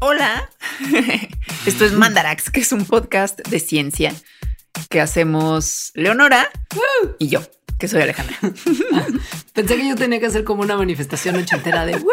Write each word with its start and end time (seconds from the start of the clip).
Hola, 0.00 0.48
esto 1.66 1.84
es 1.84 1.92
Mandarax, 1.92 2.50
que 2.50 2.60
es 2.60 2.70
un 2.70 2.84
podcast 2.84 3.40
de 3.48 3.58
ciencia 3.58 4.14
que 4.90 5.00
hacemos 5.00 5.90
Leonora 5.94 6.48
y 7.18 7.26
yo, 7.26 7.40
que 7.80 7.88
soy 7.88 8.02
Alejandra. 8.02 8.36
Pensé 9.54 9.76
que 9.76 9.88
yo 9.88 9.96
tenía 9.96 10.20
que 10.20 10.26
hacer 10.26 10.44
como 10.44 10.62
una 10.62 10.76
manifestación 10.76 11.34
ochentera 11.34 11.84
de 11.84 11.96
¡Woo! 11.96 12.12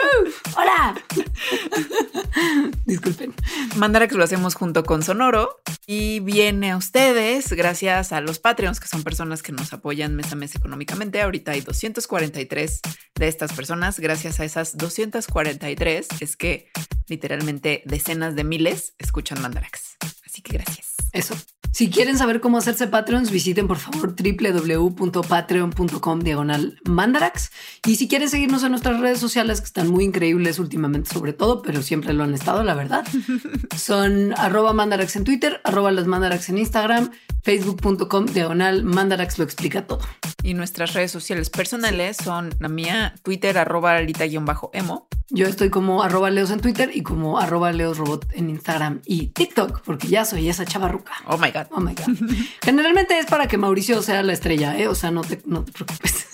¡Hola! 0.57 0.96
Disculpen. 2.86 3.34
Mandarax 3.76 4.14
lo 4.14 4.24
hacemos 4.24 4.56
junto 4.56 4.84
con 4.84 5.04
Sonoro 5.04 5.62
y 5.88 6.20
viene 6.20 6.72
a 6.72 6.78
ustedes 6.78 7.52
gracias 7.54 8.12
a 8.12 8.22
los 8.22 8.40
Patreons, 8.40 8.80
que 8.80 8.88
son 8.88 9.04
personas 9.04 9.44
que 9.44 9.52
nos 9.52 9.74
apoyan 9.74 10.16
mes 10.16 10.32
a 10.32 10.36
mes 10.36 10.56
económicamente. 10.56 11.21
Ahorita 11.21 11.52
hay 11.52 11.62
243 11.62 12.82
de 13.16 13.28
estas 13.28 13.54
personas. 13.54 14.00
Gracias 14.00 14.40
a 14.40 14.46
esas 14.46 14.78
243 14.78 16.07
es 16.20 16.38
que 16.38 16.70
literalmente 17.07 17.84
decenas 17.86 18.36
de 18.36 18.43
miles 18.43 18.96
escuchan 18.98 19.42
Mandarax. 19.42 19.98
Así 20.26 20.42
que 20.42 20.54
gracias. 20.54 20.96
Eso. 21.14 21.36
Si 21.75 21.89
quieren 21.89 22.18
saber 22.18 22.39
cómo 22.39 22.57
hacerse 22.57 22.88
Patreons, 22.88 23.32
visiten 23.32 23.68
por 23.68 23.79
favor 23.79 24.15
www.patreon.com 24.15 26.20
diagonal 26.21 26.79
mandarax. 26.86 27.51
Y 27.86 27.98
si 27.98 28.07
quieren 28.07 28.29
seguirnos 28.29 28.64
en 28.64 28.71
nuestras 28.71 29.01
redes 29.01 29.20
sociales, 29.20 29.60
que 29.60 29.65
están 29.65 29.89
muy 29.89 30.06
increíbles 30.06 30.57
últimamente 30.57 31.14
sobre 31.14 31.34
todo, 31.34 31.61
pero 31.61 31.82
siempre 31.82 32.14
lo 32.14 32.23
han 32.23 32.34
estado, 32.34 32.64
la 32.64 32.75
verdad, 32.75 33.06
son 33.75 34.34
arroba 34.38 34.72
mandarax 34.72 35.17
en 35.17 35.25
Twitter, 35.25 35.59
arroba 35.66 35.92
las 35.92 36.08
mandarax 36.08 36.48
en 36.48 36.59
Instagram, 36.59 37.11
facebook.com 37.44 38.28
diagonal 38.28 38.86
mandarax 38.86 39.38
lo 39.38 39.44
explica 39.44 39.86
todo. 39.86 40.00
Y 40.44 40.53
nuestras 40.53 40.94
redes 40.94 41.12
sociales 41.12 41.50
personales 41.50 42.16
son 42.16 42.56
la 42.59 42.70
mía, 42.70 43.16
Twitter, 43.22 43.58
arroba 43.58 43.98
alita-emo. 43.98 45.09
Yo 45.30 45.48
estoy 45.48 45.72
como 45.72 46.03
arroba 46.03 46.30
leos 46.30 46.52
en 46.52 46.59
Twitter 46.59 46.92
y 46.94 47.02
como 47.02 47.40
arroba 47.40 47.72
leosrobot 47.72 48.28
en 48.34 48.52
Instagram 48.52 49.02
y 49.06 49.28
TikTok, 49.28 49.81
porque 49.81 50.08
ya 50.08 50.23
soy 50.23 50.50
esa 50.50 50.66
chavarruca. 50.66 51.14
Oh 51.26 51.38
my 51.38 51.50
God. 51.50 51.65
Oh 51.72 51.80
my 51.80 51.94
God. 51.94 52.16
Generalmente 52.64 53.18
es 53.20 53.26
para 53.26 53.48
que 53.48 53.58
Mauricio 53.58 54.02
sea 54.02 54.24
la 54.24 54.34
estrella, 54.34 54.78
¿eh? 54.78 54.88
O 54.88 54.96
sea, 54.96 55.12
no 55.12 55.22
te, 55.22 55.42
no 55.46 55.64
te 55.64 55.72
preocupes. 55.72 56.28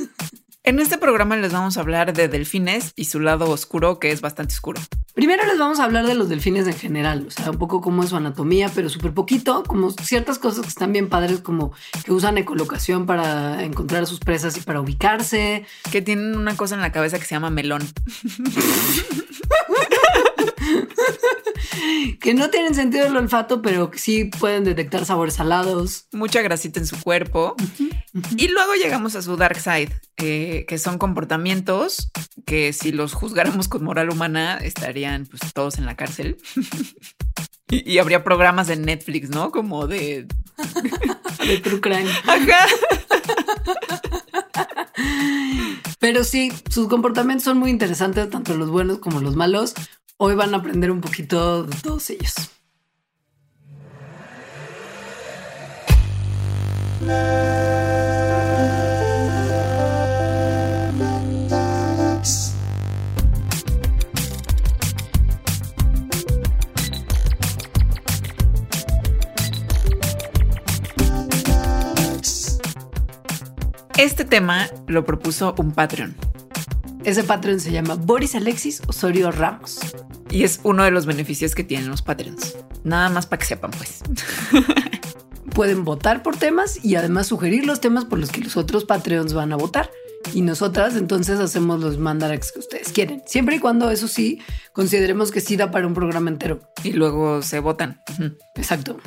En 0.64 0.80
este 0.80 1.00
programa 1.00 1.36
les 1.38 1.52
vamos 1.52 1.76
a 1.78 1.82
hablar 1.82 2.14
de 2.14 2.28
delfines 2.28 2.94
y 2.96 3.06
su 3.06 3.20
lado 3.20 3.50
oscuro, 3.50 3.98
que 3.98 4.12
es 4.12 4.22
bastante 4.22 4.54
oscuro. 4.54 4.80
Primero 5.16 5.44
les 5.48 5.58
vamos 5.58 5.80
a 5.80 5.86
hablar 5.86 6.06
de 6.06 6.14
los 6.14 6.30
delfines 6.30 6.68
en 6.68 6.76
general, 6.76 7.26
o 7.28 7.32
sea, 7.32 7.50
un 7.50 7.58
poco 7.58 7.82
cómo 7.82 8.04
es 8.04 8.10
su 8.10 8.16
anatomía, 8.16 8.70
pero 8.74 8.88
súper 8.88 9.12
poquito, 9.12 9.64
como 9.64 9.90
ciertas 9.90 10.38
cosas 10.38 10.62
que 10.62 10.70
están 10.70 10.94
bien 10.94 11.10
padres, 11.10 11.40
como 11.40 11.74
que 12.06 12.14
usan 12.14 12.38
ecolocación 12.38 13.08
para 13.08 13.64
encontrar 13.64 14.04
a 14.04 14.06
sus 14.06 14.20
presas 14.20 14.56
y 14.56 14.62
para 14.62 14.82
ubicarse. 14.82 15.66
Que 15.92 16.04
tienen 16.04 16.38
una 16.38 16.56
cosa 16.56 16.76
en 16.76 16.82
la 16.82 16.92
cabeza 16.92 17.18
que 17.18 17.26
se 17.26 17.34
llama 17.34 17.50
melón. 17.50 17.82
que 22.20 22.34
no 22.34 22.50
tienen 22.50 22.76
sentido 22.76 23.06
del 23.06 23.18
olfato, 23.18 23.62
pero 23.62 23.92
que 23.92 24.00
sí 24.00 24.26
pueden 24.26 24.64
detectar 24.64 25.06
sabores 25.06 25.36
salados. 25.36 26.08
Mucha 26.12 26.42
grasita 26.42 26.80
en 26.80 26.86
su 26.86 27.00
cuerpo. 27.00 27.56
Y 28.38 28.48
luego 28.48 28.74
llegamos 28.76 29.16
a 29.16 29.22
su 29.22 29.38
dark 29.38 29.60
side, 29.60 29.92
eh, 30.18 30.66
que 30.68 30.78
son 30.78 30.98
comportamientos 30.98 32.12
que 32.46 32.74
si 32.74 32.92
los 32.92 33.14
juzgáramos 33.14 33.68
con 33.68 33.84
moral 33.84 34.10
humana 34.10 34.58
estarían 34.58 35.26
pues, 35.26 35.54
todos 35.54 35.78
en 35.78 35.86
la 35.86 35.96
cárcel. 35.96 36.38
y, 37.70 37.90
y 37.90 38.00
habría 38.00 38.24
programas 38.24 38.70
en 38.70 38.84
Netflix, 38.84 39.30
¿no? 39.30 39.52
Como 39.52 39.88
de... 39.88 40.28
de 41.48 41.58
true 41.60 41.82
crime. 41.82 42.10
Ajá. 42.26 42.68
Pero 46.02 46.24
sí, 46.24 46.52
sus 46.70 46.88
comportamientos 46.88 47.44
son 47.44 47.60
muy 47.60 47.70
interesantes, 47.70 48.28
tanto 48.30 48.56
los 48.58 48.70
buenos 48.72 48.98
como 48.98 49.22
los 49.22 49.36
malos. 49.36 49.76
Hoy 50.24 50.36
van 50.36 50.54
a 50.54 50.58
aprender 50.58 50.92
un 50.92 51.02
poquito 51.02 51.64
de 51.64 51.76
todos 51.82 52.12
ellos. 52.12 52.36
Este 73.98 74.24
tema 74.26 74.70
lo 74.86 75.04
propuso 75.04 75.56
un 75.58 75.72
Patreon. 75.72 76.16
Ese 77.04 77.24
Patreon 77.24 77.60
se 77.60 77.72
llama 77.72 77.96
Boris 77.96 78.36
Alexis 78.36 78.84
Osorio 78.88 79.32
Ramos. 79.32 79.80
Y 80.32 80.44
es 80.44 80.60
uno 80.64 80.84
de 80.84 80.92
los 80.92 81.06
beneficios 81.06 81.54
que 81.54 81.64
tienen 81.64 81.90
los 81.90 82.02
Patreons. 82.02 82.56
Nada 82.84 83.10
más 83.10 83.26
para 83.26 83.40
que 83.40 83.46
sepan, 83.46 83.72
pues. 83.72 84.02
Pueden 85.54 85.84
votar 85.84 86.24
por 86.24 86.38
temas 86.38 86.84
y 86.84 86.96
además 86.96 87.28
sugerir 87.28 87.66
los 87.66 87.82
temas 87.82 88.06
por 88.06 88.18
los 88.18 88.32
que 88.32 88.42
los 88.42 88.56
otros 88.56 88.86
Patreons 88.86 89.34
van 89.34 89.52
a 89.52 89.58
votar. 89.58 89.92
Y 90.34 90.42
nosotras 90.42 90.96
entonces 90.96 91.40
hacemos 91.40 91.82
los 91.82 91.98
mandarax 91.98 92.54
que 92.54 92.60
ustedes 92.60 92.92
quieren. 92.94 93.22
Siempre 93.26 93.58
y 93.58 93.60
cuando 93.60 93.92
eso 93.92 94.08
sí 94.08 94.40
consideremos 94.72 95.32
que 95.32 95.42
sí 95.42 95.58
da 95.58 95.72
para 95.72 95.88
un 95.88 95.94
programa 95.94 96.30
entero. 96.30 96.62
Y 96.84 96.94
luego 96.94 97.42
se 97.42 97.60
votan. 97.60 98.02
Exacto. 98.56 98.98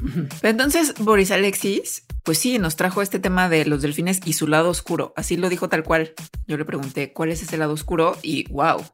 Entonces, 0.42 0.94
Boris 0.98 1.30
Alexis, 1.30 2.04
pues 2.24 2.38
sí, 2.38 2.58
nos 2.58 2.76
trajo 2.76 3.00
este 3.00 3.18
tema 3.18 3.48
de 3.48 3.64
los 3.64 3.80
delfines 3.80 4.20
y 4.24 4.34
su 4.34 4.46
lado 4.46 4.68
oscuro. 4.68 5.14
Así 5.16 5.36
lo 5.36 5.48
dijo 5.48 5.68
tal 5.68 5.84
cual. 5.84 6.12
Yo 6.46 6.58
le 6.58 6.64
pregunté, 6.64 7.12
¿cuál 7.12 7.30
es 7.30 7.42
ese 7.42 7.56
lado 7.56 7.72
oscuro? 7.72 8.18
Y 8.22 8.50
wow. 8.52 8.84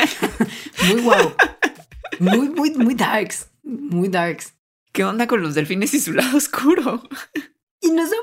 Muy 0.88 1.02
guau. 1.02 1.34
Muy, 2.18 2.48
muy, 2.50 2.70
muy 2.74 2.94
darks. 2.94 3.48
Muy 3.62 4.08
darks. 4.08 4.54
¿Qué 4.92 5.04
onda 5.04 5.26
con 5.26 5.42
los 5.42 5.54
delfines 5.54 5.94
y 5.94 6.00
su 6.00 6.12
lado 6.12 6.36
oscuro? 6.36 7.02
Y 7.80 7.90
nos 7.92 8.10
da, 8.10 8.16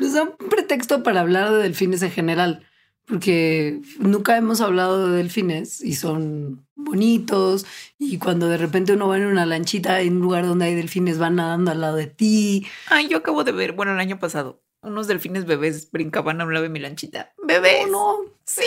nos 0.00 0.12
da 0.14 0.22
un 0.24 0.48
pretexto 0.48 1.02
para 1.02 1.20
hablar 1.20 1.52
de 1.52 1.62
delfines 1.62 2.02
en 2.02 2.10
general, 2.10 2.66
porque 3.06 3.80
nunca 3.98 4.36
hemos 4.36 4.60
hablado 4.60 5.08
de 5.08 5.16
delfines 5.18 5.80
y 5.80 5.94
son 5.94 6.66
bonitos. 6.74 7.66
Y 7.98 8.18
cuando 8.18 8.48
de 8.48 8.56
repente 8.56 8.94
uno 8.94 9.08
va 9.08 9.16
en 9.18 9.26
una 9.26 9.46
lanchita 9.46 10.00
en 10.00 10.16
un 10.16 10.22
lugar 10.22 10.46
donde 10.46 10.64
hay 10.64 10.74
delfines, 10.74 11.18
van 11.18 11.36
nadando 11.36 11.70
al 11.70 11.80
lado 11.82 11.96
de 11.96 12.06
ti. 12.06 12.66
Ay, 12.88 13.08
yo 13.08 13.18
acabo 13.18 13.44
de 13.44 13.52
ver, 13.52 13.72
bueno, 13.72 13.92
el 13.92 14.00
año 14.00 14.18
pasado, 14.18 14.62
unos 14.82 15.06
delfines 15.06 15.44
bebés 15.44 15.90
brincaban 15.90 16.40
a 16.40 16.44
un 16.44 16.52
lado 16.52 16.64
de 16.64 16.70
mi 16.70 16.80
lanchita. 16.80 17.32
¿Bebés? 17.46 17.84
Oh, 17.86 17.90
no, 17.90 18.16
Sí. 18.46 18.62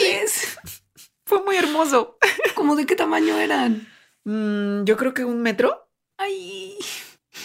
Fue 1.28 1.44
muy 1.44 1.56
hermoso. 1.58 2.18
¿Cómo 2.56 2.76
de 2.76 2.86
qué 2.88 2.96
tamaño 2.96 3.38
eran? 3.38 3.88
Mm, 4.24 4.86
yo 4.86 4.98
creo 4.98 5.14
que 5.14 5.24
un 5.26 5.42
metro. 5.42 5.88
Ay, 6.18 6.76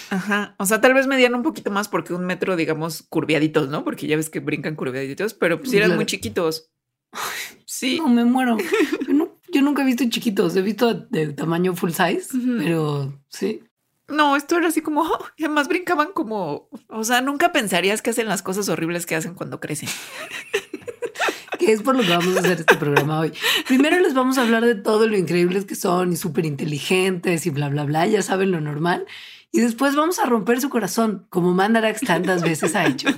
Ajá. 0.09 0.54
O 0.59 0.65
sea, 0.65 0.81
tal 0.81 0.94
vez 0.94 1.06
medían 1.06 1.34
un 1.34 1.43
poquito 1.43 1.70
más 1.70 1.88
porque 1.88 2.15
un 2.15 2.25
metro, 2.25 2.56
digamos, 2.56 3.03
curviaditos, 3.10 3.69
¿no? 3.69 3.84
Porque 3.84 4.06
ya 4.06 4.16
ves 4.16 4.31
que 4.31 4.41
brincan 4.41 4.75
curviaditos, 4.76 5.34
pero 5.34 5.59
pues 5.60 5.72
eran 5.75 5.88
Claro. 5.88 5.97
muy 5.98 6.06
chiquitos. 6.06 6.70
Sí. 7.66 7.98
no 7.98 8.09
me 8.09 8.25
muero. 8.25 8.56
Yo, 9.06 9.12
no- 9.12 9.38
yo 9.53 9.60
nunca 9.62 9.82
he 9.82 9.84
visto 9.84 10.04
chiquitos, 10.09 10.56
he 10.56 10.62
visto 10.62 10.94
de 10.94 11.32
tamaño 11.34 11.75
full 11.76 11.91
size, 11.91 12.34
Ujú. 12.37 12.56
pero 12.59 13.22
sí. 13.28 13.62
No, 14.09 14.37
esto 14.37 14.56
era 14.56 14.69
así 14.69 14.81
como, 14.81 15.03
oh, 15.03 15.19
y 15.37 15.44
además 15.44 15.69
brincaban 15.69 16.12
como, 16.12 16.69
o 16.88 17.04
sea, 17.04 17.20
nunca 17.20 17.53
pensarías 17.53 18.00
que 18.03 18.10
hacen 18.10 18.28
las 18.28 18.43
cosas 18.43 18.69
horribles 18.69 19.04
que 19.06 19.14
hacen 19.16 19.34
cuando 19.34 19.60
crecen. 19.60 19.88
que 21.64 21.72
es 21.72 21.82
por 21.82 21.94
lo 21.94 22.02
que 22.02 22.08
vamos 22.08 22.36
a 22.36 22.40
hacer 22.40 22.60
este 22.60 22.76
programa 22.76 23.20
hoy. 23.20 23.32
Primero 23.68 23.98
les 24.00 24.14
vamos 24.14 24.36
a 24.36 24.42
hablar 24.42 24.64
de 24.64 24.74
todo 24.74 25.06
lo 25.06 25.16
increíbles 25.16 25.64
que 25.64 25.76
son 25.76 26.12
y 26.12 26.16
súper 26.16 26.44
inteligentes 26.44 27.46
y 27.46 27.50
bla, 27.50 27.68
bla, 27.68 27.84
bla, 27.84 28.06
ya 28.06 28.20
saben 28.22 28.50
lo 28.50 28.60
normal. 28.60 29.06
Y 29.52 29.60
después 29.60 29.94
vamos 29.94 30.18
a 30.18 30.26
romper 30.26 30.60
su 30.60 30.70
corazón, 30.70 31.26
como 31.28 31.52
Mandarax 31.52 32.00
tantas 32.00 32.42
veces 32.42 32.74
ha 32.74 32.86
hecho. 32.86 33.08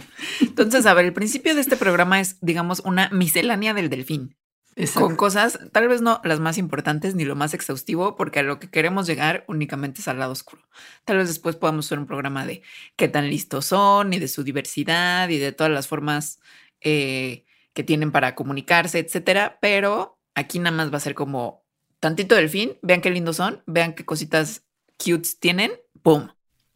Entonces, 0.41 0.84
a 0.84 0.93
ver, 0.93 1.06
el 1.06 1.12
principio 1.12 1.54
de 1.54 1.60
este 1.60 1.77
programa 1.77 2.21
es, 2.21 2.37
digamos, 2.41 2.81
una 2.81 3.09
miscelánea 3.10 3.72
del 3.72 3.89
delfín. 3.89 4.36
Exacto. 4.77 5.07
Con 5.07 5.16
cosas, 5.16 5.60
tal 5.71 5.86
vez 5.86 6.03
no 6.03 6.21
las 6.24 6.41
más 6.41 6.59
importantes 6.59 7.15
ni 7.15 7.24
lo 7.24 7.36
más 7.36 7.54
exhaustivo, 7.54 8.16
porque 8.16 8.41
a 8.41 8.42
lo 8.42 8.59
que 8.59 8.69
queremos 8.69 9.07
llegar 9.07 9.45
únicamente 9.47 10.01
es 10.01 10.09
al 10.09 10.19
lado 10.19 10.33
oscuro. 10.33 10.63
Tal 11.04 11.16
vez 11.16 11.28
después 11.28 11.54
podamos 11.54 11.86
hacer 11.86 12.01
un 12.01 12.07
programa 12.07 12.45
de 12.45 12.63
qué 12.97 13.09
tan 13.09 13.30
listos 13.30 13.66
son 13.66 14.13
y 14.13 14.19
de 14.19 14.28
su 14.28 14.42
diversidad 14.42 15.28
y 15.28 15.39
de 15.39 15.53
todas 15.53 15.72
las 15.72 15.86
formas 15.86 16.41
eh, 16.80 17.45
que 17.74 17.84
tienen 17.84 18.10
para 18.12 18.34
comunicarse, 18.34 18.98
etcétera. 18.98 19.59
Pero 19.60 20.18
aquí 20.34 20.59
nada 20.59 20.74
más 20.76 20.92
va 20.92 20.97
a 20.97 21.00
ser 21.00 21.15
como 21.15 21.65
tantito 22.00 22.34
delfín. 22.34 22.78
Vean 22.82 23.00
qué 23.00 23.10
lindos 23.10 23.36
son, 23.36 23.62
vean 23.66 23.94
qué 23.94 24.04
cositas 24.04 24.65
cutes 24.97 25.38
tienen. 25.38 25.72
¡Pum! 26.03 26.28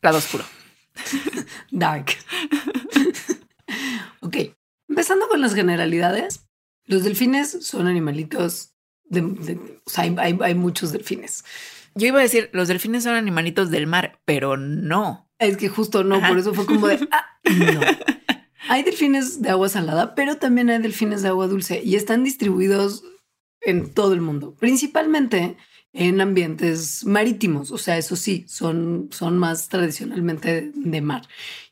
Lado 0.03 0.19
oscuro. 0.19 0.45
Dark. 1.71 2.07
ok, 4.21 4.37
empezando 4.89 5.29
con 5.29 5.41
las 5.41 5.55
generalidades. 5.55 6.45
Los 6.85 7.05
delfines 7.05 7.67
son 7.67 7.87
animalitos 7.87 8.73
de, 9.05 9.21
de- 9.21 9.81
o 9.85 9.91
sea, 9.91 10.05
hay, 10.05 10.17
hay- 10.19 10.39
hay 10.41 10.55
muchos 10.55 10.93
delfines. 10.93 11.45
Yo 11.95 12.07
iba 12.07 12.19
a 12.21 12.23
decir, 12.23 12.49
los 12.53 12.69
delfines 12.69 13.05
son 13.05 13.15
animalitos 13.15 13.71
del 13.71 13.87
mar, 13.87 14.21
pero 14.25 14.57
no. 14.57 15.29
Es 15.39 15.57
que 15.57 15.69
justo 15.69 16.05
no, 16.05 16.17
Ajá. 16.17 16.29
por 16.29 16.39
eso 16.39 16.55
fue 16.55 16.65
como 16.67 16.87
de, 16.89 17.07
ah, 17.11 17.27
no. 17.45 17.81
Hay 18.69 18.83
delfines 18.83 19.41
de 19.41 19.49
agua 19.49 19.69
salada, 19.71 20.15
pero 20.15 20.37
también 20.37 20.69
hay 20.69 20.79
delfines 20.79 21.23
de 21.23 21.29
agua 21.29 21.47
dulce 21.47 21.81
y 21.83 21.97
están 21.97 22.23
distribuidos 22.23 23.03
en 23.63 23.93
todo 23.93 24.13
el 24.13 24.21
mundo, 24.21 24.55
principalmente 24.59 25.57
en 25.95 26.21
ambientes 26.21 27.05
marítimos. 27.07 27.71
O 27.71 27.79
sea, 27.79 27.97
eso 27.97 28.15
sí, 28.15 28.45
son, 28.47 29.09
son 29.11 29.39
más 29.39 29.69
tradicionalmente 29.69 30.71
de 30.75 31.01
mar. 31.01 31.23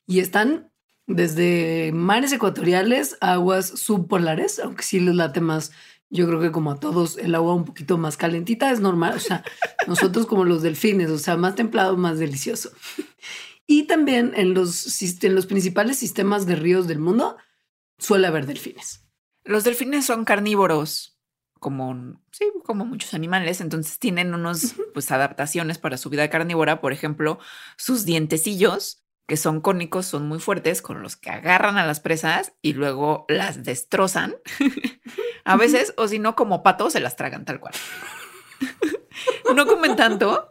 Y 0.06 0.20
están 0.20 0.70
desde 1.06 1.92
mares 1.92 2.32
ecuatoriales 2.32 3.18
a 3.20 3.34
aguas 3.34 3.66
subpolares, 3.66 4.58
aunque 4.58 4.82
sí 4.82 4.98
les 4.98 5.14
late 5.14 5.40
más, 5.40 5.72
yo 6.08 6.26
creo 6.26 6.40
que 6.40 6.50
como 6.50 6.70
a 6.70 6.80
todos, 6.80 7.18
el 7.18 7.34
agua 7.34 7.54
un 7.54 7.64
poquito 7.64 7.98
más 7.98 8.16
calentita 8.16 8.70
es 8.70 8.80
normal. 8.80 9.14
O 9.16 9.20
sea, 9.20 9.44
nosotros 9.86 10.26
como 10.26 10.44
los 10.44 10.62
delfines, 10.62 11.10
o 11.10 11.18
sea, 11.18 11.36
más 11.36 11.56
templado, 11.56 11.96
más 11.96 12.18
delicioso. 12.18 12.70
Y 13.66 13.84
también 13.84 14.32
en 14.36 14.54
los, 14.54 15.02
en 15.02 15.34
los 15.34 15.46
principales 15.46 15.98
sistemas 15.98 16.46
de 16.46 16.56
ríos 16.56 16.86
del 16.86 17.00
mundo 17.00 17.36
suele 17.98 18.26
haber 18.26 18.46
delfines. 18.46 19.04
Los 19.44 19.64
delfines 19.64 20.06
son 20.06 20.24
carnívoros, 20.24 21.18
como, 21.58 22.20
sí, 22.30 22.52
como 22.64 22.84
muchos 22.84 23.14
animales, 23.14 23.60
entonces 23.60 23.98
tienen 23.98 24.34
unos 24.34 24.74
pues 24.94 25.10
adaptaciones 25.10 25.78
para 25.78 25.96
su 25.96 26.10
vida 26.10 26.28
carnívora, 26.30 26.80
por 26.80 26.92
ejemplo, 26.92 27.38
sus 27.76 28.04
dientecillos 28.04 29.06
que 29.26 29.36
son 29.36 29.60
cónicos, 29.60 30.06
son 30.06 30.28
muy 30.28 30.38
fuertes, 30.38 30.82
con 30.82 31.02
los 31.02 31.16
que 31.16 31.30
agarran 31.30 31.78
a 31.78 31.86
las 31.86 32.00
presas 32.00 32.52
y 32.62 32.74
luego 32.74 33.24
las 33.28 33.64
destrozan. 33.64 34.36
a 35.44 35.56
veces, 35.56 35.94
o 35.96 36.06
si 36.06 36.18
no, 36.18 36.36
como 36.36 36.62
patos, 36.62 36.92
se 36.92 37.00
las 37.00 37.16
tragan 37.16 37.44
tal 37.44 37.58
cual. 37.58 37.74
no 39.54 39.66
comen 39.66 39.96
tanto. 39.96 40.48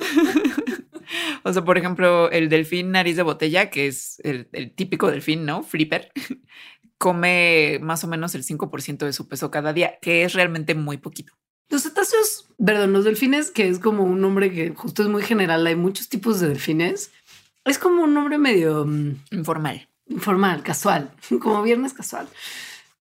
o 1.43 1.53
sea, 1.53 1.63
por 1.63 1.77
ejemplo, 1.77 2.29
el 2.31 2.49
delfín 2.49 2.91
nariz 2.91 3.15
de 3.15 3.23
botella, 3.23 3.69
que 3.69 3.87
es 3.87 4.19
el, 4.23 4.47
típico 4.75 5.09
delfín, 5.09 5.45
¿no? 5.45 5.63
Flipper, 5.63 6.11
come 6.97 7.79
más 7.81 8.03
o 8.03 8.07
menos 8.07 8.35
el 8.35 8.43
5% 8.43 9.05
de 9.05 9.13
su 9.13 9.27
peso 9.27 9.51
cada 9.51 9.73
día, 9.73 9.99
que 10.01 10.23
es 10.23 10.33
realmente 10.33 10.75
muy 10.75 10.97
poquito. 10.97 11.33
Los 11.69 11.83
cetáceos, 11.83 12.47
perdón, 12.63 12.93
los 12.93 13.05
delfines, 13.05 13.49
que 13.51 13.67
es 13.67 13.79
como 13.79 14.03
un 14.03 14.21
nombre 14.21 14.51
que 14.51 14.69
justo 14.75 15.01
es 15.01 15.09
muy 15.09 15.23
general, 15.23 15.65
hay 15.65 15.75
muchos 15.75 16.09
tipos 16.09 16.39
de 16.39 16.49
delfines. 16.49 17.11
Es 17.63 17.79
como 17.79 18.03
un 18.03 18.13
nombre 18.13 18.37
medio 18.37 18.85
mm, 18.85 19.15
informal. 19.31 19.89
Informal, 20.07 20.61
casual, 20.61 21.11
como 21.41 21.63
viernes 21.63 21.93
casual. 21.93 22.27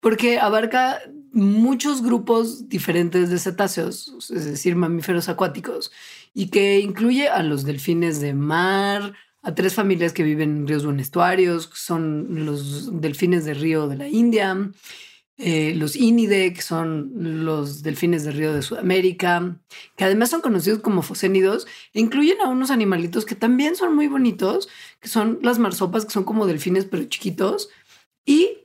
Porque 0.01 0.39
abarca 0.39 1.01
muchos 1.33 2.03
grupos 2.03 2.69
diferentes 2.69 3.31
de 3.31 3.39
cetáceos, 3.39 4.31
es 4.31 4.45
decir, 4.45 4.77
mamíferos 4.77 5.29
acuáticos, 5.29 5.93
y 6.35 6.49
que 6.49 6.81
incluye 6.81 7.29
a 7.29 7.43
los 7.43 7.65
delfines 7.65 8.21
de 8.21 8.35
mar, 8.35 9.15
a 9.43 9.55
tres 9.55 9.75
familias 9.75 10.13
que 10.13 10.23
viven 10.23 10.59
en 10.59 10.67
ríos 10.67 10.85
o 10.85 10.91
en 10.91 11.01
estuarios, 11.01 11.71
son 11.75 12.45
los 12.45 13.01
delfines 13.01 13.45
de 13.45 13.55
río 13.55 13.89
de 13.89 13.97
la 13.97 14.09
India, 14.09 14.71
eh, 15.43 15.73
los 15.75 15.97
Ínide, 15.97 16.53
que 16.53 16.61
son 16.61 17.13
los 17.45 17.83
delfines 17.83 18.25
de 18.25 18.33
río 18.33 18.53
de 18.53 18.61
Sudamérica, 18.61 19.57
que 19.97 20.05
además 20.05 20.29
son 20.29 20.43
conocidos 20.43 20.81
como 20.81 21.01
focénidos, 21.01 21.67
e 21.95 22.01
incluyen 22.01 22.43
a 22.43 22.49
unos 22.49 22.71
animalitos 22.71 23.25
que 23.25 23.35
también 23.35 23.75
son 23.75 23.95
muy 23.95 24.07
bonitos, 24.07 24.69
que 25.01 25.09
son 25.09 25.39
las 25.43 25.59
marsopas, 25.59 26.05
que 26.05 26.13
son 26.13 26.25
como 26.25 26.47
delfines 26.47 26.85
pero 26.85 27.05
chiquitos. 27.05 27.71
Y 28.27 28.60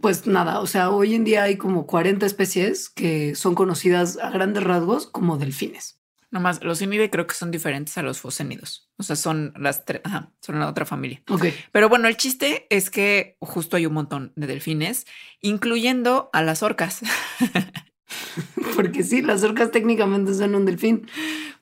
pues 0.00 0.26
nada, 0.26 0.60
o 0.60 0.66
sea, 0.66 0.90
hoy 0.90 1.14
en 1.14 1.24
día 1.24 1.44
hay 1.44 1.56
como 1.56 1.86
40 1.86 2.24
especies 2.26 2.88
que 2.88 3.34
son 3.34 3.54
conocidas 3.54 4.18
a 4.18 4.30
grandes 4.30 4.64
rasgos 4.64 5.06
como 5.06 5.36
delfines. 5.36 6.00
Nomás, 6.30 6.62
los 6.62 6.80
Inide 6.80 7.10
creo 7.10 7.26
que 7.26 7.34
son 7.34 7.50
diferentes 7.50 7.98
a 7.98 8.02
los 8.02 8.20
focénidos. 8.20 8.88
O 8.96 9.02
sea, 9.02 9.16
son 9.16 9.52
las 9.56 9.84
tres, 9.84 10.02
son 10.40 10.60
la 10.60 10.68
otra 10.68 10.86
familia. 10.86 11.20
Ok. 11.28 11.46
Pero 11.72 11.88
bueno, 11.88 12.06
el 12.06 12.16
chiste 12.16 12.68
es 12.70 12.88
que 12.88 13.36
justo 13.40 13.76
hay 13.76 13.86
un 13.86 13.94
montón 13.94 14.32
de 14.36 14.46
delfines, 14.46 15.06
incluyendo 15.40 16.30
a 16.32 16.42
las 16.42 16.62
orcas. 16.62 17.00
Porque 18.76 19.02
sí, 19.02 19.22
las 19.22 19.42
orcas 19.42 19.70
técnicamente 19.70 20.34
son 20.34 20.54
un 20.54 20.66
delfín. 20.66 21.06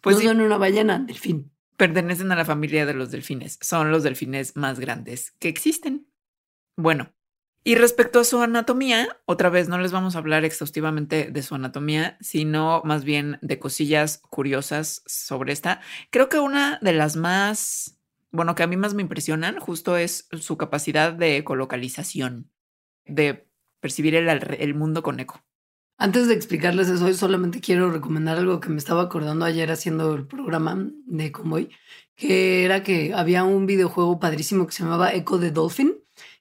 Pues 0.01 0.17
no 0.17 0.23
son 0.23 0.41
una 0.41 0.59
ballena, 0.59 0.99
delfín. 0.99 1.51
Pertenecen 1.77 2.33
a 2.33 2.37
la 2.37 2.45
familia 2.45 2.87
de 2.87 2.95
los 2.95 3.11
delfines. 3.11 3.59
Son 3.61 3.91
los 3.91 4.03
delfines 4.03 4.57
más 4.57 4.81
grandes 4.81 5.33
que 5.39 5.49
existen. 5.49 6.09
Bueno, 6.77 7.13
y 7.65 7.75
respecto 7.75 8.21
a 8.21 8.25
su 8.25 8.41
anatomía, 8.41 9.19
otra 9.27 9.51
vez 9.51 9.69
no 9.69 9.79
les 9.79 9.93
vamos 9.93 10.15
a 10.15 10.19
hablar 10.19 10.45
exhaustivamente 10.45 11.31
de 11.31 11.43
su 11.43 11.55
anatomía, 11.55 12.17
sino 12.21 12.83
más 12.85 13.05
bien 13.05 13.39
de 13.43 13.59
cosillas 13.59 14.23
curiosas 14.31 15.03
sobre 15.07 15.53
esta. 15.53 15.81
Creo 16.11 16.29
que 16.29 16.39
una 16.39 16.79
de 16.81 16.93
las 16.93 17.17
más, 17.17 17.99
bueno, 18.31 18.55
que 18.55 18.63
a 18.63 18.67
mí 18.67 18.77
más 18.77 18.95
me 18.95 19.03
impresionan 19.03 19.59
justo 19.59 19.97
es 19.97 20.29
su 20.41 20.57
capacidad 20.57 21.13
de 21.13 21.37
ecolocalización, 21.37 22.51
de 23.05 23.49
percibir 23.81 24.15
el, 24.15 24.75
mundo 24.75 25.03
con 25.03 25.21
eco. 25.21 25.45
Antes 25.99 26.29
de 26.29 26.35
explicarles 26.35 26.89
eso, 26.89 27.13
solamente 27.13 27.61
quiero 27.61 27.91
recomendar 27.91 28.39
algo 28.39 28.61
que 28.61 28.69
me 28.69 28.79
estaba 28.79 29.03
acordando 29.03 29.45
ayer 29.45 29.71
haciendo 29.73 30.15
el 30.15 30.27
programa 30.27 30.89
de 31.07 31.33
Convoy, 31.33 31.71
que 32.15 32.65
era 32.65 32.83
que 32.83 33.13
había 33.15 33.45
un 33.45 33.67
videojuego 33.67 34.21
padrísimo 34.21 34.67
que 34.67 34.73
se 34.73 34.85
llamaba 34.85 35.13
Echo 35.13 35.39
de 35.39 35.51
Dolphin, 35.51 35.97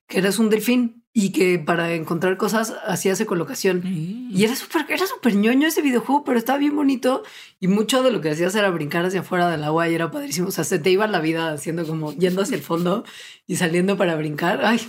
que 0.08 0.20
eras 0.20 0.40
un 0.40 0.50
delfín 0.50 1.04
y 1.14 1.32
que 1.32 1.58
para 1.58 1.96
encontrar 1.96 2.38
cosas 2.38 2.76
hacías 2.86 3.20
ecolocación. 3.20 3.82
Mm. 3.84 4.36
Y 4.36 4.44
era 4.44 4.56
súper 4.56 4.86
era 4.88 5.06
súper 5.08 5.36
ñoño 5.36 5.68
ese 5.68 5.82
videojuego, 5.82 6.24
pero 6.24 6.38
estaba 6.38 6.60
bien 6.60 6.76
bonito 6.76 7.24
y 7.60 7.68
mucho 7.68 8.04
de 8.04 8.12
lo 8.12 8.22
que 8.22 8.30
hacías 8.30 8.54
era 8.56 8.70
brincar 8.70 9.04
hacia 9.06 9.22
afuera 9.22 9.50
del 9.50 9.64
agua 9.64 9.90
y 9.90 9.96
era 9.96 10.12
padrísimo. 10.12 10.50
O 10.50 10.52
sea, 10.52 10.64
se 10.64 10.80
te 10.80 10.92
iba 10.92 11.08
la 11.08 11.20
vida 11.20 11.52
haciendo 11.52 11.88
como 11.88 12.14
yendo 12.14 12.44
hacia 12.44 12.56
el 12.56 12.62
fondo 12.62 13.04
y 13.48 13.56
saliendo 13.56 13.98
para 13.98 14.16
brincar. 14.16 14.64
Ay, 14.64 14.80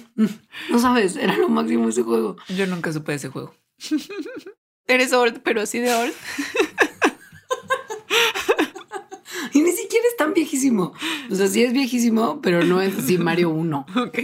no 0.70 0.78
sabes, 0.78 1.16
era 1.16 1.36
lo 1.36 1.48
máximo 1.48 1.88
ese 1.88 2.02
juego. 2.02 2.36
Yo 2.48 2.66
nunca 2.66 2.92
supe 2.92 3.14
ese 3.14 3.28
juego. 3.28 3.54
Eres 4.86 5.12
old, 5.12 5.40
pero 5.42 5.62
así 5.62 5.78
de 5.78 5.94
old. 5.94 6.12
y 9.58 9.62
ni 9.62 9.72
siquiera 9.72 10.06
es 10.08 10.16
tan 10.16 10.34
viejísimo. 10.34 10.93
O 11.31 11.34
sea, 11.34 11.49
sí 11.49 11.64
es 11.64 11.72
viejísimo, 11.72 12.40
pero 12.40 12.62
no 12.64 12.81
es 12.81 12.96
así 12.96 13.19
Mario 13.19 13.50
1. 13.50 13.87
Ok. 13.99 14.19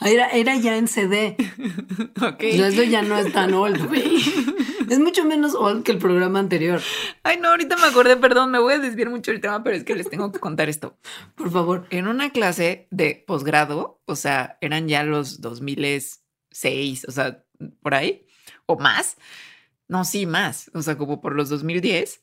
Era, 0.00 0.28
era 0.30 0.56
ya 0.56 0.76
en 0.76 0.88
CD. 0.88 1.36
Ok. 2.20 2.42
Eso 2.42 2.82
ya 2.84 3.02
no 3.02 3.18
es 3.18 3.32
tan 3.32 3.52
old, 3.52 3.86
güey. 3.88 4.16
Es 4.88 4.98
mucho 4.98 5.24
menos 5.24 5.54
old 5.54 5.84
que 5.84 5.92
el 5.92 5.98
programa 5.98 6.38
anterior. 6.38 6.80
Ay, 7.22 7.38
no, 7.38 7.48
ahorita 7.48 7.76
me 7.76 7.86
acordé, 7.86 8.16
perdón, 8.16 8.50
me 8.50 8.58
voy 8.58 8.74
a 8.74 8.78
desviar 8.78 9.10
mucho 9.10 9.30
el 9.30 9.40
tema, 9.40 9.62
pero 9.62 9.76
es 9.76 9.84
que 9.84 9.94
les 9.94 10.08
tengo 10.08 10.32
que 10.32 10.40
contar 10.40 10.68
esto. 10.68 10.96
Por 11.34 11.50
favor. 11.50 11.86
En 11.90 12.08
una 12.08 12.30
clase 12.30 12.88
de 12.90 13.22
posgrado, 13.26 14.00
o 14.06 14.16
sea, 14.16 14.58
eran 14.60 14.88
ya 14.88 15.02
los 15.04 15.40
2006, 15.40 17.06
o 17.06 17.10
sea, 17.12 17.44
por 17.82 17.94
ahí, 17.94 18.26
o 18.66 18.78
más. 18.78 19.16
No, 19.86 20.04
sí, 20.04 20.24
más, 20.26 20.70
o 20.74 20.82
sea, 20.82 20.96
como 20.96 21.20
por 21.20 21.34
los 21.34 21.48
2010, 21.48 22.22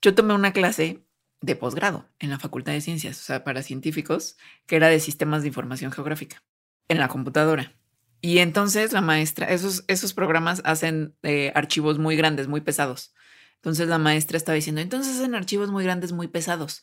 yo 0.00 0.14
tomé 0.14 0.34
una 0.34 0.52
clase 0.52 1.04
de 1.40 1.56
posgrado 1.56 2.08
en 2.18 2.30
la 2.30 2.38
Facultad 2.38 2.72
de 2.72 2.80
Ciencias, 2.80 3.20
o 3.20 3.22
sea, 3.22 3.44
para 3.44 3.62
científicos, 3.62 4.36
que 4.66 4.76
era 4.76 4.88
de 4.88 5.00
sistemas 5.00 5.42
de 5.42 5.48
información 5.48 5.92
geográfica 5.92 6.42
en 6.88 6.98
la 6.98 7.08
computadora. 7.08 7.74
Y 8.20 8.38
entonces 8.38 8.92
la 8.92 9.00
maestra, 9.00 9.46
esos, 9.46 9.84
esos 9.86 10.12
programas 10.12 10.60
hacen 10.64 11.14
eh, 11.22 11.52
archivos 11.54 11.98
muy 11.98 12.16
grandes, 12.16 12.48
muy 12.48 12.60
pesados. 12.60 13.14
Entonces 13.56 13.88
la 13.88 13.98
maestra 13.98 14.36
estaba 14.36 14.56
diciendo, 14.56 14.80
entonces 14.80 15.16
hacen 15.16 15.34
archivos 15.34 15.70
muy 15.70 15.84
grandes, 15.84 16.12
muy 16.12 16.28
pesados. 16.28 16.82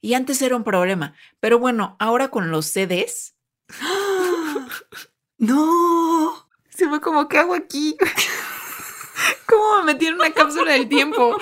Y 0.00 0.14
antes 0.14 0.40
era 0.42 0.56
un 0.56 0.64
problema. 0.64 1.14
Pero 1.40 1.58
bueno, 1.58 1.96
ahora 1.98 2.28
con 2.28 2.50
los 2.50 2.66
CDs. 2.66 3.34
no. 5.38 6.48
Se 6.68 6.88
fue 6.88 7.00
como, 7.00 7.26
¿qué 7.28 7.38
hago 7.38 7.54
aquí? 7.54 7.96
¿Cómo 9.46 9.78
me 9.78 9.92
metí 9.92 10.06
en 10.06 10.14
una 10.14 10.32
cápsula 10.32 10.72
del 10.72 10.88
tiempo? 10.88 11.38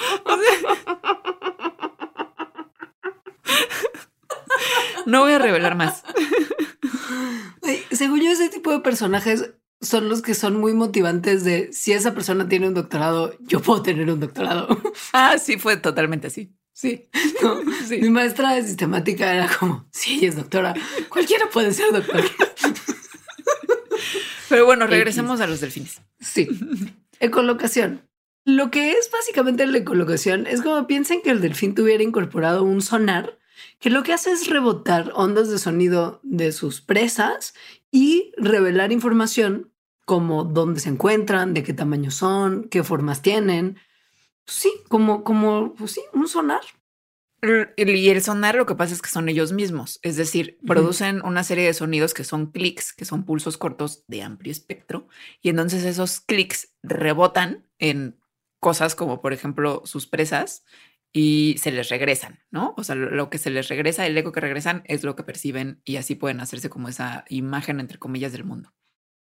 No 5.06 5.23
voy 5.23 5.32
a 5.32 5.38
revelar 5.38 5.75
más 5.75 6.02
según 7.92 8.20
yo, 8.20 8.30
ese 8.30 8.49
tipo 8.49 8.70
de 8.70 8.80
personajes 8.80 9.50
son 9.80 10.08
los 10.08 10.23
que 10.23 10.34
son 10.34 10.58
muy 10.58 10.73
motivantes 10.73 11.44
de 11.44 11.73
si 11.73 11.92
esa 11.92 12.14
persona 12.14 12.49
tiene 12.49 12.68
un 12.68 12.75
doctorado, 12.75 13.37
yo 13.40 13.61
puedo 13.61 13.82
tener 13.82 14.11
un 14.11 14.20
doctorado. 14.20 14.68
Ah, 15.12 15.37
sí, 15.38 15.58
fue 15.58 15.76
totalmente 15.76 16.28
así. 16.28 16.54
Sí. 16.73 17.08
Mi 17.90 18.11
maestra 18.11 18.54
de 18.54 18.62
sistemática 18.62 19.32
era 19.32 19.49
como, 19.58 19.87
si 19.92 20.14
ella 20.14 20.28
es 20.28 20.37
doctora, 20.37 20.75
cualquiera 21.08 21.49
puede 21.50 21.73
ser 21.73 21.92
doctora. 21.92 22.25
Pero 24.49 24.66
bueno, 24.66 24.87
regresemos 24.87 25.40
a 25.40 25.46
los 25.46 25.61
delfines. 25.61 26.00
Sí. 26.20 26.49
Ecolocación. 27.20 28.08
Lo 28.44 28.70
que 28.70 28.92
es 28.92 29.11
básicamente 29.11 29.66
la 29.66 29.78
ecolocación 29.78 30.46
es 30.46 30.61
como 30.62 30.87
piensen 30.87 31.23
que 31.23 31.30
el 31.30 31.40
delfín 31.40 31.75
tuviera 31.75 32.02
incorporado 32.02 32.62
un 32.62 32.82
sonar 32.82 33.38
que 33.78 33.90
lo 33.90 34.02
que 34.02 34.12
hace 34.12 34.30
es 34.30 34.49
rebotar 34.49 35.12
ondas 35.14 35.49
de 35.49 35.59
sonido 35.59 36.21
de 36.23 36.52
sus 36.52 36.80
presas 36.80 37.54
y 37.90 38.33
revelar 38.37 38.92
información 38.92 39.73
como 40.04 40.44
dónde 40.44 40.80
se 40.80 40.90
encuentran, 40.90 41.54
de 41.54 41.62
qué 41.62 41.73
tamaño 41.73 42.11
son, 42.11 42.68
qué 42.68 42.83
formas 42.83 43.23
tienen. 43.23 43.78
Sí, 44.47 44.73
como, 44.88 45.25
como, 45.25 45.75
pues 45.75 45.92
sí, 45.92 46.02
un 46.12 46.28
sonar. 46.28 46.61
Y 47.76 48.09
el 48.09 48.23
sonar 48.23 48.54
lo 48.54 48.64
que 48.64 48.75
pasa 48.75 48.94
es 48.94 49.02
que 49.02 49.11
son 49.11 49.28
ellos 49.28 49.52
mismos, 49.52 49.99
es 50.02 50.16
decir, 50.16 50.59
producen 50.66 51.21
una 51.25 51.44
serie 51.44 51.66
de 51.66 51.75
sonidos 51.75 52.14
que 52.14 52.25
son 52.25 52.47
clics, 52.47 52.94
que 52.94 53.04
son 53.04 53.25
pulsos 53.25 53.59
cortos 53.59 54.02
de 54.09 54.23
amplio 54.23 54.50
espectro, 54.50 55.09
y 55.42 55.50
entonces 55.50 55.85
esos 55.85 56.21
clics 56.21 56.75
rebotan 56.83 57.66
en 57.78 58.18
cosas 58.61 58.94
como 58.94 59.21
por 59.21 59.35
ejemplo 59.35 59.83
sus 59.85 60.06
presas 60.06 60.64
y 61.16 61.54
se 61.59 61.71
les 61.71 61.88
regresan, 61.90 62.40
¿no? 62.50 62.75
O 62.76 62.83
sea, 62.83 62.97
lo, 62.97 63.30
que 63.30 63.38
se 63.38 63.49
les 63.49 63.68
regresa, 63.68 64.04
el 64.04 64.18
eco 64.18 64.33
que 64.33 64.40
regresan 64.40 64.83
es 64.87 65.04
lo 65.04 65.14
que 65.14 65.23
perciben 65.23 65.80
y 65.85 65.97
así 65.97 66.16
pueden 66.16 66.40
hacerse 66.40 66.68
como 66.68 66.88
esa 66.88 67.25
imagen, 67.28 67.78
entre 67.78 67.99
comillas, 68.00 68.33
del 68.33 68.42
mundo. 68.42 68.75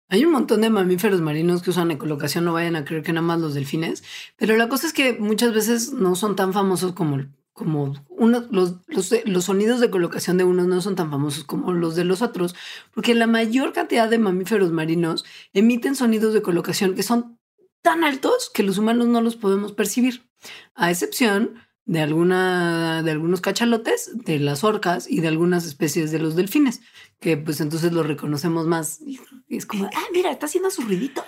Hay 0.07 0.23
un 0.23 0.31
montón 0.31 0.61
de 0.61 0.69
mamíferos 0.69 1.19
marinos 1.19 1.61
que 1.61 1.71
usan 1.71 1.91
ecolocación, 1.91 2.45
no 2.45 2.53
vayan 2.53 2.77
a 2.77 2.85
creer 2.85 3.03
que 3.03 3.11
nada 3.11 3.27
más 3.27 3.41
los 3.41 3.53
delfines, 3.53 4.01
pero 4.37 4.55
la 4.55 4.69
cosa 4.69 4.87
es 4.87 4.93
que 4.93 5.13
muchas 5.13 5.53
veces 5.53 5.91
no 5.91 6.15
son 6.15 6.37
tan 6.37 6.53
famosos 6.53 6.93
como, 6.93 7.25
como 7.51 7.93
uno, 8.07 8.47
los, 8.49 8.75
los, 8.87 9.13
los 9.25 9.43
sonidos 9.43 9.81
de 9.81 9.89
colocación 9.89 10.37
de 10.37 10.45
unos 10.45 10.67
no 10.67 10.79
son 10.79 10.95
tan 10.95 11.11
famosos 11.11 11.43
como 11.43 11.73
los 11.73 11.97
de 11.97 12.05
los 12.05 12.21
otros, 12.21 12.55
porque 12.93 13.13
la 13.13 13.27
mayor 13.27 13.73
cantidad 13.73 14.09
de 14.09 14.19
mamíferos 14.19 14.71
marinos 14.71 15.25
emiten 15.51 15.95
sonidos 15.95 16.33
de 16.33 16.41
colocación 16.41 16.95
que 16.95 17.03
son 17.03 17.39
tan 17.81 18.05
altos 18.05 18.49
que 18.53 18.63
los 18.63 18.77
humanos 18.77 19.07
no 19.07 19.19
los 19.19 19.35
podemos 19.35 19.73
percibir, 19.73 20.29
a 20.75 20.89
excepción 20.89 21.55
de, 21.85 22.01
alguna, 22.01 23.03
de 23.03 23.11
algunos 23.11 23.41
cachalotes, 23.41 24.11
de 24.13 24.39
las 24.39 24.63
orcas 24.63 25.09
y 25.09 25.19
de 25.21 25.27
algunas 25.27 25.65
especies 25.65 26.11
de 26.11 26.19
los 26.19 26.35
delfines, 26.35 26.81
que 27.19 27.37
pues 27.37 27.61
entonces 27.61 27.91
los 27.91 28.05
reconocemos 28.05 28.67
más. 28.67 29.01
Y 29.01 29.19
es 29.49 29.65
como, 29.65 29.85
ah, 29.85 30.05
mira, 30.11 30.31
está 30.31 30.45
haciendo 30.45 30.69
sus 30.71 30.85
ruiditos. 30.85 31.25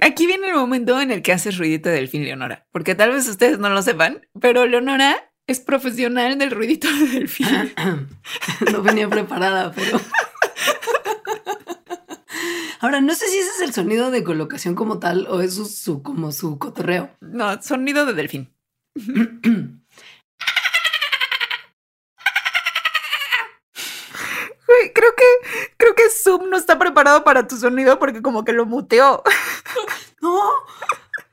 Aquí 0.00 0.26
viene 0.26 0.48
el 0.48 0.54
momento 0.54 1.00
en 1.00 1.10
el 1.10 1.22
que 1.22 1.32
haces 1.32 1.58
ruidito 1.58 1.88
de 1.88 1.96
delfín, 1.96 2.22
Leonora, 2.24 2.66
porque 2.70 2.94
tal 2.94 3.10
vez 3.10 3.26
ustedes 3.28 3.58
no 3.58 3.68
lo 3.68 3.82
sepan, 3.82 4.26
pero 4.40 4.64
Leonora 4.64 5.32
es 5.48 5.58
profesional 5.58 6.38
del 6.38 6.52
ruidito 6.52 6.86
de 6.88 7.06
delfín. 7.08 7.48
no 8.72 8.82
venía 8.82 9.08
preparada, 9.08 9.72
pero... 9.72 10.00
Ahora, 12.80 13.00
no 13.00 13.12
sé 13.14 13.26
si 13.26 13.38
ese 13.38 13.50
es 13.50 13.60
el 13.62 13.74
sonido 13.74 14.12
de 14.12 14.22
colocación 14.22 14.76
como 14.76 15.00
tal 15.00 15.26
o 15.28 15.40
es 15.40 15.54
su, 15.54 16.02
como 16.02 16.30
su 16.30 16.58
cotorreo. 16.58 17.10
No, 17.20 17.60
sonido 17.60 18.06
de 18.06 18.12
delfín. 18.12 18.54
Creo 24.92 25.14
que 25.16 25.24
creo 25.76 25.94
que 25.94 26.10
Zoom 26.10 26.50
no 26.50 26.56
está 26.56 26.78
preparado 26.78 27.24
para 27.24 27.46
tu 27.46 27.56
sonido 27.56 27.98
porque 27.98 28.22
como 28.22 28.44
que 28.44 28.52
lo 28.52 28.66
muteó. 28.66 29.22
No. 30.20 30.36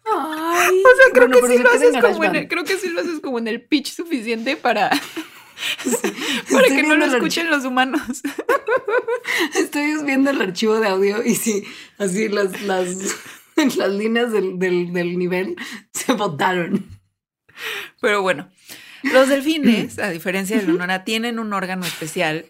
Ay, 0.05 0.83
o 0.83 0.95
sea, 0.95 1.11
creo 1.11 1.27
que 1.27 1.47
sí 1.47 1.57
lo 1.57 1.71
haces 1.71 1.97
como 1.99 2.23
en 2.23 2.35
el, 2.35 2.47
creo 2.47 2.63
que 2.63 2.77
sí 2.77 2.89
lo 2.89 3.01
haces 3.01 3.19
como 3.19 3.39
en 3.39 3.47
el 3.47 3.63
pitch 3.63 3.95
suficiente 3.95 4.55
para 4.55 4.91
para 6.51 6.67
que 6.67 6.83
no 6.83 6.95
lo 6.95 7.05
escuchen 7.05 7.49
los 7.49 7.65
humanos. 7.65 8.01
Estoy 9.55 10.03
viendo 10.03 10.29
el 10.29 10.39
archivo 10.39 10.79
de 10.79 10.87
audio 10.87 11.23
y 11.25 11.33
sí, 11.33 11.63
así 11.97 12.29
las 12.29 12.61
las 12.61 12.95
las 13.55 13.91
líneas 13.91 14.31
del, 14.31 14.59
del, 14.59 14.93
del 14.93 15.17
nivel 15.17 15.55
se 15.91 16.13
botaron. 16.13 16.94
Pero 18.01 18.21
bueno, 18.21 18.49
los 19.13 19.29
delfines, 19.29 19.99
a 19.99 20.09
diferencia 20.09 20.59
de 20.59 20.73
la 20.73 21.03
tienen 21.03 21.37
un 21.37 21.53
órgano 21.53 21.85
especial, 21.85 22.45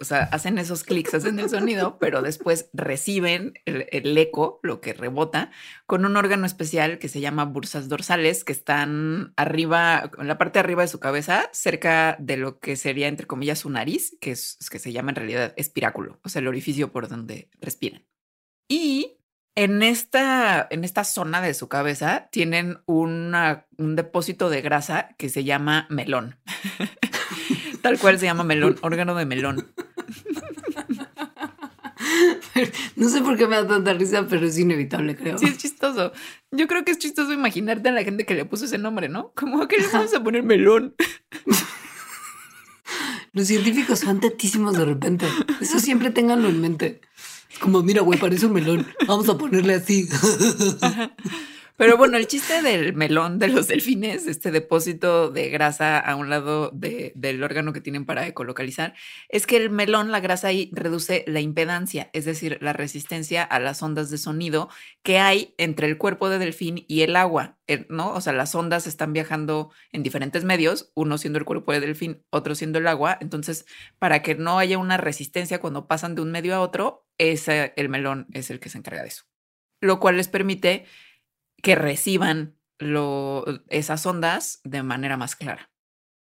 o 0.00 0.04
sea, 0.04 0.24
hacen 0.24 0.58
esos 0.58 0.82
clics, 0.82 1.14
hacen 1.14 1.38
el 1.38 1.48
sonido, 1.48 1.98
pero 1.98 2.20
después 2.20 2.68
reciben 2.72 3.54
el, 3.64 4.18
eco, 4.18 4.58
lo 4.62 4.80
que 4.80 4.92
rebota, 4.92 5.50
con 5.86 6.04
un 6.04 6.16
órgano 6.16 6.46
especial 6.46 6.98
que 6.98 7.08
se 7.08 7.20
llama 7.20 7.44
bursas 7.44 7.88
dorsales, 7.88 8.42
que 8.44 8.52
están 8.52 9.32
arriba, 9.36 10.10
en 10.18 10.26
la 10.26 10.36
parte 10.36 10.54
de 10.54 10.60
arriba 10.60 10.82
de 10.82 10.88
su 10.88 10.98
cabeza, 10.98 11.48
cerca 11.52 12.16
de 12.18 12.36
lo 12.36 12.58
que 12.58 12.76
sería, 12.76 13.06
entre 13.06 13.26
comillas, 13.26 13.60
su 13.60 13.70
nariz, 13.70 14.16
que, 14.20 14.32
es, 14.32 14.58
que 14.68 14.80
se 14.80 14.92
llama 14.92 15.10
en 15.10 15.16
realidad 15.16 15.54
espiráculo, 15.56 16.18
o 16.24 16.28
sea, 16.28 16.40
el 16.40 16.48
orificio 16.48 16.90
por 16.90 17.08
donde 17.08 17.48
respiran. 17.60 18.04
Y 18.68 19.19
en 19.54 19.82
esta, 19.82 20.66
en 20.70 20.84
esta 20.84 21.04
zona 21.04 21.40
de 21.40 21.54
su 21.54 21.68
cabeza 21.68 22.28
tienen 22.30 22.78
un 22.86 23.34
depósito 23.76 24.50
de 24.50 24.62
grasa 24.62 25.14
que 25.18 25.28
se 25.28 25.44
llama 25.44 25.86
melón. 25.90 26.36
Tal 27.82 27.98
cual 27.98 28.18
se 28.18 28.26
llama 28.26 28.44
melón, 28.44 28.76
órgano 28.82 29.14
de 29.14 29.26
melón. 29.26 29.72
No 32.96 33.08
sé 33.08 33.22
por 33.22 33.36
qué 33.36 33.46
me 33.46 33.56
da 33.56 33.66
tanta 33.66 33.94
risa, 33.94 34.26
pero 34.28 34.46
es 34.46 34.58
inevitable, 34.58 35.16
creo. 35.16 35.38
Sí, 35.38 35.46
es 35.46 35.58
chistoso. 35.58 36.12
Yo 36.50 36.66
creo 36.66 36.84
que 36.84 36.92
es 36.92 36.98
chistoso 36.98 37.32
imaginarte 37.32 37.88
a 37.88 37.92
la 37.92 38.04
gente 38.04 38.26
que 38.26 38.34
le 38.34 38.44
puso 38.44 38.66
ese 38.66 38.78
nombre, 38.78 39.08
¿no? 39.08 39.32
Como 39.34 39.66
que 39.68 39.78
le 39.78 39.88
vamos 39.88 40.14
a 40.14 40.22
poner 40.22 40.42
melón. 40.42 40.94
Los 43.32 43.46
científicos 43.46 44.00
son 44.00 44.20
tantísimos 44.20 44.76
de 44.76 44.84
repente. 44.84 45.26
Eso 45.60 45.78
siempre 45.78 46.10
ténganlo 46.10 46.48
en 46.48 46.60
mente. 46.60 47.00
Como, 47.58 47.82
mira, 47.82 48.02
güey, 48.02 48.18
parece 48.18 48.46
un 48.46 48.52
melón. 48.52 48.86
Vamos 49.06 49.28
a 49.28 49.36
ponerle 49.36 49.74
así. 49.74 50.08
Pero 51.80 51.96
bueno, 51.96 52.18
el 52.18 52.26
chiste 52.26 52.60
del 52.60 52.92
melón 52.92 53.38
de 53.38 53.48
los 53.48 53.66
delfines, 53.66 54.26
este 54.26 54.50
depósito 54.50 55.30
de 55.30 55.48
grasa 55.48 55.98
a 55.98 56.14
un 56.14 56.28
lado 56.28 56.70
del 56.74 57.42
órgano 57.42 57.72
que 57.72 57.80
tienen 57.80 58.04
para 58.04 58.26
ecolocalizar, 58.26 58.92
es 59.30 59.46
que 59.46 59.56
el 59.56 59.70
melón, 59.70 60.12
la 60.12 60.20
grasa 60.20 60.48
ahí, 60.48 60.70
reduce 60.74 61.24
la 61.26 61.40
impedancia, 61.40 62.10
es 62.12 62.26
decir, 62.26 62.58
la 62.60 62.74
resistencia 62.74 63.42
a 63.42 63.58
las 63.60 63.82
ondas 63.82 64.10
de 64.10 64.18
sonido 64.18 64.68
que 65.02 65.20
hay 65.20 65.54
entre 65.56 65.86
el 65.86 65.96
cuerpo 65.96 66.28
de 66.28 66.38
delfín 66.38 66.84
y 66.86 67.00
el 67.00 67.16
agua, 67.16 67.58
eh, 67.66 67.86
¿no? 67.88 68.12
O 68.12 68.20
sea, 68.20 68.34
las 68.34 68.54
ondas 68.54 68.86
están 68.86 69.14
viajando 69.14 69.72
en 69.90 70.02
diferentes 70.02 70.44
medios, 70.44 70.92
uno 70.94 71.16
siendo 71.16 71.38
el 71.38 71.46
cuerpo 71.46 71.72
de 71.72 71.80
delfín, 71.80 72.22
otro 72.28 72.54
siendo 72.54 72.78
el 72.78 72.88
agua. 72.88 73.16
Entonces, 73.22 73.64
para 73.98 74.20
que 74.20 74.34
no 74.34 74.58
haya 74.58 74.76
una 74.76 74.98
resistencia 74.98 75.60
cuando 75.60 75.88
pasan 75.88 76.14
de 76.14 76.20
un 76.20 76.30
medio 76.30 76.54
a 76.54 76.60
otro, 76.60 77.06
ese, 77.16 77.72
el 77.76 77.88
melón 77.88 78.26
es 78.34 78.50
el 78.50 78.60
que 78.60 78.68
se 78.68 78.76
encarga 78.76 79.00
de 79.00 79.08
eso. 79.08 79.24
Lo 79.80 79.98
cual 79.98 80.18
les 80.18 80.28
permite 80.28 80.84
que 81.62 81.74
reciban 81.74 82.56
lo, 82.78 83.44
esas 83.68 84.04
ondas 84.06 84.60
de 84.64 84.82
manera 84.82 85.16
más 85.16 85.36
clara. 85.36 85.70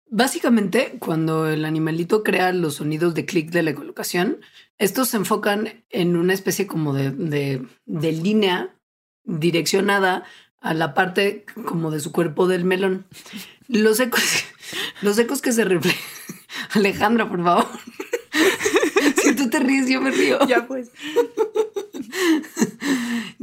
Básicamente, 0.07 0.97
cuando 0.99 1.47
el 1.49 1.65
animalito 1.65 2.23
crea 2.23 2.51
los 2.53 2.75
sonidos 2.75 3.15
de 3.15 3.25
clic 3.25 3.49
de 3.49 3.63
la 3.63 3.73
colocación, 3.73 4.39
estos 4.77 5.09
se 5.09 5.17
enfocan 5.17 5.83
en 5.89 6.15
una 6.15 6.33
especie 6.33 6.67
como 6.67 6.93
de, 6.93 7.11
de, 7.11 8.11
línea 8.11 8.75
direccionada 9.23 10.23
a 10.61 10.73
la 10.73 10.93
parte 10.93 11.45
como 11.65 11.89
de 11.89 11.99
su 11.99 12.11
cuerpo 12.11 12.47
del 12.47 12.65
melón. 12.65 13.05
Los 13.67 13.99
ecos, 13.99 14.21
los 15.01 15.17
ecos 15.17 15.41
que 15.41 15.51
se 15.51 15.65
reflejan. 15.65 16.01
Alejandra, 16.73 17.27
por 17.27 17.43
favor. 17.43 17.67
Si 19.21 19.35
tú 19.35 19.49
te 19.49 19.59
ríes, 19.59 19.89
yo 19.89 20.01
me 20.01 20.11
río. 20.11 20.37
Ya 20.47 20.67
pues. 20.67 20.91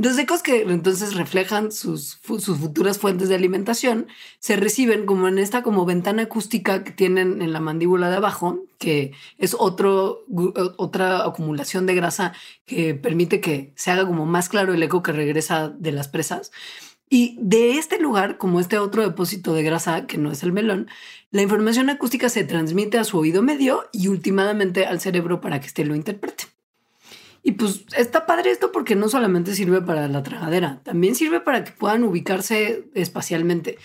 Los 0.02 0.18
ecos 0.18 0.42
que 0.42 0.62
entonces 0.62 1.14
reflejan 1.14 1.70
sus, 1.70 2.16
futuras 2.16 2.98
fuentes 2.98 3.28
de 3.28 3.36
alimentación 3.36 4.08
se 4.40 4.56
reciben 4.56 5.06
como 5.06 5.28
en 5.28 5.38
esta 5.38 5.62
como 5.62 5.86
ventana 5.86 6.24
acústica 6.24 6.82
que 6.82 6.90
tienen 6.90 7.40
en 7.40 7.52
la 7.52 7.60
mandíbula 7.60 8.10
de 8.10 8.16
abajo, 8.16 8.64
que 8.78 9.12
es 9.38 9.54
otro, 9.56 10.24
otra 10.76 11.24
acumulación 11.24 11.86
de 11.86 11.94
grasa 11.94 12.32
que 12.66 12.96
permite 12.96 13.40
que 13.40 13.72
se 13.76 13.92
haga 13.92 14.04
como 14.04 14.26
más 14.26 14.48
claro 14.48 14.74
el 14.74 14.82
eco 14.82 15.04
que 15.04 15.12
regresa 15.12 15.68
de 15.68 15.92
las 15.92 16.08
presas. 16.08 16.50
Y 17.08 17.38
de 17.40 17.78
este 17.78 18.00
lugar, 18.00 18.38
como 18.38 18.58
este 18.58 18.78
otro 18.78 19.02
depósito 19.02 19.54
de 19.54 19.62
grasa 19.62 20.08
que 20.08 20.18
no 20.18 20.32
es 20.32 20.42
el 20.42 20.50
melón, 20.50 20.88
la 21.30 21.42
información 21.42 21.90
acústica 21.90 22.28
se 22.28 22.42
transmite 22.42 22.98
a 22.98 23.04
su 23.04 23.18
oído 23.18 23.40
medio 23.44 23.88
y 23.92 24.08
últimamente 24.08 24.84
al 24.84 25.00
cerebro 25.00 25.40
para 25.40 25.60
que 25.60 25.68
éste 25.68 25.84
lo 25.84 25.94
interprete. 25.94 26.51
Y 27.42 27.52
pues 27.52 27.84
está 27.96 28.24
padre 28.26 28.50
esto 28.50 28.70
porque 28.70 28.94
no 28.94 29.08
solamente 29.08 29.54
sirve 29.54 29.82
para 29.82 30.06
la 30.08 30.22
tragadera, 30.22 30.80
también 30.84 31.14
sirve 31.14 31.40
para 31.40 31.64
que 31.64 31.72
puedan 31.72 32.04
ubicarse 32.04 32.88
espacialmente. 32.94 33.78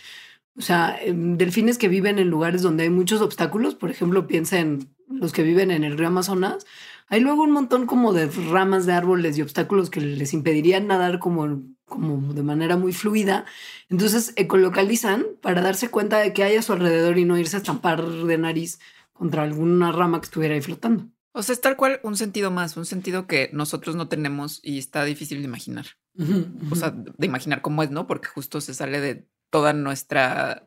O 0.55 0.61
sea, 0.61 0.99
delfines 1.05 1.77
que 1.77 1.87
viven 1.87 2.19
en 2.19 2.29
lugares 2.29 2.61
donde 2.61 2.83
hay 2.83 2.89
muchos 2.89 3.21
obstáculos, 3.21 3.75
por 3.75 3.89
ejemplo, 3.89 4.27
piensa 4.27 4.59
en 4.59 4.89
los 5.07 5.31
que 5.31 5.43
viven 5.43 5.71
en 5.71 5.83
el 5.83 5.97
río 5.97 6.07
Amazonas, 6.07 6.65
hay 7.09 7.21
luego 7.21 7.43
un 7.43 7.51
montón 7.51 7.85
como 7.85 8.11
de 8.11 8.27
ramas 8.27 8.85
de 8.85 8.93
árboles 8.93 9.37
y 9.37 9.41
obstáculos 9.41 9.89
que 9.89 10.01
les 10.01 10.33
impedirían 10.33 10.87
nadar 10.87 11.19
como, 11.19 11.63
como 11.85 12.33
de 12.33 12.43
manera 12.43 12.75
muy 12.75 12.91
fluida. 12.91 13.45
Entonces 13.89 14.33
ecolocalizan 14.35 15.25
para 15.41 15.61
darse 15.61 15.89
cuenta 15.89 16.19
de 16.19 16.33
que 16.33 16.43
hay 16.43 16.57
a 16.57 16.61
su 16.61 16.73
alrededor 16.73 17.17
y 17.17 17.23
no 17.23 17.37
irse 17.37 17.55
a 17.55 17.59
estampar 17.59 18.05
de 18.05 18.37
nariz 18.37 18.79
contra 19.13 19.43
alguna 19.43 19.91
rama 19.93 20.19
que 20.19 20.25
estuviera 20.25 20.55
ahí 20.55 20.61
flotando. 20.61 21.07
O 21.38 21.44
sea, 21.44 21.53
es 21.53 21.62
tal 21.62 21.77
cual 21.77 22.00
un 22.01 22.17
sentido 22.17 22.50
más, 22.50 22.77
un 22.77 22.88
sentido 22.88 23.27
que 23.27 23.51
nosotros 23.53 23.96
no 23.96 24.08
tenemos 24.08 24.60
y 24.63 24.79
está 24.79 25.06
difícil 25.06 25.38
de 25.38 25.44
imaginar. 25.44 25.86
O 26.72 26.75
sea, 26.75 26.89
de 26.89 27.27
imaginar 27.27 27.62
cómo 27.62 27.84
es, 27.84 27.91
¿no? 27.91 28.08
Porque 28.08 28.27
justo 28.27 28.60
se 28.60 28.74
sale 28.74 29.00
de 29.00 29.27
toda 29.51 29.72
nuestra 29.72 30.65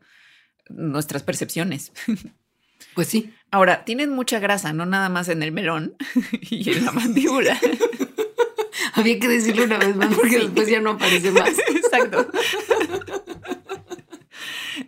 nuestras 0.69 1.23
percepciones. 1.23 1.91
Pues 2.95 3.07
sí. 3.07 3.33
Ahora, 3.51 3.85
tienen 3.85 4.09
mucha 4.09 4.39
grasa, 4.39 4.73
no 4.73 4.85
nada 4.85 5.07
más 5.07 5.29
en 5.29 5.43
el 5.43 5.53
melón 5.53 5.95
y 6.41 6.69
en 6.71 6.83
la 6.83 6.91
mandíbula. 6.91 7.57
Había 8.93 9.17
que 9.19 9.29
decirlo 9.29 9.63
una 9.63 9.77
vez 9.77 9.95
más 9.95 10.13
porque 10.13 10.39
después 10.39 10.67
ya 10.67 10.81
no 10.81 10.91
aparece 10.91 11.31
más. 11.31 11.57
Exacto. 11.69 12.27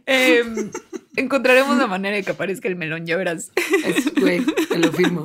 Em, 0.05 0.71
encontraremos 1.15 1.77
la 1.77 1.87
manera 1.87 2.15
de 2.15 2.23
que 2.23 2.31
aparezca 2.31 2.67
el 2.67 2.75
melón, 2.75 3.05
ya 3.05 3.17
verás. 3.17 3.51
güey, 4.19 4.43
te 4.69 4.77
lo 4.77 4.91
firmo. 4.91 5.23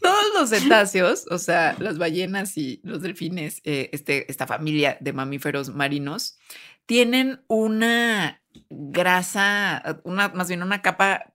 Todos 0.00 0.24
los 0.38 0.50
cetáceos, 0.50 1.26
o 1.30 1.38
sea, 1.38 1.76
las 1.78 1.98
ballenas 1.98 2.56
y 2.56 2.80
los 2.84 3.02
delfines, 3.02 3.60
eh, 3.64 3.90
este, 3.92 4.30
esta 4.30 4.46
familia 4.46 4.96
de 5.00 5.12
mamíferos 5.12 5.74
marinos, 5.74 6.38
tienen 6.86 7.42
una 7.48 8.40
grasa, 8.70 10.00
una, 10.04 10.28
más 10.28 10.48
bien 10.48 10.62
una 10.62 10.82
capa 10.82 11.34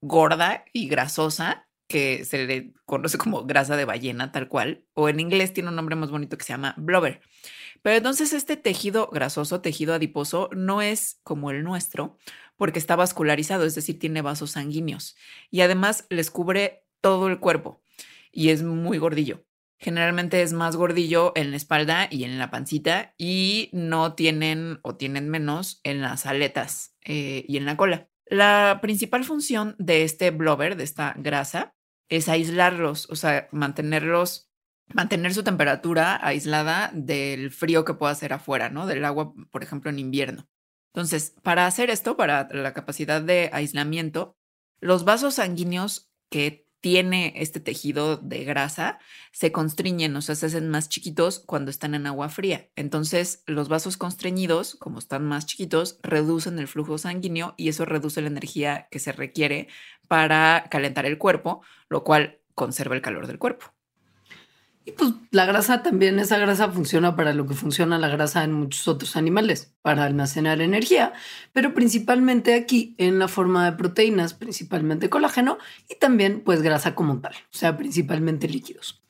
gorda 0.00 0.64
y 0.72 0.88
grasosa 0.88 1.66
que 1.88 2.24
se 2.24 2.46
le 2.46 2.72
conoce 2.86 3.18
como 3.18 3.44
grasa 3.44 3.76
de 3.76 3.84
ballena 3.84 4.30
tal 4.30 4.48
cual, 4.48 4.84
o 4.94 5.08
en 5.08 5.20
inglés 5.20 5.52
tiene 5.52 5.70
un 5.70 5.76
nombre 5.76 5.96
más 5.96 6.10
bonito 6.10 6.38
que 6.38 6.44
se 6.44 6.52
llama 6.52 6.74
blubber. 6.78 7.20
Pero 7.82 7.96
entonces 7.96 8.32
este 8.32 8.56
tejido 8.56 9.08
grasoso, 9.08 9.60
tejido 9.60 9.94
adiposo, 9.94 10.50
no 10.54 10.82
es 10.82 11.18
como 11.24 11.50
el 11.50 11.64
nuestro, 11.64 12.16
porque 12.60 12.78
está 12.78 12.94
vascularizado, 12.94 13.64
es 13.64 13.74
decir, 13.74 13.98
tiene 13.98 14.20
vasos 14.20 14.50
sanguíneos 14.50 15.16
y 15.50 15.62
además 15.62 16.04
les 16.10 16.30
cubre 16.30 16.84
todo 17.00 17.28
el 17.28 17.40
cuerpo 17.40 17.82
y 18.30 18.50
es 18.50 18.62
muy 18.62 18.98
gordillo. 18.98 19.46
Generalmente 19.78 20.42
es 20.42 20.52
más 20.52 20.76
gordillo 20.76 21.32
en 21.36 21.52
la 21.52 21.56
espalda 21.56 22.06
y 22.10 22.24
en 22.24 22.38
la 22.38 22.50
pancita 22.50 23.14
y 23.16 23.70
no 23.72 24.12
tienen 24.12 24.78
o 24.82 24.96
tienen 24.96 25.30
menos 25.30 25.80
en 25.84 26.02
las 26.02 26.26
aletas 26.26 26.94
eh, 27.02 27.46
y 27.48 27.56
en 27.56 27.64
la 27.64 27.78
cola. 27.78 28.10
La 28.26 28.80
principal 28.82 29.24
función 29.24 29.74
de 29.78 30.04
este 30.04 30.30
blubber, 30.30 30.76
de 30.76 30.84
esta 30.84 31.14
grasa, 31.16 31.74
es 32.10 32.28
aislarlos, 32.28 33.08
o 33.08 33.16
sea, 33.16 33.48
mantenerlos, 33.52 34.50
mantener 34.92 35.32
su 35.32 35.44
temperatura 35.44 36.20
aislada 36.22 36.90
del 36.92 37.52
frío 37.52 37.86
que 37.86 37.94
pueda 37.94 38.12
hacer 38.12 38.34
afuera, 38.34 38.68
¿no? 38.68 38.86
Del 38.86 39.02
agua, 39.06 39.32
por 39.50 39.62
ejemplo, 39.62 39.88
en 39.88 39.98
invierno. 39.98 40.46
Entonces, 40.92 41.34
para 41.42 41.66
hacer 41.66 41.90
esto, 41.90 42.16
para 42.16 42.48
la 42.52 42.74
capacidad 42.74 43.22
de 43.22 43.50
aislamiento, 43.52 44.36
los 44.80 45.04
vasos 45.04 45.34
sanguíneos 45.34 46.10
que 46.30 46.66
tiene 46.80 47.34
este 47.36 47.60
tejido 47.60 48.16
de 48.16 48.44
grasa 48.44 48.98
se 49.32 49.52
constriñen, 49.52 50.16
o 50.16 50.22
sea, 50.22 50.34
se 50.34 50.46
hacen 50.46 50.68
más 50.68 50.88
chiquitos 50.88 51.40
cuando 51.40 51.70
están 51.70 51.94
en 51.94 52.06
agua 52.06 52.28
fría. 52.28 52.70
Entonces, 52.74 53.42
los 53.46 53.68
vasos 53.68 53.96
constreñidos, 53.96 54.76
como 54.76 54.98
están 54.98 55.26
más 55.26 55.46
chiquitos, 55.46 55.98
reducen 56.02 56.58
el 56.58 56.68
flujo 56.68 56.98
sanguíneo 56.98 57.54
y 57.56 57.68
eso 57.68 57.84
reduce 57.84 58.22
la 58.22 58.28
energía 58.28 58.88
que 58.90 58.98
se 58.98 59.12
requiere 59.12 59.68
para 60.08 60.66
calentar 60.70 61.06
el 61.06 61.18
cuerpo, 61.18 61.62
lo 61.88 62.02
cual 62.02 62.40
conserva 62.54 62.94
el 62.94 63.02
calor 63.02 63.26
del 63.26 63.38
cuerpo. 63.38 63.72
Y 64.84 64.92
pues 64.92 65.12
la 65.30 65.44
grasa 65.44 65.82
también, 65.82 66.18
esa 66.18 66.38
grasa 66.38 66.70
funciona 66.70 67.14
para 67.14 67.34
lo 67.34 67.46
que 67.46 67.54
funciona 67.54 67.98
la 67.98 68.08
grasa 68.08 68.44
en 68.44 68.52
muchos 68.52 68.88
otros 68.88 69.14
animales, 69.14 69.74
para 69.82 70.04
almacenar 70.04 70.62
energía, 70.62 71.12
pero 71.52 71.74
principalmente 71.74 72.54
aquí 72.54 72.94
en 72.96 73.18
la 73.18 73.28
forma 73.28 73.70
de 73.70 73.76
proteínas, 73.76 74.32
principalmente 74.32 75.10
colágeno 75.10 75.58
y 75.88 75.96
también 75.96 76.40
pues 76.40 76.62
grasa 76.62 76.94
como 76.94 77.20
tal, 77.20 77.34
o 77.34 77.56
sea, 77.56 77.76
principalmente 77.76 78.48
líquidos. 78.48 79.02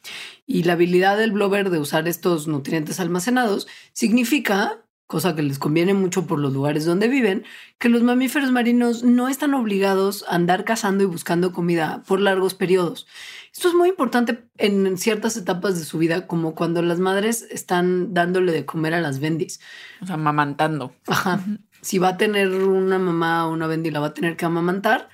Y 0.45 0.65
la 0.65 0.73
habilidad 0.73 1.17
del 1.17 1.31
blubber 1.31 1.71
de 1.71 1.79
usar 1.79 2.09
estos 2.09 2.49
nutrientes 2.49 2.99
almacenados 2.99 3.69
significa 3.93 4.85
cosa 5.11 5.35
que 5.35 5.43
les 5.43 5.59
conviene 5.59 5.93
mucho 5.93 6.25
por 6.29 6.38
los 6.38 6.52
lugares 6.52 6.85
donde 6.85 7.09
viven, 7.09 7.45
que 7.79 7.88
los 7.88 8.05
mamíferos 8.05 8.52
marinos 8.52 9.02
no 9.02 9.29
están 9.29 9.55
obligados 9.55 10.25
a 10.29 10.37
andar 10.37 10.64
cazando 10.64 11.02
y 11.02 11.07
buscando 11.09 11.52
comida 11.52 12.05
por 12.07 12.21
largos 12.21 12.55
periodos. 12.55 13.09
Esto 13.52 13.67
es 13.67 13.75
muy 13.75 13.88
importante 13.88 14.45
en 14.57 14.97
ciertas 14.99 15.37
etapas 15.37 15.76
de 15.76 15.85
su 15.85 15.99
vida, 15.99 16.29
como 16.29 16.55
cuando 16.55 16.81
las 16.81 17.00
madres 17.00 17.45
están 17.50 18.14
dándole 18.14 18.52
de 18.52 18.64
comer 18.64 18.95
a 18.95 19.00
las 19.00 19.19
bendis. 19.19 19.59
O 20.00 20.07
sea, 20.07 20.14
amamantando. 20.14 20.95
Ajá. 21.09 21.40
Si 21.83 21.99
va 21.99 22.11
a 22.11 22.17
tener 22.17 22.49
una 22.49 23.00
mamá 23.00 23.49
o 23.49 23.52
una 23.52 23.67
bendi, 23.67 23.90
la 23.90 23.99
va 23.99 24.09
a 24.09 24.14
tener 24.14 24.37
que 24.37 24.45
amamantar, 24.45 25.09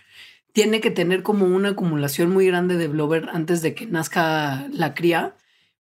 tiene 0.53 0.83
que 0.83 0.91
tener 0.91 1.23
como 1.23 1.47
una 1.47 1.71
acumulación 1.71 2.31
muy 2.31 2.47
grande 2.47 2.76
de 2.76 2.88
blubber 2.88 3.31
antes 3.33 3.62
de 3.62 3.75
que 3.75 3.87
nazca 3.87 4.69
la 4.73 4.93
cría, 4.93 5.37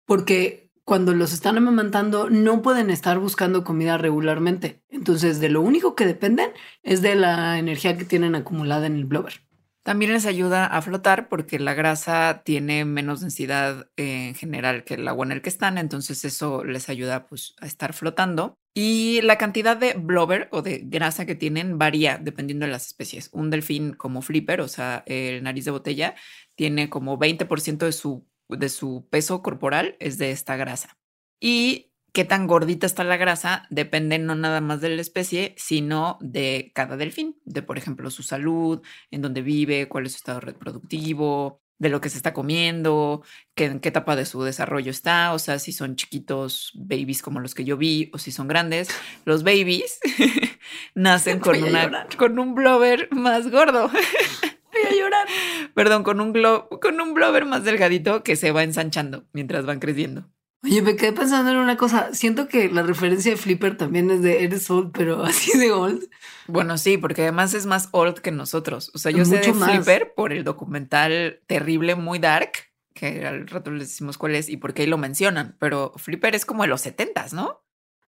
porque 0.05 0.69
cuando 0.91 1.13
los 1.13 1.31
están 1.31 1.55
amamantando 1.55 2.29
no 2.29 2.61
pueden 2.61 2.89
estar 2.89 3.17
buscando 3.17 3.63
comida 3.63 3.97
regularmente. 3.97 4.83
Entonces, 4.89 5.39
de 5.39 5.47
lo 5.47 5.61
único 5.61 5.95
que 5.95 6.05
dependen 6.05 6.49
es 6.83 7.01
de 7.01 7.15
la 7.15 7.57
energía 7.59 7.95
que 7.95 8.03
tienen 8.03 8.35
acumulada 8.35 8.87
en 8.87 8.97
el 8.97 9.05
blubber. 9.05 9.35
También 9.83 10.11
les 10.11 10.25
ayuda 10.25 10.65
a 10.65 10.81
flotar 10.81 11.29
porque 11.29 11.59
la 11.59 11.75
grasa 11.75 12.41
tiene 12.43 12.83
menos 12.83 13.21
densidad 13.21 13.89
en 13.95 14.35
general 14.35 14.83
que 14.83 14.95
el 14.95 15.07
agua 15.07 15.25
en 15.25 15.31
el 15.31 15.41
que 15.41 15.47
están, 15.47 15.77
entonces 15.77 16.25
eso 16.25 16.65
les 16.65 16.89
ayuda 16.89 17.25
pues, 17.25 17.55
a 17.61 17.67
estar 17.67 17.93
flotando. 17.93 18.55
Y 18.73 19.21
la 19.21 19.37
cantidad 19.37 19.77
de 19.77 19.93
blubber 19.93 20.49
o 20.51 20.61
de 20.61 20.81
grasa 20.83 21.25
que 21.25 21.35
tienen 21.35 21.77
varía 21.77 22.17
dependiendo 22.17 22.65
de 22.65 22.71
las 22.73 22.87
especies. 22.87 23.29
Un 23.31 23.49
delfín 23.49 23.93
como 23.93 24.21
flipper, 24.21 24.59
o 24.59 24.67
sea, 24.67 25.03
el 25.05 25.41
nariz 25.41 25.63
de 25.63 25.71
botella, 25.71 26.15
tiene 26.55 26.89
como 26.89 27.17
20% 27.17 27.77
de 27.77 27.91
su, 27.93 28.27
de 28.57 28.69
su 28.69 29.07
peso 29.09 29.41
corporal 29.41 29.95
es 29.99 30.17
de 30.17 30.31
esta 30.31 30.55
grasa. 30.55 30.97
Y 31.39 31.91
qué 32.13 32.25
tan 32.25 32.47
gordita 32.47 32.85
está 32.85 33.03
la 33.03 33.17
grasa 33.17 33.65
depende 33.69 34.19
no 34.19 34.35
nada 34.35 34.61
más 34.61 34.81
de 34.81 34.89
la 34.89 35.01
especie, 35.01 35.55
sino 35.57 36.17
de 36.21 36.71
cada 36.75 36.97
delfín, 36.97 37.39
de 37.45 37.61
por 37.61 37.77
ejemplo 37.77 38.09
su 38.11 38.23
salud, 38.23 38.81
en 39.11 39.21
dónde 39.21 39.41
vive, 39.41 39.87
cuál 39.87 40.05
es 40.05 40.13
su 40.13 40.17
estado 40.17 40.39
reproductivo, 40.39 41.61
de 41.81 41.89
lo 41.89 41.99
que 41.99 42.09
se 42.09 42.17
está 42.17 42.31
comiendo, 42.31 43.23
qué, 43.55 43.65
en 43.65 43.79
qué 43.79 43.89
etapa 43.89 44.15
de 44.15 44.25
su 44.25 44.43
desarrollo 44.43 44.91
está, 44.91 45.33
o 45.33 45.39
sea, 45.39 45.57
si 45.57 45.71
son 45.71 45.95
chiquitos 45.95 46.71
babies 46.75 47.23
como 47.23 47.39
los 47.39 47.55
que 47.55 47.63
yo 47.63 47.75
vi 47.75 48.11
o 48.13 48.19
si 48.19 48.31
son 48.31 48.47
grandes. 48.47 48.89
Los 49.25 49.41
babies 49.41 49.99
nacen 50.95 51.39
con, 51.39 51.63
una, 51.63 52.07
con 52.19 52.37
un 52.37 52.53
blubber 52.53 53.09
más 53.11 53.49
gordo. 53.49 53.89
Voy 54.83 54.91
a 54.91 54.99
llorar. 54.99 55.27
Perdón, 55.73 56.03
con 56.03 56.21
un, 56.21 56.33
con 56.81 57.01
un 57.01 57.13
blubber 57.13 57.45
más 57.45 57.63
delgadito 57.63 58.23
que 58.23 58.35
se 58.35 58.51
va 58.51 58.63
ensanchando 58.63 59.25
mientras 59.33 59.65
van 59.65 59.79
creciendo. 59.79 60.29
Oye, 60.63 60.83
me 60.83 60.95
quedé 60.95 61.11
pensando 61.11 61.49
en 61.51 61.57
una 61.57 61.75
cosa. 61.75 62.13
Siento 62.13 62.47
que 62.47 62.69
la 62.69 62.83
referencia 62.83 63.31
de 63.31 63.37
Flipper 63.37 63.77
también 63.77 64.11
es 64.11 64.21
de 64.21 64.43
eres 64.43 64.69
old, 64.69 64.91
pero 64.91 65.23
así 65.23 65.57
de 65.57 65.71
old. 65.71 66.07
Bueno, 66.47 66.77
sí, 66.77 66.97
porque 66.97 67.23
además 67.23 67.53
es 67.53 67.65
más 67.65 67.89
old 67.91 68.19
que 68.19 68.31
nosotros. 68.31 68.91
O 68.93 68.99
sea, 68.99 69.11
yo 69.11 69.25
sé 69.25 69.37
de 69.37 69.53
Flipper 69.53 70.13
por 70.15 70.33
el 70.33 70.43
documental 70.43 71.41
terrible, 71.47 71.95
muy 71.95 72.19
dark, 72.19 72.51
que 72.93 73.25
al 73.25 73.47
rato 73.47 73.71
les 73.71 73.89
decimos 73.89 74.17
cuál 74.17 74.35
es 74.35 74.49
y 74.49 74.57
por 74.57 74.73
qué 74.73 74.85
lo 74.85 74.99
mencionan. 74.99 75.55
Pero 75.59 75.93
Flipper 75.95 76.35
es 76.35 76.45
como 76.45 76.61
de 76.61 76.69
los 76.69 76.81
setentas, 76.81 77.33
¿no? 77.33 77.63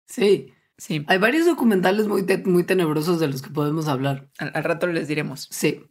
Sí. 0.06 0.54
Sí. 0.78 1.04
Hay 1.08 1.18
varios 1.18 1.48
documentales 1.48 2.08
muy, 2.08 2.24
muy 2.46 2.64
tenebrosos 2.64 3.20
de 3.20 3.28
los 3.28 3.42
que 3.42 3.50
podemos 3.50 3.88
hablar. 3.88 4.28
Al, 4.38 4.64
rato 4.64 4.86
les 4.86 5.08
diremos. 5.08 5.48
Sí, 5.50 5.84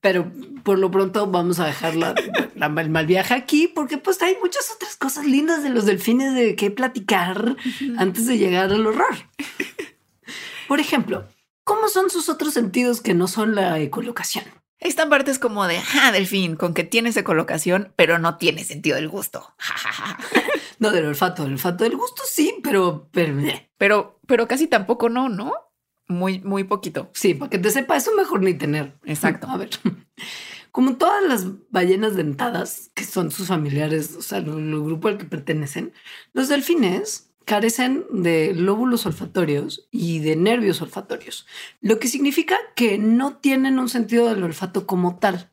pero 0.00 0.32
por 0.64 0.80
lo 0.80 0.90
pronto 0.90 1.28
vamos 1.28 1.60
a 1.60 1.66
dejar 1.66 1.94
la, 1.96 2.14
el 2.56 2.90
mal 2.90 3.06
viaje 3.06 3.34
aquí 3.34 3.68
porque 3.68 3.98
pues 3.98 4.20
hay 4.20 4.36
muchas 4.42 4.72
otras 4.74 4.96
cosas 4.96 5.26
lindas 5.26 5.62
de 5.62 5.70
los 5.70 5.86
delfines 5.86 6.34
de 6.34 6.56
qué 6.56 6.72
platicar 6.72 7.56
antes 7.98 8.26
de 8.26 8.38
llegar 8.38 8.72
al 8.72 8.86
horror. 8.86 9.14
Por 10.68 10.80
ejemplo, 10.80 11.28
¿cómo 11.64 11.88
son 11.88 12.10
sus 12.10 12.28
otros 12.28 12.54
sentidos 12.54 13.00
que 13.00 13.14
no 13.14 13.28
son 13.28 13.54
la 13.54 13.78
ecolocación? 13.78 14.44
Esta 14.82 15.08
parte 15.08 15.30
es 15.30 15.38
como 15.38 15.68
de, 15.68 15.80
ah, 16.00 16.10
delfín, 16.10 16.56
con 16.56 16.74
que 16.74 16.82
tienes 16.82 17.16
ecolocación, 17.16 17.92
pero 17.94 18.18
no 18.18 18.36
tiene 18.36 18.64
sentido 18.64 18.96
del 18.96 19.08
gusto. 19.08 19.54
no, 20.80 20.90
del 20.90 21.06
olfato, 21.06 21.44
del 21.44 21.52
olfato 21.52 21.84
del 21.84 21.96
gusto 21.96 22.22
sí, 22.28 22.56
pero, 22.64 23.08
pero, 23.12 23.40
pero, 23.78 24.20
pero 24.26 24.48
casi 24.48 24.66
tampoco 24.66 25.08
no, 25.08 25.28
¿no? 25.28 25.52
Muy, 26.08 26.40
muy 26.40 26.64
poquito. 26.64 27.10
Sí, 27.14 27.34
para 27.34 27.48
que 27.48 27.58
te 27.58 27.70
sepa, 27.70 27.96
eso 27.96 28.12
mejor 28.16 28.42
ni 28.42 28.54
tener. 28.54 28.98
Exacto. 29.04 29.46
A 29.48 29.56
ver, 29.56 29.70
como 30.72 30.96
todas 30.96 31.22
las 31.22 31.46
ballenas 31.70 32.16
dentadas, 32.16 32.90
que 32.92 33.04
son 33.04 33.30
sus 33.30 33.46
familiares, 33.46 34.16
o 34.16 34.22
sea, 34.22 34.38
el 34.38 34.46
grupo 34.46 35.06
al 35.06 35.16
que 35.16 35.26
pertenecen, 35.26 35.92
los 36.32 36.48
delfines 36.48 37.31
carecen 37.44 38.04
de 38.10 38.54
lóbulos 38.54 39.06
olfatorios 39.06 39.88
y 39.90 40.20
de 40.20 40.36
nervios 40.36 40.82
olfatorios, 40.82 41.46
lo 41.80 41.98
que 41.98 42.08
significa 42.08 42.58
que 42.74 42.98
no 42.98 43.36
tienen 43.36 43.78
un 43.78 43.88
sentido 43.88 44.28
del 44.28 44.42
olfato 44.42 44.86
como 44.86 45.18
tal, 45.18 45.50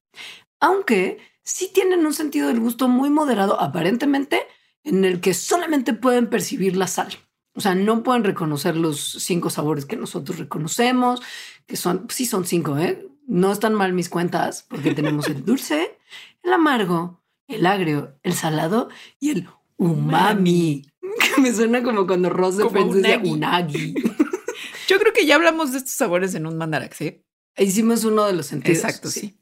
aunque 0.60 1.20
sí 1.44 1.72
tienen 1.74 2.06
un 2.06 2.14
sentido 2.14 2.48
del 2.48 2.60
gusto 2.60 2.88
muy 2.88 3.10
moderado 3.10 3.60
aparentemente 3.60 4.42
en 4.84 5.06
el 5.06 5.20
que 5.22 5.34
solamente 5.34 5.94
pueden 5.94 6.30
percibir 6.30 6.76
la 6.76 6.88
sal. 6.88 7.10
O 7.54 7.62
sea, 7.62 7.76
no 7.76 8.04
pueden 8.04 8.24
reconocer 8.24 8.78
los 8.78 9.00
cinco 9.20 9.50
sabores 9.50 9.86
que 9.86 9.98
nosotros 9.98 10.40
reconocemos, 10.40 11.22
que 11.66 11.76
son, 11.76 12.08
sí 12.10 12.26
son 12.26 12.46
cinco, 12.46 12.78
¿eh? 12.78 13.08
No 13.28 13.52
están 13.52 13.74
mal 13.74 13.94
mis 13.94 14.10
cuentas, 14.10 14.66
porque 14.70 14.94
tenemos 14.94 15.28
el 15.28 15.44
dulce, 15.46 15.98
el 16.44 16.54
amargo, 16.54 17.22
el 17.48 17.66
agrio, 17.66 18.16
el 18.24 18.34
salado 18.34 18.90
y 19.20 19.32
el 19.32 19.50
umami. 19.78 20.86
Que 21.36 21.42
me 21.42 21.54
suena 21.54 21.84
como 21.84 22.08
cuando 22.08 22.30
Ross 22.30 22.58
de 22.58 22.70
Friends 22.70 22.96
unagi. 22.96 23.30
unagi. 23.30 23.94
Yo 24.88 25.00
creo 25.00 25.14
que 25.14 25.26
ya 25.26 25.36
hablamos 25.36 25.72
de 25.72 25.78
estos 25.80 25.94
sabores 25.94 26.34
en 26.34 26.48
un 26.48 26.58
mandarax, 26.58 27.02
¿eh? 27.02 27.24
Hicimos 27.58 28.06
uno 28.06 28.26
de 28.26 28.34
los 28.34 28.48
sentidos. 28.48 28.84
Exacto, 28.84 29.10
sí. 29.10 29.40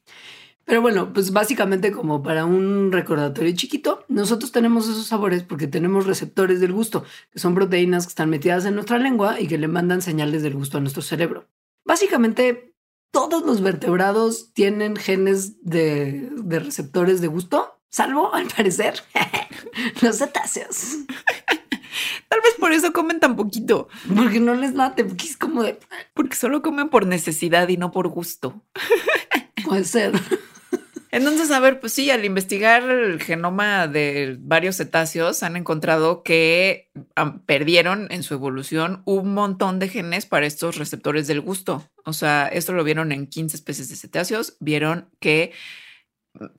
Pero 0.66 0.82
bueno, 0.82 1.14
pues 1.14 1.32
básicamente 1.32 1.94
como 1.94 2.22
para 2.22 2.44
un 2.44 2.92
recordatorio 2.92 3.56
chiquito, 3.56 4.04
nosotros 4.10 4.52
tenemos 4.52 4.90
esos 4.90 5.08
sabores 5.08 5.44
porque 5.44 5.66
tenemos 5.68 6.06
receptores 6.06 6.60
del 6.60 6.74
gusto, 6.74 7.06
que 7.32 7.40
son 7.40 7.56
proteínas 7.56 8.06
que 8.06 8.10
están 8.10 8.30
metidas 8.30 8.66
en 8.66 8.76
nuestra 8.76 8.98
lengua 8.98 9.40
y 9.40 9.48
que 9.48 9.58
le 9.58 9.70
mandan 9.70 10.02
señales 10.02 10.44
del 10.44 10.56
gusto 10.56 10.78
a 10.78 10.82
nuestro 10.82 11.02
cerebro. 11.02 11.48
Básicamente, 11.86 12.76
todos 13.12 13.46
los 13.46 13.62
vertebrados 13.62 14.52
tienen 14.54 14.98
genes 14.98 15.64
de, 15.64 16.30
de 16.36 16.60
receptores 16.60 17.22
de 17.22 17.28
gusto, 17.28 17.80
salvo 17.90 18.34
al 18.34 18.48
parecer 18.48 18.96
los 20.02 20.18
cetáceos. 20.18 20.98
Tal 22.28 22.42
vez 22.42 22.54
por 22.60 22.72
eso 22.72 22.94
comen 22.94 23.20
tan 23.20 23.36
poquito. 23.36 23.88
Porque 24.16 24.40
no 24.40 24.56
les 24.56 24.74
late, 24.74 25.04
porque 25.04 25.26
es 25.26 25.38
como 25.38 25.64
de... 25.64 25.80
Porque 26.14 26.36
solo 26.36 26.62
comen 26.62 26.90
por 26.90 27.06
necesidad 27.06 27.68
y 27.68 27.78
no 27.78 27.92
por 27.92 28.08
gusto. 28.08 28.62
Puede 29.66 29.84
ser. 29.84 30.14
Entonces, 31.12 31.52
a 31.52 31.60
ver, 31.60 31.80
pues 31.80 31.94
sí, 31.94 32.12
al 32.12 32.26
investigar 32.26 32.84
el 32.84 33.22
genoma 33.22 33.88
de 33.88 34.38
varios 34.40 34.78
cetáceos 34.78 35.42
han 35.42 35.56
encontrado 35.56 36.22
que 36.22 36.92
perdieron 37.46 38.08
en 38.12 38.24
su 38.24 38.34
evolución 38.34 39.02
un 39.06 39.34
montón 39.34 39.80
de 39.80 39.90
genes 39.90 40.26
para 40.26 40.46
estos 40.46 40.78
receptores 40.78 41.28
del 41.28 41.42
gusto. 41.42 41.90
O 42.06 42.14
sea, 42.14 42.48
esto 42.48 42.74
lo 42.74 42.84
vieron 42.84 43.12
en 43.12 43.28
15 43.28 43.56
especies 43.56 43.90
de 43.90 43.96
cetáceos, 43.96 44.58
vieron 44.60 45.10
que 45.20 45.54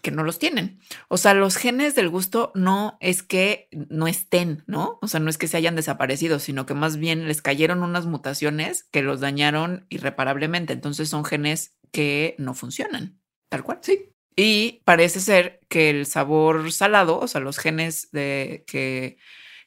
que 0.02 0.10
no 0.10 0.22
los 0.22 0.38
tienen. 0.38 0.80
O 1.08 1.16
sea, 1.16 1.34
los 1.34 1.56
genes 1.56 1.94
del 1.94 2.08
gusto 2.08 2.52
no 2.54 2.98
es 3.00 3.22
que 3.22 3.68
no 3.70 4.08
estén, 4.08 4.64
¿no? 4.66 4.98
O 5.02 5.08
sea, 5.08 5.20
no 5.20 5.30
es 5.30 5.38
que 5.38 5.48
se 5.48 5.56
hayan 5.56 5.76
desaparecido, 5.76 6.38
sino 6.38 6.66
que 6.66 6.74
más 6.74 6.96
bien 6.96 7.26
les 7.28 7.42
cayeron 7.42 7.82
unas 7.82 8.06
mutaciones 8.06 8.84
que 8.90 9.02
los 9.02 9.20
dañaron 9.20 9.86
irreparablemente. 9.88 10.72
Entonces 10.72 11.08
son 11.08 11.24
genes 11.24 11.76
que 11.92 12.34
no 12.38 12.54
funcionan, 12.54 13.20
tal 13.48 13.62
cual. 13.62 13.78
Sí. 13.82 14.12
Y 14.36 14.82
parece 14.84 15.20
ser 15.20 15.60
que 15.68 15.90
el 15.90 16.06
sabor 16.06 16.70
salado, 16.70 17.18
o 17.18 17.26
sea, 17.26 17.40
los 17.40 17.58
genes 17.58 18.10
de, 18.12 18.64
que, 18.66 19.18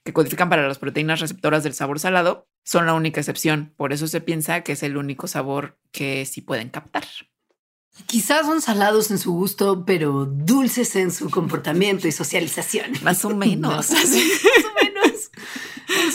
que 0.04 0.14
codifican 0.14 0.50
para 0.50 0.68
las 0.68 0.80
proteínas 0.80 1.20
receptoras 1.20 1.64
del 1.64 1.74
sabor 1.74 2.00
salado, 2.00 2.48
son 2.64 2.86
la 2.86 2.94
única 2.94 3.20
excepción. 3.20 3.74
Por 3.76 3.92
eso 3.92 4.08
se 4.08 4.22
piensa 4.22 4.62
que 4.62 4.74
es 4.74 4.84
el 4.84 4.98
único 4.98 5.28
sabor 5.28 5.78
que 5.92 6.26
sí 6.26 6.42
pueden 6.42 6.70
captar. 6.70 7.04
Quizás 8.06 8.46
son 8.46 8.62
salados 8.62 9.12
en 9.12 9.20
su 9.20 9.34
gusto, 9.34 9.86
pero 9.86 10.26
dulces 10.26 10.96
en 10.96 11.12
su 11.12 11.30
comportamiento 11.30 12.08
y 12.08 12.12
socialización. 12.12 12.92
Más 13.04 13.24
o 13.26 13.30
menos. 13.30 13.92
Más, 13.92 14.12
o 14.12 14.84
menos. 14.84 15.32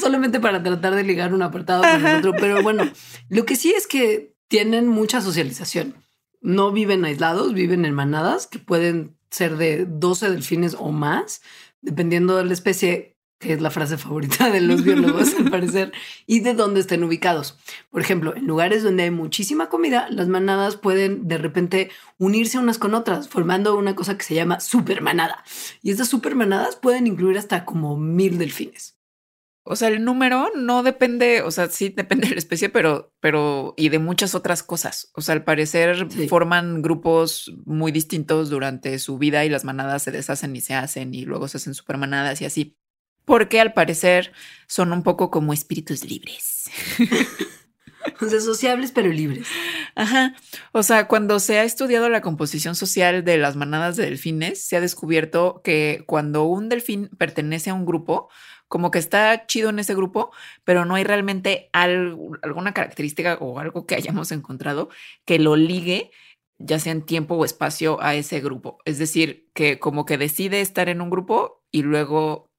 Solamente 0.00 0.40
para 0.40 0.62
tratar 0.62 0.94
de 0.94 1.04
ligar 1.04 1.34
un 1.34 1.42
apartado 1.42 1.82
con 1.82 2.06
el 2.06 2.16
otro. 2.16 2.32
Pero 2.38 2.62
bueno, 2.62 2.90
lo 3.28 3.44
que 3.44 3.56
sí 3.56 3.72
es 3.72 3.86
que 3.86 4.34
tienen 4.48 4.88
mucha 4.88 5.20
socialización 5.20 5.94
no 6.46 6.70
viven 6.70 7.04
aislados, 7.04 7.54
viven 7.54 7.84
en 7.84 7.92
manadas 7.92 8.46
que 8.46 8.60
pueden 8.60 9.18
ser 9.30 9.56
de 9.56 9.84
12 9.84 10.30
delfines 10.30 10.76
o 10.78 10.92
más, 10.92 11.42
dependiendo 11.82 12.36
de 12.36 12.44
la 12.44 12.52
especie, 12.52 13.15
que 13.38 13.52
es 13.52 13.60
la 13.60 13.70
frase 13.70 13.98
favorita 13.98 14.50
de 14.50 14.60
los 14.60 14.82
biólogos 14.82 15.34
al 15.34 15.50
parecer, 15.50 15.92
y 16.26 16.40
de 16.40 16.54
dónde 16.54 16.80
estén 16.80 17.04
ubicados. 17.04 17.58
Por 17.90 18.00
ejemplo, 18.00 18.34
en 18.34 18.46
lugares 18.46 18.82
donde 18.82 19.04
hay 19.04 19.10
muchísima 19.10 19.68
comida, 19.68 20.08
las 20.10 20.28
manadas 20.28 20.76
pueden 20.76 21.28
de 21.28 21.38
repente 21.38 21.90
unirse 22.18 22.58
unas 22.58 22.78
con 22.78 22.94
otras, 22.94 23.28
formando 23.28 23.76
una 23.76 23.94
cosa 23.94 24.16
que 24.16 24.24
se 24.24 24.34
llama 24.34 24.60
supermanada. 24.60 25.44
Y 25.82 25.90
estas 25.90 26.08
supermanadas 26.08 26.76
pueden 26.76 27.06
incluir 27.06 27.38
hasta 27.38 27.64
como 27.64 27.96
mil 27.96 28.38
delfines. 28.38 28.96
O 29.68 29.74
sea, 29.74 29.88
el 29.88 30.04
número 30.04 30.48
no 30.54 30.84
depende, 30.84 31.42
o 31.42 31.50
sea, 31.50 31.68
sí 31.68 31.88
depende 31.88 32.28
de 32.28 32.34
la 32.34 32.38
especie, 32.38 32.68
pero, 32.68 33.12
pero, 33.18 33.74
y 33.76 33.88
de 33.88 33.98
muchas 33.98 34.36
otras 34.36 34.62
cosas. 34.62 35.10
O 35.12 35.22
sea, 35.22 35.34
al 35.34 35.42
parecer 35.42 36.06
forman 36.28 36.82
grupos 36.82 37.52
muy 37.64 37.90
distintos 37.90 38.48
durante 38.48 38.96
su 39.00 39.18
vida 39.18 39.44
y 39.44 39.48
las 39.48 39.64
manadas 39.64 40.04
se 40.04 40.12
deshacen 40.12 40.54
y 40.54 40.60
se 40.60 40.74
hacen 40.74 41.14
y 41.14 41.24
luego 41.24 41.48
se 41.48 41.56
hacen 41.56 41.74
supermanadas 41.74 42.40
y 42.42 42.44
así. 42.44 42.78
Porque 43.26 43.60
al 43.60 43.74
parecer 43.74 44.32
son 44.66 44.92
un 44.92 45.02
poco 45.02 45.30
como 45.30 45.52
espíritus 45.52 46.02
libres. 46.04 46.70
o 48.20 48.28
sea, 48.28 48.40
sociables 48.40 48.92
pero 48.92 49.08
libres. 49.08 49.46
Ajá. 49.94 50.34
O 50.72 50.82
sea, 50.82 51.08
cuando 51.08 51.38
se 51.38 51.58
ha 51.58 51.64
estudiado 51.64 52.08
la 52.08 52.22
composición 52.22 52.74
social 52.74 53.24
de 53.24 53.36
las 53.36 53.56
manadas 53.56 53.96
de 53.96 54.04
delfines, 54.04 54.66
se 54.66 54.76
ha 54.76 54.80
descubierto 54.80 55.60
que 55.62 56.04
cuando 56.06 56.44
un 56.44 56.70
delfín 56.70 57.10
pertenece 57.18 57.68
a 57.70 57.74
un 57.74 57.84
grupo, 57.84 58.30
como 58.68 58.90
que 58.90 58.98
está 58.98 59.46
chido 59.46 59.70
en 59.70 59.80
ese 59.80 59.94
grupo, 59.94 60.30
pero 60.64 60.84
no 60.84 60.94
hay 60.94 61.04
realmente 61.04 61.68
alguna 61.72 62.72
característica 62.72 63.34
o 63.40 63.58
algo 63.58 63.86
que 63.86 63.96
hayamos 63.96 64.32
encontrado 64.32 64.88
que 65.24 65.38
lo 65.38 65.56
ligue 65.56 66.10
ya 66.58 66.78
sea 66.78 66.92
en 66.92 67.02
tiempo 67.02 67.34
o 67.34 67.44
espacio 67.44 68.02
a 68.02 68.14
ese 68.14 68.40
grupo. 68.40 68.78
Es 68.84 68.98
decir, 68.98 69.50
que 69.52 69.78
como 69.78 70.04
que 70.06 70.18
decide 70.18 70.60
estar 70.60 70.88
en 70.88 71.00
un 71.00 71.10
grupo 71.10 71.62
y 71.70 71.82
luego 71.82 72.50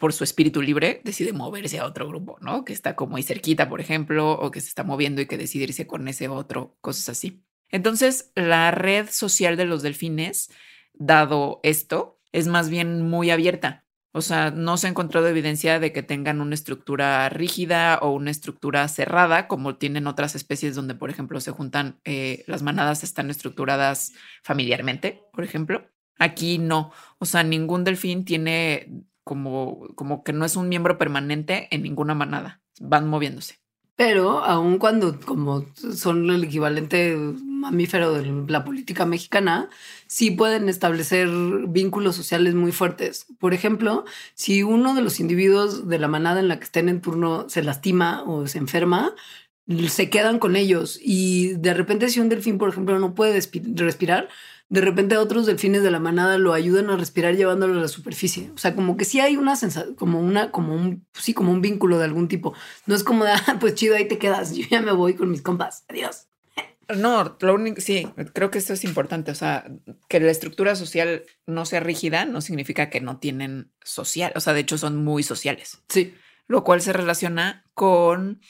por 0.00 0.14
su 0.14 0.24
espíritu 0.24 0.62
libre 0.62 1.02
decide 1.04 1.34
moverse 1.34 1.78
a 1.78 1.84
otro 1.86 2.08
grupo, 2.08 2.38
¿no? 2.40 2.64
Que 2.64 2.72
está 2.72 2.96
como 2.96 3.16
ahí 3.16 3.22
cerquita, 3.22 3.68
por 3.68 3.80
ejemplo, 3.80 4.32
o 4.32 4.50
que 4.50 4.62
se 4.62 4.68
está 4.68 4.82
moviendo 4.82 5.20
y 5.20 5.26
que 5.26 5.36
decide 5.36 5.64
irse 5.64 5.86
con 5.86 6.08
ese 6.08 6.26
otro, 6.28 6.76
cosas 6.80 7.10
así. 7.10 7.44
Entonces, 7.68 8.32
la 8.34 8.70
red 8.70 9.08
social 9.10 9.58
de 9.58 9.66
los 9.66 9.82
delfines, 9.82 10.50
dado 10.94 11.60
esto, 11.62 12.18
es 12.32 12.48
más 12.48 12.70
bien 12.70 13.02
muy 13.02 13.30
abierta. 13.30 13.84
O 14.12 14.22
sea, 14.22 14.50
no 14.50 14.78
se 14.78 14.86
ha 14.86 14.90
encontrado 14.90 15.28
evidencia 15.28 15.78
de 15.78 15.92
que 15.92 16.02
tengan 16.02 16.40
una 16.40 16.54
estructura 16.54 17.28
rígida 17.28 17.98
o 18.00 18.10
una 18.10 18.30
estructura 18.30 18.88
cerrada, 18.88 19.48
como 19.48 19.76
tienen 19.76 20.06
otras 20.06 20.34
especies 20.34 20.74
donde, 20.74 20.94
por 20.94 21.10
ejemplo, 21.10 21.40
se 21.40 21.52
juntan, 21.52 22.00
eh, 22.04 22.42
las 22.46 22.62
manadas 22.62 23.04
están 23.04 23.28
estructuradas 23.30 24.14
familiarmente, 24.42 25.22
por 25.32 25.44
ejemplo. 25.44 25.86
Aquí 26.18 26.58
no. 26.58 26.90
O 27.18 27.26
sea, 27.26 27.42
ningún 27.42 27.84
delfín 27.84 28.24
tiene 28.24 29.04
como, 29.24 29.88
como 29.94 30.24
que 30.24 30.32
no 30.32 30.44
es 30.44 30.56
un 30.56 30.68
miembro 30.68 30.98
permanente 30.98 31.68
en 31.70 31.82
ninguna 31.82 32.14
manada. 32.14 32.60
Van 32.80 33.08
moviéndose. 33.08 33.60
Pero 34.00 34.42
aun 34.44 34.78
cuando 34.78 35.20
como 35.20 35.66
son 35.74 36.30
el 36.30 36.44
equivalente 36.44 37.14
mamífero 37.16 38.14
de 38.14 38.46
la 38.48 38.64
política 38.64 39.04
mexicana, 39.04 39.68
sí 40.06 40.30
pueden 40.30 40.70
establecer 40.70 41.28
vínculos 41.68 42.16
sociales 42.16 42.54
muy 42.54 42.72
fuertes. 42.72 43.26
Por 43.38 43.52
ejemplo, 43.52 44.06
si 44.32 44.62
uno 44.62 44.94
de 44.94 45.02
los 45.02 45.20
individuos 45.20 45.86
de 45.86 45.98
la 45.98 46.08
manada 46.08 46.40
en 46.40 46.48
la 46.48 46.58
que 46.58 46.64
estén 46.64 46.88
en 46.88 47.02
turno 47.02 47.46
se 47.50 47.62
lastima 47.62 48.22
o 48.26 48.46
se 48.46 48.56
enferma, 48.56 49.14
se 49.88 50.10
quedan 50.10 50.38
con 50.38 50.56
ellos 50.56 50.98
y 51.02 51.54
de 51.54 51.74
repente 51.74 52.08
si 52.08 52.20
un 52.20 52.28
delfín, 52.28 52.58
por 52.58 52.68
ejemplo, 52.68 52.98
no 52.98 53.14
puede 53.14 53.40
respirar, 53.74 54.28
de 54.68 54.80
repente 54.80 55.16
otros 55.16 55.46
delfines 55.46 55.82
de 55.82 55.90
la 55.90 55.98
manada 55.98 56.38
lo 56.38 56.52
ayudan 56.52 56.90
a 56.90 56.96
respirar 56.96 57.36
llevándolo 57.36 57.78
a 57.78 57.82
la 57.82 57.88
superficie. 57.88 58.50
O 58.54 58.58
sea, 58.58 58.74
como 58.74 58.96
que 58.96 59.04
sí 59.04 59.20
hay 59.20 59.36
una 59.36 59.56
sensación, 59.56 59.94
como 59.94 60.20
una, 60.20 60.52
como 60.52 60.74
un, 60.74 61.06
sí, 61.12 61.34
como 61.34 61.52
un 61.52 61.60
vínculo 61.60 61.98
de 61.98 62.04
algún 62.04 62.28
tipo. 62.28 62.54
No 62.86 62.94
es 62.94 63.02
como 63.02 63.24
de, 63.24 63.32
ah, 63.34 63.56
pues 63.60 63.74
chido, 63.74 63.96
ahí 63.96 64.06
te 64.06 64.18
quedas, 64.18 64.54
yo 64.54 64.64
ya 64.70 64.80
me 64.80 64.92
voy 64.92 65.14
con 65.14 65.30
mis 65.30 65.42
compas, 65.42 65.84
adiós. 65.88 66.28
No, 66.96 67.36
lo 67.40 67.54
único, 67.54 67.80
sí, 67.80 68.08
creo 68.32 68.50
que 68.50 68.58
esto 68.58 68.72
es 68.72 68.84
importante. 68.84 69.30
O 69.30 69.34
sea, 69.34 69.64
que 70.08 70.20
la 70.20 70.30
estructura 70.30 70.74
social 70.74 71.24
no 71.46 71.64
sea 71.64 71.80
rígida 71.80 72.24
no 72.24 72.40
significa 72.40 72.90
que 72.90 73.00
no 73.00 73.18
tienen 73.18 73.70
social. 73.84 74.32
O 74.34 74.40
sea, 74.40 74.52
de 74.52 74.60
hecho 74.60 74.78
son 74.78 74.96
muy 75.04 75.22
sociales. 75.22 75.82
Sí. 75.88 76.14
Lo 76.50 76.64
cual 76.64 76.80
se 76.80 76.92
relaciona 76.92 77.64
con 77.74 78.40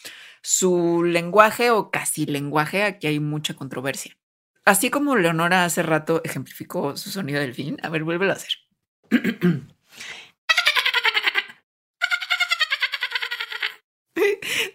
su 0.41 1.05
lenguaje 1.05 1.71
o 1.71 1.91
casi 1.91 2.25
lenguaje. 2.25 2.83
Aquí 2.83 3.07
hay 3.07 3.21
mucha 3.21 3.53
controversia. 3.53 4.17
Así 4.65 4.89
como 4.89 5.17
Leonora 5.17 5.67
hace 5.67 5.83
rato 5.83 6.23
ejemplificó 6.25 6.97
su 6.97 7.11
sonido 7.11 7.41
del 7.41 7.53
fin, 7.53 7.77
a 7.83 7.91
ver, 7.91 8.05
vuélvelo 8.05 8.33
a 8.33 8.37
hacer. 8.37 8.53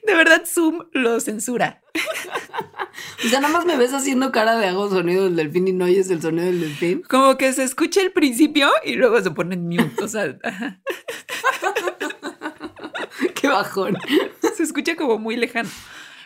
De 0.06 0.14
verdad, 0.14 0.44
Zoom 0.46 0.88
lo 0.94 1.20
censura. 1.20 1.82
O 3.26 3.28
sea, 3.28 3.40
nada 3.40 3.52
más 3.52 3.66
me 3.66 3.76
ves 3.76 3.92
haciendo 3.92 4.32
cara 4.32 4.56
de 4.56 4.68
hago 4.68 4.88
sonido 4.88 5.24
del 5.24 5.36
delfín 5.36 5.68
y 5.68 5.74
no 5.74 5.86
oyes 5.86 6.12
el 6.12 6.22
sonido 6.22 6.46
del 6.46 6.62
delfín. 6.62 7.02
Como 7.10 7.38
que 7.38 7.52
se 7.54 7.64
escucha 7.64 8.02
el 8.02 8.12
principio 8.12 8.70
y 8.84 8.94
luego 8.94 9.20
se 9.22 9.32
pone 9.32 9.56
en 9.56 9.68
mute. 9.68 10.04
O 10.04 10.08
sea, 10.08 10.38
bajón. 13.58 13.98
Se 14.56 14.64
escucha 14.64 14.96
como 14.96 15.18
muy 15.18 15.36
lejano. 15.36 15.70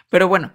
Pero 0.10 0.28
bueno, 0.28 0.54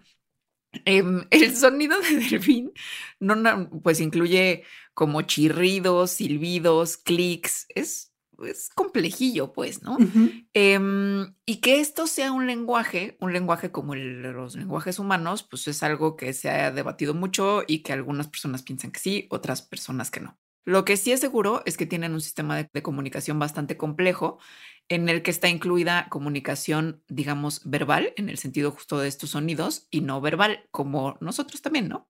Em, 0.85 1.25
el 1.31 1.57
sonido 1.57 2.01
de 2.01 2.17
delfín 2.17 2.73
no, 3.21 3.71
pues 3.83 4.01
incluye 4.01 4.65
como 4.93 5.23
chirridos, 5.23 6.13
silbidos, 6.13 6.97
clics. 6.97 7.67
Es, 7.69 8.13
es 8.45 8.71
complejillo, 8.75 9.53
pues, 9.53 9.83
¿no? 9.83 9.97
Em, 10.53 11.35
y 11.47 11.57
que 11.57 11.81
esto 11.81 12.07
sea 12.07 12.33
un 12.33 12.47
lenguaje, 12.47 13.17
un 13.21 13.33
lenguaje 13.33 13.71
como 13.71 13.95
los 13.95 14.57
lenguajes 14.57 14.99
humanos, 14.99 15.43
pues 15.43 15.69
es 15.69 15.83
algo 15.83 16.17
que 16.17 16.33
se 16.33 16.51
ha 16.51 16.71
debatido 16.71 17.15
mucho 17.15 17.63
y 17.67 17.83
que 17.83 17.93
algunas 17.93 18.29
personas 18.29 18.63
piensan 18.63 18.91
que 18.91 19.01
sí, 19.01 19.27
otras 19.31 19.63
personas 19.63 20.11
que 20.11 20.21
no. 20.21 20.37
Lo 20.67 20.85
que 20.85 20.97
sí 20.97 21.13
es 21.13 21.21
seguro 21.21 21.63
es 21.67 21.77
que 21.77 21.87
tienen 21.87 22.15
un 22.15 22.21
sistema 22.21 22.57
de 22.57 22.83
comunicación 22.83 23.39
bastante 23.39 23.77
complejo 23.77 24.39
en 24.89 25.09
el 25.09 25.23
que 25.23 25.31
está 25.31 25.49
incluida 25.49 26.09
comunicación, 26.11 27.03
digamos, 27.09 27.63
verbal, 27.65 28.13
en 28.17 28.29
el 28.29 28.39
sentido 28.39 28.71
justo 28.71 28.99
de 28.99 29.09
estos 29.09 29.31
sonidos, 29.31 29.89
y 29.91 30.01
no 30.01 30.21
verbal, 30.21 30.67
como 30.71 31.17
nosotros 31.21 31.63
también, 31.63 31.89
¿no? 31.89 32.09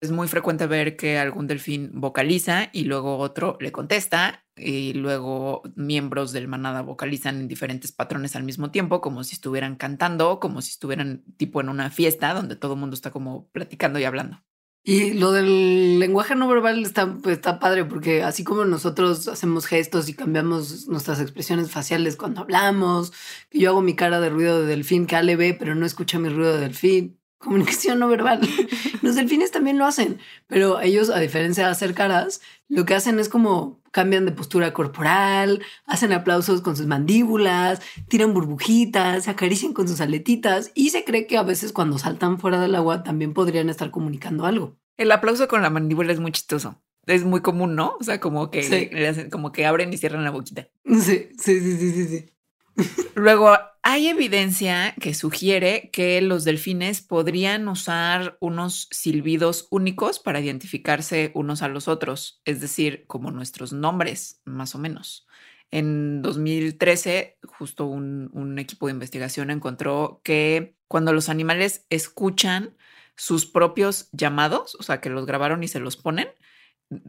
Es 0.00 0.10
muy 0.10 0.28
frecuente 0.28 0.66
ver 0.66 0.96
que 0.96 1.18
algún 1.18 1.46
delfín 1.46 1.90
vocaliza 1.94 2.68
y 2.72 2.84
luego 2.84 3.16
otro 3.18 3.56
le 3.60 3.72
contesta 3.72 4.44
y 4.54 4.92
luego 4.92 5.62
miembros 5.76 6.32
del 6.32 6.46
manada 6.46 6.82
vocalizan 6.82 7.40
en 7.40 7.48
diferentes 7.48 7.90
patrones 7.90 8.36
al 8.36 8.44
mismo 8.44 8.70
tiempo, 8.70 9.00
como 9.00 9.24
si 9.24 9.34
estuvieran 9.34 9.76
cantando, 9.76 10.40
como 10.40 10.60
si 10.60 10.72
estuvieran 10.72 11.24
tipo 11.38 11.60
en 11.60 11.70
una 11.70 11.90
fiesta 11.90 12.34
donde 12.34 12.56
todo 12.56 12.74
el 12.74 12.80
mundo 12.80 12.94
está 12.94 13.10
como 13.12 13.48
platicando 13.48 13.98
y 13.98 14.04
hablando. 14.04 14.44
Y 14.86 15.14
lo 15.14 15.32
del 15.32 15.98
lenguaje 15.98 16.34
no 16.36 16.46
verbal 16.46 16.82
está, 16.82 17.10
pues, 17.14 17.36
está 17.36 17.58
padre 17.58 17.86
porque 17.86 18.22
así 18.22 18.44
como 18.44 18.66
nosotros 18.66 19.28
hacemos 19.28 19.64
gestos 19.64 20.10
y 20.10 20.14
cambiamos 20.14 20.88
nuestras 20.88 21.20
expresiones 21.20 21.70
faciales 21.70 22.16
cuando 22.16 22.42
hablamos, 22.42 23.10
que 23.48 23.60
yo 23.60 23.70
hago 23.70 23.80
mi 23.80 23.96
cara 23.96 24.20
de 24.20 24.28
ruido 24.28 24.60
de 24.60 24.66
delfín 24.66 25.06
que 25.06 25.16
Ale 25.16 25.36
ve, 25.36 25.54
pero 25.58 25.74
no 25.74 25.86
escucha 25.86 26.18
mi 26.18 26.28
ruido 26.28 26.52
de 26.52 26.60
delfín, 26.60 27.18
comunicación 27.38 27.98
no 27.98 28.08
verbal. 28.08 28.40
Los 29.02 29.14
delfines 29.14 29.50
también 29.50 29.78
lo 29.78 29.86
hacen, 29.86 30.18
pero 30.48 30.78
ellos, 30.82 31.08
a 31.08 31.18
diferencia 31.18 31.64
de 31.64 31.70
hacer 31.70 31.94
caras, 31.94 32.42
lo 32.68 32.84
que 32.84 32.94
hacen 32.94 33.18
es 33.18 33.30
como 33.30 33.83
cambian 33.94 34.26
de 34.26 34.32
postura 34.32 34.72
corporal, 34.72 35.62
hacen 35.86 36.12
aplausos 36.12 36.62
con 36.62 36.76
sus 36.76 36.86
mandíbulas, 36.86 37.80
tiran 38.08 38.34
burbujitas, 38.34 39.24
se 39.24 39.30
acarician 39.30 39.72
con 39.72 39.86
sus 39.86 40.00
aletitas 40.00 40.72
y 40.74 40.90
se 40.90 41.04
cree 41.04 41.28
que 41.28 41.38
a 41.38 41.44
veces 41.44 41.72
cuando 41.72 41.96
saltan 41.96 42.40
fuera 42.40 42.60
del 42.60 42.74
agua 42.74 43.04
también 43.04 43.32
podrían 43.32 43.70
estar 43.70 43.92
comunicando 43.92 44.46
algo. 44.46 44.76
El 44.96 45.12
aplauso 45.12 45.46
con 45.46 45.62
la 45.62 45.70
mandíbula 45.70 46.12
es 46.12 46.18
muy 46.18 46.32
chistoso. 46.32 46.82
Es 47.06 47.24
muy 47.24 47.40
común, 47.40 47.76
¿no? 47.76 47.96
O 48.00 48.02
sea, 48.02 48.18
como 48.18 48.50
que, 48.50 49.28
como 49.30 49.52
que 49.52 49.64
abren 49.64 49.92
y 49.92 49.96
cierran 49.96 50.24
la 50.24 50.30
boquita. 50.30 50.66
Sí, 50.84 51.28
sí, 51.38 51.60
sí, 51.60 51.76
sí, 51.78 51.92
sí. 51.92 52.06
sí. 52.08 53.06
Luego, 53.14 53.56
hay 53.86 54.08
evidencia 54.08 54.94
que 54.98 55.12
sugiere 55.12 55.90
que 55.92 56.22
los 56.22 56.44
delfines 56.44 57.02
podrían 57.02 57.68
usar 57.68 58.38
unos 58.40 58.88
silbidos 58.90 59.68
únicos 59.70 60.18
para 60.18 60.40
identificarse 60.40 61.30
unos 61.34 61.60
a 61.60 61.68
los 61.68 61.86
otros, 61.86 62.40
es 62.46 62.62
decir, 62.62 63.04
como 63.06 63.30
nuestros 63.30 63.74
nombres, 63.74 64.40
más 64.46 64.74
o 64.74 64.78
menos. 64.78 65.26
En 65.70 66.22
2013, 66.22 67.36
justo 67.46 67.84
un, 67.84 68.58
equipo 68.58 68.86
de 68.86 68.94
investigación 68.94 69.50
encontró 69.50 70.22
que 70.24 70.76
cuando 70.88 71.12
los 71.12 71.28
animales 71.28 71.84
escuchan 71.90 72.74
sus 73.16 73.44
propios 73.44 74.08
llamados, 74.12 74.76
o 74.76 74.82
sea, 74.82 75.02
que 75.02 75.10
los 75.10 75.26
grabaron 75.26 75.62
y 75.62 75.68
se 75.68 75.78
los 75.80 75.98
ponen, 75.98 76.28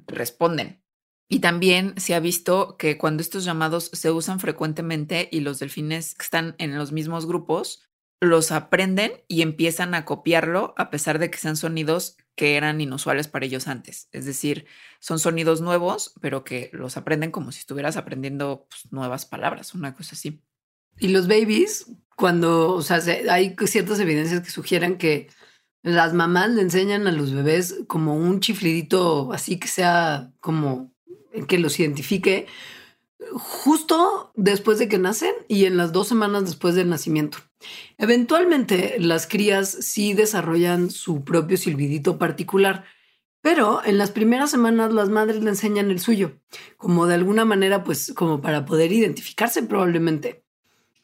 responden. 0.08 0.85
Y 1.28 1.40
también 1.40 1.94
se 1.98 2.14
ha 2.14 2.20
visto 2.20 2.78
que 2.78 2.98
cuando 2.98 3.22
estos 3.22 3.46
llamados 3.46 3.90
se 3.94 4.12
usan 4.12 4.40
frecuentemente 4.40 5.28
y 5.32 5.40
los 5.40 5.60
delfines 5.60 6.14
que 6.14 6.24
están 6.24 6.56
en 6.60 6.78
los 6.78 6.92
mismos 6.92 7.26
grupos, 7.26 7.84
los 8.22 8.52
aprenden 8.52 9.24
y 9.28 9.42
empiezan 9.42 9.94
a 9.96 10.06
copiarlo 10.06 10.74
a 10.78 10.90
pesar 10.90 11.20
de 11.20 11.30
que 11.30 11.38
sean 11.38 11.58
sonidos 11.58 12.18
que 12.36 12.58
eran 12.58 12.82
inusuales 12.82 13.28
para 13.28 13.46
ellos 13.46 13.68
antes. 13.68 14.08
Es 14.12 14.26
decir, 14.26 14.66
son 15.00 15.20
sonidos 15.20 15.62
nuevos, 15.62 16.14
pero 16.22 16.44
que 16.44 16.70
los 16.74 16.98
aprenden 16.98 17.32
como 17.32 17.52
si 17.52 17.60
estuvieras 17.60 17.98
aprendiendo 17.98 18.68
pues, 18.70 18.92
nuevas 18.92 19.26
palabras, 19.26 19.74
una 19.74 19.96
cosa 19.96 20.16
así. 20.16 20.42
Y 20.98 21.10
los 21.10 21.28
babies, 21.28 21.92
cuando, 22.16 22.74
o 22.74 22.82
sea, 22.82 23.00
hay 23.30 23.56
ciertas 23.66 24.00
evidencias 24.00 24.42
que 24.42 24.52
sugieren 24.52 24.98
que 24.98 25.30
las 25.82 26.14
mamás 26.14 26.50
le 26.52 26.62
enseñan 26.62 27.08
a 27.08 27.12
los 27.12 27.34
bebés 27.34 27.84
como 27.88 28.16
un 28.16 28.40
chiflidito 28.40 29.32
así 29.32 29.60
que 29.60 29.68
sea 29.68 30.34
como 30.40 30.95
que 31.48 31.60
los 31.60 31.80
identifique 31.80 32.48
justo 33.34 34.32
después 34.36 34.80
de 34.80 34.88
que 34.88 34.98
nacen 34.98 35.34
y 35.48 35.66
en 35.66 35.78
las 35.78 35.92
dos 35.92 36.08
semanas 36.08 36.46
después 36.46 36.76
del 36.76 36.90
nacimiento. 36.90 37.40
Eventualmente 37.98 38.98
las 39.00 39.28
crías 39.28 39.70
sí 39.70 40.14
desarrollan 40.14 40.92
su 40.92 41.24
propio 41.24 41.58
silbidito 41.58 42.18
particular, 42.18 42.86
pero 43.42 43.82
en 43.86 43.98
las 43.98 44.12
primeras 44.12 44.52
semanas 44.52 44.94
las 44.94 45.10
madres 45.10 45.44
le 45.44 45.50
enseñan 45.50 45.92
el 45.92 46.00
suyo, 46.00 46.40
como 46.78 47.08
de 47.08 47.16
alguna 47.16 47.46
manera, 47.46 47.84
pues 47.84 48.14
como 48.16 48.42
para 48.42 48.66
poder 48.66 48.92
identificarse 48.92 49.64
probablemente. 49.64 50.45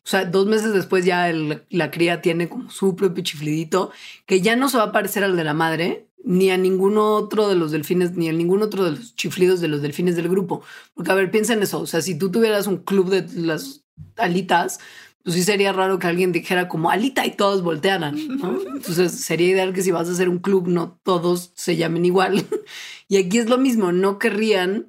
O 0.04 0.10
sea, 0.10 0.26
dos 0.26 0.48
meses 0.48 0.74
después 0.74 1.06
ya 1.06 1.32
la 1.70 1.92
cría 1.92 2.22
tiene 2.22 2.50
como 2.50 2.70
su 2.72 2.96
propio 2.96 3.24
chiflidito, 3.24 3.92
que 4.26 4.42
ya 4.42 4.56
no 4.56 4.68
se 4.68 4.78
va 4.78 4.86
a 4.86 4.92
parecer 4.92 5.24
al 5.24 5.36
de 5.36 5.44
la 5.44 5.54
madre, 5.54 6.08
ni 6.24 6.50
a 6.50 6.58
ningún 6.58 6.98
otro 6.98 7.48
de 7.48 7.56
los 7.56 7.72
delfines, 7.72 8.14
ni 8.14 8.30
a 8.30 8.34
ningún 8.34 8.62
otro 8.62 8.84
de 8.84 8.92
los 8.92 9.16
chiflidos 9.16 9.62
de 9.62 9.68
los 9.68 9.82
delfines 9.82 10.16
del 10.16 10.30
grupo. 10.30 10.64
Porque, 10.94 11.12
a 11.12 11.16
ver, 11.16 11.32
piensa 11.32 11.54
en 11.54 11.64
eso. 11.64 11.80
O 11.80 11.88
sea, 11.88 12.02
si 12.02 12.18
tú 12.18 12.32
tuvieras 12.32 12.68
un 12.68 12.78
club 12.78 13.10
de 13.10 13.28
las 13.42 13.84
alitas, 14.18 14.80
pues 15.24 15.36
sí 15.36 15.44
sería 15.44 15.72
raro 15.72 16.00
que 16.00 16.08
alguien 16.08 16.32
dijera 16.32 16.68
como 16.68 16.90
alita 16.90 17.26
y 17.26 17.36
todos 17.36 17.62
voltearan. 17.62 18.18
Entonces 18.76 19.12
sería 19.12 19.50
ideal 19.50 19.74
que 19.74 19.84
si 19.84 19.92
vas 19.92 20.10
a 20.10 20.12
hacer 20.12 20.30
un 20.30 20.40
club, 20.40 20.68
no 20.68 21.00
todos 21.04 21.52
se 21.56 21.76
llamen 21.76 22.06
igual. 22.06 22.46
y 23.08 23.18
aquí 23.18 23.38
es 23.38 23.50
lo 23.50 23.58
mismo. 23.58 23.92
No 23.92 24.20
querrían 24.20 24.88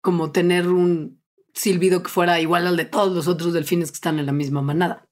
como 0.00 0.32
tener 0.32 0.68
un 0.68 1.20
silbido 1.56 2.02
que 2.02 2.10
fuera 2.10 2.40
igual 2.40 2.66
al 2.66 2.76
de 2.76 2.84
todos 2.84 3.12
los 3.12 3.26
otros 3.26 3.52
delfines 3.52 3.90
que 3.90 3.96
están 3.96 4.18
en 4.18 4.26
la 4.26 4.32
misma 4.32 4.62
manada. 4.62 5.08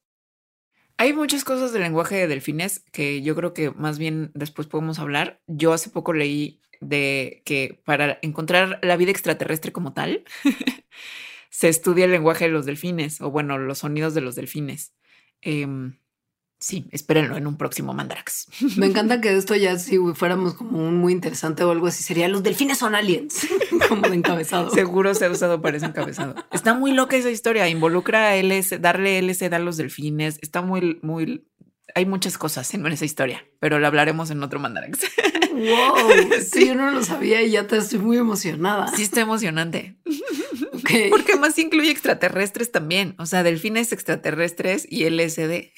Hay 0.97 1.13
muchas 1.13 1.43
cosas 1.43 1.73
del 1.73 1.83
lenguaje 1.83 2.15
de 2.15 2.29
delfines 2.29 2.85
que 2.93 3.23
yo 3.23 3.35
creo 3.35 3.53
que 3.53 3.73
más 3.73 3.99
bien 3.99 4.31
después 4.35 4.69
podemos 4.69 5.01
hablar. 5.01 5.41
Yo 5.49 5.73
hace 5.73 5.91
poco 5.91 6.13
leí 6.13 6.61
de 6.81 7.43
que 7.45 7.81
para 7.85 8.19
encontrar 8.23 8.79
la 8.83 8.97
vida 8.97 9.11
extraterrestre 9.11 9.73
como 9.73 9.93
tal, 9.93 10.25
se 11.51 11.69
estudia 11.69 12.05
el 12.05 12.13
lenguaje 12.13 12.45
de 12.45 12.53
los 12.53 12.67
delfines 12.67 13.21
o 13.21 13.31
bueno, 13.31 13.59
los 13.59 13.79
sonidos 13.79 14.15
de 14.15 14.21
los 14.21 14.37
delfines. 14.37 14.95
Em, 15.41 15.99
Sí, 16.65 16.87
espérenlo 16.93 17.37
en 17.37 17.47
un 17.47 17.59
próximo 17.59 17.93
Mandarax. 17.93 18.47
Me 18.79 18.87
encanta 18.87 19.21
que 19.21 19.37
esto 19.37 19.55
ya 19.55 19.79
si 19.79 19.99
fuéramos 20.15 20.55
como 20.55 20.79
un 20.79 20.97
muy 20.97 21.13
interesante 21.13 21.63
o 21.63 21.71
algo 21.71 21.89
así, 21.89 22.03
sería 22.03 22.27
los 22.27 22.43
delfines 22.43 22.79
son 22.79 22.95
aliens, 22.95 23.47
como 23.91 24.09
de 24.09 24.15
encabezado. 24.15 24.71
Seguro 24.71 25.15
se 25.15 25.27
ha 25.27 25.31
usado 25.31 25.61
para 25.61 25.77
ese 25.77 25.85
encabezado. 25.85 26.35
Está 26.53 26.73
muy 26.73 26.93
loca 26.93 27.19
esa 27.19 27.31
historia, 27.31 27.69
involucra 27.69 28.31
a 28.31 28.37
LS, 28.37 28.81
darle 28.81 29.21
LSD 29.21 29.53
a 29.53 29.59
los 29.59 29.77
delfines, 29.77 30.39
está 30.41 30.63
muy, 30.63 30.99
muy... 31.03 31.47
Hay 31.95 32.07
muchas 32.07 32.39
cosas 32.39 32.73
en 32.73 32.87
esa 32.87 33.05
historia, 33.05 33.45
pero 33.61 33.79
la 33.79 33.89
hablaremos 33.89 34.31
en 34.31 34.43
otro 34.43 34.59
Mandarax. 34.59 35.01
Wow, 35.53 36.41
sí. 36.51 36.69
yo 36.69 36.75
no 36.75 36.91
lo 36.93 37.05
sabía 37.05 37.43
y 37.43 37.51
ya 37.51 37.67
te 37.67 37.77
estoy 37.77 37.99
muy 37.99 38.17
emocionada. 38.17 38.89
Sí, 38.89 39.03
está 39.03 39.21
emocionante. 39.21 39.99
Porque 41.11 41.37
más 41.37 41.59
incluye 41.59 41.91
extraterrestres 41.91 42.73
también, 42.73 43.17
o 43.19 43.27
sea, 43.27 43.43
delfines 43.43 43.93
extraterrestres 43.93 44.87
y 44.89 45.05
LSD. 45.11 45.71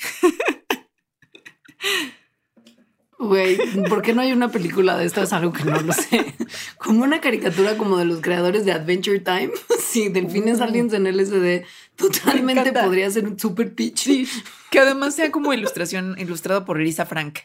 Güey, 3.19 3.59
¿por 3.89 4.03
qué 4.03 4.13
no 4.13 4.21
hay 4.21 4.33
una 4.33 4.51
película 4.51 4.97
de 4.99 5.07
esto? 5.07 5.23
Es 5.23 5.33
algo 5.33 5.53
que 5.53 5.65
no 5.65 5.81
lo 5.81 5.93
sé. 5.93 6.35
Como 6.77 7.03
una 7.03 7.21
caricatura 7.21 7.77
como 7.79 7.97
de 7.97 8.05
los 8.05 8.21
creadores 8.21 8.65
de 8.65 8.73
Adventure 8.73 9.21
Time. 9.21 9.51
Sí, 9.87 10.11
delfines 10.11 10.61
aliens 10.61 10.93
en 10.93 11.05
LSD. 11.05 11.65
Totalmente 11.97 12.71
podría 12.71 13.11
ser 13.11 13.27
un 13.27 13.39
super 13.39 13.75
pitch. 13.75 14.29
que 14.71 14.79
además 14.79 15.15
sea 15.15 15.33
como 15.33 15.55
ilustración 15.55 16.17
ilustrado 16.19 16.67
por 16.67 16.79
Lisa 16.79 17.07
Frank. 17.07 17.39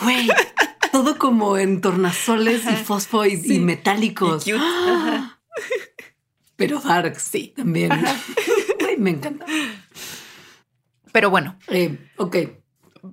Güey, 0.00 0.28
todo 0.92 1.18
como 1.18 1.58
en 1.58 1.82
tornasoles 1.82 2.64
y 2.64 2.76
fosfo 2.76 3.26
y, 3.26 3.58
metálicos. 3.58 4.46
Pero 6.56 6.80
dark, 6.80 7.20
sí, 7.20 7.52
también. 7.54 7.90
me 8.98 9.10
encanta. 9.10 9.44
Pero 11.12 11.30
bueno. 11.30 11.58
Eh, 11.68 12.10
ok. 12.16 12.36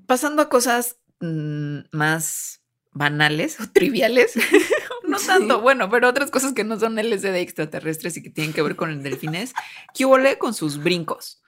Pasando 0.05 0.41
a 0.41 0.49
cosas 0.49 0.97
mm, 1.19 1.79
más 1.91 2.61
banales 2.95 3.59
o 3.59 3.69
triviales. 3.71 4.33
no 5.07 5.17
tanto, 5.19 5.61
bueno, 5.61 5.89
pero 5.89 6.09
otras 6.09 6.31
cosas 6.31 6.53
que 6.53 6.63
no 6.63 6.79
son 6.79 6.95
LSD 6.95 7.35
extraterrestres 7.35 8.17
y 8.17 8.23
que 8.23 8.29
tienen 8.29 8.53
que 8.53 8.61
ver 8.61 8.75
con 8.75 8.89
el 8.89 9.03
delfines. 9.03 9.53
¿Qué 9.93 10.05
huele 10.05 10.37
con 10.37 10.53
sus 10.53 10.81
brincos? 10.81 11.43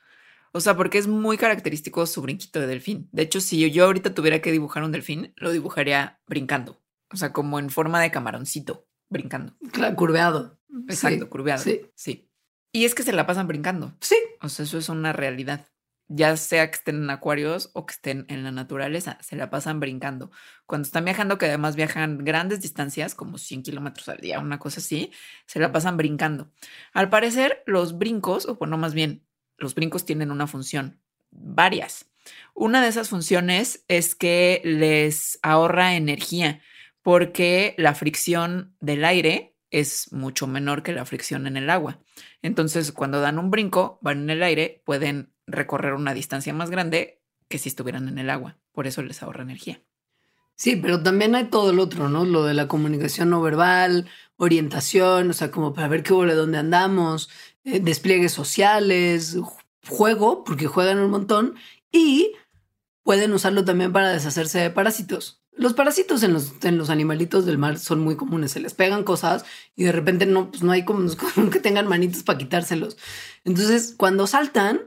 O 0.52 0.60
sea, 0.60 0.76
porque 0.76 0.98
es 0.98 1.08
muy 1.08 1.38
característico 1.38 2.06
su 2.06 2.22
brinquito 2.22 2.60
de 2.60 2.68
delfín. 2.68 3.10
De 3.12 3.24
hecho, 3.24 3.42
si 3.42 3.70
yo 3.72 3.86
ahorita 3.86 4.14
tuviera 4.14 4.42
que 4.42 4.52
dibujar 4.52 4.84
un 4.84 4.92
delfín, 4.92 5.34
lo 5.38 5.52
dibujaría 5.52 6.20
brincando. 6.28 6.82
O 7.12 7.18
sea, 7.18 7.32
como 7.32 7.60
en 7.60 7.70
forma 7.70 8.02
de 8.02 8.12
camaroncito, 8.12 8.88
brincando. 9.10 9.56
Claro, 9.72 9.96
curveado. 9.96 10.60
Exacto, 10.90 11.30
curveado. 11.30 11.64
Sí. 11.64 11.82
sí. 11.96 12.30
Y 12.72 12.86
es 12.86 12.94
que 12.94 13.04
se 13.04 13.14
la 13.14 13.26
pasan 13.26 13.48
brincando. 13.48 13.96
Sí. 14.02 14.18
O 14.42 14.50
sea, 14.50 14.66
eso 14.66 14.78
es 14.78 14.90
una 14.90 15.14
realidad 15.14 15.66
ya 16.10 16.38
sea 16.38 16.70
que 16.70 16.78
estén 16.78 17.04
en 17.04 17.10
acuarios 17.10 17.70
o 17.74 17.86
que 17.86 17.94
estén 17.94 18.26
en 18.30 18.44
la 18.44 18.52
naturaleza, 18.52 19.18
se 19.22 19.36
la 19.36 19.50
pasan 19.50 19.80
brincando. 19.80 20.32
Cuando 20.66 20.86
están 20.86 21.06
viajando, 21.06 21.38
que 21.38 21.48
además 21.48 21.76
viajan 21.76 22.24
grandes 22.24 22.62
distancias, 22.62 23.16
como 23.16 23.38
100 23.38 23.64
kilómetros 23.64 24.08
al 24.10 24.18
día, 24.18 24.40
una 24.40 24.60
cosa 24.60 24.80
así, 24.80 25.12
se 25.46 25.60
la 25.60 25.72
pasan 25.72 25.98
brincando. 25.98 26.52
Al 26.94 27.10
parecer, 27.10 27.64
los 27.66 27.98
brincos, 27.98 28.48
o 28.48 28.56
bueno, 28.56 28.78
más 28.78 28.94
bien, 28.94 29.24
los 29.58 29.76
brincos 29.76 30.06
tienen 30.06 30.32
una 30.32 30.48
función, 30.48 31.00
varias. 31.32 32.10
Una 32.54 32.82
de 32.82 32.90
esas 32.90 33.10
funciones 33.10 33.84
es 33.88 34.16
que 34.16 34.62
les 34.64 35.40
ahorra 35.42 35.96
energía, 35.96 36.62
porque 37.02 37.76
la 37.78 37.96
fricción 37.96 38.76
del 38.80 39.06
aire 39.06 39.56
es 39.72 40.12
mucho 40.14 40.48
menor 40.48 40.84
que 40.84 40.94
la 40.94 41.06
fricción 41.06 41.48
en 41.48 41.58
el 41.58 41.70
agua. 41.70 42.00
Entonces, 42.42 42.92
cuando 42.92 43.22
dan 43.22 43.40
un 43.40 43.52
brinco, 43.52 44.00
van 44.02 44.24
en 44.24 44.30
el 44.30 44.44
aire, 44.44 44.82
pueden 44.86 45.34
recorrer 45.48 45.94
una 45.94 46.14
distancia 46.14 46.54
más 46.54 46.70
grande 46.70 47.22
que 47.48 47.58
si 47.58 47.70
estuvieran 47.70 48.08
en 48.08 48.20
el 48.20 48.30
agua. 48.30 48.58
Por 48.74 48.86
eso 48.86 49.02
les 49.02 49.24
ahorra 49.24 49.44
energía. 49.44 49.82
Sí, 50.56 50.76
pero 50.76 51.02
también 51.04 51.36
hay 51.36 51.46
todo 51.46 51.70
el 51.70 51.80
otro, 51.80 52.10
¿no? 52.10 52.26
Lo 52.26 52.44
de 52.44 52.56
la 52.56 52.68
comunicación 52.68 53.30
no 53.30 53.42
verbal, 53.42 54.08
orientación, 54.38 55.30
o 55.30 55.34
sea, 55.34 55.52
como 55.52 55.74
para 55.74 55.88
ver 55.88 56.04
qué 56.04 56.14
huele, 56.14 56.34
dónde 56.34 56.58
andamos, 56.58 57.30
eh, 57.64 57.80
despliegues 57.80 58.32
sociales, 58.32 59.38
juego, 59.88 60.44
porque 60.44 60.66
juegan 60.66 61.00
un 61.00 61.12
montón, 61.12 61.56
y 61.92 62.34
pueden 63.04 63.34
usarlo 63.34 63.66
también 63.66 63.94
para 63.94 64.10
deshacerse 64.10 64.60
de 64.60 64.70
parásitos. 64.72 65.44
los 65.56 65.74
parásitos 65.74 66.22
en 66.24 66.34
los, 66.34 66.54
en 66.64 66.78
los 66.78 66.90
animalitos 66.92 67.46
del 67.46 67.58
mar 67.58 67.80
son 67.80 68.00
muy 68.00 68.16
comunes. 68.16 68.52
Se 68.52 68.60
les 68.60 68.74
pegan 68.74 69.04
cosas 69.04 69.46
y 69.76 69.86
de 69.86 69.92
repente 69.92 70.26
no, 70.28 70.52
pues 70.52 70.62
no 70.64 70.72
hay 70.72 70.86
como, 70.86 71.10
como 71.36 71.50
que 71.50 71.60
tengan 71.60 71.88
manitos 71.88 72.24
para 72.24 72.38
quitárselos. 72.38 72.98
Entonces, 73.44 73.94
cuando 73.98 74.28
saltan, 74.28 74.82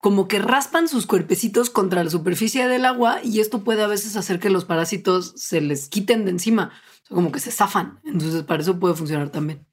como 0.00 0.28
que 0.28 0.38
raspan 0.38 0.88
sus 0.88 1.06
cuerpecitos 1.06 1.68
contra 1.68 2.02
la 2.02 2.10
superficie 2.10 2.66
del 2.66 2.86
agua 2.86 3.20
y 3.22 3.40
esto 3.40 3.62
puede 3.62 3.82
a 3.82 3.86
veces 3.86 4.16
hacer 4.16 4.40
que 4.40 4.50
los 4.50 4.64
parásitos 4.64 5.34
se 5.36 5.60
les 5.60 5.88
quiten 5.88 6.24
de 6.24 6.30
encima, 6.30 6.72
o 7.04 7.06
sea, 7.06 7.14
como 7.14 7.30
que 7.30 7.38
se 7.38 7.50
zafan. 7.50 8.00
Entonces, 8.04 8.42
para 8.44 8.62
eso 8.62 8.80
puede 8.80 8.94
funcionar 8.94 9.28
también. 9.30 9.66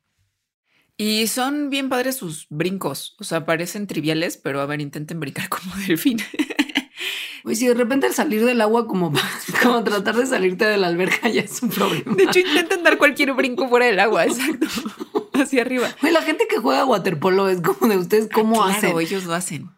Y 0.97 1.27
son 1.27 1.69
bien 1.69 1.89
padres 1.89 2.17
sus 2.17 2.47
brincos, 2.49 3.15
o 3.19 3.23
sea, 3.23 3.45
parecen 3.45 3.87
triviales, 3.87 4.35
pero 4.35 4.59
a 4.59 4.65
ver, 4.65 4.81
intenten 4.81 5.19
brincar 5.19 5.47
como 5.49 5.73
delfín. 5.87 6.19
Pues 7.43 7.59
si 7.59 7.67
de 7.67 7.75
repente 7.75 8.07
al 8.07 8.13
salir 8.13 8.43
del 8.43 8.59
agua, 8.59 8.87
como, 8.87 9.13
como 9.63 9.81
tratar 9.81 10.17
de 10.17 10.25
salirte 10.25 10.65
de 10.65 10.75
la 10.75 10.87
alberca, 10.87 11.29
ya 11.29 11.41
es 11.41 11.63
un 11.63 11.69
problema. 11.69 12.13
De 12.13 12.23
hecho, 12.23 12.39
intenten 12.39 12.83
dar 12.83 12.97
cualquier 12.97 13.31
brinco 13.31 13.69
fuera 13.69 13.85
del 13.85 14.01
agua, 14.01 14.25
exacto. 14.25 14.67
Hacia 15.41 15.61
arriba. 15.61 15.89
Güey, 16.01 16.13
la 16.13 16.21
gente 16.21 16.47
que 16.49 16.57
juega 16.57 16.85
waterpolo 16.85 17.49
es 17.49 17.61
como 17.61 17.87
de 17.87 17.97
ustedes, 17.97 18.29
¿cómo 18.33 18.55
claro, 18.55 18.71
hacen? 18.71 18.99
ellos 18.99 19.25
lo 19.25 19.33
hacen. 19.33 19.69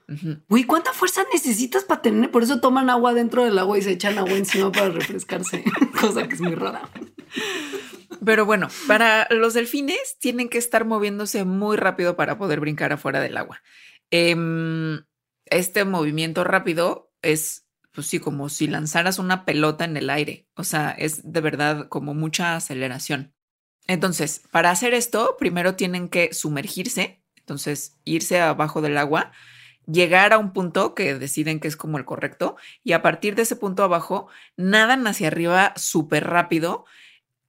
Güey, 0.47 0.63
¿cuánta 0.63 0.93
fuerza 0.93 1.23
necesitas 1.33 1.83
para 1.83 2.01
tener? 2.01 2.31
Por 2.31 2.43
eso 2.43 2.59
toman 2.59 2.89
agua 2.89 3.13
dentro 3.13 3.43
del 3.43 3.57
agua 3.59 3.77
y 3.77 3.81
se 3.81 3.91
echan 3.91 4.17
agua 4.17 4.33
encima 4.33 4.71
para 4.71 4.89
refrescarse, 4.89 5.63
cosa 6.01 6.27
que 6.27 6.35
es 6.35 6.41
muy 6.41 6.55
rara. 6.55 6.89
Pero 8.23 8.45
bueno, 8.45 8.67
para 8.87 9.27
los 9.29 9.53
delfines 9.53 10.17
tienen 10.19 10.49
que 10.49 10.57
estar 10.57 10.85
moviéndose 10.85 11.43
muy 11.45 11.77
rápido 11.77 12.15
para 12.15 12.37
poder 12.37 12.59
brincar 12.59 12.91
afuera 12.91 13.19
del 13.19 13.37
agua. 13.37 13.61
Em, 14.11 15.03
este 15.45 15.85
movimiento 15.85 16.43
rápido 16.43 17.11
es, 17.21 17.67
pues 17.91 18.07
sí, 18.07 18.19
como 18.19 18.49
si 18.49 18.67
lanzaras 18.67 19.19
una 19.19 19.45
pelota 19.45 19.85
en 19.85 19.97
el 19.97 20.09
aire. 20.09 20.47
O 20.55 20.63
sea, 20.63 20.91
es 20.91 21.31
de 21.31 21.41
verdad 21.41 21.87
como 21.87 22.13
mucha 22.13 22.55
aceleración. 22.55 23.33
Entonces, 23.89 24.43
para 24.51 24.69
hacer 24.69 24.93
esto, 24.93 25.35
primero 25.39 25.73
tienen 25.73 26.09
que 26.09 26.31
sumergirse, 26.31 27.23
entonces 27.37 27.97
irse 28.05 28.39
abajo 28.39 28.81
del 28.81 28.99
agua, 28.99 29.31
llegar 29.87 30.31
a 30.31 30.37
un 30.37 30.53
punto 30.53 30.93
que 30.93 31.15
deciden 31.15 31.59
que 31.59 31.67
es 31.67 31.75
como 31.75 31.97
el 31.97 32.05
correcto, 32.05 32.55
y 32.83 32.93
a 32.93 33.01
partir 33.01 33.33
de 33.33 33.41
ese 33.41 33.55
punto 33.55 33.83
abajo, 33.83 34.27
nadan 34.57 35.07
hacia 35.07 35.25
arriba 35.29 35.73
súper 35.75 36.27
rápido, 36.27 36.85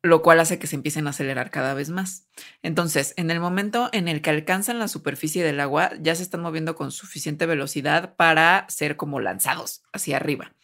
lo 0.02 0.22
cual 0.22 0.40
hace 0.40 0.58
que 0.58 0.66
se 0.66 0.76
empiecen 0.76 1.06
a 1.06 1.10
acelerar 1.10 1.50
cada 1.50 1.74
vez 1.74 1.90
más. 1.90 2.26
Entonces, 2.62 3.12
en 3.18 3.30
el 3.30 3.38
momento 3.38 3.90
en 3.92 4.08
el 4.08 4.22
que 4.22 4.30
alcanzan 4.30 4.78
la 4.78 4.88
superficie 4.88 5.44
del 5.44 5.60
agua, 5.60 5.90
ya 6.00 6.14
se 6.14 6.22
están 6.22 6.40
moviendo 6.40 6.74
con 6.74 6.90
suficiente 6.90 7.44
velocidad 7.44 8.16
para 8.16 8.64
ser 8.70 8.96
como 8.96 9.20
lanzados 9.20 9.82
hacia 9.92 10.16
arriba. 10.16 10.54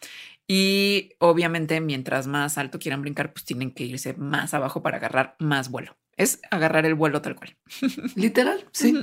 Y 0.49 1.11
obviamente, 1.19 1.81
mientras 1.81 2.27
más 2.27 2.59
alto 2.59 2.79
quieran 2.79 3.03
brincar, 3.03 3.33
pues 3.33 3.45
tienen 3.45 3.73
que 3.73 3.85
irse 3.85 4.15
más 4.15 4.55
abajo 4.55 4.83
para 4.83 4.99
agarrar 4.99 5.37
más 5.41 5.71
vuelo. 5.71 5.97
Es 6.17 6.41
agarrar 6.51 6.87
el 6.87 6.95
vuelo 6.95 7.21
tal 7.21 7.35
cual. 7.37 7.57
Literal, 8.15 8.65
sí. 8.73 8.95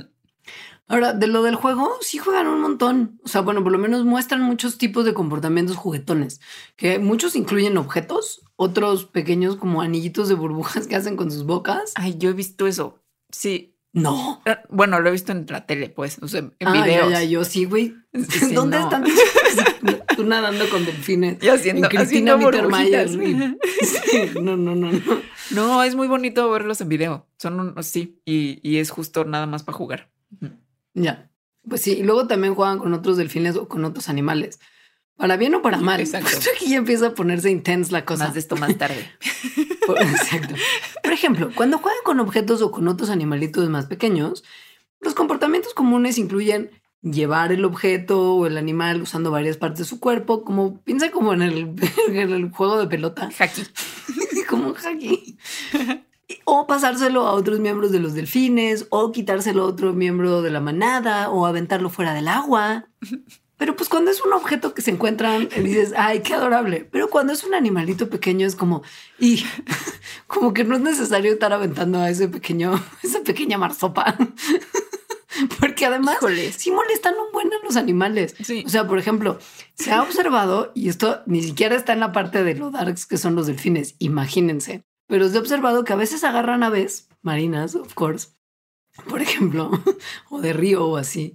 Ahora, 0.86 1.12
de 1.14 1.26
lo 1.26 1.42
del 1.42 1.54
juego, 1.54 1.96
sí 2.00 2.18
juegan 2.18 2.46
un 2.46 2.60
montón. 2.60 3.20
O 3.24 3.28
sea, 3.28 3.40
bueno, 3.40 3.62
por 3.62 3.72
lo 3.72 3.78
menos 3.78 4.04
muestran 4.04 4.42
muchos 4.42 4.76
tipos 4.76 5.04
de 5.04 5.14
comportamientos 5.14 5.76
juguetones, 5.76 6.40
que 6.76 6.98
muchos 6.98 7.36
incluyen 7.36 7.78
objetos, 7.78 8.42
otros 8.56 9.04
pequeños 9.06 9.56
como 9.56 9.80
anillitos 9.80 10.28
de 10.28 10.34
burbujas 10.34 10.86
que 10.88 10.96
hacen 10.96 11.16
con 11.16 11.30
sus 11.30 11.44
bocas. 11.44 11.92
Ay, 11.94 12.16
yo 12.18 12.30
he 12.30 12.34
visto 12.34 12.66
eso. 12.66 13.02
Sí. 13.30 13.73
No. 13.94 14.42
Eh, 14.44 14.56
Bueno, 14.68 15.00
lo 15.00 15.08
he 15.08 15.12
visto 15.12 15.32
en 15.32 15.46
la 15.48 15.64
tele, 15.66 15.88
pues, 15.88 16.18
o 16.20 16.28
sea, 16.28 16.40
en 16.40 16.52
Ah, 16.66 16.74
ya, 16.74 16.84
videos. 16.84 17.10
ya, 17.12 17.22
yo 17.24 17.44
sí, 17.44 17.64
güey. 17.64 17.94
Sí, 18.12 18.52
¿Dónde 18.54 18.76
no. 18.78 18.84
están? 18.84 19.04
Tú 20.16 20.24
nadando 20.24 20.68
con 20.68 20.84
delfines. 20.84 21.42
Y 21.42 21.48
haciendo, 21.48 21.88
En 21.88 21.96
Cristina 21.96 22.36
Mittermeier. 22.36 23.08
Sí, 23.82 24.30
no, 24.40 24.56
no, 24.56 24.74
no, 24.74 24.92
no. 24.92 25.00
No, 25.50 25.82
es 25.84 25.94
muy 25.94 26.06
bonito 26.08 26.50
verlos 26.50 26.80
en 26.80 26.88
video. 26.88 27.26
Son 27.38 27.58
un, 27.60 27.82
sí, 27.82 28.20
y, 28.24 28.58
y 28.68 28.78
es 28.78 28.90
justo 28.90 29.24
nada 29.24 29.46
más 29.46 29.62
para 29.62 29.78
jugar. 29.78 30.10
Ya. 30.94 31.30
Pues 31.68 31.80
sí, 31.80 31.92
y 31.92 32.02
luego 32.02 32.26
también 32.26 32.54
juegan 32.54 32.78
con 32.78 32.92
otros 32.94 33.16
delfines 33.16 33.56
o 33.56 33.68
con 33.68 33.84
otros 33.84 34.08
animales. 34.08 34.58
Para 35.16 35.36
bien 35.36 35.54
o 35.54 35.62
para 35.62 35.78
mal. 35.78 36.00
Exacto. 36.00 36.28
Justo 36.28 36.50
aquí 36.54 36.68
ya 36.70 36.76
empieza 36.78 37.06
a 37.08 37.14
ponerse 37.14 37.48
intensa 37.50 37.92
la 37.92 38.04
cosa. 38.04 38.24
Más 38.24 38.34
de 38.34 38.40
esto 38.40 38.56
más 38.56 38.76
tarde. 38.76 39.08
Por- 39.86 40.00
Exacto. 40.02 40.54
Por 41.02 41.12
ejemplo, 41.12 41.50
cuando 41.54 41.78
juegan 41.78 42.00
con 42.04 42.20
objetos 42.20 42.62
o 42.62 42.70
con 42.70 42.88
otros 42.88 43.10
animalitos 43.10 43.68
más 43.68 43.86
pequeños, 43.86 44.44
los 45.00 45.14
comportamientos 45.14 45.74
comunes 45.74 46.18
incluyen 46.18 46.70
llevar 47.02 47.52
el 47.52 47.64
objeto 47.66 48.34
o 48.34 48.46
el 48.46 48.56
animal 48.56 49.02
usando 49.02 49.30
varias 49.30 49.58
partes 49.58 49.80
de 49.80 49.84
su 49.84 50.00
cuerpo, 50.00 50.42
como 50.42 50.80
piensa 50.82 51.10
como 51.10 51.34
en 51.34 51.42
el, 51.42 51.74
en 52.08 52.32
el 52.32 52.50
juego 52.50 52.78
de 52.78 52.86
pelota, 52.86 53.30
Jaki. 53.30 53.62
como 54.48 54.68
un 54.68 54.74
haki. 54.76 55.36
O 56.46 56.66
pasárselo 56.66 57.26
a 57.26 57.32
otros 57.32 57.60
miembros 57.60 57.92
de 57.92 58.00
los 58.00 58.14
delfines, 58.14 58.86
o 58.90 59.12
quitárselo 59.12 59.62
a 59.64 59.66
otro 59.66 59.92
miembro 59.92 60.40
de 60.40 60.50
la 60.50 60.60
manada, 60.60 61.28
o 61.30 61.44
aventarlo 61.46 61.90
fuera 61.90 62.14
del 62.14 62.28
agua. 62.28 62.86
Pero 63.64 63.76
pues 63.76 63.88
cuando 63.88 64.10
es 64.10 64.20
un 64.20 64.34
objeto 64.34 64.74
que 64.74 64.82
se 64.82 64.90
encuentran, 64.90 65.48
dices, 65.48 65.94
ay, 65.96 66.20
qué 66.20 66.34
adorable. 66.34 66.86
Pero 66.92 67.08
cuando 67.08 67.32
es 67.32 67.44
un 67.44 67.54
animalito 67.54 68.10
pequeño 68.10 68.46
es 68.46 68.56
como, 68.56 68.82
y 69.18 69.42
como 70.26 70.52
que 70.52 70.64
no 70.64 70.74
es 70.74 70.82
necesario 70.82 71.32
estar 71.32 71.50
aventando 71.50 71.98
a 71.98 72.10
ese 72.10 72.28
pequeño, 72.28 72.78
esa 73.02 73.22
pequeña 73.22 73.56
marsopa. 73.56 74.18
Porque 75.60 75.86
además 75.86 76.16
Híjole. 76.18 76.52
sí 76.52 76.72
molestan 76.72 77.14
un 77.14 77.32
buen 77.32 77.50
a 77.54 77.64
los 77.64 77.76
animales. 77.76 78.34
Sí. 78.42 78.64
O 78.66 78.68
sea, 78.68 78.86
por 78.86 78.98
ejemplo, 78.98 79.38
se 79.72 79.92
ha 79.92 80.02
observado, 80.02 80.70
y 80.74 80.90
esto 80.90 81.22
ni 81.24 81.42
siquiera 81.42 81.74
está 81.74 81.94
en 81.94 82.00
la 82.00 82.12
parte 82.12 82.44
de 82.44 82.56
los 82.56 82.70
darks 82.70 83.06
que 83.06 83.16
son 83.16 83.34
los 83.34 83.46
delfines, 83.46 83.94
imagínense, 83.98 84.84
pero 85.06 85.26
se 85.26 85.38
ha 85.38 85.40
observado 85.40 85.84
que 85.84 85.94
a 85.94 85.96
veces 85.96 86.22
agarran 86.22 86.64
aves 86.64 87.08
marinas, 87.22 87.76
of 87.76 87.94
course, 87.94 88.28
por 89.08 89.22
ejemplo, 89.22 89.70
o 90.28 90.42
de 90.42 90.52
río 90.52 90.84
o 90.86 90.98
así, 90.98 91.32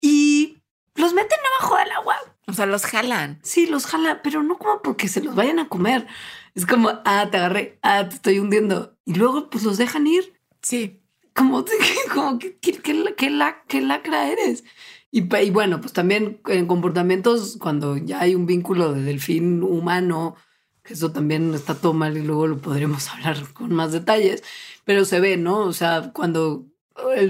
y 0.00 0.56
los 1.00 1.14
meten 1.14 1.38
abajo 1.58 1.76
del 1.76 1.90
agua. 1.92 2.16
O 2.50 2.52
sea, 2.52 2.66
los 2.66 2.84
jalan. 2.84 3.38
Sí, 3.42 3.66
los 3.66 3.86
jala, 3.86 4.22
pero 4.22 4.42
no 4.42 4.58
como 4.58 4.82
porque 4.82 5.08
se 5.08 5.22
los 5.22 5.34
vayan 5.34 5.58
a 5.60 5.68
comer. 5.68 6.06
Es 6.54 6.66
como, 6.66 6.90
ah, 7.04 7.28
te 7.30 7.36
agarré, 7.38 7.78
ah, 7.82 8.08
te 8.08 8.16
estoy 8.16 8.38
hundiendo. 8.40 8.96
Y 9.04 9.14
luego 9.14 9.50
pues 9.50 9.64
los 9.64 9.78
dejan 9.78 10.06
ir 10.06 10.34
Sí. 10.62 11.00
como, 11.34 11.64
como 12.14 12.38
que, 12.38 12.58
que, 12.58 12.72
que, 12.72 13.14
que 13.16 13.30
la, 13.30 13.62
que 13.68 13.80
lacra 13.80 14.28
eres. 14.30 14.64
Y, 15.12 15.34
y 15.34 15.50
bueno, 15.50 15.80
pues 15.80 15.92
también 15.92 16.40
en 16.46 16.66
comportamientos, 16.66 17.56
cuando 17.60 17.96
ya 17.96 18.20
hay 18.20 18.34
un 18.34 18.46
vínculo 18.46 18.92
de 18.92 19.02
delfín 19.02 19.62
humano, 19.62 20.36
que 20.82 20.94
eso 20.94 21.12
también 21.12 21.54
está 21.54 21.74
todo 21.74 21.92
mal 21.94 22.16
y 22.16 22.22
luego 22.22 22.46
lo 22.46 22.58
podremos 22.58 23.08
hablar 23.12 23.36
con 23.52 23.72
más 23.74 23.92
detalles, 23.92 24.42
pero 24.84 25.04
se 25.04 25.20
ve, 25.20 25.36
¿no? 25.36 25.60
O 25.60 25.72
sea, 25.72 26.12
cuando 26.12 26.66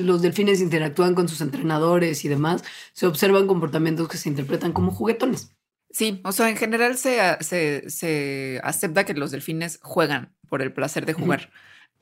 los 0.01 0.23
delfines 0.23 0.61
interactúan 0.61 1.15
con 1.15 1.29
sus 1.29 1.41
entrenadores 1.41 2.25
y 2.25 2.29
demás, 2.29 2.65
se 2.93 3.07
observan 3.07 3.47
comportamientos 3.47 4.09
que 4.09 4.17
se 4.17 4.29
interpretan 4.29 4.73
como 4.73 4.93
juguetones. 4.93 5.53
Sí, 5.91 6.21
o 6.25 6.33
sea, 6.33 6.49
en 6.49 6.57
general 6.57 6.97
se, 6.97 7.19
se, 7.41 7.91
se 7.91 8.61
acepta 8.63 9.05
que 9.05 9.15
los 9.15 9.33
delfines 9.33 9.81
juegan 9.83 10.33
por 10.49 10.63
el 10.63 10.73
placer 10.73 11.05
de 11.05 11.15
jugar. 11.15 11.51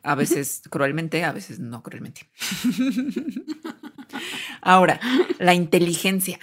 A 0.03 0.15
veces 0.15 0.63
cruelmente, 0.71 1.25
a 1.25 1.33
veces 1.33 1.59
no 1.59 1.83
cruelmente. 1.83 2.29
Ahora, 4.61 5.01
la 5.39 5.55
inteligencia. 5.55 6.39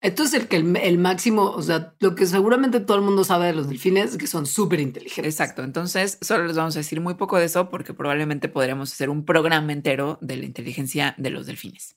Esto 0.00 0.22
es 0.22 0.32
el 0.34 0.46
que 0.46 0.56
el, 0.56 0.98
máximo, 0.98 1.50
o 1.50 1.60
sea, 1.60 1.94
lo 1.98 2.14
que 2.14 2.26
seguramente 2.26 2.78
todo 2.78 2.98
el 2.98 3.02
mundo 3.02 3.24
sabe 3.24 3.46
de 3.46 3.52
los 3.52 3.68
delfines 3.68 4.12
es 4.12 4.16
que 4.16 4.28
son 4.28 4.46
súper 4.46 4.78
inteligentes. 4.78 5.34
Exacto. 5.34 5.64
Entonces, 5.64 6.18
solo 6.20 6.46
les 6.46 6.56
vamos 6.56 6.76
a 6.76 6.78
decir 6.78 7.00
muy 7.00 7.14
poco 7.14 7.36
de 7.36 7.46
eso 7.46 7.68
porque 7.68 7.94
probablemente 7.94 8.48
podríamos 8.48 8.92
hacer 8.92 9.10
un 9.10 9.24
programa 9.24 9.72
entero 9.72 10.16
de 10.20 10.36
la 10.36 10.44
inteligencia 10.44 11.16
de 11.18 11.30
los 11.30 11.46
delfines. 11.46 11.96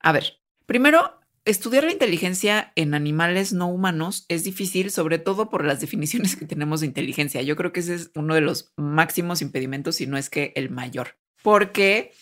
A 0.00 0.12
ver, 0.12 0.38
primero, 0.66 1.18
estudiar 1.44 1.82
la 1.82 1.92
inteligencia 1.92 2.72
en 2.76 2.94
animales 2.94 3.52
no 3.52 3.68
humanos 3.68 4.24
es 4.28 4.44
difícil, 4.44 4.92
sobre 4.92 5.18
todo 5.18 5.50
por 5.50 5.64
las 5.64 5.80
definiciones 5.80 6.36
que 6.36 6.46
tenemos 6.46 6.80
de 6.80 6.86
inteligencia. 6.86 7.42
Yo 7.42 7.56
creo 7.56 7.72
que 7.72 7.80
ese 7.80 7.94
es 7.94 8.10
uno 8.14 8.34
de 8.34 8.40
los 8.40 8.72
máximos 8.76 9.42
impedimentos, 9.42 9.96
si 9.96 10.06
no 10.06 10.16
es 10.16 10.30
que 10.30 10.52
el 10.54 10.70
mayor. 10.70 11.16
Porque, 11.42 12.12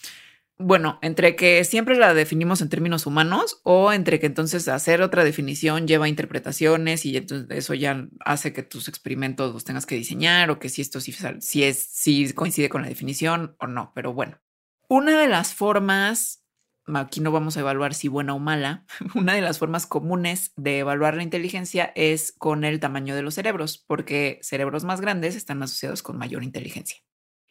bueno, 0.56 0.98
entre 1.02 1.34
que 1.34 1.64
siempre 1.64 1.96
la 1.96 2.14
definimos 2.14 2.60
en 2.60 2.68
términos 2.68 3.06
humanos 3.06 3.60
o 3.64 3.92
entre 3.92 4.20
que 4.20 4.26
entonces 4.26 4.68
hacer 4.68 5.02
otra 5.02 5.24
definición 5.24 5.88
lleva 5.88 6.08
interpretaciones 6.08 7.04
y 7.04 7.16
entonces 7.16 7.48
eso 7.50 7.74
ya 7.74 8.08
hace 8.20 8.52
que 8.52 8.62
tus 8.62 8.88
experimentos 8.88 9.52
los 9.52 9.64
tengas 9.64 9.84
que 9.84 9.96
diseñar 9.96 10.50
o 10.50 10.60
que 10.60 10.68
si 10.68 10.80
esto 10.82 11.00
sí, 11.00 11.12
si 11.40 11.64
es, 11.64 11.84
si 11.84 12.32
coincide 12.32 12.68
con 12.68 12.82
la 12.82 12.88
definición 12.88 13.56
o 13.58 13.66
no. 13.66 13.92
Pero 13.94 14.12
bueno, 14.12 14.40
una 14.88 15.18
de 15.18 15.28
las 15.28 15.54
formas 15.54 16.44
aquí 16.92 17.20
no 17.20 17.32
vamos 17.32 17.56
a 17.56 17.60
evaluar 17.60 17.94
si 17.94 18.08
buena 18.08 18.34
o 18.34 18.38
mala. 18.38 18.84
Una 19.14 19.34
de 19.34 19.40
las 19.40 19.58
formas 19.58 19.86
comunes 19.86 20.52
de 20.56 20.80
evaluar 20.80 21.16
la 21.16 21.22
inteligencia 21.22 21.92
es 21.94 22.32
con 22.32 22.64
el 22.64 22.80
tamaño 22.80 23.16
de 23.16 23.22
los 23.22 23.34
cerebros, 23.34 23.78
porque 23.86 24.38
cerebros 24.42 24.84
más 24.84 25.00
grandes 25.00 25.34
están 25.34 25.62
asociados 25.62 26.02
con 26.02 26.18
mayor 26.18 26.44
inteligencia. 26.44 26.98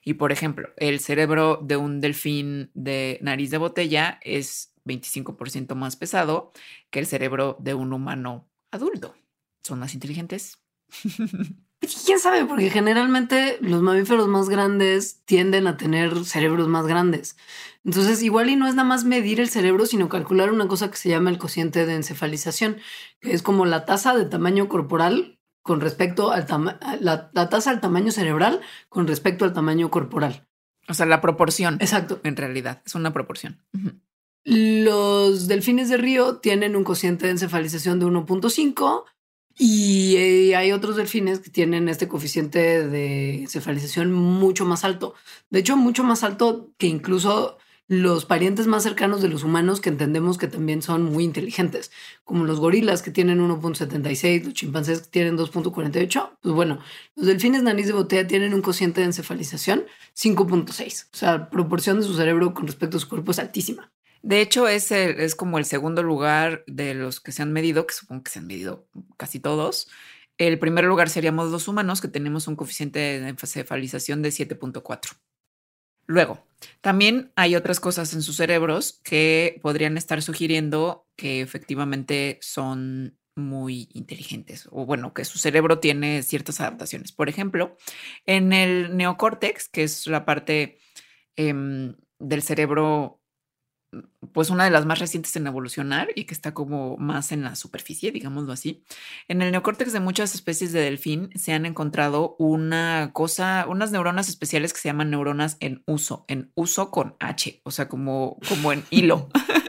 Y 0.03 0.15
por 0.15 0.31
ejemplo, 0.31 0.69
el 0.77 0.99
cerebro 0.99 1.59
de 1.61 1.77
un 1.77 2.01
delfín 2.01 2.71
de 2.73 3.19
nariz 3.21 3.51
de 3.51 3.57
botella 3.57 4.19
es 4.21 4.73
25% 4.85 5.75
más 5.75 5.95
pesado 5.95 6.51
que 6.89 6.99
el 6.99 7.07
cerebro 7.07 7.57
de 7.59 7.73
un 7.73 7.93
humano 7.93 8.49
adulto. 8.71 9.15
¿Son 9.63 9.79
más 9.79 9.93
inteligentes? 9.93 10.59
¿Quién 12.05 12.19
sabe? 12.19 12.45
Porque 12.45 12.69
generalmente 12.69 13.57
los 13.59 13.81
mamíferos 13.81 14.27
más 14.27 14.47
grandes 14.47 15.21
tienden 15.25 15.67
a 15.67 15.75
tener 15.75 16.23
cerebros 16.25 16.67
más 16.67 16.87
grandes. 16.87 17.35
Entonces, 17.83 18.23
igual 18.23 18.49
y 18.49 18.55
no 18.55 18.67
es 18.67 18.75
nada 18.75 18.87
más 18.87 19.03
medir 19.03 19.41
el 19.41 19.49
cerebro, 19.49 19.85
sino 19.85 20.07
calcular 20.07 20.51
una 20.51 20.67
cosa 20.67 20.89
que 20.89 20.97
se 20.97 21.09
llama 21.09 21.29
el 21.29 21.37
cociente 21.37 21.85
de 21.85 21.95
encefalización, 21.95 22.77
que 23.19 23.33
es 23.33 23.41
como 23.41 23.65
la 23.65 23.85
tasa 23.85 24.15
de 24.15 24.25
tamaño 24.25 24.69
corporal 24.69 25.39
con 25.63 25.81
respecto 25.81 26.31
al 26.31 26.45
tamaño, 26.45 26.77
la, 26.99 27.31
tasa 27.31 27.71
al 27.71 27.81
tamaño 27.81 28.11
cerebral 28.11 28.61
con 28.89 29.07
respecto 29.07 29.45
al 29.45 29.53
tamaño 29.53 29.89
corporal. 29.89 30.45
O 30.87 30.93
sea, 30.93 31.05
la 31.05 31.21
proporción. 31.21 31.77
Exacto. 31.79 32.19
En 32.23 32.35
realidad, 32.35 32.81
es 32.85 32.93
una 32.93 33.13
proporción. 33.13 33.61
Los 34.43 35.47
delfines 35.47 35.89
de 35.89 35.97
río 35.97 36.37
tienen 36.37 36.75
un 36.75 36.83
cociente 36.83 37.25
de 37.25 37.31
encefalización 37.31 37.99
de 37.99 38.05
1.5 38.05 39.05
y 39.57 40.15
eh, 40.17 40.55
hay 40.57 40.73
otros 40.73 40.97
delfines 40.97 41.39
que 41.39 41.49
tienen 41.49 41.87
este 41.87 42.09
coeficiente 42.09 42.85
de 42.85 43.43
encefalización 43.43 44.11
mucho 44.11 44.65
más 44.65 44.83
alto. 44.83 45.15
De 45.49 45.59
hecho, 45.59 45.77
mucho 45.77 46.03
más 46.03 46.23
alto 46.23 46.71
que 46.77 46.87
incluso 46.87 47.57
los 47.87 48.25
parientes 48.25 48.67
más 48.67 48.83
cercanos 48.83 49.21
de 49.21 49.27
los 49.27 49.43
humanos 49.43 49.81
que 49.81 49.89
entendemos 49.89 50.37
que 50.37 50.47
también 50.47 50.81
son 50.81 51.03
muy 51.03 51.23
inteligentes, 51.23 51.91
como 52.23 52.45
los 52.45 52.59
gorilas 52.59 53.01
que 53.01 53.11
tienen 53.11 53.41
1.76, 53.41 54.45
los 54.45 54.53
chimpancés 54.53 55.01
que 55.01 55.09
tienen 55.09 55.37
2.48. 55.37 56.37
Pues 56.41 56.55
bueno, 56.55 56.79
los 57.15 57.27
delfines 57.27 57.63
nariz 57.63 57.87
de 57.87 57.93
botella 57.93 58.25
tienen 58.27 58.53
un 58.53 58.61
cociente 58.61 59.01
de 59.01 59.07
encefalización 59.07 59.85
5.6. 60.15 61.07
O 61.13 61.17
sea, 61.17 61.31
la 61.33 61.49
proporción 61.49 61.97
de 61.99 62.03
su 62.03 62.15
cerebro 62.15 62.53
con 62.53 62.67
respecto 62.67 62.97
a 62.97 62.99
su 62.99 63.09
cuerpo 63.09 63.31
es 63.31 63.39
altísima. 63.39 63.91
De 64.21 64.39
hecho, 64.39 64.69
es, 64.69 64.89
es 64.91 65.35
como 65.35 65.57
el 65.57 65.65
segundo 65.65 66.01
lugar 66.01 66.63
de 66.65 66.93
los 66.93 67.19
que 67.19 67.33
se 67.33 67.41
han 67.41 67.51
medido, 67.51 67.85
que 67.85 67.93
supongo 67.93 68.23
que 68.23 68.31
se 68.31 68.39
han 68.39 68.47
medido 68.47 68.87
casi 69.17 69.41
todos. 69.41 69.89
El 70.37 70.57
primer 70.59 70.85
lugar 70.85 71.09
seríamos 71.09 71.51
los 71.51 71.67
humanos, 71.67 71.99
que 71.99 72.07
tenemos 72.07 72.47
un 72.47 72.55
coeficiente 72.55 72.99
de 72.99 73.27
encefalización 73.27 74.21
de 74.21 74.29
7.4. 74.29 75.17
Luego, 76.05 76.45
también 76.81 77.31
hay 77.35 77.55
otras 77.55 77.79
cosas 77.79 78.13
en 78.13 78.21
sus 78.21 78.37
cerebros 78.37 78.99
que 79.03 79.59
podrían 79.61 79.97
estar 79.97 80.21
sugiriendo 80.21 81.07
que 81.15 81.41
efectivamente 81.41 82.39
son 82.41 83.17
muy 83.35 83.89
inteligentes 83.93 84.67
o 84.71 84.85
bueno, 84.85 85.13
que 85.13 85.25
su 85.25 85.39
cerebro 85.39 85.79
tiene 85.79 86.21
ciertas 86.23 86.61
adaptaciones. 86.61 87.11
Por 87.11 87.29
ejemplo, 87.29 87.77
en 88.25 88.53
el 88.53 88.95
neocórtex, 88.95 89.69
que 89.69 89.83
es 89.83 90.05
la 90.07 90.25
parte 90.25 90.77
em, 91.35 91.95
del 92.19 92.43
cerebro 92.43 93.22
pues 94.31 94.49
una 94.49 94.63
de 94.63 94.69
las 94.69 94.85
más 94.85 94.99
recientes 94.99 95.35
en 95.35 95.47
evolucionar 95.47 96.09
y 96.15 96.25
que 96.25 96.33
está 96.33 96.53
como 96.53 96.97
más 96.97 97.31
en 97.31 97.43
la 97.43 97.55
superficie, 97.55 98.11
digámoslo 98.11 98.53
así. 98.53 98.83
En 99.27 99.41
el 99.41 99.51
neocórtex 99.51 99.93
de 99.93 99.99
muchas 99.99 100.35
especies 100.35 100.71
de 100.71 100.81
delfín 100.81 101.29
se 101.35 101.53
han 101.53 101.65
encontrado 101.65 102.35
una 102.39 103.11
cosa, 103.13 103.65
unas 103.67 103.91
neuronas 103.91 104.29
especiales 104.29 104.73
que 104.73 104.79
se 104.79 104.89
llaman 104.89 105.11
neuronas 105.11 105.57
en 105.59 105.83
uso, 105.85 106.25
en 106.27 106.51
uso 106.55 106.91
con 106.91 107.15
H, 107.19 107.61
o 107.63 107.71
sea, 107.71 107.87
como, 107.87 108.37
como 108.47 108.71
en 108.71 108.83
hilo. 108.89 109.29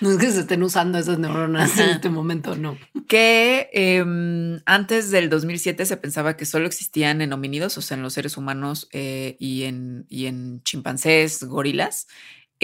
No 0.00 0.10
es 0.10 0.16
que 0.18 0.30
se 0.30 0.40
estén 0.40 0.62
usando 0.62 0.98
esas 0.98 1.18
neuronas 1.18 1.78
en 1.78 1.90
este 1.90 2.08
momento, 2.08 2.56
no. 2.56 2.76
Que 3.06 3.68
em, 3.72 4.60
antes 4.66 5.10
del 5.10 5.28
2007 5.28 5.86
se 5.86 5.96
pensaba 5.96 6.36
que 6.36 6.44
solo 6.44 6.66
existían 6.66 7.20
en 7.20 7.32
homínidos, 7.32 7.78
o 7.78 7.82
sea, 7.82 7.96
en 7.96 8.02
los 8.02 8.14
seres 8.14 8.36
humanos 8.36 8.88
eh, 8.92 9.36
y, 9.38 9.64
en, 9.64 10.06
y 10.08 10.26
en 10.26 10.62
chimpancés, 10.64 11.44
gorilas. 11.44 12.06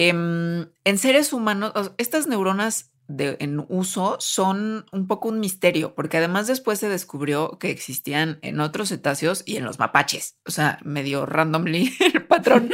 Em, 0.01 0.69
en 0.85 0.97
seres 0.97 1.33
humanos, 1.33 1.73
estas 1.97 2.25
neuronas 2.25 2.93
en 3.09 3.65
uso 3.67 4.15
son 4.21 4.85
un 4.93 5.07
poco 5.07 5.27
un 5.27 5.41
misterio, 5.41 5.93
porque 5.93 6.15
además 6.15 6.47
después 6.47 6.79
se 6.79 6.87
descubrió 6.87 7.59
que 7.59 7.69
existían 7.69 8.39
en 8.41 8.61
otros 8.61 8.89
cetáceos 8.89 9.43
y 9.45 9.57
en 9.57 9.65
los 9.65 9.77
mapaches, 9.77 10.37
o 10.45 10.51
sea, 10.51 10.79
medio 10.85 11.25
randomly 11.25 11.93
el 12.13 12.25
patrón 12.25 12.71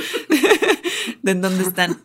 de 1.24 1.32
en 1.32 1.42
dónde 1.42 1.64
están. 1.64 2.04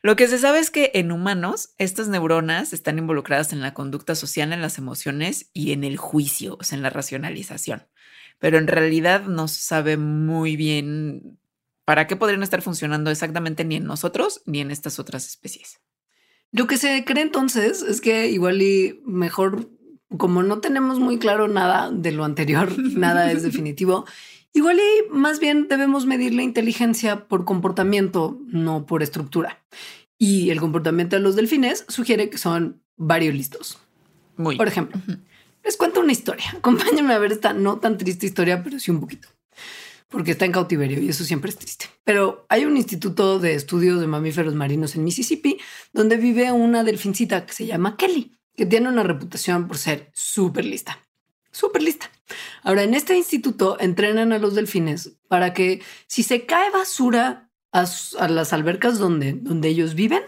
Lo 0.00 0.16
que 0.16 0.26
se 0.26 0.38
sabe 0.38 0.58
es 0.58 0.70
que 0.70 0.90
en 0.94 1.12
humanos 1.12 1.74
estas 1.76 2.08
neuronas 2.08 2.72
están 2.72 2.96
involucradas 2.96 3.52
en 3.52 3.60
la 3.60 3.74
conducta 3.74 4.14
social, 4.14 4.54
en 4.54 4.62
las 4.62 4.78
emociones 4.78 5.50
y 5.52 5.72
en 5.72 5.84
el 5.84 5.98
juicio, 5.98 6.56
o 6.58 6.64
sea, 6.64 6.76
en 6.76 6.82
la 6.82 6.88
racionalización. 6.88 7.88
Pero 8.38 8.56
en 8.56 8.68
realidad 8.68 9.26
no 9.26 9.48
se 9.48 9.60
sabe 9.60 9.98
muy 9.98 10.56
bien 10.56 11.38
¿Para 11.84 12.06
qué 12.06 12.16
podrían 12.16 12.42
estar 12.42 12.62
funcionando 12.62 13.10
exactamente 13.10 13.64
ni 13.64 13.76
en 13.76 13.84
nosotros 13.84 14.42
ni 14.46 14.60
en 14.60 14.70
estas 14.70 14.98
otras 14.98 15.26
especies? 15.26 15.80
Lo 16.52 16.66
que 16.66 16.76
se 16.76 17.04
cree 17.04 17.22
entonces 17.22 17.82
es 17.82 18.00
que 18.00 18.28
igual 18.30 18.62
y 18.62 19.00
mejor, 19.04 19.70
como 20.16 20.42
no 20.42 20.60
tenemos 20.60 21.00
muy 21.00 21.18
claro 21.18 21.48
nada 21.48 21.90
de 21.90 22.12
lo 22.12 22.24
anterior, 22.24 22.78
nada 22.78 23.32
es 23.32 23.42
definitivo, 23.42 24.04
igual 24.52 24.78
y 24.78 25.10
más 25.10 25.40
bien 25.40 25.66
debemos 25.68 26.06
medir 26.06 26.34
la 26.34 26.42
inteligencia 26.42 27.26
por 27.26 27.44
comportamiento, 27.44 28.38
no 28.46 28.86
por 28.86 29.02
estructura. 29.02 29.64
Y 30.18 30.50
el 30.50 30.60
comportamiento 30.60 31.16
de 31.16 31.22
los 31.22 31.34
delfines 31.34 31.84
sugiere 31.88 32.30
que 32.30 32.38
son 32.38 32.80
varios 32.96 33.34
listos. 33.34 33.80
Muy. 34.36 34.56
Por 34.56 34.68
ejemplo, 34.68 35.00
les 35.64 35.76
cuento 35.76 36.00
una 36.00 36.12
historia. 36.12 36.44
Acompáñenme 36.58 37.14
a 37.14 37.18
ver 37.18 37.32
esta 37.32 37.52
no 37.54 37.80
tan 37.80 37.98
triste 37.98 38.26
historia, 38.26 38.62
pero 38.62 38.78
sí 38.78 38.92
un 38.92 39.00
poquito 39.00 39.28
porque 40.12 40.32
está 40.32 40.44
en 40.44 40.52
cautiverio 40.52 41.00
y 41.00 41.08
eso 41.08 41.24
siempre 41.24 41.50
es 41.50 41.56
triste. 41.56 41.86
Pero 42.04 42.46
hay 42.48 42.66
un 42.66 42.76
instituto 42.76 43.40
de 43.40 43.54
estudios 43.54 44.00
de 44.00 44.06
mamíferos 44.06 44.54
marinos 44.54 44.94
en 44.94 45.02
Mississippi 45.02 45.58
donde 45.92 46.18
vive 46.18 46.52
una 46.52 46.84
delfincita 46.84 47.46
que 47.46 47.54
se 47.54 47.66
llama 47.66 47.96
Kelly, 47.96 48.38
que 48.54 48.66
tiene 48.66 48.88
una 48.88 49.02
reputación 49.02 49.66
por 49.66 49.78
ser 49.78 50.10
súper 50.12 50.66
lista. 50.66 51.00
Súper 51.50 51.82
lista. 51.82 52.10
Ahora, 52.62 52.82
en 52.82 52.94
este 52.94 53.16
instituto 53.16 53.76
entrenan 53.80 54.32
a 54.32 54.38
los 54.38 54.54
delfines 54.54 55.16
para 55.28 55.52
que 55.52 55.82
si 56.06 56.22
se 56.22 56.46
cae 56.46 56.70
basura 56.70 57.50
a, 57.72 57.86
las 58.28 58.52
albercas 58.52 58.98
donde, 58.98 59.32
donde 59.32 59.68
ellos 59.68 59.94
viven, 59.94 60.22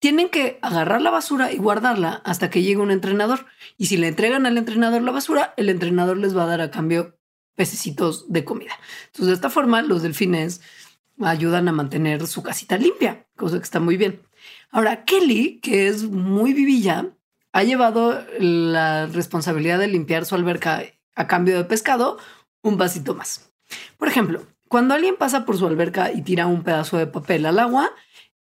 tienen 0.00 0.28
que 0.28 0.58
agarrar 0.62 1.02
la 1.02 1.10
basura 1.10 1.52
y 1.52 1.58
guardarla 1.58 2.22
hasta 2.24 2.50
que 2.50 2.62
llegue 2.62 2.80
un 2.80 2.90
entrenador. 2.90 3.46
Y 3.76 3.86
si 3.86 3.96
le 3.96 4.08
entregan 4.08 4.46
al 4.46 4.58
entrenador 4.58 5.02
la 5.02 5.12
basura, 5.12 5.54
el 5.56 5.68
entrenador 5.68 6.16
les 6.16 6.36
va 6.36 6.44
a 6.44 6.46
dar 6.46 6.60
a 6.60 6.70
cambio 6.70 7.19
pececitos 7.60 8.32
de 8.32 8.42
comida. 8.42 8.72
Entonces, 9.08 9.26
de 9.26 9.34
esta 9.34 9.50
forma, 9.50 9.82
los 9.82 10.00
delfines 10.00 10.62
ayudan 11.20 11.68
a 11.68 11.72
mantener 11.72 12.26
su 12.26 12.42
casita 12.42 12.78
limpia, 12.78 13.26
cosa 13.36 13.58
que 13.58 13.64
está 13.64 13.80
muy 13.80 13.98
bien. 13.98 14.22
Ahora, 14.70 15.04
Kelly, 15.04 15.60
que 15.60 15.86
es 15.86 16.04
muy 16.04 16.54
vivilla, 16.54 17.08
ha 17.52 17.62
llevado 17.62 18.24
la 18.38 19.04
responsabilidad 19.08 19.78
de 19.78 19.88
limpiar 19.88 20.24
su 20.24 20.36
alberca 20.36 20.84
a 21.14 21.26
cambio 21.26 21.58
de 21.58 21.64
pescado 21.64 22.16
un 22.62 22.78
vasito 22.78 23.14
más. 23.14 23.52
Por 23.98 24.08
ejemplo, 24.08 24.46
cuando 24.70 24.94
alguien 24.94 25.16
pasa 25.18 25.44
por 25.44 25.58
su 25.58 25.66
alberca 25.66 26.12
y 26.12 26.22
tira 26.22 26.46
un 26.46 26.62
pedazo 26.62 26.96
de 26.96 27.08
papel 27.08 27.44
al 27.44 27.58
agua, 27.58 27.90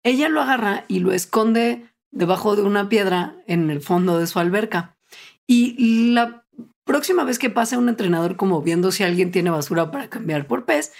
ella 0.01 0.29
lo 0.29 0.41
agarra 0.41 0.85
y 0.87 0.99
lo 0.99 1.11
esconde 1.11 1.89
debajo 2.09 2.55
de 2.55 2.61
una 2.61 2.87
piedra 2.87 3.35
en 3.47 3.69
el 3.69 3.81
fondo 3.81 4.17
de 4.17 4.27
su 4.27 4.39
alberca. 4.39 4.95
Y 5.45 6.13
la 6.13 6.45
próxima 6.89 7.23
vez 7.23 7.37
que 7.37 7.51
pase 7.51 7.77
un 7.77 7.87
entrenador 7.87 8.35
como 8.35 8.63
viendo 8.63 8.91
si 8.91 9.03
alguien 9.03 9.29
tiene 9.31 9.51
basura 9.51 9.91
para 9.91 10.09
cambiar 10.09 10.47
por 10.47 10.65
pez, 10.65 10.91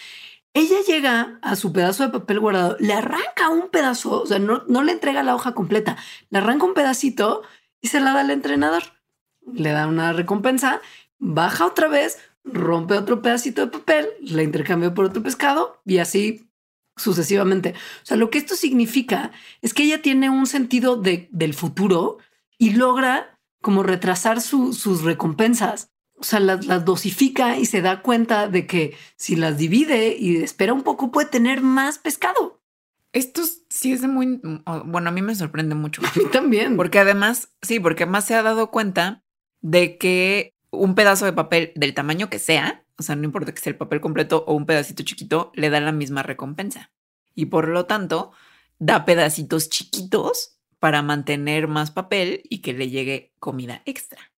ella 0.54 0.78
llega 0.86 1.40
a 1.42 1.56
su 1.56 1.74
pedazo 1.74 2.04
de 2.04 2.10
papel 2.10 2.40
guardado, 2.40 2.78
le 2.80 2.94
arranca 2.94 3.50
un 3.50 3.70
pedazo, 3.70 4.22
o 4.22 4.26
sea, 4.28 4.38
no, 4.38 4.64
no 4.68 4.84
le 4.84 4.92
entrega 4.92 5.24
la 5.24 5.34
hoja 5.34 5.56
completa, 5.56 5.98
le 6.30 6.38
arranca 6.38 6.66
un 6.66 6.76
pedacito 6.76 7.42
y 7.82 7.88
se 7.88 8.02
la 8.02 8.14
da 8.14 8.22
al 8.22 8.30
entrenador. 8.30 8.84
Le 9.52 9.72
da 9.72 9.88
una 9.88 10.14
recompensa, 10.14 10.80
baja 11.18 11.66
otra 11.66 11.88
vez, 11.88 12.20
rompe 12.44 12.94
otro 12.94 13.24
pedacito 13.24 13.66
de 13.66 13.72
papel, 13.72 14.10
la 14.22 14.44
intercambia 14.44 14.94
por 14.94 15.06
otro 15.06 15.24
pescado 15.24 15.82
y 15.88 15.98
así 15.98 16.52
sucesivamente. 16.98 17.74
O 18.04 18.06
sea, 18.06 18.16
lo 18.16 18.30
que 18.30 18.38
esto 18.38 18.56
significa 18.56 19.32
es 19.64 19.74
que 19.74 19.86
ella 19.86 20.04
tiene 20.04 20.30
un 20.30 20.46
sentido 20.46 20.98
de, 20.98 21.30
del 21.32 21.56
futuro 21.56 22.20
y 22.60 22.76
logra 22.76 23.39
como 23.62 23.84
retrasar 23.84 24.42
sus 24.42 25.04
recompensas. 25.04 25.92
O 26.18 26.24
sea, 26.24 26.40
las, 26.40 26.84
dosifica 26.84 27.58
y 27.58 27.66
se 27.66 27.82
da 27.82 28.02
cuenta 28.02 28.48
de 28.48 28.68
que 28.68 28.98
si 29.16 29.36
las 29.36 29.58
divide 29.58 30.18
y 30.18 30.38
espera 30.38 30.74
un 30.74 30.84
poco 30.84 31.12
puede 31.12 31.30
tener 31.30 31.62
más 31.62 31.98
pescado. 31.98 32.62
Esto 33.14 33.42
sí 33.70 33.94
es 33.94 34.02
de 34.02 34.08
muy, 34.08 34.40
bueno, 34.86 35.10
a 35.10 35.14
mí 35.14 35.22
me 35.22 35.34
sorprende 35.34 35.76
mucho. 35.76 36.02
A 36.06 36.12
mí 36.18 36.26
también. 36.32 36.76
Porque 36.76 37.00
además, 37.00 37.54
sí, 37.62 37.80
porque 37.80 38.04
además 38.04 38.26
se 38.26 38.36
ha 38.36 38.44
dado 38.44 38.70
cuenta 38.70 39.24
de 39.62 39.98
que 39.98 40.54
un 40.72 40.94
pedazo 40.94 41.26
de 41.26 41.34
papel 41.34 41.72
del 41.76 41.94
tamaño 41.94 42.30
que 42.30 42.38
sea, 42.38 42.84
o 42.98 43.04
sea, 43.04 43.16
no 43.16 43.24
importa 43.24 43.54
que 43.54 43.62
sea 43.62 43.72
el 43.72 43.78
papel 43.78 44.02
completo 44.02 44.44
o 44.46 44.54
un 44.54 44.66
pedacito 44.66 45.04
chiquito, 45.04 45.52
le 45.56 45.70
da 45.70 45.80
la 45.80 45.92
misma 45.92 46.22
recompensa. 46.22 46.92
Y 47.34 47.46
por 47.46 47.70
lo 47.70 47.86
tanto, 47.86 48.32
da 48.78 49.06
pedacitos 49.06 49.70
chiquitos 49.70 50.59
para 50.80 51.02
mantener 51.02 51.68
más 51.68 51.92
papel 51.92 52.42
y 52.50 52.60
que 52.60 52.74
le 52.74 52.90
llegue 52.90 53.34
comida 53.40 53.82
extra. 53.86 54.32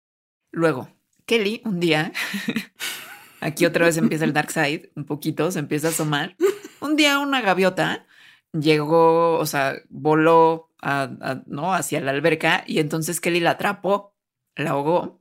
Luego, 0.50 0.88
Kelly 1.26 1.62
un 1.64 1.80
día, 1.80 2.12
aquí 3.40 3.66
otra 3.66 3.86
vez 3.86 3.96
empieza 3.96 4.24
el 4.24 4.32
dark 4.34 4.50
side, 4.50 4.90
un 4.96 5.04
poquito, 5.04 5.50
se 5.50 5.58
empieza 5.58 5.88
a 5.88 5.90
asomar. 5.90 6.36
Un 6.80 6.96
día 6.96 7.18
una 7.18 7.40
gaviota 7.40 8.06
llegó, 8.52 9.38
o 9.38 9.46
sea, 9.46 9.76
voló 9.88 10.70
¿no? 11.46 11.74
hacia 11.74 12.00
la 12.00 12.10
alberca 12.10 12.64
y 12.66 12.78
entonces 12.78 13.20
Kelly 13.20 13.40
la 13.40 13.52
atrapó, 13.52 14.16
la 14.56 14.70
ahogó 14.70 15.20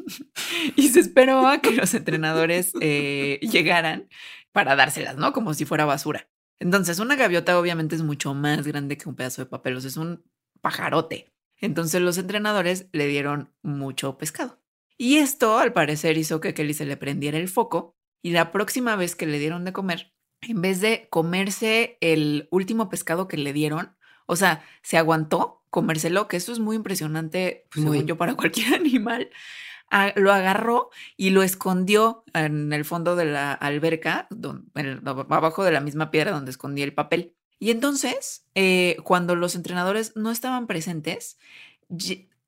y 0.76 0.88
se 0.88 1.00
esperó 1.00 1.46
a 1.46 1.58
que 1.58 1.72
los 1.72 1.92
entrenadores 1.94 2.72
eh, 2.80 3.38
llegaran 3.42 4.08
para 4.52 4.76
dárselas, 4.76 5.16
¿no? 5.16 5.32
Como 5.32 5.54
si 5.54 5.64
fuera 5.64 5.84
basura. 5.84 6.28
Entonces, 6.58 6.98
una 6.98 7.16
gaviota 7.16 7.58
obviamente 7.58 7.94
es 7.94 8.02
mucho 8.02 8.32
más 8.32 8.66
grande 8.66 8.96
que 8.96 9.08
un 9.08 9.14
pedazo 9.14 9.42
de 9.42 9.50
papel, 9.50 9.76
o 9.76 9.80
sea, 9.80 9.88
es 9.88 9.98
un 9.98 10.24
pajarote. 10.66 11.32
Entonces, 11.60 12.02
los 12.02 12.18
entrenadores 12.18 12.88
le 12.90 13.06
dieron 13.06 13.52
mucho 13.62 14.18
pescado. 14.18 14.60
Y 14.98 15.18
esto, 15.18 15.58
al 15.58 15.72
parecer, 15.72 16.18
hizo 16.18 16.40
que 16.40 16.54
Kelly 16.54 16.74
se 16.74 16.86
le 16.86 16.96
prendiera 16.96 17.38
el 17.38 17.46
foco 17.46 17.94
y 18.20 18.32
la 18.32 18.50
próxima 18.50 18.96
vez 18.96 19.14
que 19.14 19.26
le 19.26 19.38
dieron 19.38 19.64
de 19.64 19.72
comer, 19.72 20.12
en 20.40 20.60
vez 20.60 20.80
de 20.80 21.06
comerse 21.08 21.98
el 22.00 22.48
último 22.50 22.88
pescado 22.88 23.28
que 23.28 23.36
le 23.36 23.52
dieron, 23.52 23.96
o 24.26 24.34
sea, 24.34 24.64
se 24.82 24.98
aguantó 24.98 25.62
comérselo, 25.70 26.26
que 26.26 26.36
eso 26.36 26.50
es 26.50 26.58
muy 26.58 26.74
impresionante, 26.74 27.68
pues, 27.70 27.84
según 27.84 28.08
yo, 28.08 28.16
para 28.16 28.34
cualquier 28.36 28.74
animal. 28.74 29.30
lo 30.16 30.32
agarró 30.32 30.90
y 31.16 31.30
lo 31.30 31.44
escondió 31.44 32.24
en 32.34 32.72
el 32.72 32.84
fondo 32.84 33.14
de 33.14 33.26
la 33.26 33.52
alberca, 33.52 34.26
abajo 35.30 35.62
de 35.62 35.70
la 35.70 35.80
misma 35.80 36.10
piedra 36.10 36.32
donde 36.32 36.50
escondía 36.50 36.84
el 36.84 36.92
papel. 36.92 37.35
Y 37.58 37.70
entonces, 37.70 38.44
eh, 38.54 38.96
cuando 39.04 39.34
los 39.34 39.54
entrenadores 39.54 40.14
no 40.16 40.30
estaban 40.30 40.66
presentes, 40.66 41.38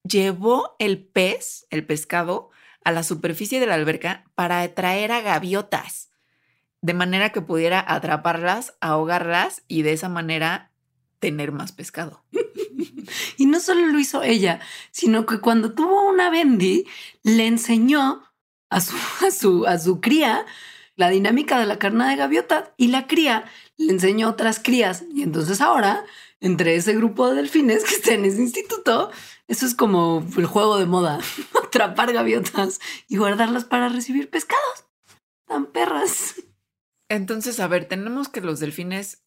llevó 0.02 0.76
el 0.78 1.04
pez, 1.04 1.66
el 1.70 1.86
pescado, 1.86 2.50
a 2.84 2.92
la 2.92 3.02
superficie 3.02 3.61
de 3.61 3.66
la 3.66 3.74
alberca 3.74 4.24
para 4.34 4.61
atraer 4.61 5.12
a 5.12 5.20
gaviotas, 5.20 6.11
de 6.80 6.94
manera 6.94 7.30
que 7.30 7.42
pudiera 7.42 7.84
atraparlas, 7.86 8.74
ahogarlas 8.80 9.62
y 9.68 9.82
de 9.82 9.92
esa 9.92 10.09
manera 10.09 10.72
tener 11.18 11.52
más 11.52 11.72
pescado. 11.72 12.24
y 13.36 13.46
no 13.46 13.61
solo 13.61 13.86
lo 13.86 13.98
hizo 13.98 14.22
ella, 14.22 14.61
sino 14.90 15.26
que 15.26 15.40
cuando 15.40 15.74
tuvo 15.74 16.09
una 16.09 16.30
bendy, 16.30 16.86
le 17.22 17.46
enseñó 17.46 18.22
a 18.70 18.80
su, 18.80 18.96
a 19.26 19.30
su, 19.30 19.66
a 19.66 19.78
su 19.78 20.00
cría 20.00 20.46
la 20.99 21.09
dinámica 21.11 21.61
de 21.61 21.66
la 21.66 21.78
carne 21.78 22.11
de 22.11 22.16
gaviota 22.16 22.74
y 22.76 22.88
la 22.88 23.07
cría 23.07 23.44
le 23.76 23.92
enseñó 23.92 24.28
otras 24.28 24.59
crías. 24.59 25.05
Y 25.14 25.22
entonces 25.22 25.61
ahora, 25.61 26.05
entre 26.40 26.74
ese 26.74 26.92
grupo 26.92 27.28
de 27.28 27.36
delfines 27.36 27.84
que 27.84 27.94
está 27.94 28.14
en 28.14 28.24
ese 28.24 28.42
instituto, 28.42 29.12
eso 29.46 29.64
es 29.64 29.76
como 29.76 30.26
el 30.36 30.46
juego 30.46 30.76
de 30.76 30.86
moda, 30.86 31.20
atrapar 31.64 32.12
gaviotas 32.12 32.80
y 33.07 33.16
guardarlas 33.16 33.64
para 33.64 33.88
recibir 33.88 34.28
pescados. 34.28 34.86
Tan 35.46 35.66
perras. 35.66 36.34
Entonces, 37.09 37.61
a 37.61 37.68
ver, 37.68 37.84
tenemos 37.84 38.28
que 38.28 38.40
los 38.40 38.59
delfines 38.59 39.22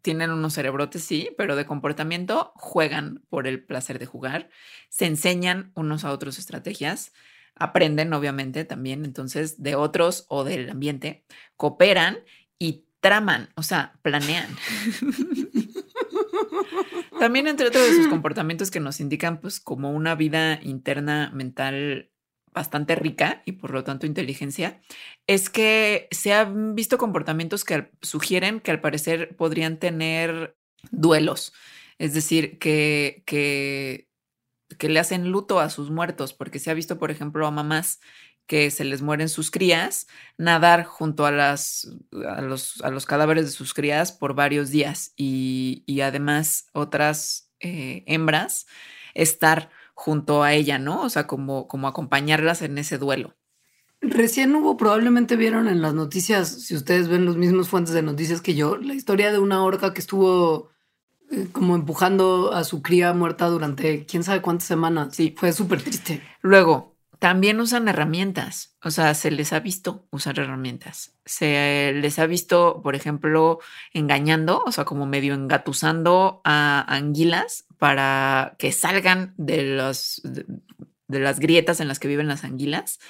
tienen 0.00 0.30
unos 0.30 0.54
cerebrotes, 0.54 1.04
sí, 1.04 1.28
pero 1.36 1.54
de 1.54 1.66
comportamiento 1.66 2.52
juegan 2.56 3.26
por 3.28 3.46
el 3.46 3.62
placer 3.62 3.98
de 3.98 4.06
jugar, 4.06 4.48
se 4.88 5.04
enseñan 5.04 5.70
unos 5.74 6.04
a 6.04 6.12
otros 6.12 6.38
estrategias, 6.38 7.12
aprenden 7.56 8.12
obviamente 8.12 8.64
también 8.64 9.04
entonces 9.04 9.62
de 9.62 9.76
otros 9.76 10.26
o 10.28 10.44
del 10.44 10.70
ambiente, 10.70 11.24
cooperan 11.56 12.18
y 12.58 12.84
traman, 13.00 13.50
o 13.56 13.62
sea, 13.62 13.98
planean. 14.02 14.48
también 17.18 17.46
entre 17.46 17.68
otros 17.68 17.86
de 17.86 17.96
sus 17.96 18.08
comportamientos 18.08 18.70
que 18.70 18.80
nos 18.80 19.00
indican 19.00 19.40
pues 19.40 19.60
como 19.60 19.92
una 19.92 20.14
vida 20.14 20.60
interna 20.62 21.30
mental 21.32 22.10
bastante 22.52 22.94
rica 22.94 23.42
y 23.44 23.52
por 23.52 23.72
lo 23.72 23.84
tanto 23.84 24.06
inteligencia, 24.06 24.80
es 25.26 25.50
que 25.50 26.08
se 26.12 26.32
han 26.32 26.74
visto 26.74 26.98
comportamientos 26.98 27.64
que 27.64 27.90
sugieren 28.00 28.60
que 28.60 28.70
al 28.70 28.80
parecer 28.80 29.36
podrían 29.36 29.78
tener 29.78 30.56
duelos, 30.90 31.52
es 31.98 32.14
decir, 32.14 32.58
que, 32.58 33.24
que, 33.26 34.08
que 34.78 34.88
le 34.88 35.00
hacen 35.00 35.30
luto 35.30 35.60
a 35.60 35.70
sus 35.70 35.90
muertos, 35.90 36.32
porque 36.34 36.58
se 36.58 36.70
ha 36.70 36.74
visto, 36.74 36.98
por 36.98 37.10
ejemplo, 37.10 37.46
a 37.46 37.50
mamás 37.50 38.00
que 38.46 38.70
se 38.70 38.84
les 38.84 39.02
mueren 39.02 39.28
sus 39.28 39.50
crías, 39.50 40.06
nadar 40.36 40.84
junto 40.84 41.24
a, 41.26 41.30
las, 41.30 41.90
a, 42.28 42.42
los, 42.42 42.80
a 42.82 42.90
los 42.90 43.06
cadáveres 43.06 43.46
de 43.46 43.50
sus 43.52 43.72
crías 43.72 44.12
por 44.12 44.34
varios 44.34 44.70
días 44.70 45.12
y, 45.16 45.82
y 45.86 46.02
además 46.02 46.66
otras 46.72 47.50
eh, 47.60 48.04
hembras 48.06 48.66
estar 49.14 49.70
junto 49.94 50.42
a 50.42 50.52
ella, 50.52 50.78
¿no? 50.78 51.02
O 51.02 51.08
sea, 51.08 51.26
como, 51.26 51.68
como 51.68 51.88
acompañarlas 51.88 52.62
en 52.62 52.76
ese 52.78 52.98
duelo. 52.98 53.36
Recién 54.00 54.54
hubo, 54.54 54.76
probablemente 54.76 55.36
vieron 55.36 55.66
en 55.66 55.80
las 55.80 55.94
noticias, 55.94 56.48
si 56.48 56.74
ustedes 56.74 57.08
ven 57.08 57.24
los 57.24 57.38
mismos 57.38 57.70
fuentes 57.70 57.94
de 57.94 58.02
noticias 58.02 58.42
que 58.42 58.54
yo, 58.54 58.76
la 58.76 58.92
historia 58.92 59.32
de 59.32 59.38
una 59.38 59.64
orca 59.64 59.94
que 59.94 60.00
estuvo 60.00 60.73
como 61.52 61.74
empujando 61.74 62.52
a 62.52 62.64
su 62.64 62.82
cría 62.82 63.12
muerta 63.12 63.48
durante 63.48 64.06
quién 64.06 64.24
sabe 64.24 64.42
cuántas 64.42 64.68
semanas. 64.68 65.14
Sí, 65.14 65.34
fue 65.36 65.52
súper 65.52 65.82
triste. 65.82 66.22
Luego, 66.42 66.94
también 67.18 67.60
usan 67.60 67.88
herramientas, 67.88 68.76
o 68.82 68.90
sea, 68.90 69.14
se 69.14 69.30
les 69.30 69.52
ha 69.52 69.60
visto 69.60 70.06
usar 70.10 70.38
herramientas. 70.38 71.14
Se 71.24 71.92
les 71.94 72.18
ha 72.18 72.26
visto, 72.26 72.82
por 72.82 72.94
ejemplo, 72.94 73.60
engañando, 73.92 74.62
o 74.66 74.72
sea, 74.72 74.84
como 74.84 75.06
medio 75.06 75.32
engatusando 75.34 76.42
a 76.44 76.84
anguilas 76.86 77.64
para 77.78 78.56
que 78.58 78.72
salgan 78.72 79.32
de, 79.38 79.62
los, 79.62 80.20
de, 80.22 81.18
las 81.18 81.40
grietas 81.40 81.80
en 81.80 81.88
las 81.88 81.98
que 81.98 82.08
viven 82.08 82.28
las 82.28 82.44
anguilas, 82.44 83.00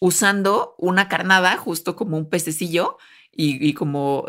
usando 0.00 0.74
una 0.76 1.08
carnada, 1.08 1.56
justo 1.56 1.94
como 1.94 2.16
un 2.16 2.28
pececillo, 2.28 2.98
y 3.32 3.72
como 3.74 4.24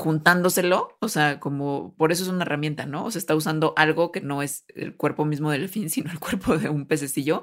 juntándoselo, 0.00 0.96
o 1.00 1.08
sea, 1.08 1.38
como 1.38 1.94
por 1.96 2.10
eso 2.10 2.24
es 2.24 2.28
una 2.28 2.42
herramienta, 2.42 2.86
¿no? 2.86 3.04
O 3.04 3.10
sea, 3.10 3.18
está 3.18 3.36
usando 3.36 3.74
algo 3.76 4.10
que 4.10 4.20
no 4.20 4.42
es 4.42 4.64
el 4.74 4.96
cuerpo 4.96 5.24
mismo 5.24 5.50
del 5.50 5.60
delfín, 5.60 5.90
sino 5.90 6.10
el 6.10 6.18
cuerpo 6.18 6.58
de 6.58 6.68
un 6.68 6.86
pececillo 6.86 7.42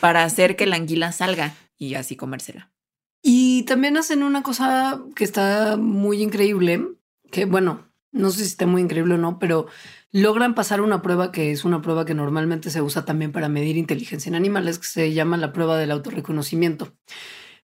para 0.00 0.22
hacer 0.22 0.54
que 0.54 0.66
la 0.66 0.76
anguila 0.76 1.10
salga 1.12 1.54
y 1.76 1.94
así 1.94 2.14
comérsela. 2.14 2.70
Y 3.22 3.62
también 3.64 3.96
hacen 3.96 4.22
una 4.22 4.42
cosa 4.42 5.02
que 5.16 5.24
está 5.24 5.76
muy 5.78 6.22
increíble, 6.22 6.86
que 7.32 7.46
bueno, 7.46 7.90
no 8.12 8.30
sé 8.30 8.40
si 8.40 8.44
está 8.44 8.66
muy 8.66 8.82
increíble 8.82 9.14
o 9.14 9.18
no, 9.18 9.38
pero 9.38 9.66
logran 10.12 10.54
pasar 10.54 10.82
una 10.82 11.02
prueba 11.02 11.32
que 11.32 11.50
es 11.50 11.64
una 11.64 11.80
prueba 11.80 12.04
que 12.04 12.14
normalmente 12.14 12.70
se 12.70 12.82
usa 12.82 13.04
también 13.04 13.32
para 13.32 13.48
medir 13.48 13.76
inteligencia 13.76 14.28
en 14.28 14.36
animales, 14.36 14.78
que 14.78 14.86
se 14.86 15.12
llama 15.12 15.38
la 15.38 15.52
prueba 15.52 15.78
del 15.78 15.90
autorreconocimiento. 15.90 16.94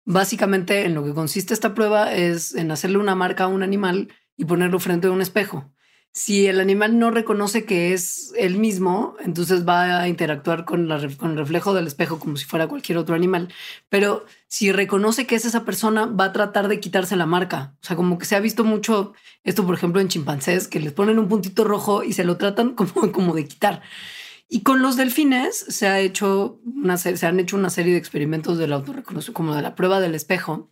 Básicamente 0.07 0.86
en 0.86 0.95
lo 0.95 1.05
que 1.05 1.12
consiste 1.12 1.53
esta 1.53 1.74
prueba 1.74 2.12
es 2.14 2.55
en 2.55 2.70
hacerle 2.70 2.99
una 2.99 3.14
marca 3.14 3.45
a 3.45 3.49
un 3.49 3.62
animal 3.62 4.09
y 4.41 4.47
ponerlo 4.47 4.78
frente 4.80 5.07
a 5.07 5.11
un 5.11 5.20
espejo. 5.20 5.70
Si 6.12 6.47
el 6.47 6.61
animal 6.61 6.99
no 6.99 7.11
reconoce 7.11 7.66
que 7.66 7.93
es 7.93 8.32
el 8.38 8.57
mismo, 8.57 9.16
entonces 9.22 9.68
va 9.68 10.01
a 10.01 10.09
interactuar 10.09 10.64
con, 10.64 10.91
el 10.91 11.36
reflejo 11.36 11.74
del 11.74 11.86
espejo 11.86 12.18
como 12.18 12.36
si 12.38 12.47
fuera 12.47 12.66
cualquier 12.66 12.97
otro 12.97 13.14
animal. 13.14 13.53
Pero 13.91 14.24
si 14.49 14.72
reconoce 14.72 15.26
que 15.26 15.34
es 15.34 15.45
esa 15.45 15.64
persona, 15.66 16.07
va 16.07 16.24
a 16.24 16.32
tratar 16.32 16.68
de 16.68 16.80
quitarse 16.80 17.16
la 17.16 17.26
marca. 17.26 17.76
O 17.82 17.86
sea, 17.86 17.97
como 17.97 18.16
que 18.16 18.24
se 18.24 18.34
ha 18.34 18.41
visto 18.41 18.64
mucho 18.64 19.12
esto, 19.45 19.66
por 19.66 19.74
ejemplo, 19.74 20.01
en 20.01 20.09
chimpancés, 20.09 20.68
que 20.68 20.80
les 20.80 20.95
ponen 20.95 21.18
un 21.18 21.28
puntito 21.28 21.62
rojo 21.64 22.03
y 22.03 22.14
se 22.14 22.24
lo 22.24 22.38
tratan 22.38 22.74
como, 22.74 23.12
como 23.12 23.34
de 23.34 23.45
quitar. 23.45 23.82
Y 24.49 24.62
con 24.62 24.80
los 24.80 24.97
delfines 24.97 25.55
se, 25.68 25.86
ha 25.86 26.01
hecho 26.01 26.61
una, 26.64 26.97
se 26.97 27.26
han 27.26 27.38
hecho 27.38 27.57
una 27.57 27.68
serie 27.70 27.93
de 27.93 27.99
experimentos 27.99 28.57
del 28.57 28.72
autorreconocimiento, 28.72 29.36
como 29.36 29.55
de 29.55 29.62
la 29.62 29.74
prueba 29.74 30.01
del 30.01 30.14
espejo, 30.14 30.70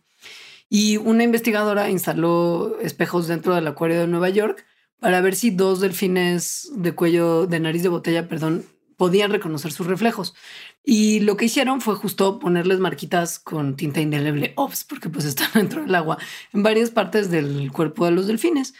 y 0.69 0.97
una 0.97 1.23
investigadora 1.23 1.89
instaló 1.89 2.79
espejos 2.79 3.27
dentro 3.27 3.55
del 3.55 3.67
acuario 3.67 3.99
de 3.99 4.07
Nueva 4.07 4.29
York 4.29 4.65
para 4.99 5.21
ver 5.21 5.35
si 5.35 5.49
dos 5.49 5.79
delfines 5.79 6.69
de 6.75 6.93
cuello, 6.93 7.47
de 7.47 7.59
nariz 7.59 7.83
de 7.83 7.89
botella, 7.89 8.27
perdón, 8.27 8.65
podían 8.95 9.31
reconocer 9.31 9.71
sus 9.71 9.87
reflejos. 9.87 10.35
Y 10.83 11.21
lo 11.21 11.37
que 11.37 11.45
hicieron 11.45 11.81
fue 11.81 11.95
justo 11.95 12.37
ponerles 12.37 12.79
marquitas 12.79 13.39
con 13.39 13.77
tinta 13.77 14.01
indeleble 14.01 14.53
OPS, 14.57 14.83
porque 14.83 15.09
pues 15.09 15.25
están 15.25 15.49
dentro 15.55 15.81
del 15.81 15.95
agua 15.95 16.19
en 16.53 16.61
varias 16.61 16.91
partes 16.91 17.31
del 17.31 17.71
cuerpo 17.71 18.05
de 18.05 18.11
los 18.11 18.27
delfines. 18.27 18.75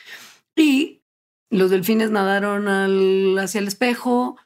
Y 0.56 1.02
los 1.50 1.72
delfines 1.72 2.12
nadaron 2.12 2.68
hacia 3.40 3.60
el 3.60 3.68
espejo, 3.68 4.38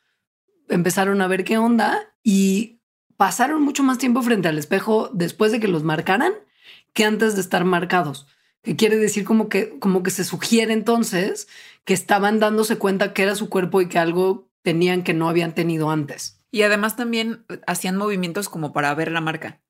empezaron 0.70 1.22
a 1.22 1.28
ver 1.28 1.44
qué 1.44 1.58
onda 1.58 2.00
y 2.24 2.80
pasaron 3.18 3.64
mucho 3.64 3.84
más 3.84 3.98
tiempo 3.98 4.22
frente 4.22 4.48
al 4.48 4.58
espejo 4.58 5.10
después 5.12 5.52
de 5.52 5.60
que 5.60 5.68
los 5.68 5.84
marcaran 5.84 6.34
que 6.94 7.06
antes 7.06 7.36
de 7.36 7.42
estar 7.42 7.66
marcados. 7.66 8.28
Que 8.62 8.76
quiere 8.76 8.96
decir 8.96 9.26
como 9.26 9.50
que, 9.50 9.78
como 9.80 10.04
que 10.04 10.12
se 10.12 10.24
sugiere 10.24 10.72
entonces 10.72 11.48
que 11.84 11.94
estaban 11.94 12.40
dándose 12.40 12.78
cuenta 12.78 13.14
que 13.14 13.24
era 13.24 13.36
su 13.36 13.50
cuerpo 13.50 13.82
y 13.82 13.90
que 13.90 14.00
algo 14.00 14.50
tenían 14.62 15.04
que 15.04 15.14
no 15.14 15.28
habían 15.28 15.54
tenido 15.54 15.90
antes. 15.90 16.42
Y 16.50 16.62
además 16.62 16.96
también 16.96 17.46
hacían 17.68 17.98
movimientos 17.98 18.48
como 18.48 18.72
para 18.72 18.94
ver 18.96 19.12
la 19.12 19.22
marca. 19.22 19.62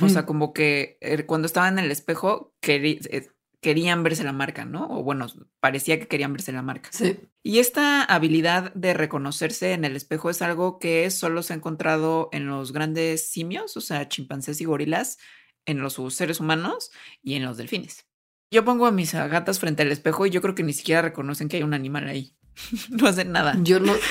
O 0.00 0.08
sea, 0.08 0.24
como 0.24 0.52
que 0.52 0.98
eh, 1.00 1.26
cuando 1.26 1.46
estaban 1.46 1.78
en 1.78 1.84
el 1.86 1.90
espejo 1.90 2.54
eh, 2.62 3.28
querían 3.60 4.02
verse 4.02 4.22
la 4.22 4.32
marca, 4.32 4.64
¿no? 4.64 4.86
O 4.88 5.02
bueno, 5.02 5.26
parecía 5.58 5.98
que 5.98 6.06
querían 6.06 6.32
verse 6.32 6.52
la 6.52 6.62
marca. 6.62 6.90
Sí. 6.92 7.18
Y 7.42 7.58
esta 7.58 8.04
habilidad 8.04 8.72
de 8.74 8.94
reconocerse 8.94 9.72
en 9.72 9.84
el 9.84 9.96
espejo 9.96 10.30
es 10.30 10.42
algo 10.42 10.78
que 10.78 11.10
solo 11.10 11.42
se 11.42 11.52
ha 11.52 11.56
encontrado 11.56 12.28
en 12.32 12.46
los 12.46 12.72
grandes 12.72 13.28
simios, 13.30 13.76
o 13.76 13.80
sea, 13.80 14.08
chimpancés 14.08 14.60
y 14.60 14.64
gorilas, 14.64 15.18
en 15.66 15.80
los 15.80 15.98
seres 16.14 16.40
humanos 16.40 16.90
y 17.22 17.34
en 17.34 17.44
los 17.44 17.56
delfines. 17.56 18.06
Yo 18.50 18.64
pongo 18.64 18.86
a 18.86 18.90
mis 18.90 19.14
gatas 19.14 19.60
frente 19.60 19.82
al 19.82 19.92
espejo 19.92 20.26
y 20.26 20.30
yo 20.30 20.42
creo 20.42 20.54
que 20.54 20.62
ni 20.62 20.72
siquiera 20.72 21.02
reconocen 21.02 21.48
que 21.48 21.58
hay 21.58 21.62
un 21.62 21.74
animal 21.74 22.08
ahí. 22.08 22.34
no 22.90 23.06
hacen 23.06 23.32
nada. 23.32 23.56
Yo 23.62 23.80
no. 23.80 23.94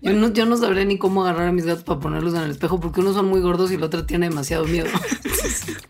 Yo 0.00 0.12
no, 0.12 0.32
yo 0.32 0.46
no 0.46 0.56
sabré 0.56 0.84
ni 0.84 0.98
cómo 0.98 1.22
agarrar 1.22 1.46
a 1.46 1.52
mis 1.52 1.64
gatos 1.64 1.84
para 1.84 2.00
ponerlos 2.00 2.34
en 2.34 2.40
el 2.40 2.50
espejo 2.50 2.80
porque 2.80 3.00
unos 3.00 3.14
son 3.14 3.26
muy 3.26 3.40
gordos 3.40 3.70
y 3.70 3.76
el 3.76 3.84
otro 3.84 4.04
tiene 4.04 4.28
demasiado 4.28 4.64
miedo. 4.64 4.88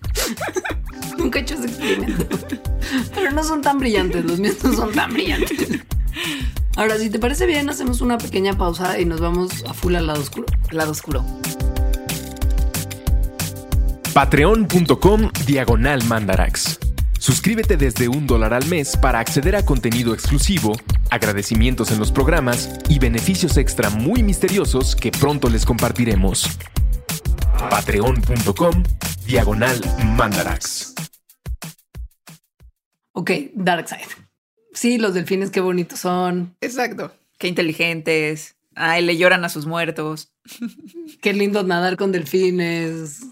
Nunca 1.17 1.39
he 1.39 1.43
hecho 1.43 1.55
ese 1.55 1.69
experimento. 1.69 2.29
Pero 3.15 3.31
no 3.31 3.43
son 3.43 3.63
tan 3.63 3.79
brillantes, 3.79 4.23
los 4.27 4.39
míos 4.39 4.63
no 4.63 4.75
son 4.75 4.93
tan 4.93 5.15
brillantes. 5.15 5.81
Ahora, 6.77 6.99
si 6.99 7.09
te 7.09 7.19
parece 7.19 7.47
bien, 7.47 7.71
hacemos 7.71 8.03
una 8.03 8.19
pequeña 8.19 8.57
pausa 8.59 9.01
y 9.01 9.07
nos 9.07 9.21
vamos 9.21 9.65
a 9.67 9.73
full 9.73 9.95
al 9.95 10.07
lado 10.07 10.21
oscuro. 10.21 10.47
Lado 10.71 10.91
oscuro. 10.91 11.25
Patreon.com 14.13 15.31
Diagonal 15.47 16.05
Mandarax. 16.05 16.79
Suscríbete 17.19 17.79
desde 17.79 18.09
un 18.09 18.27
dólar 18.27 18.53
al 18.53 18.67
mes 18.67 18.95
para 18.95 19.19
acceder 19.21 19.57
a 19.57 19.65
contenido 19.65 20.13
exclusivo, 20.13 20.77
agradecimientos 21.09 21.91
en 21.93 21.99
los 21.99 22.13
programas 22.13 22.79
y 22.91 22.99
beneficios 22.99 23.57
extra 23.57 23.89
muy 23.89 24.23
misteriosos 24.23 24.95
que 24.95 25.11
pronto 25.13 25.49
les 25.49 25.65
compartiremos. 25.65 26.47
Patreon.com 27.71 28.83
Diagonal 29.27 29.81
Mandarax. 30.15 30.95
Ok, 33.13 33.31
Dark 33.55 33.89
Side. 33.89 34.27
Sí, 34.75 34.99
los 34.99 35.15
delfines 35.15 35.51
qué 35.51 35.61
bonitos 35.61 36.01
son. 36.01 36.55
Exacto. 36.61 37.13
Qué 37.39 37.49
inteligentes. 37.49 38.57
Ay, 38.75 39.03
le 39.03 39.17
lloran 39.17 39.47
a 39.47 39.49
sus 39.49 39.65
muertos. 39.65 40.35
Qué 41.23 41.33
lindo 41.33 41.63
nadar 41.63 41.97
con 41.97 42.13
delfines. 42.13 43.23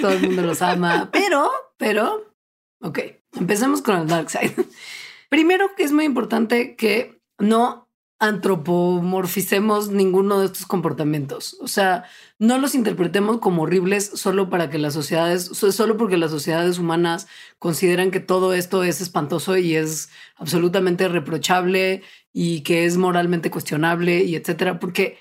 Todo 0.00 0.12
el 0.12 0.22
mundo 0.22 0.42
los 0.42 0.62
ama. 0.62 1.10
Pero, 1.12 1.50
pero, 1.76 2.34
ok, 2.80 2.98
empecemos 3.38 3.80
con 3.82 3.96
el 3.96 4.06
Dark 4.06 4.30
Side. 4.30 4.54
Primero 5.28 5.74
que 5.76 5.84
es 5.84 5.92
muy 5.92 6.04
importante 6.04 6.76
que 6.76 7.20
no 7.38 7.90
antropomorficemos 8.20 9.88
ninguno 9.88 10.40
de 10.40 10.46
estos 10.46 10.66
comportamientos. 10.66 11.56
O 11.60 11.68
sea, 11.68 12.04
no 12.38 12.58
los 12.58 12.74
interpretemos 12.74 13.38
como 13.38 13.62
horribles 13.62 14.10
solo 14.14 14.50
para 14.50 14.68
que 14.68 14.78
las 14.78 14.92
sociedades, 14.92 15.44
solo 15.46 15.96
porque 15.96 16.18
las 16.18 16.30
sociedades 16.30 16.78
humanas 16.78 17.28
consideran 17.58 18.10
que 18.10 18.20
todo 18.20 18.52
esto 18.52 18.84
es 18.84 19.00
espantoso 19.00 19.56
y 19.56 19.74
es 19.74 20.10
absolutamente 20.36 21.08
reprochable 21.08 22.02
y 22.30 22.60
que 22.60 22.84
es 22.84 22.98
moralmente 22.98 23.50
cuestionable 23.50 24.22
y 24.22 24.36
etcétera, 24.36 24.78
porque 24.78 25.18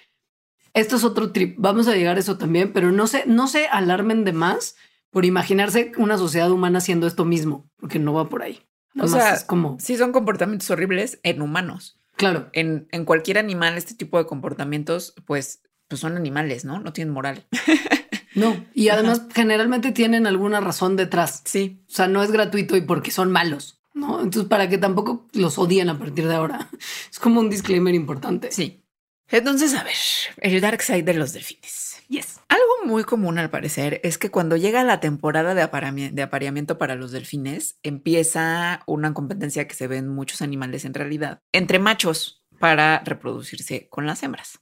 esto 0.80 0.96
es 0.96 1.04
otro 1.04 1.32
trip. 1.32 1.56
Vamos 1.58 1.88
a 1.88 1.96
llegar 1.96 2.18
a 2.18 2.20
eso 2.20 2.38
también, 2.38 2.74
pero 2.74 2.92
no 2.92 3.08
se, 3.08 3.26
no 3.26 3.48
se 3.48 3.68
alarmen 3.68 4.24
de 4.24 4.34
más 4.34 4.76
por 5.12 5.26
imaginarse 5.26 5.92
una 5.98 6.18
sociedad 6.18 6.52
humana 6.52 6.80
haciendo 6.80 7.08
esto 7.08 7.26
mismo, 7.26 7.70
porque 7.78 8.00
no 8.00 8.14
va 8.14 8.30
por 8.30 8.44
ahí. 8.44 8.60
o 9.00 9.08
sea, 9.08 9.34
es 9.34 9.44
como... 9.44 9.78
sí 9.80 9.98
son 9.98 10.12
comportamientos 10.12 10.70
horribles 10.70 11.20
en 11.24 11.42
humanos. 11.42 12.00
Claro. 12.16 12.50
En, 12.54 12.88
en 12.92 13.06
cualquier 13.06 13.38
animal, 13.38 13.78
este 13.78 13.96
tipo 13.96 14.18
de 14.18 14.26
comportamientos, 14.26 15.16
pues, 15.26 15.62
pues 15.88 16.02
son 16.02 16.18
animales, 16.18 16.66
¿no? 16.66 16.80
No 16.80 16.94
tienen 16.94 17.14
moral. 17.14 17.48
No, 18.36 18.66
y 18.74 18.90
además 18.90 19.24
generalmente 19.34 19.92
tienen 19.92 20.28
alguna 20.28 20.60
razón 20.62 20.96
detrás. 20.96 21.42
Sí. 21.46 21.84
O 21.90 21.92
sea, 21.92 22.08
no 22.08 22.24
es 22.24 22.32
gratuito 22.32 22.78
y 22.78 22.82
porque 22.82 23.12
son 23.12 23.32
malos, 23.32 23.82
¿no? 23.94 24.22
Entonces, 24.22 24.48
para 24.48 24.70
que 24.70 24.78
tampoco 24.78 25.28
los 25.34 25.58
odien 25.58 25.90
a 25.90 25.98
partir 25.98 26.28
de 26.28 26.36
ahora. 26.36 26.70
Es 27.12 27.20
como 27.20 27.40
un 27.40 27.50
disclaimer 27.50 27.96
importante. 27.96 28.52
Sí. 28.52 28.84
Entonces, 29.32 29.76
a 29.76 29.84
ver, 29.84 29.96
el 30.38 30.62
dark 30.62 30.82
side 30.82 31.04
de 31.04 31.14
los 31.14 31.34
delfines. 31.34 32.02
Yes. 32.08 32.40
Algo 32.48 32.86
muy 32.86 33.04
común 33.04 33.38
al 33.38 33.52
parecer 33.52 34.02
es 34.04 34.18
que 34.18 34.32
cuando 34.32 34.58
llega 34.58 34.84
la 34.84 35.00
temporada 35.00 35.54
de, 35.54 36.10
de, 36.12 36.22
apareamiento 36.24 36.80
para 36.80 36.96
los 36.96 37.12
delfines, 37.12 37.78
empieza 37.84 38.82
una 38.88 39.14
competencia 39.14 39.68
que 39.68 39.76
se 39.76 39.88
ve 39.88 39.98
en 39.98 40.08
muchos 40.08 40.42
animales 40.42 40.86
en 40.86 40.96
realidad, 40.96 41.44
entre 41.52 41.78
machos 41.78 42.44
para 42.58 43.04
reproducirse 43.06 43.88
con 43.90 44.08
las 44.08 44.24
hembras. 44.24 44.60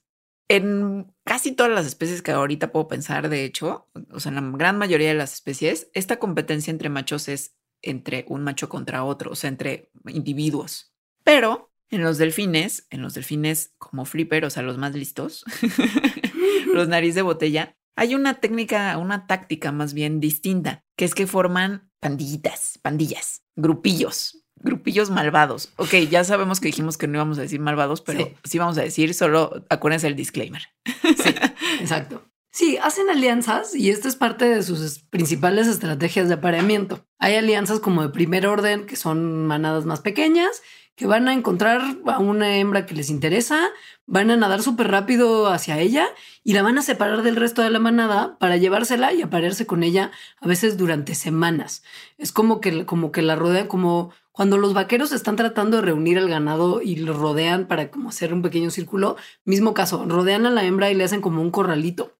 En 0.48 1.12
casi 1.24 1.52
todas 1.52 1.72
las 1.72 1.86
especies 1.86 2.20
que 2.20 2.32
ahorita 2.32 2.70
puedo 2.70 2.88
pensar, 2.88 3.30
de 3.30 3.44
hecho, 3.44 3.88
o 4.10 4.20
sea, 4.20 4.30
en 4.30 4.36
la 4.36 4.58
gran 4.58 4.76
mayoría 4.76 5.08
de 5.08 5.14
las 5.14 5.34
especies, 5.34 5.90
esta 5.94 6.18
competencia 6.18 6.70
entre 6.70 6.90
machos 6.90 7.28
es 7.28 7.56
entre 7.80 8.24
un 8.28 8.44
macho 8.44 8.68
contra 8.68 9.04
otro, 9.04 9.30
o 9.30 9.36
sea, 9.36 9.48
entre 9.48 9.90
individuos. 10.06 10.92
Pero 11.24 11.67
en 11.90 12.02
los 12.02 12.18
delfines, 12.18 12.86
en 12.90 13.02
los 13.02 13.14
delfines 13.14 13.74
como 13.78 14.04
flipper, 14.04 14.44
o 14.44 14.50
sea, 14.50 14.62
los 14.62 14.78
más 14.78 14.94
listos, 14.94 15.44
los 16.72 16.88
nariz 16.88 17.14
de 17.14 17.22
botella, 17.22 17.76
hay 17.96 18.14
una 18.14 18.34
técnica, 18.34 18.96
una 18.98 19.26
táctica 19.26 19.72
más 19.72 19.92
bien 19.92 20.20
distinta, 20.20 20.84
que 20.96 21.04
es 21.04 21.14
que 21.14 21.26
forman 21.26 21.90
pandillitas, 22.00 22.78
pandillas, 22.82 23.42
grupillos, 23.56 24.44
grupillos 24.54 25.10
malvados. 25.10 25.72
Ok, 25.76 25.94
ya 26.08 26.22
sabemos 26.24 26.60
que 26.60 26.68
dijimos 26.68 26.96
que 26.96 27.08
no 27.08 27.14
íbamos 27.14 27.38
a 27.38 27.42
decir 27.42 27.60
malvados, 27.60 28.00
pero 28.00 28.30
sí, 28.44 28.58
vamos 28.58 28.78
a 28.78 28.82
decir, 28.82 29.14
solo 29.14 29.64
acuérdense 29.68 30.06
el 30.06 30.16
disclaimer. 30.16 30.62
Sí, 31.18 31.34
exacto. 31.80 32.22
Sí, 32.50 32.76
hacen 32.76 33.10
alianzas 33.10 33.74
y 33.74 33.90
esta 33.90 34.08
es 34.08 34.16
parte 34.16 34.44
de 34.44 34.62
sus 34.62 35.00
principales 35.10 35.66
estrategias 35.66 36.28
de 36.28 36.34
apareamiento. 36.34 37.04
Hay 37.18 37.34
alianzas 37.34 37.80
como 37.80 38.02
de 38.02 38.08
primer 38.08 38.46
orden, 38.46 38.86
que 38.86 38.96
son 38.96 39.46
manadas 39.46 39.84
más 39.84 40.00
pequeñas, 40.00 40.62
que 40.98 41.06
van 41.06 41.28
a 41.28 41.32
encontrar 41.32 41.80
a 42.06 42.18
una 42.18 42.56
hembra 42.56 42.84
que 42.84 42.96
les 42.96 43.08
interesa, 43.08 43.70
van 44.06 44.32
a 44.32 44.36
nadar 44.36 44.62
súper 44.62 44.88
rápido 44.88 45.46
hacia 45.46 45.78
ella 45.78 46.08
y 46.42 46.54
la 46.54 46.62
van 46.62 46.76
a 46.76 46.82
separar 46.82 47.22
del 47.22 47.36
resto 47.36 47.62
de 47.62 47.70
la 47.70 47.78
manada 47.78 48.36
para 48.38 48.56
llevársela 48.56 49.12
y 49.12 49.22
aparearse 49.22 49.64
con 49.64 49.84
ella 49.84 50.10
a 50.40 50.48
veces 50.48 50.76
durante 50.76 51.14
semanas. 51.14 51.84
Es 52.18 52.32
como 52.32 52.60
que, 52.60 52.84
como 52.84 53.12
que 53.12 53.22
la 53.22 53.36
rodean, 53.36 53.68
como 53.68 54.10
cuando 54.32 54.58
los 54.58 54.74
vaqueros 54.74 55.12
están 55.12 55.36
tratando 55.36 55.76
de 55.76 55.84
reunir 55.84 56.18
al 56.18 56.28
ganado 56.28 56.82
y 56.82 56.96
lo 56.96 57.12
rodean 57.12 57.68
para 57.68 57.92
como 57.92 58.08
hacer 58.08 58.34
un 58.34 58.42
pequeño 58.42 58.70
círculo, 58.70 59.16
mismo 59.44 59.74
caso, 59.74 60.04
rodean 60.04 60.46
a 60.46 60.50
la 60.50 60.64
hembra 60.64 60.90
y 60.90 60.94
le 60.94 61.04
hacen 61.04 61.20
como 61.20 61.40
un 61.40 61.52
corralito. 61.52 62.16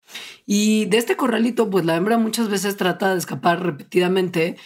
Y 0.46 0.84
de 0.86 0.98
este 0.98 1.16
corralito, 1.16 1.68
pues 1.68 1.84
la 1.84 1.96
hembra 1.96 2.16
muchas 2.16 2.48
veces 2.48 2.76
trata 2.76 3.12
de 3.12 3.18
escapar 3.18 3.60
repetidamente 3.64 4.56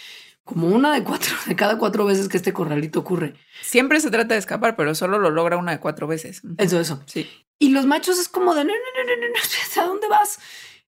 como 0.45 0.68
una 0.68 0.93
de 0.93 1.05
cuatro, 1.05 1.34
de 1.47 1.57
cada 1.57 1.78
cuatro 1.78 2.05
veces 2.05 2.28
que 2.28 2.36
este 2.36 2.53
corralito 2.53 3.01
ocurre. 3.01 3.34
Siempre 3.62 4.01
se 4.01 4.11
trata 4.11 4.34
de 4.34 4.40
escapar, 4.40 4.76
pero 4.76 4.95
solo 4.95 5.18
lo 5.18 5.30
logra 5.30 5.57
una 5.57 5.72
de 5.72 5.80
cuatro 5.80 6.07
veces. 6.07 6.43
Eso, 6.59 6.80
eso. 6.80 7.03
Sí. 7.07 7.28
Y 7.59 7.70
los 7.70 7.86
machos 7.86 8.18
es 8.18 8.28
como 8.28 8.55
de, 8.55 8.64
no, 8.64 8.72
no, 8.72 9.05
no, 9.05 9.16
no, 9.16 9.28
no, 9.28 9.82
¿a 9.82 9.86
dónde 9.86 10.09
vas? 10.09 10.38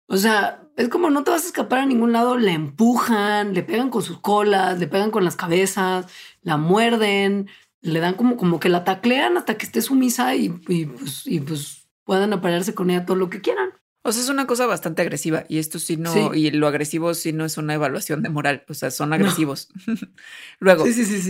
O 0.07 0.17
sea, 0.17 0.61
es 0.77 0.87
como 0.89 1.09
no 1.09 1.23
te 1.23 1.31
vas 1.31 1.43
a 1.43 1.47
escapar 1.47 1.79
a 1.79 1.85
ningún 1.85 2.13
lado, 2.13 2.37
le 2.37 2.51
empujan, 2.51 3.53
le 3.53 3.63
pegan 3.63 3.89
con 3.89 4.01
sus 4.01 4.19
colas, 4.19 4.79
le 4.79 4.87
pegan 4.87 5.11
con 5.11 5.25
las 5.25 5.35
cabezas, 5.35 6.05
la 6.41 6.57
muerden, 6.57 7.49
le 7.81 7.99
dan 7.99 8.15
como, 8.15 8.37
como 8.37 8.59
que 8.59 8.69
la 8.69 8.83
taclean 8.83 9.37
hasta 9.37 9.55
que 9.55 9.65
esté 9.65 9.81
sumisa 9.81 10.35
y, 10.35 10.59
y, 10.67 10.85
pues, 10.85 11.27
y 11.27 11.39
pues 11.41 11.87
puedan 12.05 12.31
aparearse 12.31 12.73
con 12.73 12.89
ella 12.89 13.05
todo 13.05 13.17
lo 13.17 13.29
que 13.29 13.41
quieran. 13.41 13.71
O 14.07 14.11
sea, 14.13 14.23
es 14.23 14.29
una 14.29 14.47
cosa 14.47 14.65
bastante 14.67 15.01
agresiva 15.01 15.43
y 15.49 15.57
esto 15.57 15.79
sí 15.79 15.97
no, 15.97 16.33
y 16.33 16.49
lo 16.51 16.67
agresivo 16.67 17.13
sí 17.13 17.33
no 17.33 17.43
es 17.43 17.57
una 17.57 17.73
evaluación 17.73 18.21
de 18.21 18.29
moral, 18.29 18.63
o 18.69 18.73
sea, 18.73 18.89
son 18.89 19.11
agresivos. 19.11 19.67
Luego, 20.59 20.85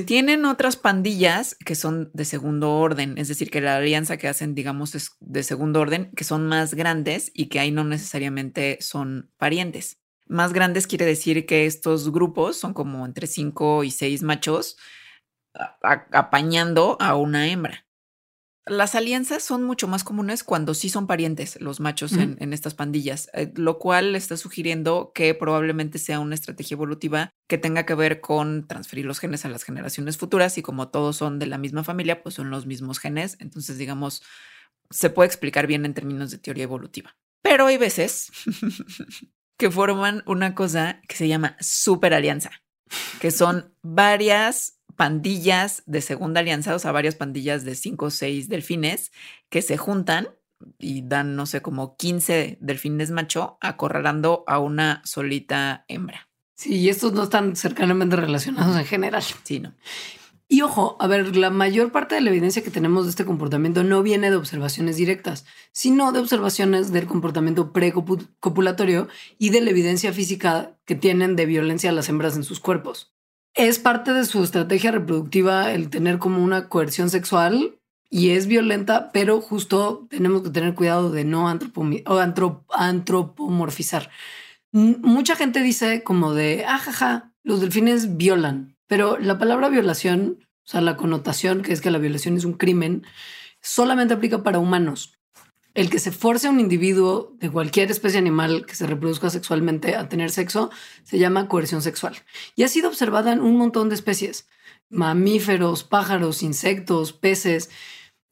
tienen 0.06 0.46
otras 0.46 0.76
pandillas 0.76 1.56
que 1.56 1.74
son 1.74 2.12
de 2.14 2.24
segundo 2.24 2.76
orden, 2.76 3.18
es 3.18 3.30
decir, 3.30 3.50
que 3.50 3.62
la 3.62 3.78
alianza 3.78 4.18
que 4.18 4.28
hacen, 4.28 4.54
digamos, 4.54 4.94
es 4.94 5.18
de 5.22 5.42
segundo 5.42 5.80
orden, 5.80 6.12
que 6.16 6.24
son 6.24 6.46
más 6.46 6.76
grandes 6.76 7.32
y 7.34 7.48
que 7.48 7.60
ahí 7.60 7.72
no 7.72 7.84
necesariamente 7.84 8.78
son 8.80 9.32
parientes. 9.38 9.98
Más 10.28 10.54
grandes 10.54 10.86
quiere 10.86 11.08
decir 11.08 11.48
que 11.48 11.66
estos 11.66 12.12
grupos 12.12 12.58
son 12.58 12.76
como 12.76 13.08
entre 13.08 13.26
cinco 13.26 13.84
y 13.86 13.90
seis 13.90 14.22
machos 14.22 14.78
apañando 15.82 16.96
a 17.00 17.16
una 17.16 17.48
hembra. 17.48 17.87
Las 18.68 18.96
alianzas 18.96 19.44
son 19.44 19.64
mucho 19.64 19.88
más 19.88 20.04
comunes 20.04 20.44
cuando 20.44 20.74
sí 20.74 20.90
son 20.90 21.08
parientes 21.08 21.60
los 21.62 21.80
machos 21.80 22.14
en, 22.14 22.54
estas 22.54 22.74
pandillas, 22.74 23.30
eh, 23.34 23.52
lo 23.56 23.80
cual 23.80 24.16
está 24.16 24.38
sugiriendo 24.38 25.12
que 25.14 25.34
probablemente 25.34 26.00
sea 26.00 26.20
una 26.20 26.36
estrategia 26.36 26.76
evolutiva 26.76 27.32
que 27.48 27.58
tenga 27.58 27.86
que 27.86 27.96
ver 27.96 28.22
con 28.22 28.68
transferir 28.68 29.06
los 29.06 29.20
genes 29.20 29.46
a 29.46 29.50
las 29.50 29.64
generaciones 29.64 30.18
futuras 30.18 30.58
y 30.58 30.62
como 30.62 30.90
todos 30.90 31.18
son 31.18 31.40
de 31.40 31.48
la 31.48 31.58
misma 31.58 31.84
familia, 31.84 32.24
pues 32.24 32.36
son 32.36 32.50
los 32.50 32.66
mismos 32.66 33.00
genes. 33.00 33.38
Entonces, 33.40 33.78
digamos, 33.78 34.24
se 34.90 35.10
puede 35.10 35.28
explicar 35.28 35.68
bien 35.68 35.86
en 35.86 35.94
términos 35.94 36.32
de 36.32 36.38
teoría 36.38 36.64
evolutiva. 36.64 37.16
Pero 37.42 37.68
hay 37.68 37.78
veces 37.78 38.32
que 39.58 39.72
forman 39.72 40.24
una 40.26 40.56
cosa 40.56 41.02
que 41.08 41.16
se 41.16 41.28
llama 41.28 41.56
superalianza, 41.60 42.52
que 43.20 43.32
son 43.32 43.74
varias 43.82 44.77
pandillas 44.98 45.84
de 45.86 46.02
segunda 46.02 46.42
alianza, 46.42 46.76
o 46.76 46.80
sea, 46.80 46.92
varias 46.92 47.16
pandillas 47.16 47.64
de 47.64 47.76
cinco 47.76 48.08
o 48.08 48.10
seis 48.10 48.50
delfines 48.50 49.12
que 49.50 49.62
se 49.62 49.78
juntan 49.78 50.28
y 50.80 51.04
dan, 51.04 51.36
no 51.36 51.46
sé, 51.46 51.62
como 51.62 51.96
15 51.96 52.58
delfines 52.60 53.12
macho 53.12 53.58
acorralando 53.62 54.44
a 54.48 54.60
una 54.60 55.02
solita 55.06 55.86
hembra. 55.88 56.28
Sí, 56.56 56.76
y 56.76 56.90
estos 56.90 57.14
no 57.14 57.24
están 57.24 57.56
cercanamente 57.56 58.16
relacionados 58.16 58.76
en 58.76 58.86
general. 58.86 59.24
Sí, 59.44 59.60
no. 59.60 59.76
Y 60.50 60.62
ojo, 60.62 60.96
a 61.00 61.08
ver, 61.08 61.36
la 61.36 61.52
mayor 61.52 61.92
parte 61.92 62.16
de 62.16 62.22
la 62.22 62.30
evidencia 62.30 62.64
que 62.64 62.72
tenemos 62.72 63.04
de 63.04 63.12
este 63.12 63.26
comportamiento 63.26 63.84
no 63.84 64.02
viene 64.02 64.32
de 64.32 64.38
observaciones 64.38 64.96
directas, 64.96 65.46
sino 65.74 66.12
de 66.14 66.20
observaciones 66.20 66.92
del 66.92 67.06
comportamiento 67.06 67.74
precopulatorio 67.74 69.10
y 69.38 69.50
de 69.50 69.62
la 69.62 69.70
evidencia 69.70 70.14
física 70.14 70.80
que 70.86 70.96
tienen 70.96 71.36
de 71.36 71.46
violencia 71.46 71.90
a 71.90 71.94
las 71.94 72.10
hembras 72.10 72.38
en 72.38 72.44
sus 72.44 72.62
cuerpos 72.62 73.17
es 73.58 73.80
parte 73.80 74.14
de 74.14 74.24
su 74.26 74.44
estrategia 74.44 74.92
reproductiva 74.92 75.72
el 75.74 75.90
tener 75.90 76.20
como 76.20 76.44
una 76.44 76.70
coerción 76.70 77.10
sexual 77.10 77.80
y 78.10 78.30
es 78.30 78.48
violenta, 78.48 79.12
pero 79.12 79.42
justo 79.42 80.08
tenemos 80.10 80.44
que 80.44 80.52
tener 80.52 80.76
cuidado 80.76 81.12
de 81.12 81.26
no 81.26 81.50
antropomorfizar. 82.70 84.10
Mucha 84.72 85.36
gente 85.36 85.62
dice 85.62 86.04
como 86.04 86.34
de, 86.34 86.66
ajaja, 86.66 87.14
ah, 87.14 87.34
los 87.44 87.60
delfines 87.62 88.18
violan, 88.18 88.78
pero 88.86 89.18
la 89.18 89.40
palabra 89.40 89.70
violación, 89.70 90.46
o 90.66 90.70
sea, 90.70 90.82
la 90.82 90.96
connotación 90.96 91.64
que 91.64 91.74
es 91.74 91.82
que 91.82 91.92
la 91.92 91.98
violación 91.98 92.38
es 92.38 92.46
un 92.46 92.54
crimen, 92.54 93.04
solamente 93.62 94.14
aplica 94.14 94.44
para 94.44 94.60
humanos. 94.60 95.17
El 95.78 95.92
que 95.92 96.00
se 96.00 96.12
force 96.12 96.48
a 96.48 96.50
un 96.50 96.60
individuo 96.60 97.36
de 97.40 97.52
cualquier 97.52 97.92
especie 97.92 98.18
animal 98.18 98.66
que 98.66 98.74
se 98.74 98.88
reproduzca 98.88 99.30
sexualmente 99.30 99.96
a 99.96 100.10
tener 100.10 100.32
sexo 100.32 100.72
se 101.04 101.20
llama 101.20 101.48
coerción 101.48 101.84
sexual 101.84 102.16
y 102.56 102.64
ha 102.64 102.68
sido 102.68 102.90
observada 102.90 103.32
en 103.32 103.42
un 103.42 103.58
montón 103.58 103.88
de 103.88 103.94
especies, 103.94 104.48
mamíferos, 104.90 105.84
pájaros, 105.84 106.42
insectos, 106.42 107.14
peces. 107.14 107.70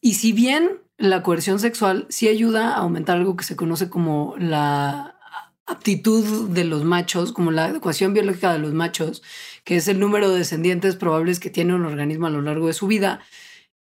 Y 0.01 0.15
si 0.15 0.31
bien 0.31 0.81
la 0.97 1.21
coerción 1.21 1.59
sexual 1.59 2.07
sí 2.09 2.27
ayuda 2.27 2.73
a 2.73 2.77
aumentar 2.77 3.17
algo 3.17 3.35
que 3.35 3.43
se 3.43 3.55
conoce 3.55 3.91
como 3.91 4.33
la 4.39 5.19
aptitud 5.67 6.49
de 6.49 6.63
los 6.63 6.83
machos, 6.83 7.31
como 7.31 7.51
la 7.51 7.69
ecuación 7.69 8.15
biológica 8.15 8.53
de 8.53 8.59
los 8.59 8.73
machos, 8.73 9.21
que 9.63 9.75
es 9.75 9.87
el 9.87 9.99
número 9.99 10.31
de 10.31 10.39
descendientes 10.39 10.95
probables 10.95 11.39
que 11.39 11.51
tiene 11.51 11.75
un 11.75 11.85
organismo 11.85 12.25
a 12.25 12.31
lo 12.31 12.41
largo 12.41 12.65
de 12.65 12.73
su 12.73 12.87
vida, 12.87 13.21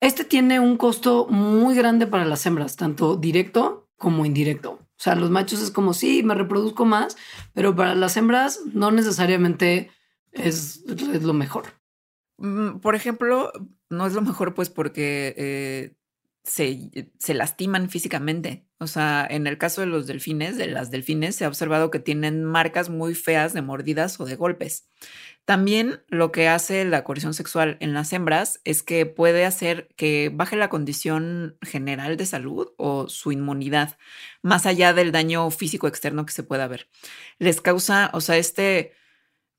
este 0.04 0.26
tiene 0.26 0.60
un 0.60 0.76
costo 0.76 1.28
muy 1.30 1.76
grande 1.76 2.08
para 2.08 2.26
las 2.26 2.46
hembras, 2.46 2.76
tanto 2.76 3.16
directo 3.16 3.90
como 3.98 4.26
indirecto. 4.26 4.72
O 4.72 5.02
sea, 5.04 5.16
los 5.16 5.30
machos 5.30 5.62
es 5.62 5.72
como, 5.72 5.94
sí, 5.94 6.24
me 6.24 6.36
reproduzco 6.36 6.84
más, 6.84 7.16
pero 7.54 7.74
para 7.74 7.96
las 7.96 8.18
hembras 8.18 8.60
no 8.74 8.92
necesariamente 8.92 9.92
es, 10.34 10.84
lo 11.22 11.34
mejor. 11.34 11.68
Mm, 12.38 12.80
por 12.80 12.96
ejemplo, 12.96 13.54
no 13.90 14.06
es 14.06 14.14
lo 14.14 14.22
mejor 14.22 14.54
pues 14.54 14.70
porque 14.70 15.34
eh, 15.38 15.96
se, 16.44 17.10
se, 17.18 17.34
lastiman 17.34 17.90
físicamente. 17.90 18.68
O 18.80 18.88
sea, 18.88 19.26
en 19.30 19.48
el 19.48 19.58
caso 19.58 19.80
de 19.80 19.88
los 19.88 20.06
delfines, 20.06 20.58
de 20.58 20.68
las 20.68 20.92
delfines, 20.92 21.38
se 21.38 21.46
ha 21.46 21.48
observado 21.48 21.92
que 21.92 22.00
tienen 22.00 22.44
marcas 22.44 22.90
muy 22.90 23.16
feas 23.16 23.54
de 23.54 23.62
mordidas 23.62 24.20
o 24.20 24.26
de 24.26 24.36
golpes. 24.36 24.90
También 25.46 26.02
lo 26.08 26.32
que 26.32 26.48
hace 26.48 26.86
la 26.86 27.04
coerción 27.04 27.34
sexual 27.34 27.76
en 27.82 27.94
las 27.94 28.14
hembras 28.14 28.62
es 28.64 28.82
que 28.82 29.06
puede 29.06 29.46
hacer 29.46 29.90
que 29.98 30.32
baje 30.34 30.56
la 30.56 30.70
condición 30.70 31.58
general 31.62 32.16
de 32.16 32.26
salud 32.26 32.70
o 32.78 33.10
su 33.10 33.34
inmunidad, 33.34 33.98
más 34.42 34.66
allá 34.66 34.94
del 34.94 35.12
daño 35.12 35.52
físico 35.52 35.88
externo 35.88 36.26
que 36.26 36.32
se 36.34 36.44
pueda 36.44 36.68
ver. 36.68 36.88
Les 37.40 37.60
causa, 37.60 38.10
o 38.14 38.22
sea, 38.22 38.38
este 38.38 38.94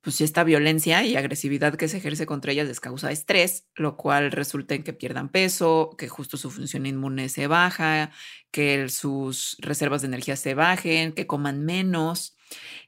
pues 0.02 0.20
esta 0.20 0.44
violencia 0.44 1.02
y 1.04 1.16
agresividad 1.16 1.76
que 1.76 1.88
se 1.88 1.96
ejerce 1.96 2.26
contra 2.26 2.52
ellas 2.52 2.68
les 2.68 2.78
causa 2.80 3.10
estrés, 3.10 3.66
lo 3.74 3.96
cual 3.96 4.32
resulta 4.32 4.74
en 4.74 4.82
que 4.84 4.92
pierdan 4.92 5.30
peso, 5.30 5.94
que 5.98 6.08
justo 6.08 6.36
su 6.36 6.50
función 6.50 6.84
inmune 6.86 7.30
se 7.30 7.46
baja, 7.46 8.10
que 8.50 8.88
sus 8.90 9.56
reservas 9.60 10.02
de 10.02 10.08
energía 10.08 10.36
se 10.36 10.54
bajen, 10.54 11.12
que 11.12 11.26
coman 11.26 11.64
menos. 11.64 12.33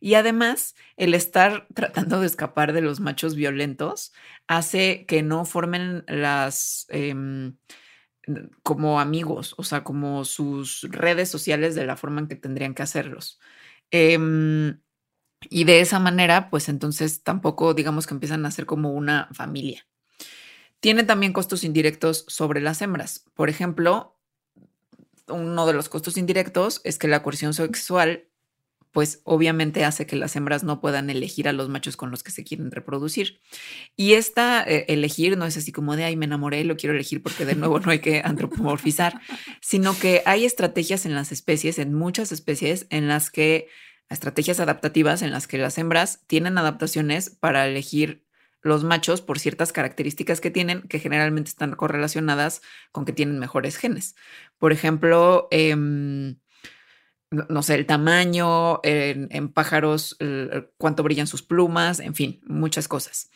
Y 0.00 0.14
además, 0.14 0.74
el 0.96 1.14
estar 1.14 1.66
tratando 1.74 2.20
de 2.20 2.26
escapar 2.26 2.72
de 2.72 2.82
los 2.82 3.00
machos 3.00 3.34
violentos 3.34 4.12
hace 4.46 5.06
que 5.06 5.22
no 5.22 5.44
formen 5.44 6.04
las... 6.08 6.86
Em, 6.90 7.56
como 8.62 9.00
amigos, 9.00 9.54
o 9.56 9.62
sea, 9.62 9.84
como 9.84 10.24
sus 10.24 10.82
redes 10.90 11.28
sociales 11.28 11.74
de 11.74 11.86
la 11.86 11.96
forma 11.96 12.20
en 12.20 12.28
que 12.28 12.36
tendrían 12.36 12.74
que 12.74 12.82
hacerlos. 12.82 13.38
Em, 13.90 14.80
y 15.50 15.64
de 15.64 15.80
esa 15.80 15.98
manera, 15.98 16.50
pues 16.50 16.68
entonces 16.68 17.22
tampoco 17.22 17.74
digamos 17.74 18.06
que 18.06 18.14
empiezan 18.14 18.44
a 18.46 18.50
ser 18.50 18.66
como 18.66 18.92
una 18.92 19.28
familia. 19.32 19.86
Tiene 20.80 21.04
también 21.04 21.32
costos 21.32 21.64
indirectos 21.64 22.24
sobre 22.28 22.60
las 22.60 22.82
hembras. 22.82 23.24
Por 23.34 23.48
ejemplo, 23.48 24.18
uno 25.28 25.66
de 25.66 25.72
los 25.72 25.88
costos 25.88 26.16
indirectos 26.16 26.80
es 26.84 26.98
que 26.98 27.08
la 27.08 27.22
coerción 27.22 27.54
sexual, 27.54 28.28
pues 28.96 29.20
obviamente 29.24 29.84
hace 29.84 30.06
que 30.06 30.16
las 30.16 30.36
hembras 30.36 30.64
no 30.64 30.80
puedan 30.80 31.10
elegir 31.10 31.48
a 31.48 31.52
los 31.52 31.68
machos 31.68 31.98
con 31.98 32.10
los 32.10 32.22
que 32.22 32.30
se 32.30 32.44
quieren 32.44 32.70
reproducir. 32.70 33.42
Y 33.94 34.14
esta 34.14 34.64
eh, 34.66 34.86
elegir 34.88 35.36
no 35.36 35.44
es 35.44 35.58
así 35.58 35.70
como 35.70 35.96
de, 35.96 36.04
ay, 36.04 36.16
me 36.16 36.24
enamoré, 36.24 36.64
lo 36.64 36.78
quiero 36.78 36.94
elegir 36.94 37.22
porque 37.22 37.44
de 37.44 37.56
nuevo 37.56 37.78
no 37.78 37.90
hay 37.90 37.98
que 37.98 38.22
antropomorfizar, 38.24 39.20
sino 39.60 39.94
que 39.98 40.22
hay 40.24 40.46
estrategias 40.46 41.04
en 41.04 41.14
las 41.14 41.30
especies, 41.30 41.78
en 41.78 41.92
muchas 41.92 42.32
especies, 42.32 42.86
en 42.88 43.06
las 43.06 43.28
que 43.28 43.68
estrategias 44.08 44.60
adaptativas 44.60 45.20
en 45.20 45.30
las 45.30 45.46
que 45.46 45.58
las 45.58 45.76
hembras 45.76 46.24
tienen 46.26 46.56
adaptaciones 46.56 47.28
para 47.28 47.66
elegir 47.66 48.24
los 48.62 48.82
machos 48.82 49.20
por 49.20 49.38
ciertas 49.38 49.74
características 49.74 50.40
que 50.40 50.50
tienen 50.50 50.80
que 50.88 51.00
generalmente 51.00 51.50
están 51.50 51.76
correlacionadas 51.76 52.62
con 52.92 53.04
que 53.04 53.12
tienen 53.12 53.38
mejores 53.38 53.76
genes. 53.76 54.16
Por 54.56 54.72
ejemplo, 54.72 55.48
em, 55.50 56.38
no 57.30 57.62
sé, 57.62 57.74
el 57.74 57.86
tamaño, 57.86 58.80
en, 58.82 59.52
pájaros, 59.52 60.16
cuánto 60.78 61.02
brillan 61.02 61.26
sus 61.26 61.42
plumas, 61.42 62.00
en 62.00 62.14
fin, 62.14 62.40
muchas 62.46 62.88
cosas. 62.88 63.30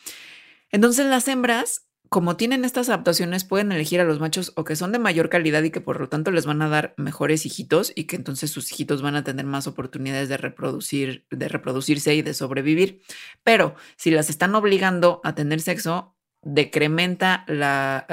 Entonces 0.71 1.05
las 1.05 1.27
hembras 1.27 1.91
como 2.11 2.35
tienen 2.35 2.65
estas 2.65 2.89
adaptaciones, 2.89 3.45
pueden 3.45 3.71
elegir 3.71 4.01
a 4.01 4.03
los 4.03 4.19
machos 4.19 4.51
o 4.57 4.65
que 4.65 4.75
son 4.75 4.91
de 4.91 4.99
mayor 4.99 5.29
calidad 5.29 5.63
y 5.63 5.71
que 5.71 5.79
por 5.79 6.01
lo 6.01 6.09
tanto 6.09 6.29
les 6.31 6.45
van 6.45 6.61
a 6.61 6.67
dar 6.67 6.93
mejores 6.97 7.45
hijitos 7.45 7.93
y 7.95 8.03
que 8.03 8.17
entonces 8.17 8.51
sus 8.51 8.69
hijitos 8.69 9.01
van 9.01 9.15
a 9.15 9.23
tener 9.23 9.45
más 9.45 9.65
oportunidades 9.65 10.27
de 10.27 10.35
reproducir, 10.35 11.25
de 11.31 11.47
reproducirse 11.47 12.13
y 12.13 12.21
de 12.21 12.33
sobrevivir. 12.33 13.01
Pero 13.45 13.75
si 13.95 14.11
las 14.11 14.29
están 14.29 14.53
obligando 14.55 15.21
a 15.23 15.35
tener 15.35 15.61
sexo, 15.61 16.17
decrementa 16.41 17.45
la, 17.47 18.05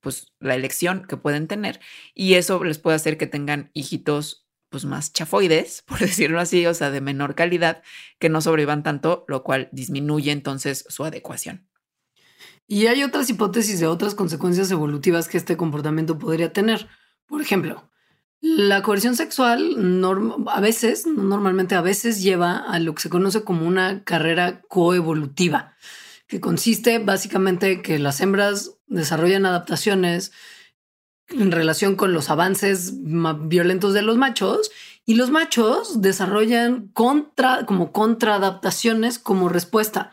pues, 0.00 0.32
la 0.40 0.56
elección 0.56 1.06
que 1.06 1.16
pueden 1.16 1.46
tener 1.46 1.78
y 2.16 2.34
eso 2.34 2.64
les 2.64 2.78
puede 2.78 2.96
hacer 2.96 3.16
que 3.16 3.28
tengan 3.28 3.70
hijitos 3.74 4.41
pues 4.72 4.84
más 4.84 5.12
chafoides, 5.12 5.82
por 5.82 5.98
decirlo 6.00 6.40
así, 6.40 6.66
o 6.66 6.74
sea, 6.74 6.90
de 6.90 7.00
menor 7.00 7.36
calidad, 7.36 7.84
que 8.18 8.28
no 8.28 8.40
sobrevivan 8.40 8.82
tanto, 8.82 9.24
lo 9.28 9.44
cual 9.44 9.68
disminuye 9.70 10.32
entonces 10.32 10.84
su 10.88 11.04
adecuación. 11.04 11.68
Y 12.66 12.86
hay 12.86 13.04
otras 13.04 13.28
hipótesis 13.30 13.78
de 13.78 13.86
otras 13.86 14.14
consecuencias 14.14 14.70
evolutivas 14.70 15.28
que 15.28 15.36
este 15.36 15.56
comportamiento 15.56 16.18
podría 16.18 16.52
tener. 16.52 16.88
Por 17.26 17.42
ejemplo, 17.42 17.90
la 18.40 18.82
coerción 18.82 19.14
sexual 19.14 19.76
a 20.48 20.60
veces, 20.60 21.06
normalmente 21.06 21.74
a 21.74 21.82
veces 21.82 22.22
lleva 22.22 22.56
a 22.56 22.80
lo 22.80 22.94
que 22.94 23.02
se 23.02 23.10
conoce 23.10 23.44
como 23.44 23.68
una 23.68 24.02
carrera 24.04 24.62
coevolutiva, 24.68 25.76
que 26.26 26.40
consiste 26.40 26.98
básicamente 26.98 27.82
que 27.82 27.98
las 27.98 28.20
hembras 28.20 28.78
desarrollan 28.86 29.46
adaptaciones 29.46 30.32
en 31.28 31.52
relación 31.52 31.96
con 31.96 32.12
los 32.12 32.30
avances 32.30 32.94
violentos 33.02 33.94
de 33.94 34.02
los 34.02 34.16
machos 34.16 34.70
y 35.04 35.14
los 35.14 35.30
machos 35.30 36.00
desarrollan 36.00 36.88
contra, 36.88 37.66
como 37.66 37.92
contraadaptaciones 37.92 39.18
como 39.18 39.48
respuesta 39.48 40.12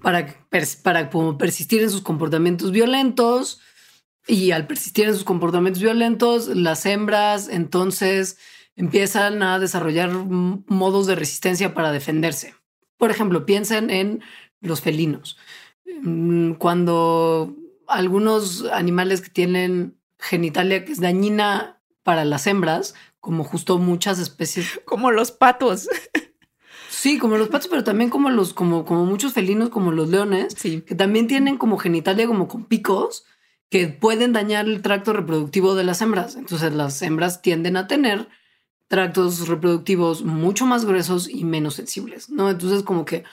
para, 0.00 0.36
para 0.82 1.10
persistir 1.38 1.82
en 1.82 1.90
sus 1.90 2.02
comportamientos 2.02 2.70
violentos. 2.70 3.60
Y 4.28 4.52
al 4.52 4.68
persistir 4.68 5.06
en 5.06 5.14
sus 5.14 5.24
comportamientos 5.24 5.82
violentos, 5.82 6.46
las 6.48 6.86
hembras 6.86 7.48
entonces 7.48 8.38
empiezan 8.76 9.42
a 9.42 9.58
desarrollar 9.58 10.10
modos 10.12 11.06
de 11.06 11.16
resistencia 11.16 11.74
para 11.74 11.90
defenderse. 11.90 12.54
Por 12.96 13.10
ejemplo, 13.10 13.44
piensen 13.44 13.90
en 13.90 14.22
los 14.60 14.80
felinos. 14.80 15.36
Mm, 16.02 16.52
cuando 16.52 17.56
algunos 17.88 18.64
animales 18.72 19.20
que 19.20 19.30
tienen 19.30 19.98
genitalia 20.22 20.84
que 20.84 20.92
es 20.92 21.00
dañina 21.00 21.82
para 22.02 22.24
las 22.24 22.46
hembras, 22.46 22.94
como 23.20 23.44
justo 23.44 23.78
muchas 23.78 24.18
especies. 24.18 24.80
Como 24.84 25.10
los 25.10 25.30
patos. 25.30 25.88
Sí, 26.88 27.18
como 27.18 27.36
los 27.36 27.48
patos, 27.48 27.68
pero 27.68 27.82
también 27.82 28.10
como 28.10 28.30
los, 28.30 28.52
como, 28.52 28.84
como 28.84 29.06
muchos 29.06 29.32
felinos, 29.32 29.70
como 29.70 29.90
los 29.90 30.08
leones, 30.08 30.54
que 30.54 30.94
también 30.94 31.26
tienen 31.26 31.56
como 31.56 31.78
genitalia 31.78 32.28
como 32.28 32.46
con 32.46 32.66
picos 32.66 33.24
que 33.70 33.88
pueden 33.88 34.32
dañar 34.34 34.66
el 34.66 34.82
tracto 34.82 35.12
reproductivo 35.12 35.74
de 35.74 35.82
las 35.82 36.00
hembras. 36.02 36.36
Entonces 36.36 36.72
las 36.74 37.00
hembras 37.02 37.42
tienden 37.42 37.76
a 37.76 37.88
tener 37.88 38.28
tractos 38.86 39.48
reproductivos 39.48 40.22
mucho 40.22 40.66
más 40.66 40.84
gruesos 40.84 41.28
y 41.28 41.44
menos 41.44 41.74
sensibles, 41.74 42.28
¿no? 42.28 42.50
Entonces 42.50 42.82
como 42.82 43.06
que 43.06 43.24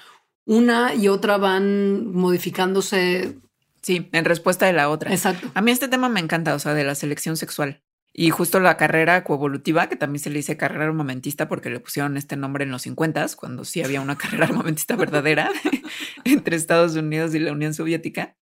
una 0.45 0.95
y 0.95 1.09
otra 1.09 1.37
van 1.37 2.11
modificándose. 2.11 3.37
Sí, 3.81 4.09
en 4.11 4.25
respuesta 4.25 4.65
de 4.65 4.73
la 4.73 4.89
otra. 4.89 5.11
Exacto. 5.11 5.51
A 5.53 5.61
mí 5.61 5.71
este 5.71 5.87
tema 5.87 6.09
me 6.09 6.19
encanta, 6.19 6.53
o 6.53 6.59
sea, 6.59 6.73
de 6.73 6.83
la 6.83 6.95
selección 6.95 7.37
sexual. 7.37 7.83
Y 8.11 8.31
justo 8.31 8.59
la 8.59 8.75
carrera 8.75 9.23
coevolutiva, 9.23 9.87
que 9.87 9.95
también 9.95 10.21
se 10.21 10.29
le 10.29 10.37
dice 10.37 10.57
carrera 10.57 10.85
armamentista 10.85 11.47
porque 11.47 11.69
le 11.69 11.79
pusieron 11.79 12.17
este 12.17 12.35
nombre 12.35 12.63
en 12.63 12.71
los 12.71 12.81
50, 12.81 13.27
cuando 13.35 13.65
sí 13.65 13.83
había 13.83 14.01
una 14.01 14.17
carrera 14.17 14.45
armamentista 14.45 14.95
verdadera 14.95 15.49
entre 16.25 16.55
Estados 16.55 16.95
Unidos 16.95 17.33
y 17.35 17.39
la 17.39 17.51
Unión 17.51 17.73
Soviética. 17.73 18.35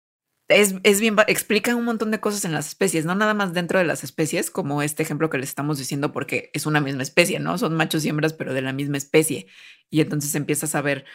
Es, 0.49 0.74
es, 0.82 1.01
bien, 1.01 1.16
explica 1.26 1.74
un 1.74 1.87
montón 1.87 2.11
de 2.11 2.20
cosas 2.20 2.45
en 2.45 2.53
las 2.53 2.68
especies, 2.68 3.07
no 3.07 3.14
nada 3.14 3.32
más 3.32 3.55
dentro 3.55 3.78
de 3.78 3.87
las 3.87 4.05
especies, 4.05 4.51
como 4.51 4.82
este 4.82 5.03
ejemplo 5.03 5.30
que 5.30 5.39
les 5.39 5.49
estamos 5.49 5.78
diciendo, 5.78 6.12
porque 6.12 6.51
es 6.53 6.66
una 6.66 6.82
misma 6.82 7.03
especie, 7.03 7.41
¿no? 7.41 7.57
Son 7.57 7.74
machos 7.74 8.05
y 8.05 8.11
hembras, 8.11 8.35
pero 8.35 8.53
de 8.53 8.61
la 8.61 8.74
misma 8.74 8.99
especie. 8.99 9.47
Y 9.89 10.03
entonces 10.03 10.35
empiezas 10.35 10.74
a 10.74 10.82
ver 10.82 11.07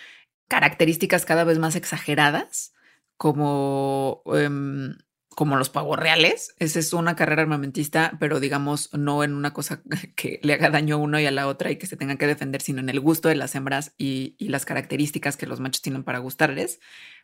características 0.47 1.25
cada 1.25 1.43
vez 1.43 1.59
más 1.59 1.75
exageradas, 1.75 2.73
como 3.19 4.23
em, 4.33 4.95
como 5.35 5.57
los 5.57 5.69
pavos 5.69 5.99
reales. 5.99 6.55
Esa 6.57 6.79
es 6.79 6.93
una 6.93 7.17
carrera 7.17 7.41
armamentista, 7.41 8.17
pero 8.17 8.39
digamos 8.39 8.89
no 8.93 9.25
en 9.25 9.33
una 9.33 9.51
cosa 9.53 9.81
que 10.15 10.39
le 10.41 10.53
haga 10.53 10.69
daño 10.69 10.95
a 10.95 10.99
uno 10.99 11.19
y 11.19 11.25
a 11.25 11.31
la 11.31 11.47
otra 11.47 11.69
y 11.69 11.75
que 11.75 11.85
se 11.85 11.97
tengan 11.97 12.17
que 12.17 12.27
defender, 12.27 12.61
sino 12.61 12.79
en 12.79 12.89
el 12.89 13.01
gusto 13.01 13.27
de 13.27 13.35
las 13.35 13.55
hembras 13.55 13.93
y, 13.97 14.35
y 14.37 14.47
las 14.47 14.65
características 14.65 15.35
que 15.35 15.47
los 15.47 15.59
machos 15.59 15.81
tienen 15.81 16.03
para 16.05 16.19
gustarles. 16.19 16.79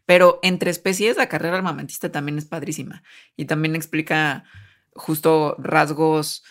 Pero 0.05 0.39
entre 0.43 0.69
especies, 0.69 1.15
la 1.15 1.29
carrera 1.29 1.57
armamentista 1.57 2.11
también 2.11 2.37
es 2.37 2.45
padrísima 2.45 3.03
y 3.37 3.45
también 3.45 3.75
explica 3.75 4.43
justo 4.93 5.55
rasgos 5.59 6.43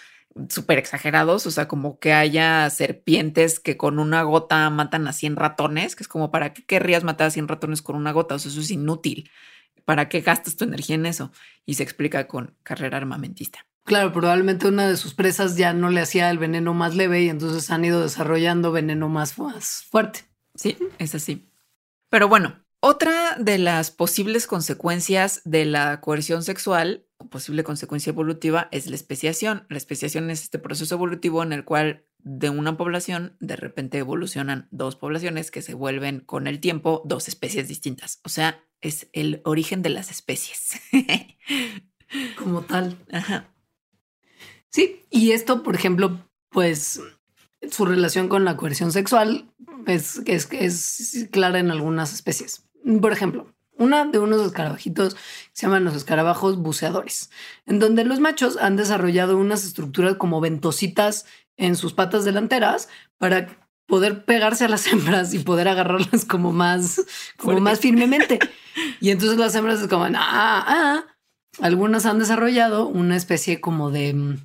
súper 0.48 0.78
exagerados, 0.78 1.46
o 1.46 1.50
sea, 1.50 1.68
como 1.68 1.98
que 1.98 2.12
haya 2.12 2.68
serpientes 2.70 3.60
que 3.60 3.76
con 3.76 3.98
una 3.98 4.22
gota 4.22 4.68
matan 4.70 5.06
a 5.08 5.12
100 5.12 5.36
ratones, 5.36 5.96
que 5.96 6.02
es 6.02 6.08
como, 6.08 6.30
¿para 6.30 6.52
qué 6.52 6.64
querrías 6.64 7.04
matar 7.04 7.28
a 7.28 7.30
100 7.30 7.48
ratones 7.48 7.82
con 7.82 7.96
una 7.96 8.12
gota? 8.12 8.34
O 8.34 8.38
sea, 8.38 8.50
eso 8.50 8.60
es 8.60 8.70
inútil. 8.70 9.30
¿Para 9.84 10.08
qué 10.08 10.20
gastas 10.20 10.56
tu 10.56 10.64
energía 10.64 10.96
en 10.96 11.06
eso? 11.06 11.30
Y 11.66 11.74
se 11.74 11.82
explica 11.82 12.26
con 12.26 12.56
carrera 12.62 12.96
armamentista. 12.96 13.66
Claro, 13.84 14.12
probablemente 14.12 14.66
una 14.66 14.88
de 14.88 14.96
sus 14.96 15.12
presas 15.12 15.56
ya 15.56 15.74
no 15.74 15.90
le 15.90 16.00
hacía 16.00 16.30
el 16.30 16.38
veneno 16.38 16.72
más 16.72 16.94
leve 16.94 17.22
y 17.22 17.28
entonces 17.28 17.70
han 17.70 17.84
ido 17.84 18.00
desarrollando 18.00 18.72
veneno 18.72 19.10
más, 19.10 19.38
más 19.38 19.84
fuerte. 19.90 20.20
Sí, 20.54 20.78
es 20.98 21.14
así. 21.14 21.50
Pero 22.08 22.28
bueno, 22.28 22.64
otra 22.80 23.36
de 23.38 23.58
las 23.58 23.90
posibles 23.90 24.46
consecuencias 24.46 25.42
de 25.44 25.66
la 25.66 26.00
coerción 26.00 26.42
sexual 26.42 27.03
posible 27.30 27.64
consecuencia 27.64 28.10
evolutiva 28.10 28.68
es 28.70 28.86
la 28.86 28.96
especiación. 28.96 29.66
La 29.68 29.76
especiación 29.76 30.30
es 30.30 30.42
este 30.42 30.58
proceso 30.58 30.94
evolutivo 30.94 31.42
en 31.42 31.52
el 31.52 31.64
cual 31.64 32.06
de 32.18 32.50
una 32.50 32.76
población 32.76 33.36
de 33.40 33.56
repente 33.56 33.98
evolucionan 33.98 34.68
dos 34.70 34.96
poblaciones 34.96 35.50
que 35.50 35.62
se 35.62 35.74
vuelven 35.74 36.20
con 36.20 36.46
el 36.46 36.60
tiempo 36.60 37.02
dos 37.04 37.28
especies 37.28 37.68
distintas. 37.68 38.20
O 38.24 38.28
sea, 38.28 38.64
es 38.80 39.08
el 39.12 39.40
origen 39.44 39.82
de 39.82 39.90
las 39.90 40.10
especies. 40.10 40.80
Como 42.36 42.62
tal. 42.62 42.98
Ajá. 43.12 43.54
Sí, 44.70 45.02
y 45.10 45.32
esto, 45.32 45.62
por 45.62 45.74
ejemplo, 45.74 46.28
pues 46.50 47.00
su 47.70 47.84
relación 47.84 48.28
con 48.28 48.44
la 48.44 48.56
coerción 48.56 48.92
sexual 48.92 49.52
es, 49.86 50.20
es, 50.26 50.48
es 50.52 51.28
clara 51.30 51.58
en 51.58 51.70
algunas 51.70 52.12
especies. 52.12 52.68
Por 53.00 53.12
ejemplo, 53.12 53.53
una 53.76 54.04
de 54.04 54.18
unos 54.18 54.44
escarabajitos 54.46 55.16
se 55.52 55.66
llaman 55.66 55.84
los 55.84 55.94
escarabajos 55.94 56.56
buceadores, 56.56 57.30
en 57.66 57.78
donde 57.78 58.04
los 58.04 58.20
machos 58.20 58.56
han 58.56 58.76
desarrollado 58.76 59.36
unas 59.36 59.64
estructuras 59.64 60.16
como 60.16 60.40
ventositas 60.40 61.26
en 61.56 61.76
sus 61.76 61.92
patas 61.92 62.24
delanteras 62.24 62.88
para 63.18 63.58
poder 63.86 64.24
pegarse 64.24 64.64
a 64.64 64.68
las 64.68 64.86
hembras 64.92 65.34
y 65.34 65.38
poder 65.40 65.68
agarrarlas 65.68 66.24
como 66.24 66.52
más, 66.52 67.04
como 67.36 67.60
más 67.60 67.80
firmemente. 67.80 68.38
Y 69.00 69.10
entonces 69.10 69.38
las 69.38 69.54
hembras 69.54 69.80
es 69.80 69.88
como, 69.88 70.04
ah, 70.04 70.12
ah, 70.16 71.04
algunas 71.60 72.06
han 72.06 72.18
desarrollado 72.18 72.86
una 72.88 73.16
especie 73.16 73.60
como 73.60 73.90
de 73.90 74.14
mm, 74.14 74.38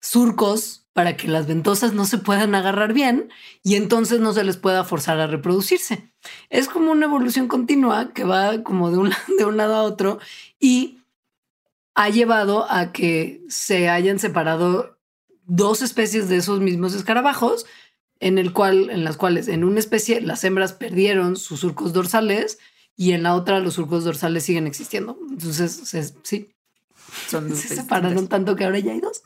surcos 0.00 0.86
para 0.92 1.16
que 1.16 1.28
las 1.28 1.46
ventosas 1.46 1.92
no 1.92 2.06
se 2.06 2.18
puedan 2.18 2.54
agarrar 2.54 2.92
bien 2.94 3.28
y 3.62 3.74
entonces 3.74 4.18
no 4.18 4.32
se 4.32 4.44
les 4.44 4.56
pueda 4.56 4.82
forzar 4.82 5.20
a 5.20 5.26
reproducirse. 5.26 6.10
Es 6.50 6.68
como 6.68 6.92
una 6.92 7.06
evolución 7.06 7.48
continua 7.48 8.12
que 8.12 8.24
va 8.24 8.62
como 8.62 8.90
de 8.90 8.98
un, 8.98 9.12
de 9.38 9.44
un 9.44 9.56
lado 9.56 9.74
a 9.74 9.82
otro 9.82 10.18
y 10.60 10.98
ha 11.94 12.10
llevado 12.10 12.70
a 12.70 12.92
que 12.92 13.42
se 13.48 13.88
hayan 13.88 14.18
separado 14.18 14.98
dos 15.46 15.80
especies 15.80 16.28
de 16.28 16.36
esos 16.36 16.60
mismos 16.60 16.94
escarabajos, 16.94 17.66
en 18.20 18.38
el 18.38 18.52
cual, 18.52 18.90
en 18.90 19.04
las 19.04 19.16
cuales 19.16 19.48
en 19.48 19.64
una 19.64 19.78
especie 19.78 20.20
las 20.20 20.44
hembras 20.44 20.72
perdieron 20.72 21.36
sus 21.36 21.60
surcos 21.60 21.92
dorsales 21.92 22.58
y 22.96 23.12
en 23.12 23.22
la 23.22 23.34
otra 23.34 23.60
los 23.60 23.74
surcos 23.74 24.04
dorsales 24.04 24.44
siguen 24.44 24.66
existiendo. 24.66 25.18
Entonces, 25.30 26.14
sí, 26.22 26.48
Son 27.28 27.54
se 27.56 27.74
separaron 27.74 28.28
tanto 28.28 28.56
que 28.56 28.64
ahora 28.64 28.78
ya 28.78 28.92
hay 28.92 29.00
dos. 29.00 29.22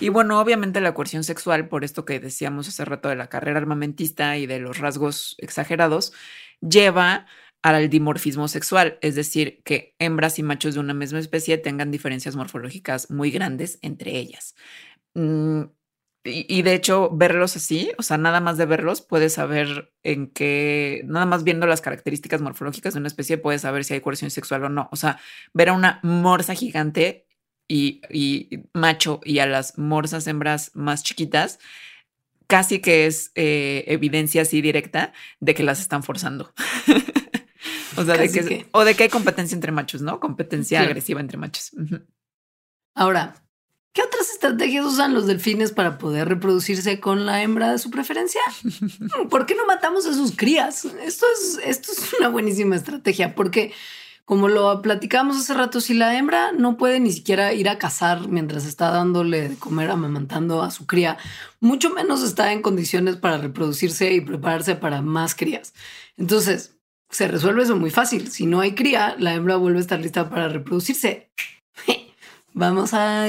Y 0.00 0.10
bueno, 0.10 0.40
obviamente 0.40 0.80
la 0.80 0.94
coerción 0.94 1.24
sexual, 1.24 1.68
por 1.68 1.84
esto 1.84 2.04
que 2.04 2.20
decíamos 2.20 2.68
hace 2.68 2.84
rato 2.84 3.08
de 3.08 3.16
la 3.16 3.28
carrera 3.28 3.58
armamentista 3.58 4.36
y 4.36 4.46
de 4.46 4.60
los 4.60 4.78
rasgos 4.78 5.34
exagerados, 5.38 6.12
lleva 6.60 7.26
al 7.62 7.88
dimorfismo 7.90 8.46
sexual, 8.48 8.98
es 9.02 9.16
decir, 9.16 9.62
que 9.64 9.96
hembras 9.98 10.38
y 10.38 10.42
machos 10.44 10.74
de 10.74 10.80
una 10.80 10.94
misma 10.94 11.18
especie 11.18 11.58
tengan 11.58 11.90
diferencias 11.90 12.36
morfológicas 12.36 13.10
muy 13.10 13.30
grandes 13.32 13.78
entre 13.82 14.16
ellas. 14.16 14.54
Mm, 15.14 15.64
y, 16.24 16.62
de 16.62 16.74
hecho, 16.74 17.10
verlos 17.10 17.56
así, 17.56 17.90
o 17.96 18.02
sea, 18.02 18.18
nada 18.18 18.40
más 18.40 18.58
de 18.58 18.66
verlos, 18.66 19.00
puedes 19.00 19.32
saber 19.34 19.92
en 20.02 20.28
qué, 20.28 21.02
nada 21.06 21.26
más 21.26 21.42
viendo 21.42 21.66
las 21.66 21.80
características 21.80 22.42
morfológicas 22.42 22.94
de 22.94 23.00
una 23.00 23.08
especie, 23.08 23.38
puedes 23.38 23.62
saber 23.62 23.84
si 23.84 23.94
hay 23.94 24.00
coerción 24.00 24.30
sexual 24.30 24.64
o 24.64 24.68
no. 24.68 24.88
O 24.92 24.96
sea, 24.96 25.18
ver 25.54 25.70
a 25.70 25.72
una 25.72 26.00
morsa 26.02 26.54
gigante 26.54 27.27
y, 27.68 28.64
macho 28.72 29.20
y 29.24 29.38
a 29.38 29.46
las 29.46 29.78
morsas 29.78 30.26
hembras 30.26 30.72
más 30.74 31.02
chiquitas, 31.02 31.58
casi 32.46 32.80
que 32.80 33.06
es 33.06 33.30
eh, 33.34 33.84
evidencia 33.86 34.42
así 34.42 34.62
directa 34.62 35.12
de 35.38 35.54
que 35.54 35.62
las 35.62 35.80
están 35.80 36.02
forzando. 36.02 36.54
o 37.96 38.04
sea, 38.04 38.16
de 38.16 38.30
que, 38.30 38.66
o 38.72 38.84
de 38.84 38.94
que 38.94 39.04
hay 39.04 39.08
competencia 39.10 39.54
entre 39.54 39.70
machos, 39.70 40.00
¿no? 40.00 40.18
Competencia 40.18 40.80
agresiva 40.80 41.20
entre 41.20 41.36
machos. 41.36 41.72
Ahora, 42.94 43.34
¿qué 43.92 44.02
otras 44.02 44.30
estrategias 44.30 44.86
usan 44.86 45.12
los 45.12 45.26
delfines 45.26 45.72
para 45.72 45.98
poder 45.98 46.28
reproducirse 46.28 47.00
con 47.00 47.26
la 47.26 47.42
hembra 47.42 47.70
de 47.70 47.78
su 47.78 47.90
preferencia? 47.90 48.40
¿Por 49.30 49.44
qué 49.44 49.54
no 49.54 49.66
matamos 49.66 50.06
a 50.06 50.14
sus 50.14 50.34
crías? 50.34 50.86
Esto 50.86 51.26
es, 51.34 51.60
esto 51.62 51.92
es 51.92 52.14
una 52.18 52.30
buenísima 52.30 52.76
estrategia 52.76 53.34
porque 53.34 53.74
como 54.28 54.48
lo 54.48 54.82
platicamos 54.82 55.38
hace 55.38 55.54
rato, 55.54 55.80
si 55.80 55.94
la 55.94 56.14
hembra 56.18 56.52
no 56.52 56.76
puede 56.76 57.00
ni 57.00 57.10
siquiera 57.12 57.54
ir 57.54 57.66
a 57.66 57.78
cazar 57.78 58.28
mientras 58.28 58.66
está 58.66 58.90
dándole 58.90 59.48
de 59.48 59.56
comer, 59.56 59.90
amamantando 59.90 60.62
a 60.62 60.70
su 60.70 60.86
cría, 60.86 61.16
mucho 61.60 61.88
menos 61.88 62.22
está 62.22 62.52
en 62.52 62.60
condiciones 62.60 63.16
para 63.16 63.38
reproducirse 63.38 64.12
y 64.12 64.20
prepararse 64.20 64.74
para 64.74 65.00
más 65.00 65.34
crías. 65.34 65.72
Entonces, 66.18 66.76
se 67.08 67.26
resuelve 67.26 67.62
eso 67.62 67.76
muy 67.76 67.90
fácil. 67.90 68.30
Si 68.30 68.44
no 68.44 68.60
hay 68.60 68.74
cría, 68.74 69.16
la 69.18 69.32
hembra 69.32 69.56
vuelve 69.56 69.78
a 69.78 69.80
estar 69.80 69.98
lista 69.98 70.28
para 70.28 70.50
reproducirse. 70.50 71.30
Vamos 72.52 72.92
a, 72.92 73.26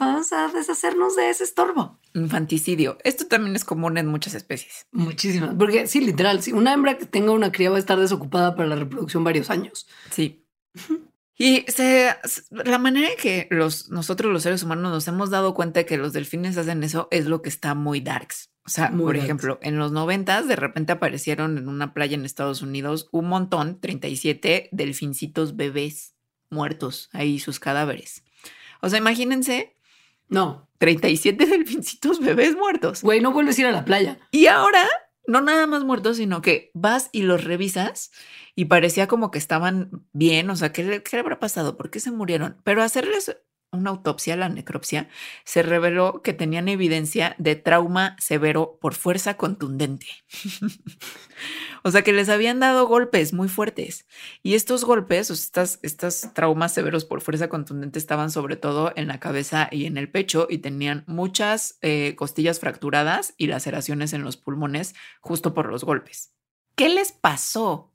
vamos 0.00 0.32
a 0.32 0.48
deshacernos 0.48 1.14
de 1.14 1.30
ese 1.30 1.44
estorbo. 1.44 2.00
Infanticidio. 2.14 2.98
Esto 3.02 3.26
también 3.26 3.56
es 3.56 3.64
común 3.64 3.98
en 3.98 4.06
muchas 4.06 4.34
especies. 4.34 4.86
Muchísimas. 4.92 5.54
Porque 5.56 5.86
sí, 5.86 6.00
literal, 6.00 6.42
si 6.42 6.52
una 6.52 6.72
hembra 6.72 6.96
que 6.96 7.06
tenga 7.06 7.32
una 7.32 7.50
cría 7.50 7.70
va 7.70 7.76
a 7.76 7.80
estar 7.80 7.98
desocupada 7.98 8.54
para 8.54 8.68
la 8.68 8.76
reproducción 8.76 9.24
varios 9.24 9.50
años. 9.50 9.86
Sí. 10.10 10.44
Y 11.36 11.64
se, 11.66 12.14
la 12.50 12.78
manera 12.78 13.08
en 13.08 13.16
que 13.16 13.48
los, 13.50 13.90
nosotros 13.90 14.32
los 14.32 14.44
seres 14.44 14.62
humanos 14.62 14.92
nos 14.92 15.08
hemos 15.08 15.30
dado 15.30 15.54
cuenta 15.54 15.80
de 15.80 15.86
que 15.86 15.96
los 15.96 16.12
delfines 16.12 16.56
hacen 16.56 16.84
eso 16.84 17.08
es 17.10 17.26
lo 17.26 17.42
que 17.42 17.48
está 17.48 17.74
muy 17.74 18.00
darks. 18.00 18.50
O 18.66 18.70
sea, 18.70 18.90
por 18.90 19.16
ejemplo, 19.16 19.58
en 19.60 19.76
los 19.78 19.92
noventas 19.92 20.48
de 20.48 20.56
repente 20.56 20.92
aparecieron 20.92 21.58
en 21.58 21.68
una 21.68 21.92
playa 21.92 22.14
en 22.14 22.24
Estados 22.24 22.62
Unidos 22.62 23.08
un 23.10 23.26
montón, 23.26 23.78
37 23.78 24.70
delfincitos 24.72 25.54
bebés 25.56 26.14
muertos 26.48 27.10
ahí, 27.12 27.38
sus 27.40 27.60
cadáveres. 27.60 28.24
O 28.80 28.88
sea, 28.88 28.98
imagínense. 28.98 29.76
No. 30.34 30.68
37 30.78 31.46
delfincitos 31.46 32.20
bebés 32.20 32.56
muertos. 32.56 33.02
Güey, 33.02 33.20
no 33.20 33.32
vuelves 33.32 33.58
a 33.58 33.60
ir 33.62 33.66
a 33.68 33.72
la 33.72 33.84
playa. 33.84 34.18
Y 34.30 34.46
ahora, 34.46 34.86
no 35.26 35.40
nada 35.40 35.66
más 35.66 35.84
muertos, 35.84 36.18
sino 36.18 36.42
que 36.42 36.70
vas 36.74 37.08
y 37.12 37.22
los 37.22 37.44
revisas 37.44 38.10
y 38.54 38.66
parecía 38.66 39.06
como 39.06 39.30
que 39.30 39.38
estaban 39.38 40.06
bien. 40.12 40.50
O 40.50 40.56
sea, 40.56 40.72
¿qué, 40.72 41.02
qué 41.02 41.18
habrá 41.18 41.38
pasado? 41.38 41.76
¿Por 41.76 41.90
qué 41.90 42.00
se 42.00 42.10
murieron? 42.10 42.60
Pero 42.64 42.82
hacerles 42.82 43.36
una 43.74 43.90
autopsia, 43.90 44.36
la 44.36 44.48
necropsia, 44.48 45.08
se 45.44 45.62
reveló 45.62 46.22
que 46.22 46.32
tenían 46.32 46.68
evidencia 46.68 47.34
de 47.38 47.56
trauma 47.56 48.16
severo 48.18 48.78
por 48.80 48.94
fuerza 48.94 49.36
contundente. 49.36 50.06
o 51.82 51.90
sea 51.90 52.02
que 52.02 52.12
les 52.12 52.28
habían 52.28 52.60
dado 52.60 52.86
golpes 52.86 53.32
muy 53.32 53.48
fuertes. 53.48 54.06
Y 54.42 54.54
estos 54.54 54.84
golpes, 54.84 55.30
o 55.30 55.34
estas, 55.34 55.78
estas 55.82 56.32
traumas 56.34 56.72
severos 56.72 57.04
por 57.04 57.20
fuerza 57.20 57.48
contundente 57.48 57.98
estaban 57.98 58.30
sobre 58.30 58.56
todo 58.56 58.92
en 58.96 59.08
la 59.08 59.20
cabeza 59.20 59.68
y 59.70 59.86
en 59.86 59.98
el 59.98 60.10
pecho 60.10 60.46
y 60.48 60.58
tenían 60.58 61.04
muchas 61.06 61.78
eh, 61.82 62.14
costillas 62.16 62.60
fracturadas 62.60 63.34
y 63.36 63.48
laceraciones 63.48 64.12
en 64.12 64.22
los 64.22 64.36
pulmones 64.36 64.94
justo 65.20 65.54
por 65.54 65.68
los 65.68 65.84
golpes. 65.84 66.32
¿Qué 66.76 66.88
les 66.88 67.12
pasó? 67.12 67.92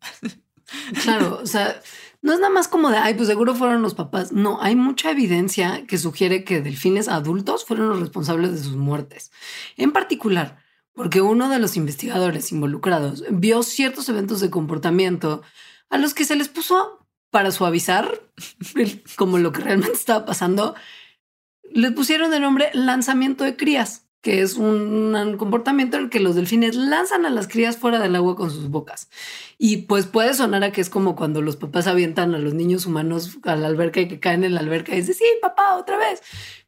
Claro, 1.03 1.39
o 1.41 1.45
sea, 1.45 1.82
no 2.22 2.34
es 2.34 2.39
nada 2.39 2.53
más 2.53 2.67
como 2.67 2.89
de, 2.89 2.97
ay, 2.97 3.13
pues 3.13 3.28
seguro 3.28 3.55
fueron 3.55 3.82
los 3.82 3.95
papás. 3.95 4.32
No, 4.32 4.61
hay 4.61 4.76
mucha 4.76 5.11
evidencia 5.11 5.86
que 5.88 5.97
sugiere 5.97 6.43
que 6.43 6.61
delfines 6.61 7.07
adultos 7.07 7.65
fueron 7.65 7.89
los 7.89 7.99
responsables 7.99 8.51
de 8.51 8.57
sus 8.59 8.76
muertes. 8.76 9.32
En 9.78 9.91
particular, 9.91 10.59
porque 10.93 11.22
uno 11.22 11.49
de 11.49 11.59
los 11.59 11.78
investigadores 11.78 12.51
involucrados 12.51 13.24
vio 13.30 13.63
ciertos 13.63 14.09
eventos 14.09 14.41
de 14.41 14.49
comportamiento 14.49 15.41
a 15.89 15.97
los 15.97 16.13
que 16.13 16.26
se 16.26 16.36
les 16.36 16.49
puso 16.49 17.07
para 17.30 17.51
suavizar 17.51 18.22
como 19.15 19.38
lo 19.38 19.51
que 19.51 19.61
realmente 19.61 19.93
estaba 19.93 20.26
pasando, 20.26 20.76
les 21.72 21.93
pusieron 21.93 22.32
de 22.32 22.39
nombre 22.39 22.70
lanzamiento 22.74 23.43
de 23.43 23.55
crías. 23.55 24.09
Que 24.22 24.41
es 24.41 24.55
un, 24.55 25.36
comportamiento 25.38 25.97
en 25.97 26.03
el 26.03 26.09
que 26.09 26.20
los 26.20 26.36
delfines 26.36 26.76
lanzan 26.76 27.26
a 27.26 27.30
las 27.30 27.47
crías 27.47 27.78
fuera 27.78 27.99
del 27.99 28.15
agua 28.15 28.36
con 28.36 28.51
sus 28.51 28.70
bocas. 28.70 29.09
Y 29.57 29.84
pues 29.84 30.07
puede 30.07 30.34
sonar 30.34 30.63
a 30.63 30.72
que 30.72 30.82
es 30.82 30.89
como 30.89 31.15
cuando 31.15 31.41
los 31.41 31.55
papás 31.55 31.88
avientan 31.88 32.36
a 32.36 32.39
los 32.39 32.53
niños 32.53 32.86
humanos 32.86 33.38
a 33.43 33.55
la 33.55 33.67
alberca 33.67 34.01
y 34.01 34.07
que 34.07 34.20
caen 34.20 34.43
en 34.43 34.53
la 34.53 34.59
alberca 34.59 34.93
y 34.93 34.97
dicen, 34.97 35.15
sí, 35.15 35.26
papá, 35.41 35.78
otra 35.78 35.97
vez. 35.97 36.22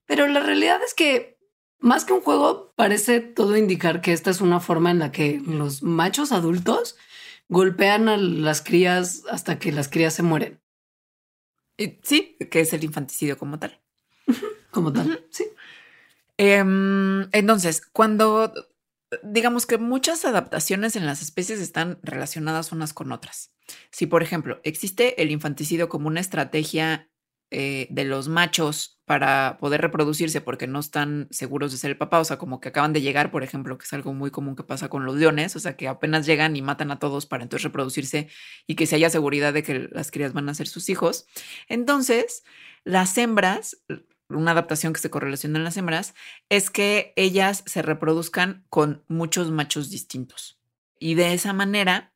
Pero 0.06 0.28
la 0.28 0.40
realidad 0.40 0.80
es 0.84 0.94
que 0.94 1.38
más 1.82 2.06
que 2.06 2.14
un 2.14 2.22
juego, 2.22 2.74
parece 2.76 3.20
todo 3.20 3.58
indicar 3.58 4.02
que 4.02 4.14
esta 4.14 4.30
es 4.30 4.40
una 4.40 4.60
forma 4.60 4.92
en 4.92 5.00
la 5.00 5.12
que 5.12 5.42
los 5.46 5.84
machos 5.84 6.32
adultos 6.32 6.96
golpean 7.50 8.08
a 8.08 8.18
las 8.18 8.62
crías 8.62 9.24
hasta 9.30 9.60
que 9.60 9.72
las 9.72 9.90
crías 9.90 10.14
se 10.14 10.24
mueren. 10.24 10.62
Sí, 12.04 12.38
que 12.52 12.62
es 12.62 12.72
el 12.74 12.84
infanticidio 12.84 13.38
como 13.38 13.60
tal. 13.60 13.82
Como 14.70 14.94
tal, 14.94 15.26
sí. 15.32 15.46
Em, 16.44 17.30
entonces, 17.34 17.86
cuando 17.86 18.52
digamos 19.22 19.68
que 19.68 19.78
muchas 19.78 20.26
adaptaciones 20.26 20.96
en 20.96 21.06
las 21.06 21.22
especies 21.22 21.60
están 21.60 22.00
relacionadas 22.02 22.72
unas 22.72 22.94
con 22.94 23.12
otras. 23.12 23.54
Si, 23.92 24.08
por 24.08 24.24
ejemplo, 24.24 24.60
existe 24.64 25.22
el 25.22 25.30
infanticidio 25.30 25.88
como 25.88 26.08
una 26.08 26.20
estrategia 26.20 27.12
eh, 27.52 27.86
de 27.92 28.06
los 28.06 28.28
machos 28.28 29.00
para 29.06 29.60
poder 29.60 29.82
reproducirse 29.82 30.42
porque 30.42 30.66
no 30.66 30.80
están 30.80 31.28
seguros 31.30 31.74
de 31.74 31.78
ser 31.78 31.92
el 31.92 31.98
papá, 31.98 32.20
o 32.20 32.26
sea, 32.26 32.40
como 32.40 32.60
que 32.60 32.70
acaban 32.70 32.94
de 32.94 33.02
llegar, 33.02 33.30
por 33.30 33.44
ejemplo, 33.44 33.78
que 33.78 33.84
es 33.84 33.94
algo 33.94 34.12
muy 34.16 34.32
común 34.32 34.56
que 34.56 34.64
pasa 34.64 34.90
con 34.90 35.06
los 35.06 35.18
leones, 35.18 35.56
o 35.56 35.60
sea, 35.60 35.78
que 35.78 35.88
apenas 35.88 36.26
llegan 36.26 36.56
y 36.56 36.64
matan 36.64 36.90
a 36.90 36.98
todos 36.98 37.28
para 37.28 37.44
entonces 37.44 37.66
reproducirse 37.66 38.30
y 38.66 38.74
que 38.74 38.88
se 38.88 38.96
haya 38.96 39.12
seguridad 39.12 39.54
de 39.54 39.62
que 39.62 39.90
las 39.92 40.10
crías 40.10 40.34
van 40.34 40.50
a 40.50 40.56
ser 40.56 40.68
sus 40.68 40.90
hijos. 40.90 41.28
Entonces, 41.68 42.44
las 42.84 43.16
hembras 43.20 43.78
una 44.36 44.52
adaptación 44.52 44.94
que 44.94 45.00
se 45.00 45.10
correlaciona 45.10 45.58
en 45.58 45.64
las 45.64 45.78
hembras, 45.78 46.14
es 46.50 46.70
que 46.70 47.14
ellas 47.16 47.64
se 47.66 47.82
reproduzcan 47.82 48.66
con 48.70 49.04
muchos 49.08 49.52
machos 49.52 49.90
distintos. 49.90 50.60
Y 51.00 51.16
de 51.16 51.34
esa 51.34 51.54
manera 51.54 52.14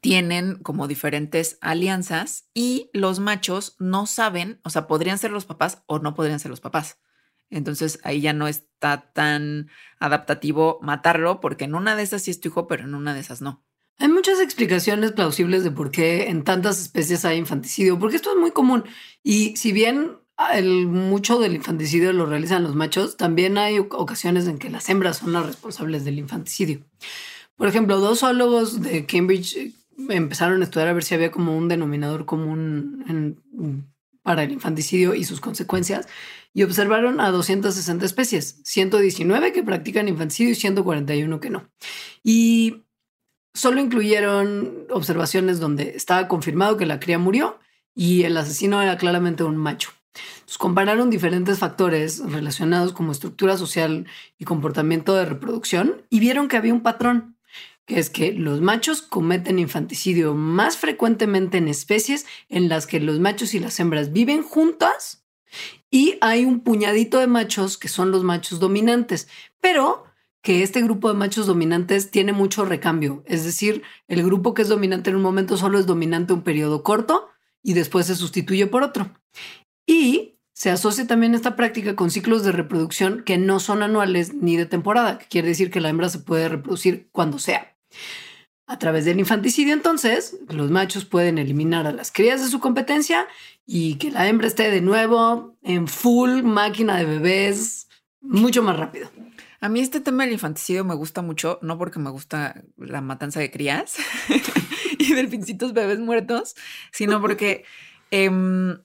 tienen 0.00 0.56
como 0.56 0.88
diferentes 0.88 1.58
alianzas 1.60 2.48
y 2.54 2.90
los 2.92 3.20
machos 3.20 3.76
no 3.78 4.06
saben, 4.06 4.60
o 4.64 4.70
sea, 4.70 4.86
podrían 4.86 5.18
ser 5.18 5.30
los 5.30 5.44
papás 5.44 5.82
o 5.86 5.98
no 5.98 6.14
podrían 6.14 6.40
ser 6.40 6.50
los 6.50 6.60
papás. 6.60 6.98
Entonces 7.50 7.98
ahí 8.04 8.20
ya 8.20 8.32
no 8.32 8.48
está 8.48 9.12
tan 9.12 9.70
adaptativo 9.98 10.78
matarlo 10.82 11.40
porque 11.40 11.64
en 11.64 11.74
una 11.74 11.96
de 11.96 12.02
esas 12.02 12.22
sí 12.22 12.30
es 12.30 12.40
tu 12.40 12.48
hijo, 12.48 12.66
pero 12.66 12.84
en 12.84 12.94
una 12.94 13.12
de 13.12 13.20
esas 13.20 13.42
no. 13.42 13.64
Hay 13.98 14.08
muchas 14.08 14.40
explicaciones 14.40 15.12
plausibles 15.12 15.62
de 15.62 15.70
por 15.70 15.90
qué 15.90 16.30
en 16.30 16.42
tantas 16.42 16.80
especies 16.80 17.26
hay 17.26 17.36
infanticidio, 17.36 17.98
porque 17.98 18.16
esto 18.16 18.30
es 18.30 18.38
muy 18.38 18.52
común. 18.52 18.84
Y 19.22 19.56
si 19.56 19.72
bien 19.72 20.16
el, 20.54 20.86
mucho 20.86 21.38
del 21.38 21.54
infanticidio 21.54 22.12
lo 22.12 22.26
realizan 22.26 22.62
los 22.62 22.74
machos, 22.74 23.16
también 23.16 23.58
hay 23.58 23.78
ocasiones 23.78 24.46
en 24.46 24.58
que 24.58 24.70
las 24.70 24.88
hembras 24.88 25.18
son 25.18 25.32
las 25.32 25.46
responsables 25.46 26.04
del 26.04 26.18
infanticidio. 26.18 26.80
Por 27.56 27.68
ejemplo, 27.68 28.00
dos 28.00 28.20
zoólogos 28.20 28.80
de 28.80 29.04
Cambridge 29.04 29.56
eh, 29.56 29.72
empezaron 30.08 30.60
a 30.60 30.64
estudiar 30.64 30.88
a 30.88 30.92
ver 30.94 31.04
si 31.04 31.14
había 31.14 31.30
como 31.30 31.56
un 31.56 31.68
denominador 31.68 32.24
común 32.24 33.36
para 34.22 34.42
el 34.42 34.52
infanticidio 34.52 35.14
y 35.14 35.24
sus 35.24 35.40
consecuencias 35.40 36.08
y 36.52 36.62
observaron 36.62 37.20
a 37.20 37.30
260 37.30 38.04
especies, 38.04 38.60
119 38.64 39.52
que 39.52 39.62
practican 39.62 40.08
infanticidio 40.08 40.52
y 40.52 40.56
141 40.56 41.40
que 41.40 41.50
no. 41.50 41.68
Y 42.24 42.82
solo 43.54 43.80
incluyeron 43.80 44.86
observaciones 44.90 45.60
donde 45.60 45.90
estaba 45.96 46.28
confirmado 46.28 46.76
que 46.76 46.86
la 46.86 46.98
cría 46.98 47.18
murió 47.18 47.58
y 47.94 48.22
el 48.22 48.36
asesino 48.36 48.80
era 48.80 48.96
claramente 48.96 49.44
un 49.44 49.56
macho 49.56 49.90
compararon 50.60 51.08
diferentes 51.08 51.58
factores 51.58 52.18
relacionados 52.18 52.92
como 52.92 53.12
estructura 53.12 53.56
social 53.56 54.06
y 54.38 54.44
comportamiento 54.44 55.14
de 55.14 55.24
reproducción 55.24 56.02
y 56.10 56.20
vieron 56.20 56.48
que 56.48 56.58
había 56.58 56.74
un 56.74 56.82
patrón, 56.82 57.38
que 57.86 57.98
es 57.98 58.10
que 58.10 58.32
los 58.32 58.60
machos 58.60 59.00
cometen 59.00 59.58
infanticidio 59.58 60.34
más 60.34 60.76
frecuentemente 60.76 61.56
en 61.56 61.66
especies 61.66 62.26
en 62.50 62.68
las 62.68 62.86
que 62.86 63.00
los 63.00 63.20
machos 63.20 63.54
y 63.54 63.58
las 63.58 63.80
hembras 63.80 64.12
viven 64.12 64.42
juntas 64.42 65.24
y 65.90 66.18
hay 66.20 66.44
un 66.44 66.60
puñadito 66.60 67.18
de 67.18 67.26
machos 67.26 67.78
que 67.78 67.88
son 67.88 68.10
los 68.10 68.22
machos 68.22 68.60
dominantes, 68.60 69.28
pero 69.62 70.04
que 70.42 70.62
este 70.62 70.82
grupo 70.82 71.08
de 71.08 71.18
machos 71.18 71.46
dominantes 71.46 72.10
tiene 72.10 72.32
mucho 72.32 72.64
recambio, 72.64 73.22
es 73.26 73.44
decir, 73.44 73.82
el 74.08 74.22
grupo 74.22 74.54
que 74.54 74.62
es 74.62 74.68
dominante 74.68 75.10
en 75.10 75.16
un 75.16 75.22
momento 75.22 75.56
solo 75.56 75.78
es 75.78 75.86
dominante 75.86 76.32
un 76.32 76.42
periodo 76.42 76.82
corto 76.82 77.28
y 77.62 77.72
después 77.72 78.06
se 78.06 78.14
sustituye 78.14 78.66
por 78.66 78.82
otro. 78.82 79.10
Y 79.90 80.38
se 80.52 80.70
asocia 80.70 81.04
también 81.08 81.34
esta 81.34 81.56
práctica 81.56 81.96
con 81.96 82.12
ciclos 82.12 82.44
de 82.44 82.52
reproducción 82.52 83.24
que 83.24 83.38
no 83.38 83.58
son 83.58 83.82
anuales 83.82 84.32
ni 84.34 84.56
de 84.56 84.64
temporada, 84.64 85.18
que 85.18 85.26
quiere 85.26 85.48
decir 85.48 85.72
que 85.72 85.80
la 85.80 85.88
hembra 85.88 86.08
se 86.08 86.20
puede 86.20 86.48
reproducir 86.48 87.08
cuando 87.10 87.40
sea. 87.40 87.76
A 88.68 88.78
través 88.78 89.04
del 89.04 89.18
infanticidio, 89.18 89.74
entonces, 89.74 90.38
los 90.48 90.70
machos 90.70 91.04
pueden 91.04 91.38
eliminar 91.38 91.88
a 91.88 91.92
las 91.92 92.12
crías 92.12 92.40
de 92.40 92.46
su 92.46 92.60
competencia 92.60 93.26
y 93.66 93.96
que 93.96 94.12
la 94.12 94.28
hembra 94.28 94.46
esté 94.46 94.70
de 94.70 94.80
nuevo 94.80 95.56
en 95.60 95.88
full 95.88 96.44
máquina 96.44 96.96
de 96.96 97.06
bebés 97.06 97.88
mucho 98.20 98.62
más 98.62 98.76
rápido. 98.76 99.10
A 99.60 99.68
mí 99.68 99.80
este 99.80 100.00
tema 100.00 100.22
del 100.22 100.34
infanticidio 100.34 100.84
me 100.84 100.94
gusta 100.94 101.20
mucho, 101.20 101.58
no 101.62 101.78
porque 101.78 101.98
me 101.98 102.10
gusta 102.10 102.62
la 102.76 103.00
matanza 103.00 103.40
de 103.40 103.50
crías 103.50 103.96
y 105.00 105.14
delfincitos 105.14 105.72
bebés 105.72 105.98
muertos, 105.98 106.54
sino 106.92 107.20
porque 107.20 107.64
em, 108.12 108.78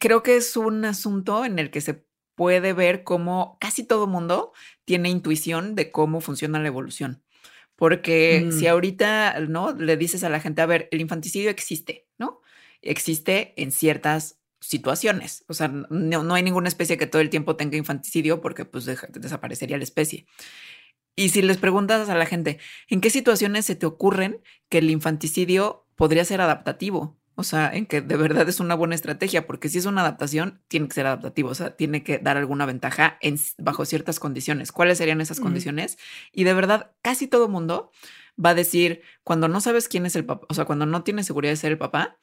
creo 0.00 0.24
que 0.24 0.36
es 0.36 0.56
un 0.56 0.84
asunto 0.84 1.44
en 1.44 1.60
el 1.60 1.70
que 1.70 1.80
se 1.80 2.04
puede 2.34 2.72
ver 2.72 3.04
cómo 3.04 3.58
casi 3.60 3.84
todo 3.84 4.06
mundo 4.06 4.52
tiene 4.84 5.10
intuición 5.10 5.74
de 5.76 5.92
cómo 5.92 6.20
funciona 6.20 6.58
la 6.58 6.68
evolución. 6.68 7.22
Porque 7.76 8.48
si 8.50 8.64
mm. 8.64 8.68
ahorita, 8.68 9.40
¿no? 9.40 9.72
Le 9.72 9.96
dices 9.96 10.24
a 10.24 10.30
la 10.30 10.40
gente, 10.40 10.60
a 10.62 10.66
ver, 10.66 10.88
el 10.90 11.00
infanticidio 11.00 11.50
existe, 11.50 12.08
¿no? 12.18 12.40
Existe 12.82 13.54
en 13.56 13.72
ciertas 13.72 14.40
situaciones. 14.60 15.44
O 15.48 15.54
sea, 15.54 15.68
no, 15.68 16.34
hay 16.34 16.42
ninguna 16.42 16.68
especie 16.68 16.98
que 16.98 17.06
todo 17.06 17.22
el 17.22 17.30
tiempo 17.30 17.56
tenga 17.56 17.76
infanticidio 17.76 18.40
porque 18.40 18.64
pues 18.64 18.84
desaparecería 18.86 19.76
la 19.76 19.84
especie. 19.84 20.26
Y 21.16 21.30
si 21.30 21.42
les 21.42 21.58
preguntas 21.58 22.08
a 22.08 22.14
la 22.14 22.26
gente, 22.26 22.58
¿en 22.88 23.00
qué 23.02 23.10
situaciones 23.10 23.66
se 23.66 23.76
te 23.76 23.86
ocurren 23.86 24.42
que 24.70 24.78
el 24.78 24.90
infanticidio 24.90 25.86
podría 25.96 26.24
ser 26.24 26.40
adaptativo? 26.40 27.19
O 27.40 27.42
sea, 27.42 27.74
en 27.74 27.86
que 27.86 28.02
de 28.02 28.16
verdad 28.18 28.46
es 28.50 28.60
una 28.60 28.74
buena 28.74 28.94
estrategia, 28.94 29.46
porque 29.46 29.70
si 29.70 29.78
es 29.78 29.86
una 29.86 30.02
adaptación, 30.02 30.60
tiene 30.68 30.88
que 30.88 30.94
ser 30.94 31.06
adaptativo, 31.06 31.48
o 31.48 31.54
sea, 31.54 31.74
tiene 31.74 32.04
que 32.04 32.18
dar 32.18 32.36
alguna 32.36 32.66
ventaja 32.66 33.16
en, 33.22 33.38
bajo 33.56 33.86
ciertas 33.86 34.20
condiciones. 34.20 34.72
¿Cuáles 34.72 34.98
serían 34.98 35.22
esas 35.22 35.40
condiciones? 35.40 35.96
Y 36.32 36.44
de 36.44 36.52
verdad, 36.52 36.92
casi 37.00 37.26
todo 37.28 37.48
mundo 37.48 37.92
va 38.42 38.50
a 38.50 38.54
decir, 38.54 39.00
cuando 39.24 39.48
no 39.48 39.62
sabes 39.62 39.88
quién 39.88 40.04
es 40.04 40.16
el 40.16 40.26
papá, 40.26 40.46
o 40.50 40.54
sea, 40.54 40.66
cuando 40.66 40.84
no 40.84 41.02
tienes 41.02 41.24
seguridad 41.24 41.52
de 41.52 41.56
ser 41.56 41.72
el 41.72 41.78
papá, 41.78 42.18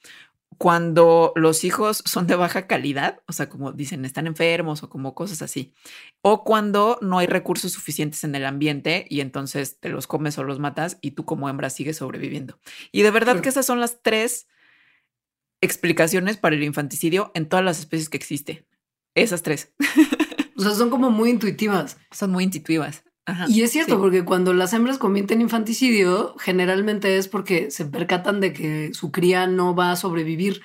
cuando 0.59 1.33
los 1.35 1.63
hijos 1.63 2.03
son 2.05 2.27
de 2.27 2.35
baja 2.35 2.67
calidad, 2.67 3.21
o 3.27 3.33
sea, 3.33 3.49
como 3.49 3.71
dicen, 3.71 4.05
están 4.05 4.27
enfermos 4.27 4.83
o 4.83 4.89
como 4.89 5.15
cosas 5.15 5.41
así, 5.41 5.73
o 6.21 6.43
cuando 6.43 6.99
no 7.01 7.17
hay 7.17 7.25
recursos 7.25 7.71
suficientes 7.71 8.23
en 8.23 8.35
el 8.35 8.45
ambiente 8.45 9.07
y 9.09 9.21
entonces 9.21 9.79
te 9.79 9.89
los 9.89 10.05
comes 10.05 10.37
o 10.37 10.43
los 10.43 10.59
matas 10.59 10.99
y 11.01 11.11
tú 11.11 11.25
como 11.25 11.49
hembra 11.49 11.71
sigues 11.71 11.97
sobreviviendo. 11.97 12.59
Y 12.91 13.01
de 13.01 13.09
verdad 13.09 13.41
que 13.41 13.49
esas 13.49 13.65
son 13.65 13.79
las 13.79 14.03
tres 14.03 14.47
explicaciones 15.61 16.37
para 16.37 16.55
el 16.55 16.63
infanticidio 16.63 17.31
en 17.33 17.47
todas 17.47 17.65
las 17.65 17.79
especies 17.79 18.09
que 18.09 18.17
existe. 18.17 18.65
Esas 19.15 19.43
tres. 19.43 19.73
O 20.57 20.61
sea, 20.63 20.71
son 20.73 20.89
como 20.89 21.11
muy 21.11 21.29
intuitivas. 21.29 21.97
Son 22.11 22.31
muy 22.31 22.43
intuitivas. 22.43 23.03
y 23.47 23.61
es 23.61 23.71
cierto, 23.71 23.99
porque 23.99 24.25
cuando 24.25 24.53
las 24.53 24.73
hembras 24.73 24.97
cometen 24.97 25.39
infanticidio, 25.39 26.35
generalmente 26.39 27.17
es 27.17 27.27
porque 27.27 27.69
se 27.69 27.85
percatan 27.85 28.39
de 28.39 28.53
que 28.53 28.91
su 28.93 29.11
cría 29.11 29.45
no 29.45 29.75
va 29.75 29.91
a 29.91 29.95
sobrevivir. 29.95 30.63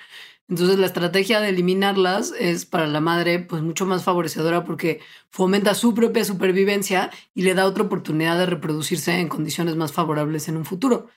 Entonces 0.49 0.77
la 0.77 0.87
estrategia 0.87 1.39
de 1.39 1.49
eliminarlas 1.49 2.33
es 2.37 2.65
para 2.65 2.87
la 2.87 2.99
madre 2.99 3.39
pues 3.39 3.61
mucho 3.61 3.85
más 3.85 4.03
favorecedora 4.03 4.63
porque 4.65 4.99
fomenta 5.29 5.73
su 5.73 5.93
propia 5.93 6.25
supervivencia 6.25 7.11
y 7.33 7.43
le 7.43 7.53
da 7.53 7.65
otra 7.65 7.83
oportunidad 7.83 8.37
de 8.37 8.45
reproducirse 8.45 9.19
en 9.19 9.29
condiciones 9.29 9.75
más 9.75 9.93
favorables 9.93 10.47
en 10.49 10.57
un 10.57 10.65
futuro. 10.65 11.07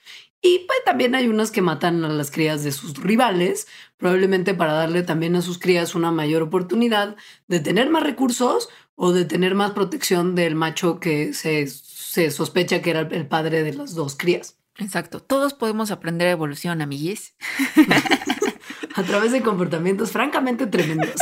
Y 0.43 0.61
pues 0.66 0.78
también 0.84 1.14
hay 1.14 1.28
unas 1.28 1.51
que 1.51 1.62
matan 1.62 2.05
a 2.05 2.09
las 2.09 2.30
crías 2.30 2.62
de 2.62 2.72
sus 2.72 2.97
rivales, 2.99 3.66
probablemente 3.97 4.55
para 4.55 4.74
darle 4.74 5.03
también 5.03 5.34
a 5.37 5.43
sus 5.43 5.59
crías 5.59 5.95
una 5.95 6.12
mayor 6.12 6.43
oportunidad 6.43 7.16
de 7.49 7.61
tener 7.61 7.91
más 7.91 8.03
recursos 8.03 8.68
o 8.95 9.12
de 9.12 9.24
tener 9.24 9.55
más 9.55 9.72
protección 9.72 10.34
del 10.34 10.55
macho 10.55 11.01
que 11.01 11.32
se, 11.32 11.66
se 11.66 12.30
sospecha 12.30 12.82
que 12.82 12.91
era 12.91 13.01
el 13.01 13.26
padre 13.26 13.62
de 13.62 13.74
las 13.74 13.95
dos 13.95 14.16
crías. 14.16 14.59
Exacto. 14.78 15.20
Todos 15.20 15.55
podemos 15.55 15.91
aprender 15.91 16.28
evolución, 16.28 16.82
amiguis. 16.82 17.34
a 18.95 19.03
través 19.03 19.32
de 19.32 19.43
comportamientos 19.43 20.11
francamente 20.11 20.66
tremendos. 20.66 21.14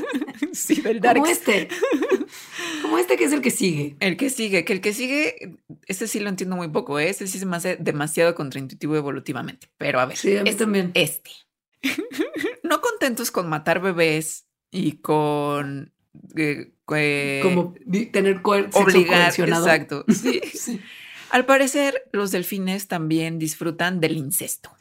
sí, 0.52 0.80
¿verdad? 0.80 1.14
Como 1.14 1.26
este. 1.26 1.68
Como 2.90 2.98
este 2.98 3.16
que 3.16 3.22
es 3.22 3.32
el 3.32 3.40
que 3.40 3.52
sigue. 3.52 3.94
El 4.00 4.16
que 4.16 4.30
sigue, 4.30 4.64
que 4.64 4.72
el 4.72 4.80
que 4.80 4.92
sigue, 4.92 5.56
ese 5.86 6.08
sí 6.08 6.18
lo 6.18 6.28
entiendo 6.28 6.56
muy 6.56 6.66
poco, 6.66 6.98
¿eh? 6.98 7.08
ese 7.08 7.28
sí 7.28 7.38
se 7.38 7.46
me 7.46 7.56
hace 7.56 7.76
demasiado 7.76 8.34
contraintuitivo 8.34 8.96
evolutivamente. 8.96 9.68
Pero 9.78 10.00
a 10.00 10.06
ver, 10.06 10.16
sí, 10.16 10.36
a 10.36 10.42
mí 10.42 10.52
también. 10.54 10.90
Este. 10.94 11.30
no 12.64 12.80
contentos 12.80 13.30
con 13.30 13.48
matar 13.48 13.80
bebés 13.80 14.48
y 14.72 14.94
con 14.94 15.92
eh, 16.34 16.72
eh, 16.96 17.40
Como 17.44 17.74
tener 18.10 18.42
sexo 18.42 18.80
obligar. 18.80 19.32
Exacto. 19.38 20.04
Sí. 20.12 20.40
Sí. 20.52 20.80
Al 21.30 21.46
parecer, 21.46 22.08
los 22.10 22.32
delfines 22.32 22.88
también 22.88 23.38
disfrutan 23.38 24.00
del 24.00 24.16
incesto. 24.16 24.72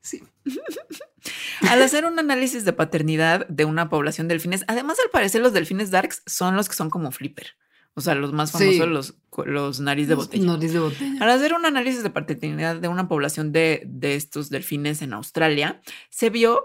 Sí. 0.00 0.24
Al 1.68 1.82
hacer 1.82 2.04
un 2.04 2.18
análisis 2.18 2.64
de 2.64 2.72
paternidad 2.72 3.46
de 3.48 3.64
una 3.64 3.88
población 3.88 4.28
de 4.28 4.34
delfines, 4.34 4.64
además 4.68 4.98
al 5.04 5.10
parecer 5.10 5.40
los 5.42 5.52
delfines 5.52 5.90
darks 5.90 6.22
son 6.26 6.56
los 6.56 6.68
que 6.68 6.74
son 6.74 6.90
como 6.90 7.10
flipper. 7.10 7.56
O 7.94 8.00
sea, 8.00 8.14
los 8.14 8.32
más 8.32 8.52
famosos, 8.52 8.74
Sí. 8.74 8.86
los, 8.86 9.14
los 9.46 9.80
nariz 9.80 10.06
de 10.08 10.14
botella. 10.14 10.44
Nariz 10.46 10.72
de 10.72 10.78
botella. 10.78 11.22
Al 11.22 11.30
hacer 11.30 11.54
un 11.54 11.66
análisis 11.66 12.02
de 12.02 12.10
paternidad 12.10 12.76
de 12.76 12.88
una 12.88 13.08
población 13.08 13.50
de, 13.52 13.82
de 13.86 14.14
estos 14.14 14.48
delfines 14.48 15.02
en 15.02 15.12
Australia, 15.12 15.80
se 16.08 16.30
vio, 16.30 16.62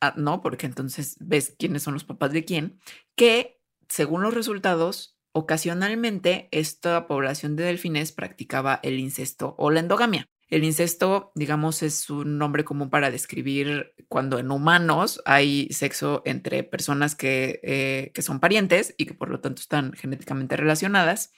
ah, 0.00 0.14
no, 0.16 0.40
porque 0.40 0.66
entonces 0.66 1.16
ves 1.20 1.54
quiénes 1.58 1.82
son 1.82 1.94
los 1.94 2.04
papás 2.04 2.32
de 2.32 2.44
quién, 2.44 2.78
que 3.16 3.60
según 3.88 4.22
los 4.22 4.32
resultados, 4.32 5.18
ocasionalmente 5.32 6.48
esta 6.50 7.06
población 7.06 7.56
de 7.56 7.64
delfines 7.64 8.12
practicaba 8.12 8.80
el 8.82 8.98
incesto 8.98 9.54
o 9.58 9.70
la 9.70 9.80
endogamia. 9.80 10.26
El 10.52 10.64
incesto, 10.64 11.32
digamos, 11.34 11.82
es 11.82 12.10
un 12.10 12.36
nombre 12.36 12.62
común 12.62 12.90
para 12.90 13.10
describir 13.10 13.94
cuando 14.08 14.38
en 14.38 14.50
humanos 14.50 15.22
hay 15.24 15.66
sexo 15.70 16.20
entre 16.26 16.62
personas 16.62 17.14
que, 17.14 17.58
eh, 17.62 18.10
que 18.12 18.20
son 18.20 18.38
parientes 18.38 18.94
y 18.98 19.06
que 19.06 19.14
por 19.14 19.30
lo 19.30 19.40
tanto 19.40 19.62
están 19.62 19.94
genéticamente 19.94 20.58
relacionadas. 20.58 21.32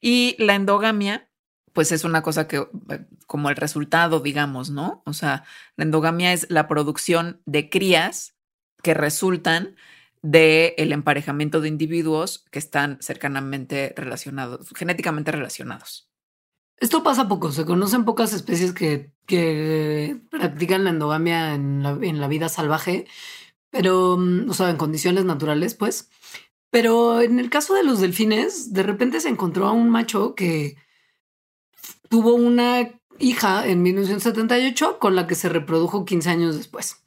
Y 0.00 0.34
la 0.40 0.56
endogamia, 0.56 1.30
pues 1.74 1.92
es 1.92 2.02
una 2.02 2.22
cosa 2.22 2.48
que, 2.48 2.56
eh, 2.56 3.06
como 3.28 3.50
el 3.50 3.56
resultado, 3.56 4.18
digamos, 4.18 4.70
¿no? 4.70 5.00
O 5.06 5.12
sea, 5.12 5.44
la 5.76 5.84
endogamia 5.84 6.32
es 6.32 6.50
la 6.50 6.66
producción 6.66 7.40
de 7.46 7.70
crías 7.70 8.34
que 8.82 8.94
resultan 8.94 9.76
del 10.22 10.74
el 10.76 10.90
emparejamiento 10.90 11.60
de 11.60 11.68
individuos 11.68 12.44
que 12.50 12.58
están 12.58 12.98
cercanamente 13.00 13.94
relacionados, 13.96 14.70
genéticamente 14.74 15.30
relacionados. 15.30 16.10
Esto 16.78 17.02
pasa 17.02 17.28
poco, 17.28 17.52
se 17.52 17.64
conocen 17.64 18.04
pocas 18.04 18.32
especies 18.34 18.72
que, 18.72 19.10
que 19.26 20.20
practican 20.30 20.84
la 20.84 20.90
endogamia 20.90 21.54
en 21.54 21.82
la, 21.82 21.90
en 22.02 22.20
la 22.20 22.28
vida 22.28 22.48
salvaje, 22.48 23.06
pero, 23.70 24.16
mm, 24.18 24.50
o 24.50 24.54
sea, 24.54 24.70
en 24.70 24.76
condiciones 24.76 25.24
naturales, 25.24 25.74
pues. 25.74 26.10
Pero 26.70 27.22
en 27.22 27.38
el 27.38 27.48
caso 27.50 27.74
de 27.74 27.84
los 27.84 28.00
delfines, 28.00 28.72
de 28.74 28.82
repente 28.82 29.20
se 29.20 29.30
encontró 29.30 29.66
a 29.66 29.72
un 29.72 29.88
macho 29.90 30.34
que 30.34 30.76
tuvo 32.08 32.34
una 32.34 32.90
hija 33.18 33.66
en 33.66 33.82
1978 33.82 34.98
con 34.98 35.16
la 35.16 35.26
que 35.26 35.34
se 35.34 35.48
reprodujo 35.48 36.04
15 36.04 36.30
años 36.30 36.56
después. 36.56 37.02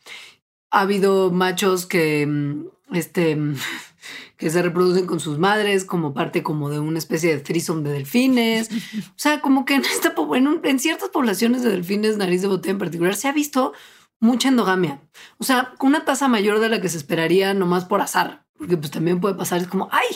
Ha 0.72 0.82
habido 0.82 1.32
machos 1.32 1.86
que, 1.86 2.26
mm, 2.26 2.96
este, 2.96 3.36
mm, 3.36 3.56
que 4.40 4.50
se 4.50 4.62
reproducen 4.64 5.06
con 5.06 5.20
sus 5.20 5.38
madres 5.38 5.86
como 5.86 6.14
parte 6.14 6.42
como 6.42 6.70
de 6.70 6.80
una 6.80 6.98
especie 6.98 7.36
de 7.36 7.42
threesome 7.42 7.88
de 7.88 7.94
delfines. 7.94 8.70
O 9.10 9.14
sea, 9.22 9.42
como 9.42 9.66
que 9.66 9.76
en, 9.76 9.84
esta, 9.86 10.16
en, 10.36 10.48
un- 10.48 10.62
en 10.64 10.80
ciertas 10.80 11.10
poblaciones 11.10 11.62
de 11.62 11.70
delfines, 11.70 12.18
nariz 12.18 12.42
de 12.42 12.48
botella 12.48 12.72
en 12.72 12.78
particular, 12.80 13.16
se 13.16 13.28
ha 13.28 13.34
visto 13.34 13.74
mucha 14.22 14.48
endogamia. 14.50 15.02
O 15.38 15.44
sea, 15.44 15.74
con 15.78 15.90
una 15.90 16.06
tasa 16.06 16.28
mayor 16.28 16.60
de 16.60 16.70
la 16.70 16.82
que 16.82 16.90
se 16.90 16.98
esperaría 16.98 17.54
nomás 17.54 17.86
por 17.86 18.02
azar. 18.02 18.46
Porque 18.58 18.78
pues 18.78 18.92
también 18.92 19.20
puede 19.22 19.36
pasar, 19.36 19.60
es 19.62 19.68
como, 19.68 19.88
ay, 19.92 20.08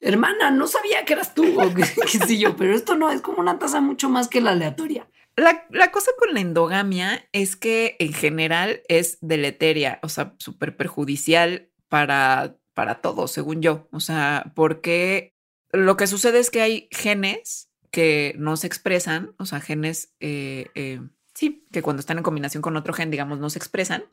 hermana, 0.00 0.50
no 0.50 0.66
sabía 0.66 1.04
que 1.04 1.12
eras 1.14 1.34
tú, 1.34 1.44
o 1.60 1.74
qué 1.74 1.84
sé 2.26 2.38
yo, 2.38 2.56
pero 2.56 2.74
esto 2.74 2.96
no 2.96 3.10
es 3.10 3.20
como 3.20 3.40
una 3.40 3.58
tasa 3.58 3.80
mucho 3.80 4.08
más 4.08 4.28
que 4.28 4.40
la 4.40 4.52
aleatoria. 4.52 5.08
La, 5.36 5.66
la 5.70 5.90
cosa 5.90 6.10
con 6.18 6.34
la 6.34 6.40
endogamia 6.40 7.26
es 7.32 7.56
que 7.56 7.96
en 7.98 8.12
general 8.12 8.82
es 8.88 9.18
deleteria, 9.20 9.98
o 10.02 10.08
sea, 10.08 10.34
súper 10.38 10.76
perjudicial 10.76 11.70
para, 11.88 12.56
para 12.74 13.00
todos, 13.00 13.32
según 13.32 13.62
yo. 13.62 13.88
O 13.92 14.00
sea, 14.00 14.52
porque 14.54 15.34
lo 15.72 15.96
que 15.96 16.06
sucede 16.06 16.38
es 16.38 16.50
que 16.50 16.62
hay 16.62 16.88
genes 16.90 17.70
que 17.90 18.34
no 18.38 18.56
se 18.56 18.66
expresan, 18.66 19.34
o 19.38 19.46
sea, 19.46 19.60
genes, 19.60 20.14
eh, 20.20 20.66
eh, 20.74 21.00
sí, 21.40 21.64
que 21.72 21.80
cuando 21.80 22.00
están 22.00 22.18
en 22.18 22.22
combinación 22.22 22.60
con 22.60 22.76
otro 22.76 22.92
gen, 22.92 23.10
digamos, 23.10 23.38
no 23.38 23.48
se 23.48 23.58
expresan, 23.58 24.04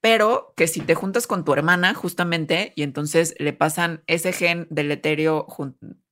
pero 0.00 0.54
que 0.56 0.66
si 0.66 0.80
te 0.80 0.94
juntas 0.94 1.26
con 1.26 1.44
tu 1.44 1.52
hermana, 1.52 1.92
justamente, 1.92 2.72
y 2.74 2.84
entonces 2.84 3.34
le 3.38 3.52
pasan 3.52 4.02
ese 4.06 4.32
gen 4.32 4.66
deleterio 4.70 5.46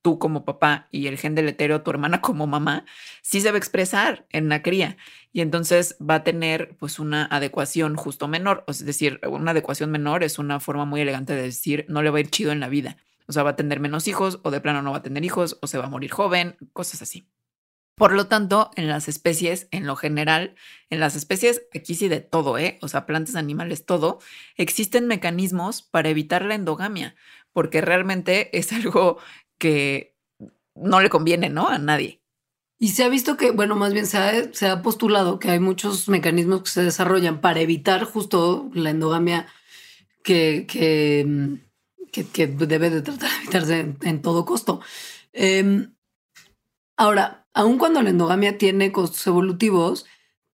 tú 0.03 0.19
como 0.19 0.45
papá 0.45 0.87
y 0.91 1.07
el 1.07 1.17
gen 1.17 1.33
deleterio 1.33 1.77
a 1.77 1.83
tu 1.83 1.89
hermana 1.89 2.21
como 2.21 2.45
mamá, 2.45 2.85
sí 3.23 3.41
se 3.41 3.49
va 3.49 3.55
a 3.55 3.57
expresar 3.57 4.27
en 4.29 4.47
la 4.47 4.61
cría. 4.61 4.95
Y 5.33 5.41
entonces 5.41 5.97
va 5.99 6.15
a 6.15 6.23
tener 6.23 6.77
pues 6.77 6.99
una 6.99 7.25
adecuación 7.25 7.95
justo 7.95 8.27
menor, 8.27 8.63
o 8.67 8.71
es 8.71 8.85
decir, 8.85 9.19
una 9.27 9.51
adecuación 9.51 9.89
menor 9.89 10.23
es 10.23 10.37
una 10.37 10.59
forma 10.59 10.85
muy 10.85 11.01
elegante 11.01 11.33
de 11.33 11.41
decir 11.41 11.85
no 11.89 12.03
le 12.03 12.11
va 12.11 12.17
a 12.17 12.21
ir 12.21 12.29
chido 12.29 12.51
en 12.51 12.59
la 12.59 12.69
vida, 12.69 12.97
o 13.25 13.31
sea, 13.33 13.41
va 13.41 13.51
a 13.51 13.55
tener 13.55 13.79
menos 13.79 14.07
hijos 14.07 14.39
o 14.43 14.51
de 14.51 14.61
plano 14.61 14.83
no 14.83 14.91
va 14.91 14.97
a 14.97 15.01
tener 15.01 15.25
hijos 15.25 15.57
o 15.63 15.67
se 15.67 15.79
va 15.79 15.85
a 15.85 15.89
morir 15.89 16.11
joven, 16.11 16.57
cosas 16.73 17.01
así. 17.01 17.27
Por 17.99 18.13
lo 18.13 18.27
tanto, 18.27 18.71
en 18.77 18.87
las 18.87 19.09
especies, 19.09 19.67
en 19.71 19.85
lo 19.85 19.97
general, 19.97 20.55
en 20.89 21.01
las 21.01 21.17
especies, 21.17 21.63
aquí 21.75 21.95
sí 21.95 22.07
de 22.07 22.21
todo, 22.21 22.57
¿eh? 22.57 22.79
O 22.81 22.87
sea, 22.87 23.05
plantas, 23.05 23.35
animales, 23.35 23.85
todo, 23.85 24.19
existen 24.55 25.05
mecanismos 25.05 25.81
para 25.81 26.07
evitar 26.07 26.45
la 26.45 26.55
endogamia, 26.55 27.17
porque 27.51 27.81
realmente 27.81 28.57
es 28.57 28.71
algo 28.71 29.17
que 29.57 30.15
no 30.75 31.01
le 31.01 31.09
conviene, 31.09 31.49
¿no? 31.49 31.67
A 31.67 31.77
nadie. 31.77 32.21
Y 32.77 32.91
se 32.91 33.03
ha 33.03 33.09
visto 33.09 33.35
que, 33.35 33.51
bueno, 33.51 33.75
más 33.75 33.91
bien 33.91 34.05
se 34.05 34.17
ha, 34.17 34.53
se 34.53 34.67
ha 34.67 34.81
postulado 34.81 35.37
que 35.37 35.51
hay 35.51 35.59
muchos 35.59 36.07
mecanismos 36.07 36.63
que 36.63 36.69
se 36.69 36.83
desarrollan 36.83 37.41
para 37.41 37.59
evitar 37.59 38.05
justo 38.05 38.71
la 38.73 38.91
endogamia 38.91 39.45
que, 40.23 40.65
que, 40.69 41.25
mm, 41.27 41.53
que, 42.13 42.47
debe 42.47 42.91
de 42.91 43.01
tratar 43.01 43.29
de 43.29 43.35
evitarse 43.35 43.79
en, 43.81 43.97
en 44.03 44.21
todo 44.21 44.45
costo. 44.45 44.79
Em, 45.33 45.93
ahora, 46.95 47.39
aun 47.59 47.77
cuando 47.77 48.01
la 48.01 48.09
endogamia 48.09 48.57
tiene 48.57 48.93
costos 48.93 49.27
evolutivos, 49.27 50.05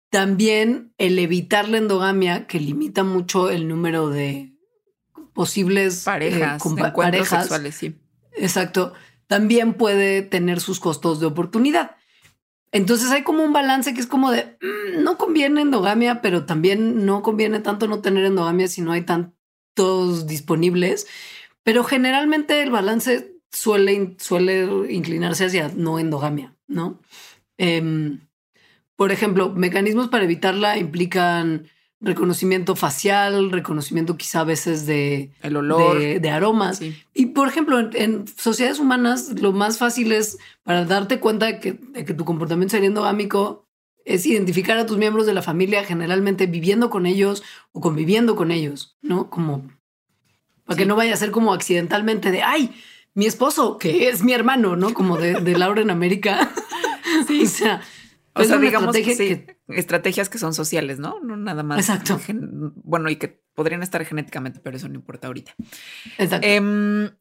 también 0.10 0.94
el 0.98 1.20
evitar 1.20 1.68
la 1.68 1.78
endogamia, 1.78 2.48
que 2.48 2.62
limita 2.62 3.04
mucho 3.04 3.50
el 3.50 3.68
número 3.68 4.10
de 4.10 4.54
posibles 5.34 6.04
eh, 6.04 6.06
Parejas, 6.06 6.66
encuentros 6.66 6.94
parejas, 6.94 7.42
sexuales, 7.42 7.76
sí. 7.76 8.00
Exacto. 8.38 8.94
También 9.28 9.74
puede 9.74 10.22
tener 10.22 10.62
sus 10.62 10.80
costos 10.80 11.20
de 11.20 11.26
oportunidad. 11.26 11.98
Entonces 12.72 13.12
hay 13.12 13.24
como 13.24 13.44
un 13.44 13.52
balance 13.52 13.94
que 13.94 14.00
es 14.00 14.08
como 14.08 14.32
de 14.32 14.58
mm, 14.62 15.04
no 15.04 15.18
conviene 15.18 15.60
endogamia, 15.60 16.22
pero 16.22 16.46
también 16.46 17.06
no 17.06 17.22
conviene 17.22 17.60
tanto 17.60 17.90
no 17.90 18.00
tener 18.00 18.24
endogamia 18.24 18.70
si 18.70 18.82
no 18.82 18.94
hay 18.94 19.02
tantos 19.02 20.26
disponibles. 20.26 21.06
Pero 21.64 21.84
generalmente 21.84 22.62
el 22.62 22.72
balance 22.72 23.34
suele, 23.52 24.16
suele 24.20 24.94
inclinarse 24.94 25.46
hacia 25.46 25.70
no 25.76 26.00
endogamia, 26.00 26.56
¿no? 26.74 27.00
Em, 27.58 28.20
por 28.96 29.12
ejemplo, 29.12 29.50
mecanismos 29.50 30.10
para 30.10 30.26
evitarla 30.26 30.78
implican 30.78 31.68
reconocimiento 32.02 32.76
facial, 32.76 33.50
reconocimiento 33.52 34.18
quizá 34.18 34.42
a 34.42 34.44
veces 34.44 34.86
de, 34.86 35.32
El 35.42 35.56
olor. 35.56 35.98
de, 35.98 36.20
de 36.20 36.30
aromas. 36.30 36.78
sí. 36.80 36.96
Y 37.14 37.28
por 37.28 37.48
ejemplo, 37.48 37.80
en, 37.80 37.90
en 37.94 38.28
sociedades 38.28 38.80
humanas, 38.80 39.40
lo 39.42 39.54
más 39.54 39.78
fácil 39.78 40.12
es 40.12 40.38
para 40.64 40.84
darte 40.84 41.20
cuenta 41.22 41.46
de 41.46 41.60
que, 41.62 41.74
de 41.74 42.04
que 42.04 42.14
tu 42.14 42.26
comportamiento 42.26 42.72
sería 42.74 42.90
endogámico 42.90 43.66
es 44.06 44.26
identificar 44.26 44.78
a 44.78 44.86
tus 44.86 44.98
miembros 44.98 45.26
de 45.26 45.34
la 45.34 45.42
familia 45.42 45.86
generalmente 45.86 46.46
viviendo 46.46 46.90
con 46.90 47.06
ellos 47.06 47.42
o 47.72 47.80
conviviendo 47.80 48.36
con 48.36 48.52
ellos, 48.52 48.98
¿no? 49.02 49.30
Como 49.30 49.70
para 50.66 50.78
que 50.78 50.86
no 50.86 50.98
vaya 50.98 51.14
a 51.14 51.18
ser 51.18 51.32
como 51.32 51.54
accidentalmente 51.54 52.32
de 52.32 52.44
ay, 52.44 52.74
mi 53.16 53.26
esposo, 53.26 53.78
que 53.78 54.10
es 54.10 54.24
mi 54.24 54.34
hermano, 54.34 54.76
¿no? 54.76 54.94
Como 54.94 55.18
de, 55.18 55.36
de 55.42 55.58
Laura 55.58 55.82
en 55.82 55.90
América. 55.92 56.52
o 57.44 57.46
sea, 57.46 57.82
O 58.34 58.42
es 58.42 58.48
sea, 58.48 58.58
una 58.58 58.66
digamos 58.66 58.96
estrategia 58.96 59.16
sí, 59.16 59.46
que- 59.46 59.58
estrategias 59.80 60.30
que 60.30 60.38
son 60.38 60.54
sociales, 60.54 61.00
¿no? 61.00 61.20
No 61.22 61.38
nada 61.38 61.64
más. 61.64 61.80
Exacto. 61.80 62.20
bueno, 62.84 63.10
y 63.10 63.18
que 63.18 63.42
podrían 63.54 63.84
estar 63.84 64.04
genéticamente, 64.06 64.60
pero 64.60 64.78
eso 64.78 64.88
no 64.90 64.96
importa 64.96 65.28
ahorita. 65.28 65.56
Exacto. 66.18 66.48
Em, 66.48 67.12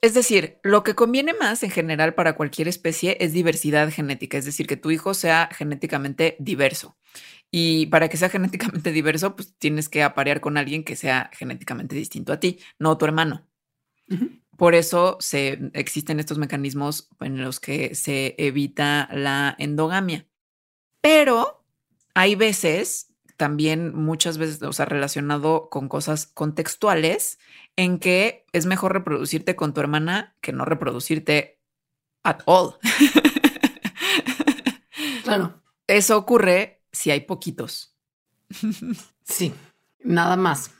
es 0.00 0.14
decir, 0.14 0.58
lo 0.62 0.82
que 0.84 0.94
conviene 0.94 1.34
más 1.34 1.62
en 1.64 1.70
general 1.70 2.14
para 2.14 2.34
cualquier 2.36 2.68
especie 2.68 3.16
es 3.20 3.32
diversidad 3.32 3.90
genética, 3.90 4.38
es 4.38 4.44
decir, 4.44 4.66
que 4.66 4.76
tu 4.76 4.90
hijo 4.90 5.12
sea 5.14 5.48
genéticamente 5.52 6.36
diverso. 6.38 6.96
Y 7.50 7.86
para 7.86 8.08
que 8.08 8.16
sea 8.16 8.28
genéticamente 8.28 8.92
diverso, 8.92 9.34
pues 9.36 9.54
tienes 9.58 9.88
que 9.88 10.02
aparear 10.02 10.40
con 10.40 10.56
alguien 10.56 10.84
que 10.84 10.96
sea 10.96 11.30
genéticamente 11.32 11.94
distinto 11.96 12.32
a 12.32 12.38
ti, 12.40 12.58
no 12.78 12.96
tu 12.98 13.06
hermano. 13.06 13.46
Por 14.58 14.74
eso 14.74 15.16
se, 15.20 15.70
existen 15.72 16.18
estos 16.18 16.36
mecanismos 16.36 17.08
en 17.20 17.40
los 17.40 17.60
que 17.60 17.94
se 17.94 18.34
evita 18.38 19.08
la 19.12 19.54
endogamia. 19.56 20.26
Pero 21.00 21.64
hay 22.12 22.34
veces, 22.34 23.14
también 23.36 23.94
muchas 23.94 24.36
veces, 24.36 24.60
o 24.64 24.72
sea, 24.72 24.84
relacionado 24.84 25.70
con 25.70 25.88
cosas 25.88 26.26
contextuales, 26.26 27.38
en 27.76 28.00
que 28.00 28.46
es 28.52 28.66
mejor 28.66 28.94
reproducirte 28.94 29.54
con 29.54 29.72
tu 29.72 29.80
hermana 29.80 30.34
que 30.40 30.52
no 30.52 30.64
reproducirte 30.64 31.60
at 32.24 32.40
all. 32.44 32.74
Claro. 35.22 35.62
Eso 35.86 36.16
ocurre 36.16 36.82
si 36.90 37.10
hay 37.10 37.20
poquitos. 37.20 37.94
Sí, 39.24 39.52
nada 40.02 40.36
más. 40.36 40.70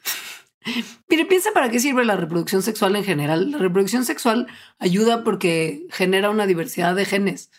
Mire, 1.08 1.24
piensa 1.26 1.50
para 1.52 1.70
qué 1.70 1.80
sirve 1.80 2.04
la 2.04 2.16
reproducción 2.16 2.62
sexual 2.62 2.96
en 2.96 3.04
general. 3.04 3.50
La 3.52 3.58
reproducción 3.58 4.04
sexual 4.04 4.46
ayuda 4.78 5.24
porque 5.24 5.86
genera 5.90 6.30
una 6.30 6.46
diversidad 6.46 6.94
de 6.94 7.04
genes. 7.04 7.50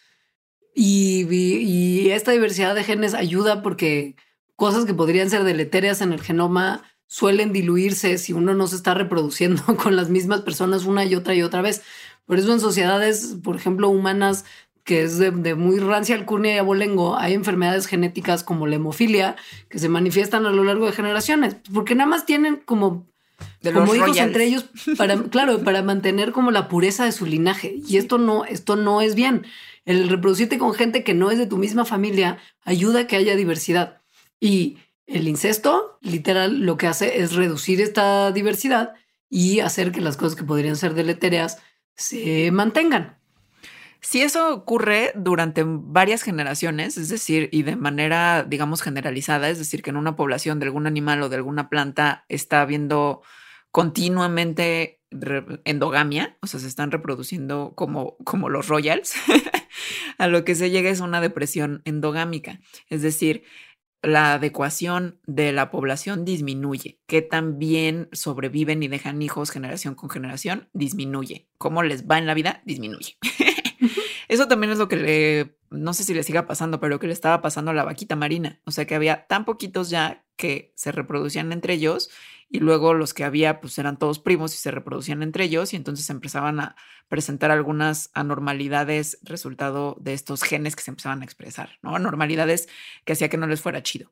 Y, 0.75 2.09
esta 2.09 2.31
diversidad 2.31 2.75
de 2.75 2.83
genes 2.83 3.13
ayuda 3.13 3.61
porque 3.61 4.15
cosas 4.55 4.85
que 4.85 4.93
podrían 4.93 5.29
ser 5.29 5.43
deletéreas 5.43 6.01
en 6.01 6.13
el 6.13 6.21
genoma 6.21 6.83
suelen 7.07 7.51
diluirse 7.53 8.17
si 8.17 8.33
uno 8.33 8.53
no 8.53 8.67
se 8.67 8.75
está 8.75 8.93
reproduciendo 8.93 9.63
con 9.77 9.95
las 9.95 10.09
mismas 10.09 10.41
personas 10.41 10.85
una 10.85 11.05
y 11.05 11.15
otra 11.15 11.35
y 11.35 11.41
otra 11.41 11.61
vez. 11.61 11.81
Por 12.25 12.37
eso 12.37 12.53
en 12.53 12.59
sociedades, 12.59 13.37
por 13.43 13.55
ejemplo, 13.55 13.89
humanas 13.89 14.45
que 14.89 15.03
es 15.03 15.19
de, 15.19 15.53
muy 15.53 15.77
rancia 15.77 16.15
alcurnia 16.15 16.55
y 16.55 16.57
abolengo, 16.57 17.15
hay 17.15 17.35
enfermedades 17.35 17.85
genéticas 17.85 18.43
como 18.43 18.65
la 18.65 18.77
hemofilia 18.77 19.35
que 19.69 19.77
se 19.77 19.87
manifiestan 19.87 20.47
a 20.47 20.49
lo 20.49 20.63
largo 20.63 20.87
de 20.87 20.93
generaciones, 20.93 21.57
porque 21.71 21.93
nada 21.93 22.09
más 22.09 22.25
tienen 22.25 22.55
como, 22.65 23.05
como 23.71 23.93
hijos 23.93 24.17
entre 24.17 24.45
ellos 24.45 24.65
para, 24.97 25.15
claro, 25.25 25.63
para 25.63 25.83
mantener 25.83 26.31
como 26.31 26.49
la 26.49 26.67
pureza 26.69 27.05
de 27.05 27.11
su 27.11 27.27
linaje. 27.27 27.75
Y 27.87 27.97
esto 27.97 28.17
no, 28.17 28.45
esto 28.45 28.77
no 28.77 29.01
es 29.01 29.13
bien. 29.13 29.45
El 29.85 30.09
reproducirte 30.09 30.57
con 30.57 30.73
gente 30.73 31.03
que 31.03 31.13
no 31.13 31.29
es 31.29 31.37
de 31.37 31.45
tu 31.45 31.57
misma 31.57 31.85
familia 31.85 32.39
ayuda 32.63 33.01
a 33.01 33.05
que 33.05 33.15
haya 33.15 33.35
diversidad. 33.35 34.01
Y 34.39 34.79
el 35.05 35.27
incesto, 35.27 35.99
literal, 36.01 36.61
lo 36.61 36.77
que 36.77 36.87
hace 36.87 37.21
es 37.21 37.33
reducir 37.33 37.79
esta 37.79 38.31
diversidad 38.31 38.95
y 39.29 39.59
hacer 39.59 39.91
que 39.91 40.01
las 40.01 40.17
cosas 40.17 40.35
que 40.35 40.45
podrían 40.45 40.77
ser 40.77 40.95
deletéreas 40.95 41.59
se 41.93 42.49
mantengan. 42.49 43.18
Si 44.01 44.21
eso 44.21 44.53
ocurre 44.53 45.11
durante 45.15 45.63
varias 45.65 46.23
generaciones, 46.23 46.97
es 46.97 47.09
decir, 47.09 47.49
y 47.51 47.63
de 47.63 47.75
manera, 47.75 48.43
digamos, 48.43 48.81
generalizada, 48.81 49.49
es 49.49 49.57
decir, 49.57 49.81
que 49.81 49.89
en 49.89 49.97
una 49.97 50.15
población 50.15 50.59
de 50.59 50.67
algún 50.67 50.87
animal 50.87 51.21
o 51.21 51.29
de 51.29 51.35
alguna 51.35 51.69
planta 51.69 52.25
está 52.29 52.61
habiendo 52.61 53.21
continuamente 53.71 55.01
endogamia, 55.65 56.37
o 56.41 56.47
sea, 56.47 56.59
se 56.59 56.67
están 56.67 56.91
reproduciendo 56.91 57.73
como, 57.75 58.15
como 58.23 58.49
los 58.49 58.67
royals, 58.67 59.13
a 60.17 60.27
lo 60.27 60.45
que 60.45 60.55
se 60.55 60.69
llega 60.69 60.89
es 60.89 60.99
una 60.99 61.19
depresión 61.19 61.81
endogámica, 61.85 62.59
es 62.89 63.01
decir, 63.01 63.43
la 64.01 64.35
adecuación 64.35 65.19
de 65.25 65.51
la 65.51 65.71
población 65.71 66.23
disminuye. 66.23 66.99
Que 67.05 67.21
también 67.21 68.07
sobreviven 68.13 68.81
y 68.81 68.87
dejan 68.87 69.21
hijos 69.21 69.51
generación 69.51 69.95
con 69.95 70.09
generación, 70.09 70.69
disminuye. 70.73 71.49
¿Cómo 71.57 71.83
les 71.83 72.07
va 72.07 72.17
en 72.17 72.25
la 72.25 72.33
vida? 72.33 72.61
Disminuye. 72.65 73.17
Eso 74.29 74.47
también 74.47 74.71
es 74.71 74.77
lo 74.77 74.87
que 74.87 74.95
le, 74.95 75.57
no 75.71 75.93
sé 75.93 76.03
si 76.03 76.13
le 76.13 76.23
siga 76.23 76.45
pasando, 76.45 76.79
pero 76.79 76.99
que 76.99 77.07
le 77.07 77.13
estaba 77.13 77.41
pasando 77.41 77.71
a 77.71 77.73
la 77.73 77.83
vaquita 77.83 78.15
marina. 78.15 78.61
O 78.63 78.71
sea 78.71 78.85
que 78.85 78.93
había 78.93 79.25
tan 79.27 79.43
poquitos 79.43 79.89
ya 79.89 80.23
que 80.37 80.71
se 80.75 80.91
reproducían 80.91 81.51
entre 81.51 81.73
ellos 81.73 82.11
y 82.47 82.59
luego 82.59 82.93
los 82.93 83.13
que 83.13 83.23
había 83.23 83.59
pues 83.59 83.77
eran 83.79 83.97
todos 83.97 84.19
primos 84.19 84.53
y 84.53 84.57
se 84.57 84.69
reproducían 84.69 85.23
entre 85.23 85.45
ellos 85.45 85.73
y 85.73 85.75
entonces 85.75 86.09
empezaban 86.11 86.59
a 86.59 86.75
presentar 87.07 87.49
algunas 87.49 88.11
anormalidades 88.13 89.17
resultado 89.23 89.97
de 89.99 90.13
estos 90.13 90.43
genes 90.43 90.75
que 90.75 90.83
se 90.83 90.91
empezaban 90.91 91.21
a 91.21 91.25
expresar, 91.25 91.79
¿no? 91.81 91.95
Anormalidades 91.95 92.69
que 93.05 93.13
hacía 93.13 93.29
que 93.29 93.37
no 93.37 93.47
les 93.47 93.61
fuera 93.61 93.81
chido. 93.81 94.11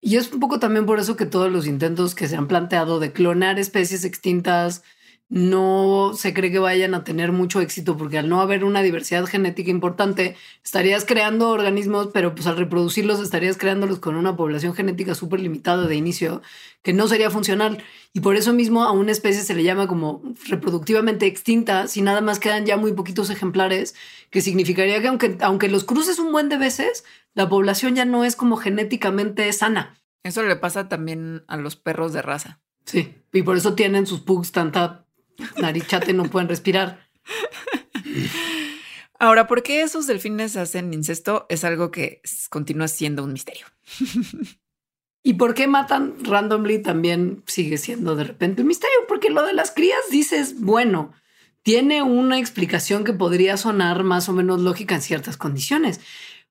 Y 0.00 0.16
es 0.16 0.32
un 0.32 0.38
poco 0.38 0.60
también 0.60 0.86
por 0.86 1.00
eso 1.00 1.16
que 1.16 1.26
todos 1.26 1.50
los 1.50 1.66
intentos 1.66 2.14
que 2.14 2.28
se 2.28 2.36
han 2.36 2.46
planteado 2.46 3.00
de 3.00 3.12
clonar 3.12 3.58
especies 3.58 4.04
extintas, 4.04 4.84
no 5.30 6.12
se 6.14 6.32
cree 6.32 6.50
que 6.50 6.58
vayan 6.58 6.94
a 6.94 7.04
tener 7.04 7.32
mucho 7.32 7.60
éxito 7.60 7.98
porque 7.98 8.16
al 8.16 8.30
no 8.30 8.40
haber 8.40 8.64
una 8.64 8.82
diversidad 8.82 9.26
genética 9.26 9.70
importante, 9.70 10.36
estarías 10.64 11.04
creando 11.04 11.50
organismos, 11.50 12.08
pero 12.14 12.34
pues 12.34 12.46
al 12.46 12.56
reproducirlos 12.56 13.20
estarías 13.20 13.58
creándolos 13.58 13.98
con 13.98 14.16
una 14.16 14.36
población 14.36 14.74
genética 14.74 15.14
súper 15.14 15.40
limitada 15.40 15.86
de 15.86 15.96
inicio, 15.96 16.40
que 16.82 16.94
no 16.94 17.08
sería 17.08 17.30
funcional. 17.30 17.82
Y 18.14 18.20
por 18.20 18.36
eso 18.36 18.54
mismo 18.54 18.84
a 18.84 18.92
una 18.92 19.12
especie 19.12 19.42
se 19.42 19.54
le 19.54 19.64
llama 19.64 19.86
como 19.86 20.22
reproductivamente 20.48 21.26
extinta, 21.26 21.88
si 21.88 22.00
nada 22.00 22.22
más 22.22 22.38
quedan 22.38 22.64
ya 22.64 22.78
muy 22.78 22.94
poquitos 22.94 23.28
ejemplares, 23.28 23.94
que 24.30 24.40
significaría 24.40 25.02
que 25.02 25.08
aunque, 25.08 25.36
aunque 25.42 25.68
los 25.68 25.84
cruces 25.84 26.18
un 26.18 26.32
buen 26.32 26.48
de 26.48 26.56
veces, 26.56 27.04
la 27.34 27.50
población 27.50 27.94
ya 27.94 28.06
no 28.06 28.24
es 28.24 28.34
como 28.34 28.56
genéticamente 28.56 29.52
sana. 29.52 29.94
Eso 30.22 30.42
le 30.42 30.56
pasa 30.56 30.88
también 30.88 31.44
a 31.48 31.58
los 31.58 31.76
perros 31.76 32.14
de 32.14 32.22
raza. 32.22 32.60
Sí, 32.86 33.14
y 33.34 33.42
por 33.42 33.58
eso 33.58 33.74
tienen 33.74 34.06
sus 34.06 34.20
pugs 34.20 34.52
tanta 34.52 35.04
narichate 35.56 36.12
no 36.12 36.24
pueden 36.24 36.48
respirar. 36.48 37.08
Ahora, 39.18 39.46
¿por 39.46 39.62
qué 39.62 39.82
esos 39.82 40.06
delfines 40.06 40.56
hacen 40.56 40.94
incesto? 40.94 41.46
Es 41.48 41.64
algo 41.64 41.90
que 41.90 42.22
continúa 42.50 42.88
siendo 42.88 43.24
un 43.24 43.32
misterio. 43.32 43.66
¿Y 45.24 45.34
por 45.34 45.54
qué 45.54 45.66
matan 45.66 46.24
randomly 46.24 46.80
también 46.80 47.42
sigue 47.46 47.76
siendo 47.76 48.14
de 48.14 48.24
repente 48.24 48.62
un 48.62 48.68
misterio? 48.68 48.96
Porque 49.08 49.30
lo 49.30 49.44
de 49.44 49.52
las 49.52 49.72
crías 49.72 50.00
dices, 50.10 50.60
bueno, 50.60 51.12
tiene 51.62 52.02
una 52.02 52.38
explicación 52.38 53.04
que 53.04 53.12
podría 53.12 53.56
sonar 53.56 54.04
más 54.04 54.28
o 54.28 54.32
menos 54.32 54.60
lógica 54.60 54.94
en 54.94 55.02
ciertas 55.02 55.36
condiciones. 55.36 56.00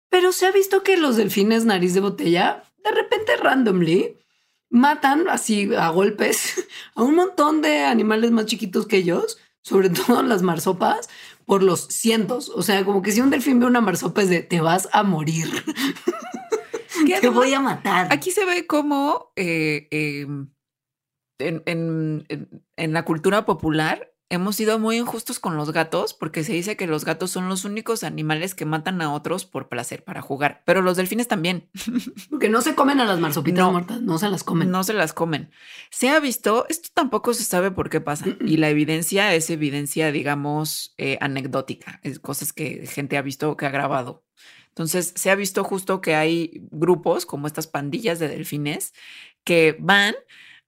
Pero 0.10 0.32
se 0.32 0.46
ha 0.46 0.52
visto 0.52 0.84
que 0.84 0.98
los 0.98 1.16
delfines 1.16 1.66
nariz 1.66 1.94
de 1.94 2.02
botella, 2.02 2.64
de 2.84 2.92
repente 2.92 3.36
randomly, 3.38 4.18
matan 4.70 5.30
así 5.30 5.74
a 5.76 5.90
golpes 5.90 6.68
a 6.96 7.04
un 7.04 7.16
montón 7.16 7.62
de 7.62 7.84
animales 7.84 8.32
más 8.32 8.46
chiquitos 8.46 8.88
que 8.88 8.98
ellos, 8.98 9.38
sobre 9.62 9.90
todo 9.90 10.24
las 10.24 10.42
marsopas, 10.42 11.10
por 11.46 11.64
los 11.64 11.88
cientos. 11.88 12.50
O 12.50 12.62
sea, 12.62 12.84
como 12.86 13.02
que 13.02 13.12
si 13.12 13.22
un 13.22 13.30
delfín 13.30 13.60
ve 13.60 13.66
una 13.66 13.82
marsopa 13.82 14.22
es 14.22 14.30
de 14.30 14.42
te 14.42 14.62
vas 14.62 14.90
a 14.92 15.04
morir. 15.04 15.48
te 17.22 17.30
voy 17.30 17.54
a 17.54 17.60
matar. 17.60 18.08
Aquí 18.12 18.32
se 18.32 18.46
ve 18.46 18.68
como 18.68 19.32
eh, 19.36 19.88
em, 19.92 20.50
en 21.40 22.94
la 22.94 23.06
cultura 23.06 23.46
popular 23.46 24.17
hemos 24.30 24.56
sido 24.56 24.78
muy 24.80 24.98
injustos 24.98 25.40
con 25.40 25.56
los 25.56 25.72
gatos 25.72 26.14
porque 26.14 26.44
se 26.44 26.54
dice 26.54 26.76
que 26.76 26.88
los 26.88 27.06
gatos 27.06 27.32
son 27.32 27.48
los 27.48 27.66
únicos 27.66 28.04
animales 28.04 28.56
que 28.56 28.66
matan 28.66 29.02
a 29.02 29.14
otros 29.14 29.46
por 29.46 29.70
placer, 29.70 30.04
para 30.04 30.22
jugar, 30.22 30.64
pero 30.66 30.82
los 30.82 30.98
delfines 30.98 31.28
también. 31.28 31.70
Porque 32.30 32.50
no 32.50 32.62
se 32.62 32.76
comen 32.76 33.00
a 33.00 33.06
las 33.06 33.20
marsopitas 33.20 33.72
muertas, 33.72 34.02
no 34.02 34.18
se 34.18 34.30
las 34.30 34.44
comen. 34.44 34.70
No 34.70 34.84
se 34.84 34.94
las 34.94 35.14
comen. 35.14 35.52
Se 35.92 36.10
ha 36.10 36.20
visto, 36.20 36.66
esto 36.70 36.90
tampoco 36.94 37.34
se 37.34 37.44
sabe 37.44 37.72
por 37.72 37.90
qué 37.90 38.02
pasa 38.02 38.26
y 38.42 38.58
la 38.58 38.70
evidencia 38.70 39.34
es 39.34 39.50
evidencia, 39.50 40.12
digamos, 40.12 40.94
eh, 40.98 41.18
anecdótica, 41.22 42.00
es 42.04 42.20
cosas 42.20 42.54
que 42.54 42.86
gente 42.88 43.18
ha 43.18 43.22
visto 43.22 43.56
que 43.56 43.66
ha 43.66 43.72
grabado. 43.72 44.26
Entonces, 44.70 45.14
se 45.16 45.32
ha 45.32 45.36
visto 45.36 45.64
justo 45.64 46.02
que 46.02 46.14
hay 46.14 46.62
grupos 46.70 47.26
como 47.26 47.48
estas 47.48 47.66
pandillas 47.66 48.20
de 48.20 48.28
delfines 48.28 48.94
que 49.44 49.76
van, 49.80 50.14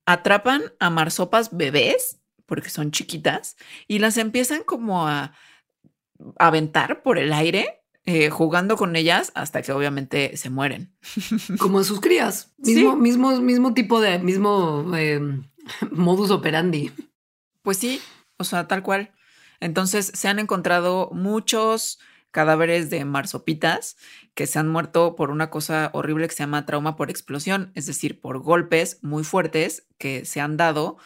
atrapan 0.05 0.63
a 0.79 0.89
marsopas 0.89 1.55
bebés 1.55 2.18
porque 2.49 2.69
son 2.69 2.91
chiquitas, 2.91 3.55
y 3.87 3.99
las 3.99 4.17
empiezan 4.17 4.63
como 4.63 5.07
a 5.07 5.33
aventar 6.37 7.01
por 7.01 7.17
el 7.17 7.31
aire, 7.31 7.81
eh, 8.05 8.29
jugando 8.29 8.75
con 8.75 8.95
ellas 8.95 9.31
hasta 9.35 9.61
que 9.61 9.71
obviamente 9.71 10.35
se 10.35 10.49
mueren. 10.49 10.91
Como 11.59 11.83
sus 11.83 12.01
crías, 12.01 12.53
mismo, 12.57 12.95
mismo, 12.95 13.39
mismo 13.39 13.73
tipo 13.73 14.01
de, 14.01 14.19
mismo 14.19 14.95
em, 14.97 15.43
modus 15.91 16.31
operandi. 16.31 16.91
Pues 17.61 17.77
sí, 17.77 18.01
o 18.37 18.43
sea, 18.43 18.67
tal 18.67 18.83
cual. 18.83 19.13
Entonces 19.59 20.11
se 20.13 20.27
han 20.27 20.39
encontrado 20.39 21.09
muchos 21.13 21.99
cadáveres 22.31 22.89
de 22.89 23.05
marsopitas 23.05 23.97
que 24.33 24.47
se 24.47 24.59
han 24.59 24.69
muerto 24.69 25.15
por 25.15 25.31
una 25.31 25.49
cosa 25.49 25.89
horrible 25.93 26.27
que 26.27 26.33
se 26.33 26.43
llama 26.43 26.65
trauma 26.65 26.95
por 26.95 27.09
explosión, 27.09 27.71
es 27.75 27.85
decir, 27.85 28.21
por 28.21 28.39
golpes 28.39 28.99
muy 29.01 29.23
fuertes 29.23 29.87
que 29.97 30.25
se 30.25 30.39
han 30.39 30.57
dado 30.57 30.97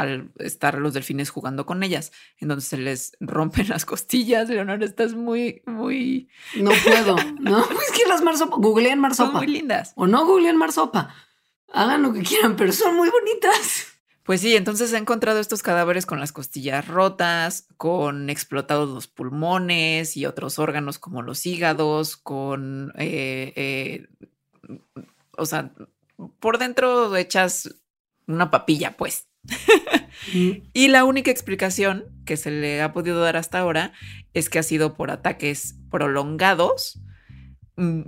al 0.00 0.30
estar 0.38 0.78
los 0.78 0.94
delfines 0.94 1.30
jugando 1.30 1.66
con 1.66 1.82
ellas, 1.82 2.12
en 2.38 2.48
donde 2.48 2.64
se 2.64 2.76
les 2.76 3.12
rompen 3.20 3.68
las 3.68 3.84
costillas. 3.84 4.48
Leonor, 4.48 4.82
estás 4.82 5.14
muy, 5.14 5.62
muy... 5.66 6.28
No 6.56 6.70
puedo, 6.84 7.16
¿no? 7.40 7.60
Es 7.70 7.92
que 7.92 8.08
las 8.08 8.22
marsopas, 8.22 8.58
googleen 8.58 8.98
marsopa. 8.98 9.30
Son 9.30 9.36
muy 9.36 9.46
lindas. 9.46 9.92
O 9.96 10.06
no 10.06 10.26
googleen 10.26 10.56
marsopa. 10.56 11.14
Hagan 11.72 12.02
lo 12.02 12.12
que 12.12 12.22
quieran, 12.22 12.56
pero 12.56 12.72
son 12.72 12.96
muy 12.96 13.08
bonitas. 13.10 13.86
Pues 14.24 14.42
sí, 14.42 14.54
entonces 14.54 14.92
han 14.92 15.02
encontrado 15.02 15.40
estos 15.40 15.62
cadáveres 15.62 16.06
con 16.06 16.20
las 16.20 16.30
costillas 16.30 16.86
rotas, 16.86 17.66
con 17.76 18.30
explotados 18.30 18.88
los 18.88 19.08
pulmones 19.08 20.16
y 20.16 20.26
otros 20.26 20.58
órganos 20.58 20.98
como 20.98 21.22
los 21.22 21.46
hígados, 21.46 22.16
con, 22.16 22.92
eh, 22.96 23.52
eh, 23.56 24.08
o 25.36 25.46
sea, 25.46 25.72
por 26.38 26.58
dentro 26.58 27.16
hechas 27.16 27.74
una 28.26 28.50
papilla, 28.50 28.96
pues. 28.96 29.26
y 30.32 30.88
la 30.88 31.04
única 31.04 31.30
explicación 31.30 32.04
que 32.24 32.36
se 32.36 32.50
le 32.50 32.82
ha 32.82 32.92
podido 32.92 33.20
dar 33.20 33.36
hasta 33.36 33.58
ahora 33.58 33.92
es 34.34 34.48
que 34.48 34.58
ha 34.58 34.62
sido 34.62 34.94
por 34.96 35.10
ataques 35.10 35.76
prolongados, 35.90 37.00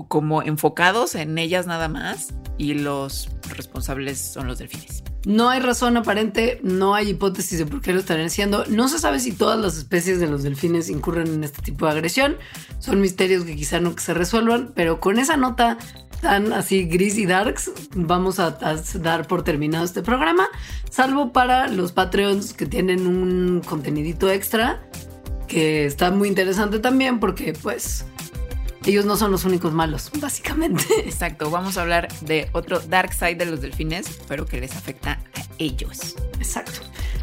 como 0.09 0.43
enfocados 0.43 1.15
en 1.15 1.39
ellas 1.39 1.67
nada 1.67 1.89
más 1.89 2.29
y 2.59 2.75
los 2.75 3.29
responsables 3.49 4.19
son 4.19 4.47
los 4.47 4.59
delfines. 4.59 5.03
No 5.25 5.51
hay 5.51 5.61
razón 5.61 5.97
aparente, 5.97 6.61
no 6.63 6.95
hay 6.95 7.11
hipótesis 7.11 7.59
de 7.59 7.67
por 7.67 7.81
qué 7.81 7.93
lo 7.93 8.01
estarían 8.01 8.27
haciendo. 8.27 8.65
No 8.67 8.89
se 8.89 8.99
sabe 8.99 9.21
si 9.21 9.33
todas 9.33 9.59
las 9.59 9.77
especies 9.77 10.19
de 10.19 10.27
los 10.27 10.43
delfines 10.43 10.89
incurren 10.89 11.29
en 11.29 11.45
este 11.45 11.63
tipo 11.63 11.87
de 11.87 11.93
agresión. 11.93 12.37
Son 12.81 13.01
misterios 13.01 13.45
que 13.45 13.55
quizá 13.55 13.79
no 13.79 13.97
se 13.97 14.15
resuelvan, 14.15 14.73
pero 14.75 15.01
con 15.01 15.19
esa 15.19 15.37
nota 15.37 15.79
tan 16.21 16.53
así 16.53 16.85
gris 16.85 17.19
y 17.19 17.27
darks, 17.27 17.71
vamos 17.95 18.39
a, 18.39 18.59
a, 18.61 18.77
dar 19.01 19.27
por 19.27 19.43
terminado 19.43 19.85
este 19.85 20.03
programa, 20.03 20.47
salvo 20.89 21.33
para 21.33 21.67
los 21.67 21.91
Patreons 21.91 22.55
que 22.55 22.65
tienen 22.65 23.09
un 23.09 23.61
contenidito 23.61 24.31
extra, 24.31 24.89
que 25.49 25.85
está 25.85 26.13
muy 26.13 26.29
interesante 26.29 26.79
también 26.79 27.19
porque 27.19 27.53
pues 27.61 28.07
ellos 28.85 29.05
no 29.05 29.17
son 29.17 29.31
los 29.31 29.45
únicos 29.45 29.73
malos, 29.73 30.11
básicamente. 30.19 30.85
Exacto, 31.05 31.51
vamos 31.51 31.77
a 31.77 31.83
hablar 31.83 32.09
de 32.21 32.49
otro 32.53 32.81
dark 32.81 33.13
side 33.13 33.37
de 33.37 33.47
los 33.47 33.61
delfines, 33.61 34.21
pero 34.29 34.47
que 34.47 34.61
les 34.61 34.75
afecta 34.77 35.21
a 35.35 35.43
ellos. 35.59 36.17
Exacto. 36.39 36.81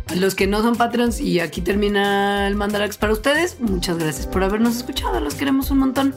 A 0.07 0.15
los 0.15 0.35
que 0.35 0.47
no 0.47 0.61
son 0.61 0.75
Patreons, 0.75 1.19
y 1.19 1.39
aquí 1.39 1.61
termina 1.61 2.47
el 2.47 2.55
Mandarax 2.55 2.97
para 2.97 3.13
ustedes, 3.13 3.59
muchas 3.59 3.97
gracias 3.97 4.25
por 4.25 4.43
habernos 4.43 4.77
escuchado, 4.77 5.19
los 5.19 5.35
queremos 5.35 5.69
un 5.71 5.79
montón. 5.79 6.15